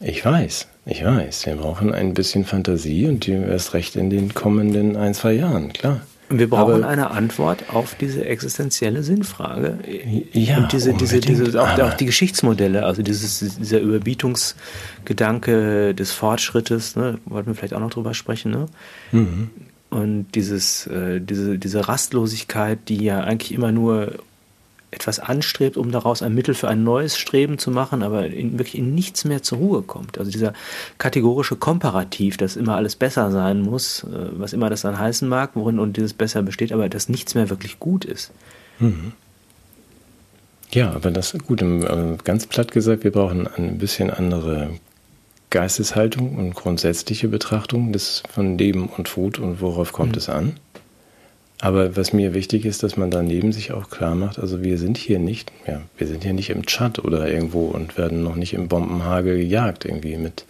Ich 0.00 0.24
weiß. 0.24 0.68
Ich 0.88 1.04
weiß, 1.04 1.46
wir 1.46 1.56
brauchen 1.56 1.92
ein 1.92 2.14
bisschen 2.14 2.44
Fantasie 2.44 3.06
und 3.06 3.26
die 3.26 3.32
erst 3.32 3.74
recht 3.74 3.96
in 3.96 4.08
den 4.08 4.34
kommenden 4.34 4.96
ein, 4.96 5.14
zwei 5.14 5.32
Jahren, 5.32 5.72
klar. 5.72 6.02
Wir 6.28 6.48
brauchen 6.48 6.82
Aber, 6.82 6.88
eine 6.88 7.10
Antwort 7.10 7.64
auf 7.72 7.96
diese 7.96 8.24
existenzielle 8.24 9.02
Sinnfrage. 9.02 9.78
Ja, 10.32 10.58
und 10.58 10.72
diese, 10.72 10.94
diese, 10.94 11.18
diese, 11.20 11.60
auch, 11.60 11.76
auch, 11.78 11.94
die 11.94 12.06
Geschichtsmodelle, 12.06 12.84
also 12.84 13.02
dieses, 13.02 13.40
dieser 13.58 13.80
Überbietungsgedanke 13.80 15.92
des 15.94 16.12
Fortschrittes, 16.12 16.94
ne, 16.96 17.18
wollten 17.26 17.48
wir 17.48 17.54
vielleicht 17.54 17.74
auch 17.74 17.80
noch 17.80 17.90
drüber 17.90 18.14
sprechen, 18.14 18.52
ne? 18.52 18.66
Mhm. 19.12 19.50
Und 19.90 20.26
dieses, 20.34 20.86
äh, 20.88 21.20
diese, 21.20 21.58
diese 21.58 21.86
Rastlosigkeit, 21.86 22.80
die 22.88 23.04
ja 23.04 23.20
eigentlich 23.20 23.52
immer 23.52 23.70
nur 23.70 24.14
etwas 24.96 25.20
anstrebt, 25.20 25.76
um 25.76 25.92
daraus 25.92 26.22
ein 26.22 26.34
Mittel 26.34 26.54
für 26.54 26.68
ein 26.68 26.82
neues 26.82 27.16
Streben 27.18 27.58
zu 27.58 27.70
machen, 27.70 28.02
aber 28.02 28.26
in, 28.26 28.58
wirklich 28.58 28.76
in 28.76 28.94
nichts 28.94 29.24
mehr 29.24 29.42
zur 29.42 29.58
Ruhe 29.58 29.82
kommt. 29.82 30.18
Also 30.18 30.30
dieser 30.30 30.54
kategorische 30.98 31.56
Komparativ, 31.56 32.36
dass 32.38 32.56
immer 32.56 32.76
alles 32.76 32.96
besser 32.96 33.30
sein 33.30 33.60
muss, 33.60 34.04
äh, 34.04 34.28
was 34.32 34.52
immer 34.52 34.70
das 34.70 34.80
dann 34.80 34.98
heißen 34.98 35.28
mag, 35.28 35.50
worin 35.54 35.78
und 35.78 35.96
dieses 35.96 36.14
besser 36.14 36.42
besteht, 36.42 36.72
aber 36.72 36.88
dass 36.88 37.08
nichts 37.08 37.34
mehr 37.34 37.50
wirklich 37.50 37.78
gut 37.78 38.04
ist. 38.04 38.32
Mhm. 38.78 39.12
Ja, 40.72 40.92
aber 40.92 41.10
das 41.10 41.34
ist 41.34 41.46
gut. 41.46 41.62
Äh, 41.62 42.16
ganz 42.24 42.46
platt 42.46 42.72
gesagt, 42.72 43.04
wir 43.04 43.12
brauchen 43.12 43.46
ein 43.46 43.78
bisschen 43.78 44.10
andere 44.10 44.70
Geisteshaltung 45.50 46.36
und 46.36 46.54
grundsätzliche 46.54 47.28
Betrachtung 47.28 47.92
des, 47.92 48.22
von 48.30 48.58
Leben 48.58 48.88
und 48.88 49.06
Tod 49.06 49.38
und 49.38 49.60
worauf 49.60 49.92
kommt 49.92 50.12
mhm. 50.12 50.18
es 50.18 50.28
an. 50.28 50.56
Aber 51.60 51.96
was 51.96 52.12
mir 52.12 52.34
wichtig 52.34 52.66
ist, 52.66 52.82
dass 52.82 52.96
man 52.96 53.10
daneben 53.10 53.52
sich 53.52 53.72
auch 53.72 53.88
klar 53.88 54.14
macht, 54.14 54.38
also 54.38 54.62
wir 54.62 54.76
sind 54.76 54.98
hier 54.98 55.18
nicht, 55.18 55.52
ja, 55.66 55.80
wir 55.96 56.06
sind 56.06 56.22
hier 56.22 56.34
nicht 56.34 56.50
im 56.50 56.66
Tschad 56.66 56.98
oder 56.98 57.28
irgendwo 57.28 57.66
und 57.66 57.96
werden 57.96 58.22
noch 58.22 58.36
nicht 58.36 58.52
im 58.52 58.68
Bombenhagel 58.68 59.38
gejagt 59.38 59.86
irgendwie 59.86 60.18
mit 60.18 60.44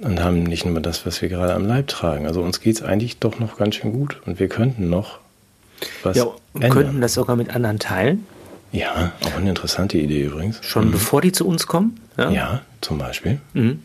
und 0.00 0.20
haben 0.20 0.42
nicht 0.42 0.66
nur 0.66 0.80
das, 0.80 1.06
was 1.06 1.22
wir 1.22 1.28
gerade 1.28 1.54
am 1.54 1.66
Leib 1.66 1.86
tragen. 1.86 2.26
Also 2.26 2.42
uns 2.42 2.60
geht 2.60 2.76
es 2.76 2.82
eigentlich 2.82 3.18
doch 3.18 3.38
noch 3.38 3.56
ganz 3.56 3.76
schön 3.76 3.92
gut 3.92 4.20
und 4.26 4.40
wir 4.40 4.48
könnten 4.48 4.90
noch 4.90 5.20
was 6.02 6.16
Ja, 6.16 6.26
und 6.52 6.68
könnten 6.70 7.00
das 7.00 7.14
sogar 7.14 7.36
mit 7.36 7.54
anderen 7.54 7.78
teilen. 7.78 8.26
Ja, 8.72 9.12
auch 9.24 9.36
eine 9.36 9.50
interessante 9.50 9.98
Idee 9.98 10.24
übrigens. 10.24 10.58
Schon 10.62 10.88
mhm. 10.88 10.92
bevor 10.92 11.20
die 11.20 11.30
zu 11.30 11.46
uns 11.46 11.68
kommen? 11.68 12.00
Ja, 12.16 12.30
ja 12.30 12.62
zum 12.80 12.98
Beispiel. 12.98 13.40
Mhm. 13.52 13.80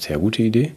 Sehr 0.00 0.18
gute 0.18 0.42
Idee 0.42 0.72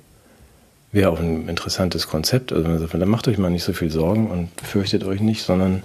wäre 0.96 1.12
auch 1.12 1.20
ein 1.20 1.48
interessantes 1.48 2.08
Konzept. 2.08 2.52
Also 2.52 2.68
man 2.68 2.80
sagt, 2.80 2.94
dann 2.94 3.08
macht 3.08 3.28
euch 3.28 3.38
mal 3.38 3.52
nicht 3.52 3.64
so 3.64 3.74
viel 3.74 3.92
Sorgen 3.92 4.32
und 4.32 4.50
fürchtet 4.62 5.04
euch 5.04 5.20
nicht, 5.20 5.44
sondern 5.44 5.84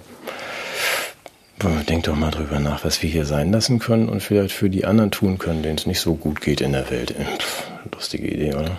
denkt 1.87 2.07
doch 2.07 2.15
mal 2.15 2.31
drüber 2.31 2.59
nach, 2.59 2.83
was 2.85 3.03
wir 3.03 3.09
hier 3.09 3.25
sein 3.25 3.51
lassen 3.51 3.79
können 3.79 4.09
und 4.09 4.23
vielleicht 4.23 4.53
für 4.53 4.69
die 4.69 4.85
anderen 4.85 5.11
tun 5.11 5.37
können, 5.37 5.61
denen 5.61 5.77
es 5.77 5.85
nicht 5.85 5.99
so 5.99 6.15
gut 6.15 6.41
geht 6.41 6.61
in 6.61 6.71
der 6.71 6.89
Welt. 6.89 7.13
Pff, 7.37 7.63
lustige 7.93 8.27
Idee, 8.27 8.55
oder? 8.55 8.77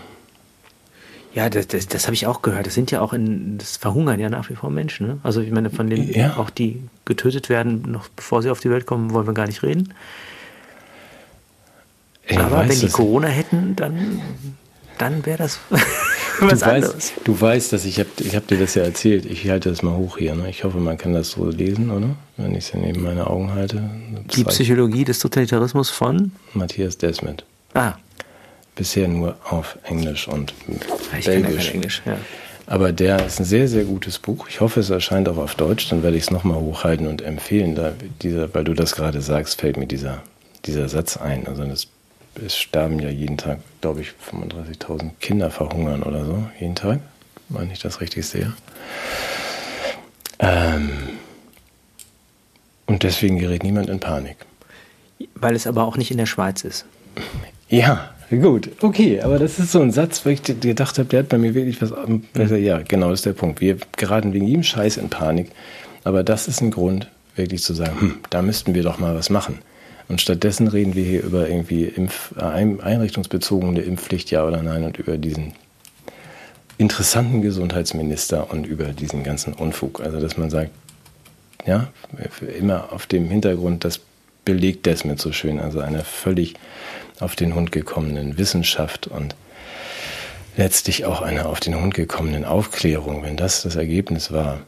Ja, 1.34 1.48
das, 1.48 1.68
das, 1.68 1.86
das 1.86 2.06
habe 2.06 2.14
ich 2.14 2.26
auch 2.26 2.42
gehört. 2.42 2.66
Das 2.66 2.74
sind 2.74 2.90
ja 2.90 3.00
auch 3.00 3.12
in, 3.12 3.58
das 3.58 3.76
verhungern 3.76 4.18
ja 4.18 4.28
nach 4.28 4.50
wie 4.50 4.54
vor 4.54 4.70
Menschen. 4.70 5.06
Ne? 5.06 5.18
Also 5.22 5.40
ich 5.40 5.50
meine, 5.50 5.70
von 5.70 5.88
denen 5.88 6.12
ja. 6.12 6.36
auch 6.36 6.50
die 6.50 6.82
getötet 7.04 7.48
werden, 7.48 7.82
noch 7.90 8.08
bevor 8.08 8.42
sie 8.42 8.50
auf 8.50 8.60
die 8.60 8.70
Welt 8.70 8.86
kommen, 8.86 9.12
wollen 9.12 9.26
wir 9.26 9.34
gar 9.34 9.46
nicht 9.46 9.62
reden. 9.62 9.94
Ich 12.26 12.38
Aber 12.38 12.68
wenn 12.68 12.78
die 12.78 12.88
Corona 12.88 13.28
hätten, 13.28 13.76
dann, 13.76 14.20
dann 14.98 15.24
wäre 15.24 15.38
das 15.38 15.58
was 16.50 16.60
du 16.60 16.66
anderes. 16.66 16.94
Weißt, 16.94 17.12
du 17.24 17.40
weißt, 17.40 17.72
dass 17.72 17.84
ich 17.84 17.98
habe 17.98 18.08
ich 18.18 18.36
hab 18.36 18.46
dir 18.46 18.58
das 18.58 18.74
ja 18.74 18.82
erzählt. 18.82 19.26
Ich 19.26 19.48
halte 19.48 19.70
das 19.70 19.82
mal 19.82 19.96
hoch 19.96 20.18
hier. 20.18 20.34
Ne? 20.34 20.50
Ich 20.50 20.64
hoffe, 20.64 20.78
man 20.78 20.98
kann 20.98 21.12
das 21.12 21.30
so 21.30 21.46
lesen, 21.46 21.90
oder? 21.90 22.10
Wenn 22.36 22.52
ich 22.52 22.64
es 22.64 22.72
ja 22.72 22.78
neben 22.78 23.02
meine 23.02 23.26
Augen 23.26 23.52
halte. 23.52 23.82
Die 24.34 24.44
Psychologie 24.44 25.04
des 25.04 25.18
Totalitarismus 25.18 25.90
von? 25.90 26.32
Matthias 26.54 26.98
Desmet. 26.98 27.44
Ah. 27.74 27.94
Bisher 28.74 29.06
nur 29.08 29.36
auf 29.48 29.78
Englisch 29.84 30.28
und 30.28 30.54
ich 31.18 31.26
Belgisch. 31.26 31.66
Ja 31.66 31.72
Englisch, 31.72 32.02
ja. 32.06 32.16
Aber 32.66 32.92
der 32.92 33.26
ist 33.26 33.40
ein 33.40 33.44
sehr, 33.44 33.68
sehr 33.68 33.84
gutes 33.84 34.18
Buch. 34.18 34.46
Ich 34.48 34.60
hoffe, 34.60 34.80
es 34.80 34.90
erscheint 34.90 35.28
auch 35.28 35.36
auf 35.36 35.54
Deutsch. 35.56 35.88
Dann 35.90 36.02
werde 36.02 36.16
ich 36.16 36.24
es 36.24 36.30
nochmal 36.30 36.58
hochhalten 36.58 37.06
und 37.06 37.20
empfehlen. 37.20 37.74
Da 37.74 37.92
dieser, 38.22 38.54
weil 38.54 38.64
du 38.64 38.72
das 38.74 38.94
gerade 38.94 39.20
sagst, 39.20 39.60
fällt 39.60 39.76
mir 39.76 39.86
dieser, 39.86 40.22
dieser 40.64 40.88
Satz 40.88 41.16
ein. 41.16 41.46
Also 41.46 41.64
das 41.64 41.88
es 42.34 42.56
sterben 42.56 42.98
ja 42.98 43.10
jeden 43.10 43.36
Tag, 43.36 43.58
glaube 43.80 44.00
ich, 44.00 44.12
35.000 44.30 45.10
Kinder 45.20 45.50
verhungern 45.50 46.02
oder 46.02 46.24
so, 46.24 46.44
jeden 46.58 46.74
Tag, 46.74 47.00
wenn 47.48 47.70
ich 47.70 47.80
das 47.80 48.00
richtig 48.00 48.26
sehe. 48.26 48.52
Ähm, 50.38 50.90
und 52.86 53.02
deswegen 53.02 53.38
gerät 53.38 53.62
niemand 53.62 53.88
in 53.88 54.00
Panik. 54.00 54.36
Weil 55.34 55.54
es 55.54 55.66
aber 55.66 55.84
auch 55.84 55.96
nicht 55.96 56.10
in 56.10 56.18
der 56.18 56.26
Schweiz 56.26 56.64
ist. 56.64 56.84
Ja, 57.68 58.10
gut, 58.30 58.70
okay, 58.82 59.20
aber 59.20 59.38
das 59.38 59.58
ist 59.58 59.72
so 59.72 59.80
ein 59.80 59.92
Satz, 59.92 60.26
wo 60.26 60.30
ich 60.30 60.42
gedacht 60.42 60.98
habe, 60.98 61.08
der 61.08 61.20
hat 61.20 61.28
bei 61.28 61.38
mir 61.38 61.54
wirklich 61.54 61.80
was. 61.80 61.92
Ja, 62.58 62.80
genau, 62.82 63.10
das 63.10 63.20
ist 63.20 63.26
der 63.26 63.32
Punkt. 63.34 63.60
Wir 63.60 63.76
geraten 63.96 64.32
wegen 64.32 64.46
jedem 64.46 64.62
Scheiß 64.62 64.96
in 64.96 65.10
Panik, 65.10 65.50
aber 66.04 66.24
das 66.24 66.48
ist 66.48 66.60
ein 66.60 66.70
Grund, 66.70 67.08
wirklich 67.36 67.62
zu 67.62 67.74
sagen, 67.74 68.00
hm, 68.00 68.14
da 68.30 68.42
müssten 68.42 68.74
wir 68.74 68.82
doch 68.82 68.98
mal 68.98 69.14
was 69.14 69.30
machen. 69.30 69.58
Und 70.08 70.20
stattdessen 70.20 70.68
reden 70.68 70.94
wir 70.94 71.04
hier 71.04 71.22
über 71.22 71.48
irgendwie 71.48 71.84
Impf, 71.84 72.36
einrichtungsbezogene 72.36 73.80
Impfpflicht, 73.80 74.30
ja 74.30 74.44
oder 74.44 74.62
nein, 74.62 74.84
und 74.84 74.98
über 74.98 75.16
diesen 75.16 75.52
interessanten 76.78 77.42
Gesundheitsminister 77.42 78.50
und 78.50 78.66
über 78.66 78.86
diesen 78.86 79.22
ganzen 79.22 79.52
Unfug. 79.52 80.00
Also, 80.00 80.20
dass 80.20 80.36
man 80.36 80.50
sagt, 80.50 80.70
ja, 81.66 81.88
immer 82.58 82.92
auf 82.92 83.06
dem 83.06 83.30
Hintergrund, 83.30 83.84
das 83.84 84.00
belegt 84.44 84.86
das 84.86 85.04
mit 85.04 85.20
so 85.20 85.32
schön, 85.32 85.60
also 85.60 85.80
einer 85.80 86.04
völlig 86.04 86.54
auf 87.20 87.36
den 87.36 87.54
Hund 87.54 87.70
gekommenen 87.70 88.38
Wissenschaft 88.38 89.06
und 89.06 89.36
letztlich 90.56 91.04
auch 91.04 91.22
einer 91.22 91.48
auf 91.48 91.60
den 91.60 91.80
Hund 91.80 91.94
gekommenen 91.94 92.44
Aufklärung, 92.44 93.22
wenn 93.22 93.36
das 93.36 93.62
das 93.62 93.76
Ergebnis 93.76 94.32
war 94.32 94.60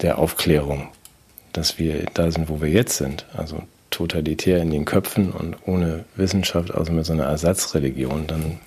der 0.00 0.18
Aufklärung, 0.18 0.88
dass 1.52 1.78
wir 1.78 2.06
da 2.14 2.30
sind, 2.30 2.48
wo 2.48 2.60
wir 2.60 2.68
jetzt 2.68 2.96
sind, 2.96 3.26
also 3.36 3.62
totalitär 3.90 4.60
in 4.60 4.70
den 4.70 4.84
Köpfen 4.84 5.30
und 5.30 5.56
ohne 5.66 6.04
Wissenschaft, 6.16 6.74
also 6.74 6.92
mit 6.92 7.06
so 7.06 7.12
einer 7.12 7.24
Ersatzreligion, 7.24 8.26
dann 8.26 8.58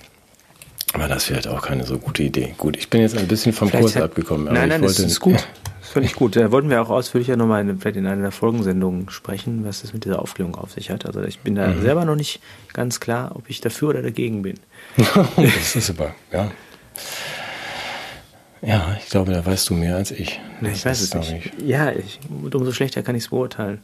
war 0.94 1.08
das 1.08 1.24
vielleicht 1.24 1.48
auch 1.48 1.62
keine 1.62 1.84
so 1.84 1.98
gute 1.98 2.22
Idee. 2.22 2.54
Gut, 2.56 2.76
ich 2.76 2.88
bin 2.88 3.00
jetzt 3.00 3.16
ein 3.16 3.28
bisschen 3.28 3.52
vom 3.52 3.68
vielleicht 3.68 3.82
Kurs 3.82 3.96
hat, 3.96 4.04
abgekommen. 4.04 4.52
nein, 4.52 4.68
nein, 4.68 4.82
das 4.82 4.98
ist 4.98 5.20
gut. 5.20 5.36
Das 5.80 5.94
finde 5.94 6.08
ich 6.10 6.16
gut. 6.16 6.36
Da 6.36 6.52
wollten 6.52 6.68
wir 6.68 6.82
auch 6.82 6.90
ausführlicher 6.90 7.36
nochmal 7.36 7.66
in, 7.66 7.80
vielleicht 7.80 7.96
in 7.96 8.06
einer 8.06 8.20
der 8.20 8.30
Folgensendungen 8.30 9.08
sprechen, 9.08 9.64
was 9.64 9.80
das 9.80 9.94
mit 9.94 10.04
dieser 10.04 10.20
Aufklärung 10.20 10.54
auf 10.54 10.70
sich 10.72 10.90
hat. 10.90 11.06
Also 11.06 11.22
ich 11.22 11.38
bin 11.38 11.54
da 11.54 11.68
mhm. 11.68 11.80
selber 11.80 12.04
noch 12.04 12.14
nicht 12.14 12.42
ganz 12.74 13.00
klar, 13.00 13.30
ob 13.34 13.48
ich 13.48 13.62
dafür 13.62 13.88
oder 13.88 14.02
dagegen 14.02 14.42
bin. 14.42 14.60
das 15.36 15.76
ist 15.76 15.86
super, 15.86 16.14
ja. 16.30 16.50
Ja, 18.60 18.98
ich 19.02 19.08
glaube, 19.08 19.32
da 19.32 19.46
weißt 19.46 19.70
du 19.70 19.74
mehr 19.74 19.96
als 19.96 20.10
ich. 20.10 20.38
Ich 20.60 20.84
weiß 20.84 21.00
es 21.00 21.14
nicht. 21.14 21.52
Ja, 21.64 21.90
ich, 21.92 22.20
umso 22.28 22.72
schlechter 22.72 23.02
kann 23.02 23.14
ich 23.14 23.24
es 23.24 23.30
beurteilen. 23.30 23.80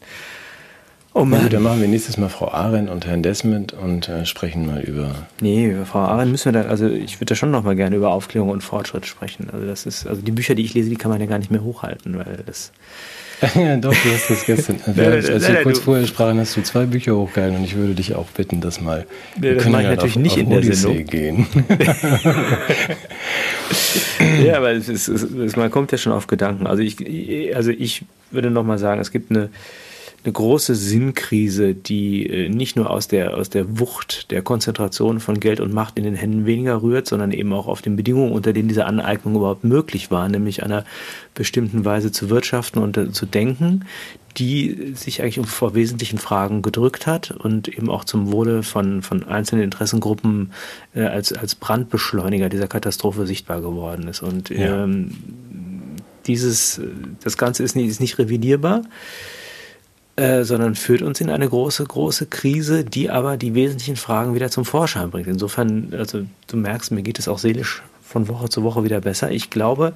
Oh 1.16 1.24
Mann. 1.24 1.42
Gut, 1.42 1.52
dann 1.52 1.62
machen 1.62 1.80
wir 1.80 1.86
nächstes 1.86 2.16
Mal 2.16 2.28
Frau 2.28 2.50
Arendt 2.50 2.90
und 2.90 3.06
Herrn 3.06 3.22
Desmond 3.22 3.72
und 3.72 4.08
äh, 4.08 4.26
sprechen 4.26 4.66
mal 4.66 4.80
über. 4.80 5.28
Nee, 5.40 5.66
über 5.66 5.86
Frau 5.86 6.00
Arendt 6.00 6.32
müssen 6.32 6.52
wir 6.52 6.60
da, 6.60 6.68
also 6.68 6.88
ich 6.88 7.20
würde 7.20 7.26
da 7.26 7.34
schon 7.36 7.52
noch 7.52 7.62
mal 7.62 7.76
gerne 7.76 7.94
über 7.94 8.10
Aufklärung 8.10 8.48
und 8.48 8.62
Fortschritt 8.62 9.06
sprechen. 9.06 9.48
Also 9.52 9.64
das 9.64 9.86
ist, 9.86 10.08
also 10.08 10.20
die 10.20 10.32
Bücher, 10.32 10.56
die 10.56 10.64
ich 10.64 10.74
lese, 10.74 10.90
die 10.90 10.96
kann 10.96 11.12
man 11.12 11.20
ja 11.20 11.26
gar 11.26 11.38
nicht 11.38 11.52
mehr 11.52 11.62
hochhalten, 11.62 12.18
weil 12.18 12.42
das. 12.44 12.72
ja, 13.54 13.76
doch, 13.76 13.94
du 13.94 14.10
hast 14.12 14.28
das 14.28 14.44
gestern. 14.44 14.80
als, 14.96 15.30
als 15.30 15.46
wir 15.46 15.62
kurz 15.62 15.78
vorher 15.78 16.04
sprachen, 16.08 16.40
hast 16.40 16.56
du 16.56 16.62
zwei 16.62 16.84
Bücher 16.84 17.14
hochgehalten 17.14 17.58
und 17.58 17.64
ich 17.64 17.76
würde 17.76 17.94
dich 17.94 18.16
auch 18.16 18.26
bitten, 18.30 18.60
das 18.60 18.80
mal. 18.80 19.06
Nee, 19.40 19.54
das 19.54 19.68
mache 19.68 19.82
ich 19.82 19.88
natürlich 19.88 20.16
auf, 20.16 20.22
nicht 20.22 20.32
auf 20.32 20.38
in 20.38 20.46
Odyssee 20.48 20.68
der 20.68 20.76
Sendung. 20.76 21.06
gehen. 21.06 21.46
ja, 24.44 24.56
aber 24.56 24.72
es 24.72 24.88
ist, 24.88 25.06
es 25.06 25.22
ist, 25.22 25.56
man 25.56 25.70
kommt 25.70 25.92
ja 25.92 25.98
schon 25.98 26.12
auf 26.12 26.26
Gedanken. 26.26 26.66
Also 26.66 26.82
ich, 26.82 27.54
also 27.54 27.70
ich 27.70 28.02
würde 28.32 28.50
noch 28.50 28.64
mal 28.64 28.78
sagen, 28.78 29.00
es 29.00 29.12
gibt 29.12 29.30
eine 29.30 29.50
eine 30.24 30.32
große 30.32 30.74
Sinnkrise, 30.74 31.74
die 31.74 32.26
äh, 32.26 32.48
nicht 32.48 32.76
nur 32.76 32.90
aus 32.90 33.08
der, 33.08 33.36
aus 33.36 33.50
der 33.50 33.78
Wucht 33.78 34.30
der 34.30 34.40
Konzentration 34.40 35.20
von 35.20 35.38
Geld 35.38 35.60
und 35.60 35.74
Macht 35.74 35.98
in 35.98 36.04
den 36.04 36.14
Händen 36.14 36.46
weniger 36.46 36.82
rührt, 36.82 37.06
sondern 37.06 37.30
eben 37.30 37.52
auch 37.52 37.66
auf 37.66 37.82
den 37.82 37.96
Bedingungen, 37.96 38.32
unter 38.32 38.54
denen 38.54 38.68
diese 38.68 38.86
Aneignung 38.86 39.36
überhaupt 39.36 39.64
möglich 39.64 40.10
war, 40.10 40.28
nämlich 40.28 40.62
einer 40.62 40.84
bestimmten 41.34 41.84
Weise 41.84 42.10
zu 42.10 42.30
wirtschaften 42.30 42.78
und 42.78 42.96
äh, 42.96 43.12
zu 43.12 43.26
denken, 43.26 43.84
die 44.38 44.94
sich 44.94 45.22
eigentlich 45.22 45.46
vor 45.46 45.74
wesentlichen 45.74 46.18
Fragen 46.18 46.62
gedrückt 46.62 47.06
hat 47.06 47.30
und 47.30 47.68
eben 47.68 47.90
auch 47.90 48.04
zum 48.04 48.32
Wohle 48.32 48.62
von, 48.62 49.02
von 49.02 49.24
einzelnen 49.24 49.62
Interessengruppen 49.62 50.52
äh, 50.94 51.02
als, 51.02 51.34
als 51.34 51.54
Brandbeschleuniger 51.54 52.48
dieser 52.48 52.66
Katastrophe 52.66 53.26
sichtbar 53.26 53.60
geworden 53.60 54.08
ist. 54.08 54.22
Und 54.22 54.48
ja. 54.48 54.84
ähm, 54.84 55.12
dieses, 56.26 56.80
das 57.22 57.36
Ganze 57.36 57.62
ist 57.62 57.76
nicht, 57.76 57.88
ist 57.88 58.00
nicht 58.00 58.18
revidierbar. 58.18 58.82
Äh, 60.16 60.44
sondern 60.44 60.76
führt 60.76 61.02
uns 61.02 61.20
in 61.20 61.28
eine 61.28 61.48
große, 61.48 61.84
große 61.84 62.26
Krise, 62.26 62.84
die 62.84 63.10
aber 63.10 63.36
die 63.36 63.54
wesentlichen 63.54 63.96
Fragen 63.96 64.36
wieder 64.36 64.48
zum 64.48 64.64
Vorschein 64.64 65.10
bringt. 65.10 65.26
Insofern, 65.26 65.92
also 65.98 66.24
du 66.46 66.56
merkst, 66.56 66.92
mir 66.92 67.02
geht 67.02 67.18
es 67.18 67.26
auch 67.26 67.38
seelisch 67.38 67.82
von 68.00 68.28
Woche 68.28 68.48
zu 68.48 68.62
Woche 68.62 68.84
wieder 68.84 69.00
besser. 69.00 69.32
Ich 69.32 69.50
glaube, 69.50 69.92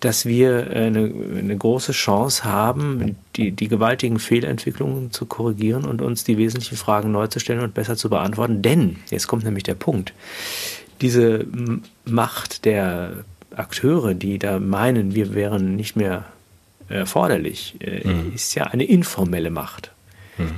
dass 0.00 0.26
wir 0.26 0.68
eine, 0.72 1.12
eine 1.38 1.56
große 1.56 1.92
Chance 1.92 2.42
haben, 2.42 3.14
die, 3.36 3.52
die 3.52 3.68
gewaltigen 3.68 4.18
Fehlentwicklungen 4.18 5.12
zu 5.12 5.26
korrigieren 5.26 5.84
und 5.84 6.02
uns 6.02 6.24
die 6.24 6.38
wesentlichen 6.38 6.76
Fragen 6.76 7.12
neu 7.12 7.28
zu 7.28 7.38
stellen 7.38 7.60
und 7.60 7.72
besser 7.72 7.96
zu 7.96 8.10
beantworten. 8.10 8.62
Denn, 8.62 8.96
jetzt 9.10 9.28
kommt 9.28 9.44
nämlich 9.44 9.62
der 9.62 9.76
Punkt, 9.76 10.12
diese 11.00 11.46
Macht 12.04 12.64
der 12.64 13.24
Akteure, 13.54 14.14
die 14.14 14.40
da 14.40 14.58
meinen, 14.58 15.14
wir 15.14 15.34
wären 15.34 15.76
nicht 15.76 15.94
mehr 15.94 16.24
erforderlich, 16.88 17.76
äh, 17.80 18.06
mhm. 18.06 18.32
ist 18.34 18.54
ja 18.54 18.64
eine 18.64 18.84
informelle 18.84 19.50
Macht. 19.50 19.92
Mhm. 20.38 20.54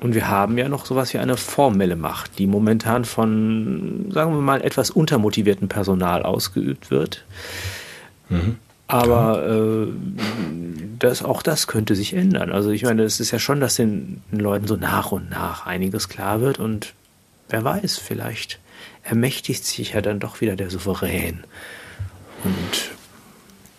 Und 0.00 0.14
wir 0.14 0.28
haben 0.28 0.56
ja 0.58 0.68
noch 0.68 0.86
sowas 0.86 1.12
wie 1.12 1.18
eine 1.18 1.36
formelle 1.36 1.96
Macht, 1.96 2.38
die 2.38 2.46
momentan 2.46 3.04
von, 3.04 4.10
sagen 4.12 4.32
wir 4.32 4.40
mal, 4.40 4.62
etwas 4.62 4.90
untermotiviertem 4.90 5.68
Personal 5.68 6.22
ausgeübt 6.22 6.90
wird. 6.90 7.24
Mhm. 8.28 8.56
Aber 8.86 9.46
äh, 9.46 9.88
das, 10.98 11.22
auch 11.22 11.42
das 11.42 11.66
könnte 11.66 11.94
sich 11.94 12.14
ändern. 12.14 12.50
Also 12.50 12.70
ich 12.70 12.84
meine, 12.84 13.02
es 13.02 13.20
ist 13.20 13.32
ja 13.32 13.38
schon, 13.38 13.60
dass 13.60 13.74
den, 13.74 14.22
den 14.32 14.40
Leuten 14.40 14.66
so 14.66 14.76
nach 14.76 15.12
und 15.12 15.30
nach 15.30 15.66
einiges 15.66 16.08
klar 16.08 16.40
wird 16.40 16.58
und 16.58 16.94
wer 17.50 17.64
weiß, 17.64 17.98
vielleicht 17.98 18.60
ermächtigt 19.02 19.64
sich 19.64 19.92
ja 19.92 20.00
dann 20.00 20.20
doch 20.20 20.40
wieder 20.40 20.56
der 20.56 20.70
Souverän. 20.70 21.44
Und 22.44 22.97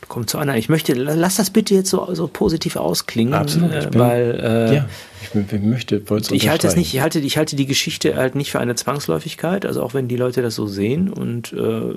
kommt 0.09 0.29
zu 0.29 0.37
einer. 0.37 0.57
Ich 0.57 0.67
möchte, 0.67 0.93
lass 0.93 1.35
das 1.35 1.51
bitte 1.51 1.73
jetzt 1.75 1.89
so, 1.89 2.13
so 2.13 2.27
positiv 2.27 2.75
ausklingen, 2.75 3.33
Absolut, 3.33 3.71
äh, 3.71 3.87
bin, 3.87 3.99
weil 3.99 4.39
äh, 4.43 4.75
ja, 4.75 4.89
ich 5.21 5.29
bin, 5.29 5.69
möchte, 5.69 6.01
ich 6.31 6.49
halte 6.49 6.67
es 6.67 6.75
nicht, 6.75 6.93
ich 6.93 6.99
halte, 6.99 7.19
ich 7.19 7.37
halte 7.37 7.55
die 7.55 7.65
Geschichte 7.65 8.15
halt 8.15 8.35
nicht 8.35 8.51
für 8.51 8.59
eine 8.59 8.75
Zwangsläufigkeit, 8.75 9.65
also 9.65 9.81
auch 9.81 9.93
wenn 9.93 10.07
die 10.07 10.17
Leute 10.17 10.41
das 10.41 10.55
so 10.55 10.67
sehen 10.67 11.09
und 11.09 11.53
äh, 11.53 11.93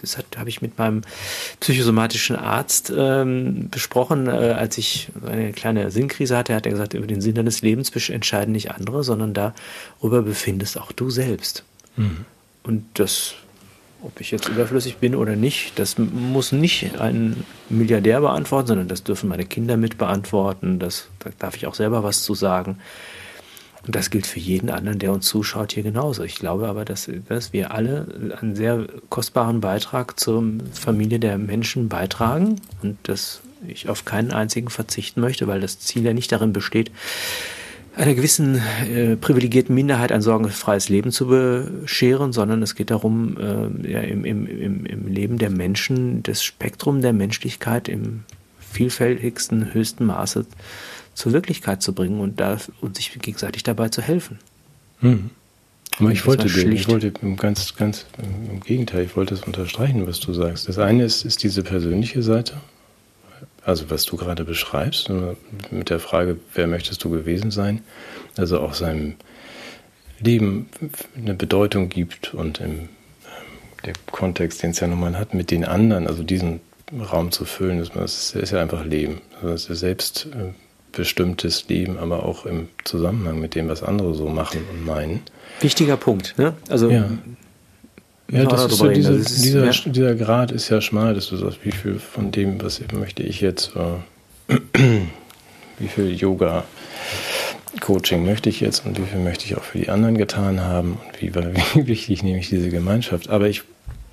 das 0.00 0.18
habe 0.36 0.48
ich 0.48 0.62
mit 0.62 0.78
meinem 0.78 1.02
psychosomatischen 1.60 2.36
Arzt 2.36 2.92
ähm, 2.96 3.68
besprochen, 3.70 4.26
äh, 4.26 4.30
als 4.30 4.78
ich 4.78 5.10
eine 5.26 5.52
kleine 5.52 5.90
Sinnkrise 5.90 6.36
hatte, 6.36 6.54
hat 6.54 6.66
er 6.66 6.72
gesagt, 6.72 6.94
über 6.94 7.06
den 7.06 7.20
Sinn 7.20 7.34
deines 7.34 7.62
Lebens 7.62 7.92
entscheiden 8.08 8.52
nicht 8.52 8.72
andere, 8.72 9.04
sondern 9.04 9.34
darüber 9.34 10.22
befindest 10.22 10.78
auch 10.78 10.92
du 10.92 11.10
selbst. 11.10 11.64
Mhm. 11.96 12.24
Und 12.64 12.84
das 12.94 13.34
ob 14.04 14.20
ich 14.20 14.30
jetzt 14.30 14.48
überflüssig 14.48 14.98
bin 14.98 15.14
oder 15.14 15.34
nicht, 15.34 15.78
das 15.78 15.96
muss 15.98 16.52
nicht 16.52 17.00
ein 17.00 17.44
Milliardär 17.68 18.20
beantworten, 18.20 18.68
sondern 18.68 18.88
das 18.88 19.02
dürfen 19.02 19.28
meine 19.28 19.46
Kinder 19.46 19.76
mit 19.76 19.96
beantworten. 19.98 20.78
Das, 20.78 21.08
da 21.20 21.30
darf 21.38 21.56
ich 21.56 21.66
auch 21.66 21.74
selber 21.74 22.02
was 22.04 22.22
zu 22.22 22.34
sagen. 22.34 22.78
Und 23.86 23.94
das 23.94 24.10
gilt 24.10 24.26
für 24.26 24.40
jeden 24.40 24.70
anderen, 24.70 24.98
der 24.98 25.12
uns 25.12 25.26
zuschaut, 25.26 25.72
hier 25.72 25.82
genauso. 25.82 26.22
Ich 26.22 26.36
glaube 26.36 26.68
aber, 26.68 26.84
dass, 26.84 27.10
dass 27.28 27.52
wir 27.52 27.72
alle 27.72 28.34
einen 28.40 28.56
sehr 28.56 28.86
kostbaren 29.10 29.60
Beitrag 29.60 30.18
zur 30.18 30.42
Familie 30.72 31.18
der 31.18 31.36
Menschen 31.36 31.88
beitragen 31.88 32.60
und 32.82 32.96
dass 33.02 33.40
ich 33.66 33.88
auf 33.88 34.04
keinen 34.04 34.32
einzigen 34.32 34.68
verzichten 34.68 35.20
möchte, 35.20 35.46
weil 35.46 35.60
das 35.60 35.78
Ziel 35.78 36.04
ja 36.04 36.12
nicht 36.12 36.32
darin 36.32 36.52
besteht, 36.52 36.90
einer 37.96 38.14
gewissen 38.14 38.60
äh, 38.88 39.16
privilegierten 39.16 39.74
Minderheit 39.74 40.12
ein 40.12 40.22
sorgenfreies 40.22 40.88
Leben 40.88 41.12
zu 41.12 41.28
bescheren, 41.28 42.32
sondern 42.32 42.62
es 42.62 42.74
geht 42.74 42.90
darum, 42.90 43.36
äh, 43.38 43.92
ja, 43.92 44.00
im, 44.00 44.24
im, 44.24 44.86
im 44.86 45.06
Leben 45.06 45.38
der 45.38 45.50
Menschen 45.50 46.22
das 46.22 46.42
Spektrum 46.42 47.02
der 47.02 47.12
Menschlichkeit 47.12 47.88
im 47.88 48.24
vielfältigsten, 48.58 49.72
höchsten 49.72 50.06
Maße 50.06 50.46
zur 51.14 51.32
Wirklichkeit 51.32 51.82
zu 51.82 51.92
bringen 51.92 52.20
und, 52.20 52.40
da, 52.40 52.58
und 52.80 52.96
sich 52.96 53.16
gegenseitig 53.20 53.62
dabei 53.62 53.88
zu 53.88 54.02
helfen. 54.02 54.38
Hm. 55.00 55.30
Aber 56.00 56.10
ich 56.10 56.26
wollte, 56.26 56.48
den, 56.48 56.72
ich 56.72 56.88
wollte 56.88 57.12
ganz, 57.36 57.76
ganz 57.76 58.06
im 58.50 58.60
Gegenteil, 58.60 59.04
ich 59.04 59.16
wollte 59.16 59.34
es 59.34 59.42
unterstreichen, 59.42 60.06
was 60.08 60.18
du 60.18 60.32
sagst. 60.32 60.68
Das 60.68 60.78
eine 60.78 61.04
ist, 61.04 61.24
ist 61.24 61.44
diese 61.44 61.62
persönliche 61.62 62.22
Seite, 62.24 62.54
also 63.64 63.90
was 63.90 64.04
du 64.04 64.16
gerade 64.16 64.44
beschreibst, 64.44 65.10
mit 65.70 65.90
der 65.90 66.00
Frage, 66.00 66.38
wer 66.54 66.66
möchtest 66.66 67.02
du 67.04 67.10
gewesen 67.10 67.50
sein, 67.50 67.82
also 68.36 68.60
auch 68.60 68.74
seinem 68.74 69.14
Leben 70.20 70.68
eine 71.16 71.34
Bedeutung 71.34 71.88
gibt 71.88 72.34
und 72.34 72.60
im 72.60 72.88
der 73.84 73.94
Kontext, 74.10 74.62
den 74.62 74.70
es 74.70 74.80
ja 74.80 74.86
nun 74.86 75.00
mal 75.00 75.18
hat, 75.18 75.34
mit 75.34 75.50
den 75.50 75.64
anderen, 75.64 76.06
also 76.06 76.22
diesen 76.22 76.60
Raum 77.12 77.32
zu 77.32 77.44
füllen, 77.44 77.80
ist, 77.80 77.92
das 77.94 78.34
ist 78.34 78.50
ja 78.50 78.60
einfach 78.60 78.84
Leben. 78.84 79.20
Also 79.36 79.50
das 79.50 79.68
ist 79.68 79.80
selbstbestimmtes 79.80 81.68
Leben, 81.68 81.98
aber 81.98 82.24
auch 82.24 82.46
im 82.46 82.68
Zusammenhang 82.84 83.40
mit 83.40 83.54
dem, 83.54 83.68
was 83.68 83.82
andere 83.82 84.14
so 84.14 84.28
machen 84.28 84.62
und 84.70 84.84
meinen. 84.84 85.22
Wichtiger 85.60 85.96
Punkt, 85.96 86.34
ne? 86.38 86.54
Also 86.68 86.90
ja. 86.90 87.08
Ja, 88.30 88.44
das 88.44 88.64
ist 88.66 88.78
so 88.78 88.88
diese, 88.88 89.18
das 89.18 89.32
ist, 89.32 89.44
dieser, 89.44 89.64
ja. 89.66 89.70
dieser 89.70 90.14
Grad 90.14 90.50
ist 90.50 90.68
ja 90.70 90.80
schmal, 90.80 91.14
dass 91.14 91.28
du 91.28 91.36
sagst, 91.36 91.58
wie 91.62 91.72
viel 91.72 91.98
von 91.98 92.30
dem, 92.30 92.62
was 92.62 92.80
möchte 92.92 93.22
ich 93.22 93.40
jetzt, 93.40 93.72
äh, 93.76 94.54
wie 95.78 95.88
viel 95.88 96.14
Yoga 96.14 96.64
Coaching 97.80 98.24
möchte 98.24 98.48
ich 98.48 98.60
jetzt 98.60 98.86
und 98.86 98.98
wie 98.98 99.04
viel 99.04 99.20
möchte 99.20 99.44
ich 99.44 99.56
auch 99.56 99.62
für 99.62 99.78
die 99.78 99.90
anderen 99.90 100.16
getan 100.16 100.60
haben 100.60 100.98
und 101.06 101.20
wie, 101.20 101.34
wie 101.74 101.86
wichtig 101.86 102.22
nehme 102.22 102.38
ich 102.38 102.48
diese 102.48 102.70
Gemeinschaft. 102.70 103.28
Aber 103.28 103.46
ich 103.46 103.62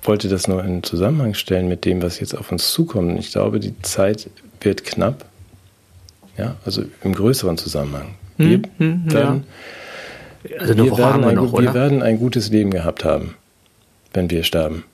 wollte 0.02 0.28
das 0.28 0.46
nur 0.46 0.62
in 0.62 0.82
Zusammenhang 0.82 1.32
stellen 1.34 1.68
mit 1.68 1.84
dem, 1.84 2.02
was 2.02 2.20
jetzt 2.20 2.36
auf 2.36 2.52
uns 2.52 2.70
zukommt. 2.72 3.18
Ich 3.18 3.32
glaube, 3.32 3.60
die 3.60 3.80
Zeit 3.82 4.28
wird 4.60 4.84
knapp. 4.84 5.24
Ja, 6.36 6.56
also 6.64 6.82
im 7.02 7.14
größeren 7.14 7.56
Zusammenhang. 7.56 8.14
Wir, 8.36 8.56
hm, 8.56 8.64
hm, 8.78 9.12
werden, 9.12 9.44
ja. 10.48 10.58
also 10.58 10.76
wir, 10.76 10.98
werden 10.98 11.24
ein, 11.24 11.34
noch, 11.34 11.58
wir 11.58 11.74
werden 11.74 12.02
ein 12.02 12.18
gutes 12.18 12.50
Leben 12.50 12.70
gehabt 12.70 13.04
haben 13.04 13.36
wenn 14.14 14.30
wir 14.30 14.44
sterben. 14.44 14.84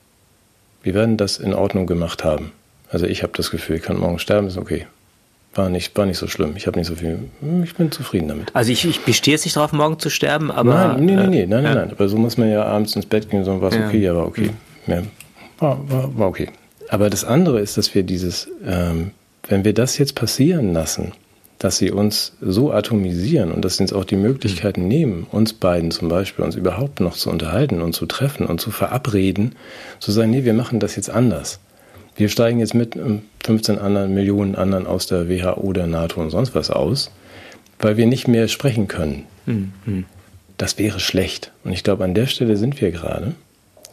Wir 0.83 0.93
werden 0.93 1.17
das 1.17 1.37
in 1.37 1.53
Ordnung 1.53 1.87
gemacht 1.87 2.23
haben. 2.23 2.51
Also 2.89 3.05
ich 3.05 3.23
habe 3.23 3.33
das 3.35 3.51
Gefühl, 3.51 3.77
ich 3.77 3.83
kann 3.83 3.97
morgen 3.97 4.19
sterben, 4.19 4.47
ist 4.47 4.57
okay. 4.57 4.87
War 5.55 5.69
nicht, 5.69 5.97
war 5.97 6.05
nicht 6.05 6.17
so 6.17 6.27
schlimm. 6.27 6.53
Ich 6.55 6.67
habe 6.67 6.77
nicht 6.77 6.87
so 6.87 6.95
viel. 6.95 7.19
Ich 7.63 7.75
bin 7.75 7.91
zufrieden 7.91 8.27
damit. 8.27 8.55
Also 8.55 8.71
ich, 8.71 8.85
ich 8.85 9.01
bestehe 9.01 9.33
jetzt 9.33 9.45
nicht 9.45 9.57
darauf, 9.57 9.73
morgen 9.73 9.97
zu 9.97 10.09
sterben, 10.09 10.51
aber. 10.51 10.93
Nein, 10.95 11.05
nee, 11.05 11.15
nee, 11.15 11.27
nee, 11.27 11.45
nein, 11.47 11.63
nein, 11.63 11.75
nein. 11.75 11.91
Aber 11.91 12.07
so 12.07 12.17
muss 12.17 12.37
man 12.37 12.49
ja 12.49 12.63
abends 12.63 12.95
ins 12.95 13.07
Bett 13.07 13.29
gehen 13.29 13.39
und 13.39 13.45
sagen, 13.45 13.61
war 13.61 13.69
es 13.69 13.75
ja. 13.75 13.87
okay, 13.87 13.99
ja, 13.99 14.15
war 14.15 14.27
okay. 14.27 14.51
Ja, 14.85 15.01
war, 15.57 15.89
war, 15.89 16.17
war 16.17 16.27
okay. 16.27 16.49
Aber 16.89 17.09
das 17.09 17.23
andere 17.23 17.59
ist, 17.59 17.77
dass 17.77 17.93
wir 17.95 18.03
dieses, 18.03 18.47
ähm, 18.65 19.11
wenn 19.47 19.63
wir 19.63 19.73
das 19.73 19.97
jetzt 19.97 20.13
passieren 20.15 20.73
lassen, 20.73 21.13
dass 21.59 21.77
sie 21.77 21.91
uns 21.91 22.33
so 22.41 22.71
atomisieren 22.71 23.51
und 23.51 23.63
dass 23.63 23.77
sie 23.77 23.83
uns 23.83 23.93
auch 23.93 24.05
die 24.05 24.15
Möglichkeiten 24.15 24.87
nehmen, 24.87 25.27
uns 25.29 25.51
beiden 25.53 25.91
zum 25.91 26.07
Beispiel, 26.07 26.45
uns 26.45 26.55
überhaupt 26.55 27.01
noch 27.01 27.15
zu 27.15 27.29
unterhalten 27.29 27.81
und 27.81 27.93
zu 27.93 28.05
treffen 28.05 28.45
und 28.45 28.61
zu 28.61 28.71
verabreden, 28.71 29.55
zu 29.99 30.11
sagen, 30.11 30.31
nee, 30.31 30.45
wir 30.45 30.53
machen 30.53 30.79
das 30.79 30.95
jetzt 30.95 31.09
anders. 31.09 31.59
Wir 32.15 32.29
steigen 32.29 32.59
jetzt 32.59 32.73
mit 32.73 32.97
15 33.43 33.77
anderen 33.77 34.13
Millionen 34.13 34.55
anderen 34.55 34.87
aus 34.87 35.07
der 35.07 35.29
WHO, 35.29 35.73
der 35.73 35.87
NATO 35.87 36.21
und 36.21 36.29
sonst 36.29 36.55
was 36.55 36.71
aus, 36.71 37.11
weil 37.79 37.97
wir 37.97 38.07
nicht 38.07 38.27
mehr 38.27 38.47
sprechen 38.47 38.87
können. 38.87 39.25
Mhm. 39.45 40.05
Das 40.57 40.77
wäre 40.77 40.99
schlecht. 40.99 41.51
Und 41.63 41.71
ich 41.73 41.83
glaube, 41.83 42.03
an 42.03 42.13
der 42.13 42.27
Stelle 42.27 42.57
sind 42.57 42.81
wir 42.81 42.91
gerade, 42.91 43.35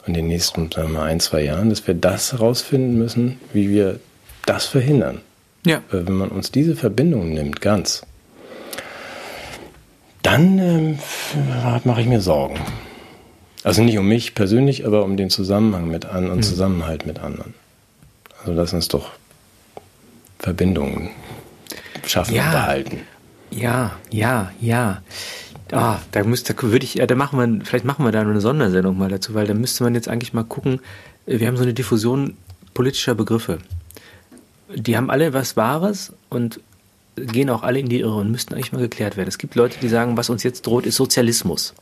in 0.07 0.15
den 0.15 0.29
nächsten, 0.29 0.71
sagen 0.71 0.93
wir 0.93 1.01
mal, 1.01 1.07
ein, 1.07 1.21
zwei 1.21 1.43
Jahren, 1.43 1.71
dass 1.71 1.87
wir 1.87 1.95
das 1.95 2.33
herausfinden 2.33 2.97
müssen, 2.97 3.39
wie 3.53 3.71
wir 3.71 3.99
das 4.45 4.67
verhindern. 4.67 5.21
Ja. 5.67 5.79
Äh, 5.79 6.07
wenn 6.07 6.15
man 6.15 6.31
uns 6.31 6.51
diese 6.51 6.77
Verbindung 6.77 7.35
nimmt, 7.35 7.61
ganz, 7.61 8.07
dann 10.23 10.59
ähm, 10.59 10.99
mache 11.85 12.01
ich 12.01 12.07
mir 12.07 12.21
Sorgen. 12.21 12.59
Also 13.63 13.83
nicht 13.83 13.99
um 13.99 14.09
mich 14.09 14.35
persönlich, 14.35 14.87
aber 14.87 15.05
um 15.05 15.17
den 15.17 15.29
Zusammenhang 15.29 15.89
mit 15.89 16.07
anderen 16.07 16.31
und 16.31 16.37
mhm. 16.39 16.43
Zusammenhalt 16.43 17.05
mit 17.05 17.19
anderen. 17.19 17.53
Also 18.39 18.53
lass 18.53 18.73
uns 18.73 18.89
doch 18.89 19.11
Verbindungen 20.39 21.11
schaffen 22.07 22.35
ja. 22.35 22.47
und 22.47 22.53
behalten. 22.53 23.01
Ja, 23.51 23.97
ja, 24.11 24.53
ja. 24.61 25.03
Ah, 25.73 25.99
da 26.13 26.23
müsste, 26.23 26.55
würde 26.63 26.85
ich, 26.85 26.95
da 26.95 27.15
machen 27.17 27.39
wir, 27.39 27.65
vielleicht 27.65 27.85
machen 27.85 28.05
wir 28.05 28.13
da 28.13 28.21
eine 28.21 28.41
Sondersendung 28.41 28.97
mal 28.97 29.09
dazu, 29.09 29.35
weil 29.35 29.49
da 29.49 29.55
müsste 29.55 29.83
man 29.83 29.97
jetzt 29.97 30.09
eigentlich 30.09 30.33
mal 30.33 30.45
gucken. 30.45 30.81
Wir 31.27 31.49
haben 31.49 31.57
so 31.57 31.65
eine 31.65 31.75
Diffusion 31.75 32.37
politischer 32.73 33.17
Begriffe 33.17 33.59
die 34.75 34.97
haben 34.97 35.11
alle 35.11 35.33
was 35.33 35.57
Wahres 35.57 36.13
und 36.29 36.61
gehen 37.17 37.51
auch 37.51 37.63
alle 37.63 37.79
in 37.79 37.89
die 37.89 38.01
Irre 38.01 38.17
und 38.17 38.31
müssten 38.31 38.55
eigentlich 38.55 38.73
mal 38.73 38.81
geklärt 38.81 39.17
werden. 39.17 39.29
Es 39.29 39.39
gibt 39.39 39.55
Leute, 39.55 39.79
die 39.81 39.89
sagen, 39.89 40.17
was 40.17 40.29
uns 40.29 40.43
jetzt 40.43 40.67
droht, 40.67 40.87
ist 40.87 40.97
Sozialismus. 40.97 41.75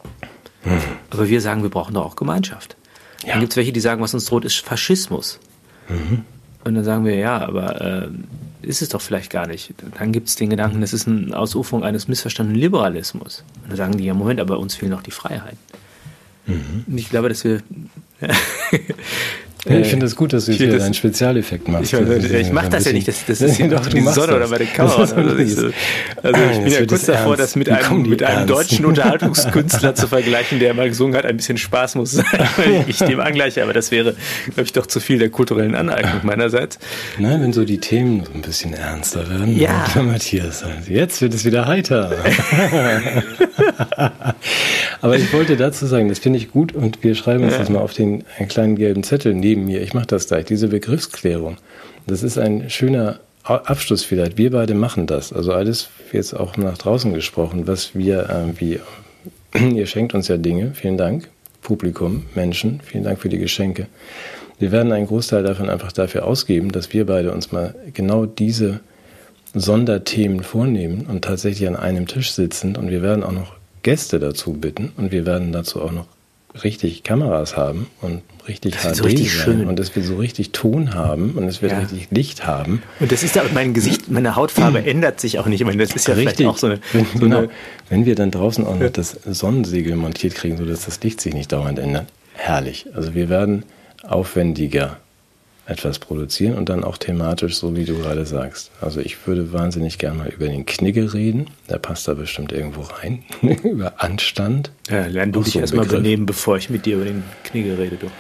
Mhm. 0.65 0.81
Aber 1.11 1.29
wir 1.29 1.41
sagen, 1.41 1.63
wir 1.63 1.71
brauchen 1.71 1.95
doch 1.95 2.05
auch 2.05 2.17
Gemeinschaft. 2.17 2.77
Ja. 3.25 3.33
Dann 3.33 3.41
gibt 3.41 3.53
es 3.53 3.57
welche, 3.57 3.73
die 3.73 3.81
sagen, 3.81 4.01
was 4.01 4.15
uns 4.15 4.27
droht, 4.27 4.45
ist 4.45 4.57
Faschismus. 4.61 5.41
Mhm. 5.89 6.25
Und 6.65 6.75
dann 6.75 6.85
sagen 6.85 7.05
wir, 7.05 7.17
ja, 7.17 7.39
aber 7.47 7.81
äh, 7.81 8.09
ist 8.63 8.81
es 8.81 8.89
doch 8.89 9.01
vielleicht 9.01 9.31
gar 9.31 9.47
nicht. 9.47 9.75
Dann 9.99 10.13
gibt 10.13 10.29
es 10.29 10.37
den 10.37 10.51
Gedanken, 10.51 10.81
das 10.81 10.93
ist 10.93 11.07
eine 11.07 11.37
Ausuferung 11.37 11.85
eines 11.85 12.09
missverstandenen 12.09 12.61
Liberalismus. 12.61 13.45
Und 13.63 13.71
dann 13.71 13.77
sagen 13.77 13.99
die, 13.99 14.05
ja, 14.05 14.15
Moment, 14.15 14.41
aber 14.41 14.59
uns 14.59 14.75
fehlen 14.75 14.93
noch 14.93 15.03
die 15.03 15.11
Freiheiten. 15.11 15.59
Mhm. 16.47 16.85
Und 16.87 16.99
ich 16.99 17.11
glaube, 17.11 17.29
dass 17.29 17.45
wir 17.45 17.63
Ja, 19.67 19.79
ich 19.79 19.89
finde 19.89 20.05
es 20.05 20.13
das 20.13 20.17
gut, 20.17 20.33
dass 20.33 20.45
du 20.45 20.53
hier 20.53 20.83
einen 20.83 20.93
Spezialeffekt 20.93 21.69
machst. 21.69 21.93
Ich, 21.93 22.33
ich 22.33 22.53
mache 22.53 22.69
das 22.69 22.85
ja 22.85 22.93
nicht, 22.93 23.09
das, 23.09 23.25
das 23.27 23.41
ist 23.41 23.61
doch 23.61 23.87
die 23.87 24.01
Sonne 24.01 24.27
das. 24.27 24.37
oder 24.37 24.49
meine 24.49 24.67
Kamera. 24.67 25.01
Also, 25.01 25.17
also 25.17 25.37
ich 25.39 25.57
bin 26.61 26.73
ja 26.73 26.87
kurz 26.87 27.07
davor, 27.07 27.37
das 27.37 27.57
mit 27.57 27.71
einem, 27.71 28.03
mit 28.03 28.23
einem 28.23 28.47
deutschen 28.47 28.85
Unterhaltungskünstler 28.85 29.95
zu 29.95 30.07
vergleichen, 30.07 30.59
der 30.59 30.75
mal 30.75 30.89
gesungen 30.89 31.17
hat, 31.17 31.25
ein 31.25 31.37
bisschen 31.37 31.57
Spaß 31.57 31.95
muss 31.95 32.13
sein, 32.13 32.27
weil 32.57 32.85
ich 32.87 32.99
dem 32.99 33.21
angleiche, 33.21 33.63
aber 33.63 33.73
das 33.73 33.91
wäre, 33.91 34.15
glaube 34.45 34.63
ich, 34.65 34.73
doch 34.73 34.87
zu 34.87 35.01
viel 35.01 35.19
der 35.19 35.31
kulturellen 35.31 35.75
Aneignung 35.75 36.21
meinerseits. 36.25 36.79
Nein, 37.19 37.41
wenn 37.41 37.53
so 37.53 37.65
die 37.65 37.79
Themen 37.79 38.25
so 38.25 38.33
ein 38.35 38.43
bisschen 38.43 38.75
ernster 38.75 39.29
werden. 39.31 39.59
Ja. 39.59 39.87
Matthias, 40.03 40.65
jetzt 40.87 41.23
wird 41.23 41.33
es 41.33 41.45
wieder 41.45 41.67
heiter. 41.67 42.13
aber 45.01 45.17
ich 45.17 45.33
wollte 45.33 45.57
dazu 45.57 45.87
sagen, 45.87 46.09
das 46.09 46.19
finde 46.19 46.39
ich 46.39 46.51
gut 46.51 46.73
und 46.73 47.03
wir 47.03 47.15
schreiben 47.15 47.45
uns 47.45 47.55
ja. 47.55 47.61
das 47.61 47.71
mal 47.71 47.81
auf 47.81 47.95
den 47.95 48.25
einen 48.39 48.49
kleinen 48.49 48.77
gelben 48.77 49.03
Zettel 49.03 49.35
neben 49.35 49.54
neben 49.55 49.67
mir. 49.67 49.83
Ich 49.83 49.95
mache 49.95 50.07
das 50.07 50.27
gleich, 50.27 50.45
diese 50.45 50.69
Begriffsklärung. 50.69 51.57
Das 52.07 52.23
ist 52.23 52.39
ein 52.39 52.71
schöner 52.71 53.21
Abschluss 53.45 54.05
vielleicht. 54.05 54.37
Wir 54.37 54.51
beide 54.51 54.75
machen 54.75 55.07
das. 55.07 55.33
Also 55.33 55.53
alles 55.53 55.89
jetzt 56.13 56.35
auch 56.35 56.57
nach 56.57 56.79
draußen 56.79 57.13
gesprochen, 57.15 57.67
was 57.67 57.95
wir, 57.95 58.29
äh, 58.31 58.61
wie, 58.61 58.81
ihr 59.77 59.87
schenkt 59.87 60.15
uns 60.15 60.29
ja 60.29 60.37
Dinge. 60.37 60.73
Vielen 60.75 60.99
Dank. 60.99 61.29
Publikum, 61.63 62.27
Menschen, 62.35 62.81
vielen 62.85 63.05
Dank 63.05 63.21
für 63.21 63.31
die 63.31 63.39
Geschenke. 63.39 63.87
Wir 64.59 64.71
werden 64.71 64.93
einen 64.93 65.07
Großteil 65.07 65.43
davon 65.43 65.71
einfach 65.71 65.93
dafür 65.93 66.27
ausgeben, 66.27 66.73
dass 66.73 66.93
wir 66.93 67.07
beide 67.07 67.33
uns 67.33 67.53
mal 67.53 67.75
genau 67.95 68.27
diese 68.27 68.81
Sonderthemen 69.55 70.43
vornehmen 70.43 71.07
und 71.09 71.25
tatsächlich 71.25 71.67
an 71.67 71.77
einem 71.77 72.07
Tisch 72.07 72.33
sitzen 72.33 72.77
und 72.77 72.91
wir 72.91 73.03
werden 73.03 73.25
auch 73.25 73.33
noch 73.33 73.55
Gäste 73.83 74.19
dazu 74.19 74.53
bitten 74.53 74.93
und 74.99 75.11
wir 75.11 75.25
werden 75.25 75.53
dazu 75.53 75.81
auch 75.81 75.93
noch 75.93 76.07
richtig 76.63 77.03
Kameras 77.03 77.57
haben 77.57 77.87
und 78.03 78.21
richtig 78.49 78.77
HD 78.77 78.97
so 78.97 79.05
richtig 79.05 79.33
sein 79.33 79.59
schön. 79.59 79.67
und 79.67 79.79
dass 79.79 79.95
wir 79.95 80.03
so 80.03 80.17
richtig 80.17 80.53
Ton 80.53 80.95
haben 80.95 81.33
und 81.33 81.47
dass 81.47 81.63
wir 81.63 81.71
ja. 81.71 81.79
richtig 81.79 82.09
Licht 82.11 82.47
haben. 82.47 82.83
Und 83.01 83.13
das 83.13 83.23
ist 83.23 83.37
da, 83.37 83.43
mein 83.53 83.75
Gesicht, 83.75 84.11
meine 84.11 84.37
Hautfarbe 84.37 84.79
ändert 84.87 85.21
sich 85.21 85.39
auch 85.39 85.47
nicht. 85.47 85.61
Ich 85.61 85.67
meine, 85.67 85.83
das 85.83 85.95
ist 85.95 86.09
ja 86.09 86.15
richtig. 86.15 86.47
auch 86.47 86.59
so 86.59 86.67
eine, 86.67 86.81
wenn, 86.93 87.07
so 87.13 87.19
genau. 87.19 87.39
eine 87.39 87.49
wenn 87.89 88.07
wir 88.07 88.15
dann 88.15 88.31
draußen 88.31 88.67
auch 88.67 88.79
noch 88.79 88.91
das 88.91 89.19
Sonnensegel 89.25 89.97
montiert 89.97 90.35
kriegen, 90.35 90.57
sodass 90.57 90.85
das 90.85 91.01
Licht 91.03 91.21
sich 91.21 91.35
nicht 91.35 91.53
dauernd 91.53 91.79
ändert, 91.79 92.07
herrlich. 92.35 92.87
Also 92.95 93.15
wir 93.15 93.29
werden 93.29 93.65
aufwendiger 94.03 94.99
etwas 95.67 95.99
produzieren 95.99 96.57
und 96.57 96.69
dann 96.69 96.85
auch 96.85 96.99
thematisch, 96.99 97.57
so 97.57 97.75
wie 97.75 97.85
du 97.85 97.97
gerade 97.97 98.27
sagst. 98.27 98.71
Also 98.81 99.01
ich 99.01 99.27
würde 99.27 99.53
wahnsinnig 99.53 99.99
gerne 99.99 100.19
mal 100.19 100.29
über 100.29 100.47
den 100.47 100.67
Knigge 100.67 101.15
reden. 101.15 101.47
Der 101.71 101.79
passt 101.79 102.07
da 102.07 102.15
bestimmt 102.15 102.53
irgendwo 102.53 102.83
rein. 102.83 103.25
über 103.41 103.95
Anstand. 104.03 104.71
Ja, 104.91 105.07
lern 105.07 105.33
du 105.33 105.43
dich 105.43 105.55
so 105.55 105.61
erstmal 105.61 105.87
benehmen, 105.87 106.27
bevor 106.27 106.59
ich 106.59 106.69
mit 106.69 106.85
dir 106.85 106.97
über 106.97 107.07
den 107.07 107.23
Knigge 107.45 107.79
rede, 107.79 107.97
du. 107.97 108.11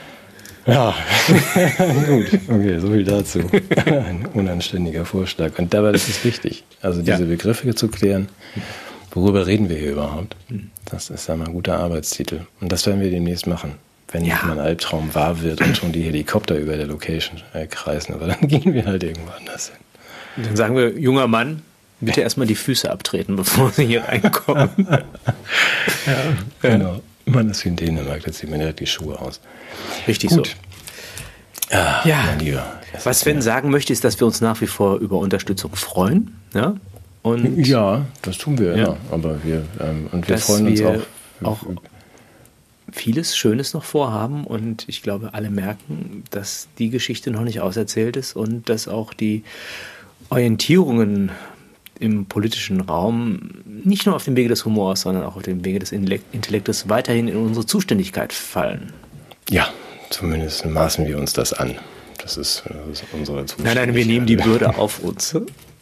Ja, 0.67 0.95
gut. 2.07 2.41
Okay, 2.49 2.79
so 2.79 2.91
viel 2.91 3.05
dazu. 3.05 3.41
Ein 3.87 4.27
unanständiger 4.33 5.05
Vorschlag. 5.05 5.59
Und 5.59 5.75
dabei 5.75 5.91
ist 5.91 6.09
es 6.09 6.25
wichtig, 6.25 6.65
also 6.81 7.01
diese 7.01 7.23
ja. 7.23 7.29
Begriffe 7.29 7.75
zu 7.75 7.89
klären. 7.89 8.29
Worüber 9.13 9.47
reden 9.47 9.69
wir 9.69 9.77
hier 9.77 9.93
überhaupt? 9.93 10.37
Das 10.87 11.11
ist 11.11 11.29
ja 11.29 11.37
mal 11.37 11.47
ein 11.47 11.53
guter 11.53 11.79
Arbeitstitel. 11.79 12.47
Und 12.61 12.73
das 12.73 12.87
werden 12.87 13.01
wir 13.01 13.11
demnächst 13.11 13.47
machen 13.47 13.75
wenn 14.15 14.25
ja. 14.25 14.39
mein 14.47 14.61
Albtraum 14.61 15.13
wahr 15.15 15.43
wird 15.43 15.61
und 15.61 15.77
schon 15.77 15.91
die 15.91 16.03
Helikopter 16.03 16.57
über 16.57 16.77
der 16.77 16.87
Location 16.87 17.43
äh, 17.53 17.67
kreisen. 17.67 18.15
Aber 18.15 18.29
dann 18.29 18.41
gehen 18.49 18.73
wir 18.73 18.87
halt 18.87 19.03
irgendwo 19.03 19.33
anders 19.33 19.69
hin. 19.69 20.45
Dann 20.45 20.57
sagen 20.57 20.77
wir, 20.77 20.97
junger 20.99 21.27
Mann, 21.27 21.63
bitte 22.01 22.21
erstmal 22.21 22.47
die 22.47 22.55
Füße 22.55 22.91
abtreten, 22.91 23.37
bevor 23.37 23.71
Sie 23.71 23.87
hier 23.87 24.05
reinkommen. 24.05 24.71
ja, 24.89 26.23
genau. 26.63 27.01
Man 27.27 27.51
ist 27.51 27.65
wie 27.65 27.71
in 27.71 27.77
Dänemark, 27.77 28.23
da 28.23 28.33
zieht 28.33 28.51
man 28.51 28.59
direkt 28.59 28.81
die 28.81 28.87
Schuhe 28.87 29.19
aus. 29.19 29.41
Richtig 30.07 30.31
Gut. 30.31 30.57
so. 31.71 31.77
Ah, 31.77 32.07
ja. 32.07 32.81
Was 33.03 33.21
Sven 33.21 33.43
sagen 33.43 33.71
möchte, 33.71 33.93
ist, 33.93 34.05
dass 34.05 34.21
wir 34.21 34.27
uns 34.27 34.41
nach 34.41 34.61
wie 34.61 34.67
vor 34.67 34.99
über 34.99 35.19
Unterstützung 35.19 35.75
freuen. 35.75 36.37
Ja, 36.53 36.77
und 37.23 37.67
ja 37.67 38.05
das 38.23 38.39
tun 38.39 38.59
wir, 38.59 38.77
ja. 38.77 38.89
ja. 38.89 38.97
Aber 39.11 39.43
wir, 39.43 39.65
ähm, 39.81 40.09
und 40.13 40.29
wir 40.29 40.39
freuen 40.39 40.67
uns 40.67 40.83
auch, 40.83 41.01
auch 41.43 41.59
vieles 42.93 43.37
Schönes 43.37 43.75
noch 43.75 43.83
vorhaben 43.83 44.45
und 44.45 44.85
ich 44.89 45.03
glaube, 45.03 45.35
alle 45.35 45.51
merken, 45.51 46.23
dass 46.31 46.69
die 46.79 46.91
Geschichte 46.91 47.31
noch 47.31 47.43
nicht 47.43 47.61
auserzählt 47.61 48.17
ist 48.17 48.37
und 48.37 48.69
dass 48.69 48.87
auch 48.87 49.15
die 49.15 49.43
Orientierungen 50.31 51.33
im 51.99 52.27
politischen 52.27 52.81
Raum 52.81 53.51
nicht 53.67 54.07
nur 54.07 54.17
auf 54.17 54.25
dem 54.25 54.37
Wege 54.37 54.49
des 54.49 54.65
Humors, 54.65 55.03
sondern 55.03 55.25
auch 55.25 55.37
auf 55.37 55.43
dem 55.43 55.65
Wege 55.65 55.79
des 55.79 55.93
Intellektes 55.93 56.89
weiterhin 56.89 57.29
in 57.29 57.37
unsere 57.37 57.67
Zuständigkeit 57.67 58.33
fallen. 58.33 58.93
Ja, 59.49 59.69
zumindest 60.11 60.65
maßen 60.65 61.07
wir 61.07 61.19
uns 61.19 61.33
das 61.33 61.53
an. 61.53 61.77
Das 62.21 62.37
ist, 62.37 62.65
das 62.67 63.03
ist 63.03 63.05
unsere 63.13 63.45
Zuständigkeit. 63.47 63.77
Nein, 63.77 63.89
nein, 63.89 63.95
wir 63.95 64.07
nehmen 64.07 64.27
die 64.27 64.37
Bürde 64.37 64.77
auf 64.79 65.01
uns. 65.01 65.37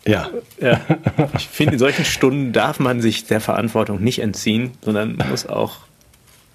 Ja. 0.04 0.30
ja. 0.60 0.80
Ich 1.36 1.46
finde, 1.48 1.74
in 1.74 1.78
solchen 1.78 2.04
Stunden 2.04 2.52
darf 2.52 2.80
man 2.80 3.00
sich 3.00 3.26
der 3.26 3.40
Verantwortung 3.40 4.02
nicht 4.02 4.18
entziehen, 4.18 4.72
sondern 4.82 5.16
muss 5.30 5.46
auch 5.46 5.78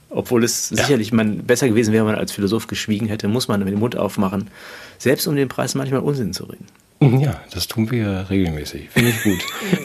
obwohl 0.09 0.43
es 0.43 0.69
ja. 0.69 0.77
sicherlich 0.77 1.11
man 1.11 1.39
besser 1.43 1.67
gewesen 1.67 1.93
wäre, 1.93 2.05
wenn 2.05 2.13
man 2.13 2.19
als 2.19 2.31
Philosoph 2.31 2.67
geschwiegen 2.67 3.07
hätte, 3.07 3.27
muss 3.27 3.47
man 3.47 3.65
den 3.65 3.79
Mund 3.79 3.97
aufmachen, 3.97 4.49
selbst 4.97 5.27
um 5.27 5.35
den 5.35 5.49
Preis 5.49 5.75
manchmal 5.75 5.99
Unsinn 5.99 6.33
zu 6.33 6.45
reden. 6.45 6.65
Ja, 6.99 7.39
das 7.51 7.67
tun 7.67 7.91
wir 7.91 8.25
regelmäßig. 8.29 8.89
Finde 8.89 9.09
ich 9.09 9.23
gut. 9.23 9.39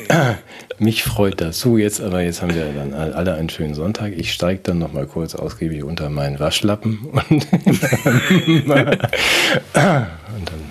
Mich 0.79 1.03
freut 1.03 1.41
das. 1.41 1.61
So, 1.61 1.77
jetzt 1.77 2.01
aber, 2.01 2.23
jetzt 2.23 2.41
haben 2.41 2.55
wir 2.55 2.65
dann 2.73 2.95
alle 2.95 3.35
einen 3.35 3.51
schönen 3.51 3.75
Sonntag. 3.75 4.13
Ich 4.17 4.33
steige 4.33 4.61
dann 4.63 4.79
noch 4.79 4.93
mal 4.93 5.07
kurz 5.07 5.35
ausgiebig 5.35 5.85
unter 5.85 6.09
meinen 6.09 6.41
Waschlappen 6.41 6.99
und, 7.13 7.47
und 7.53 8.69
dann 8.69 8.99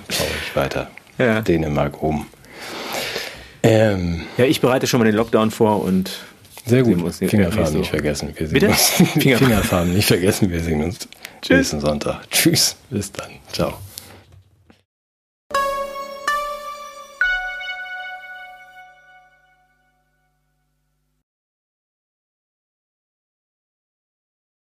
schaue 0.09 0.27
ich 0.43 0.55
weiter. 0.55 0.89
Ja. 1.17 1.41
Dänemark 1.41 2.01
um. 2.01 2.25
Ähm, 3.63 4.23
ja, 4.37 4.45
ich 4.45 4.61
bereite 4.61 4.87
schon 4.87 4.99
mal 4.99 5.05
den 5.05 5.15
Lockdown 5.15 5.51
vor 5.51 5.83
und 5.83 6.11
sehr 6.65 6.83
gut. 6.83 6.97
Muss, 6.97 7.17
Fingerfarben 7.17 7.77
nicht 7.79 7.89
vergessen. 7.89 8.33
Wir 8.35 8.47
sehen 8.47 8.53
Bitte? 8.53 8.67
Uns. 8.67 8.81
Fingerfarben 9.19 9.93
nicht 9.93 10.07
vergessen. 10.07 10.51
Wir 10.51 10.59
sehen 10.61 10.83
uns 10.83 11.07
Tschüss. 11.41 11.57
nächsten 11.57 11.81
Sonntag. 11.81 12.29
Tschüss. 12.29 12.75
Bis 12.89 13.11
dann. 13.11 13.31
Ciao. 13.51 13.77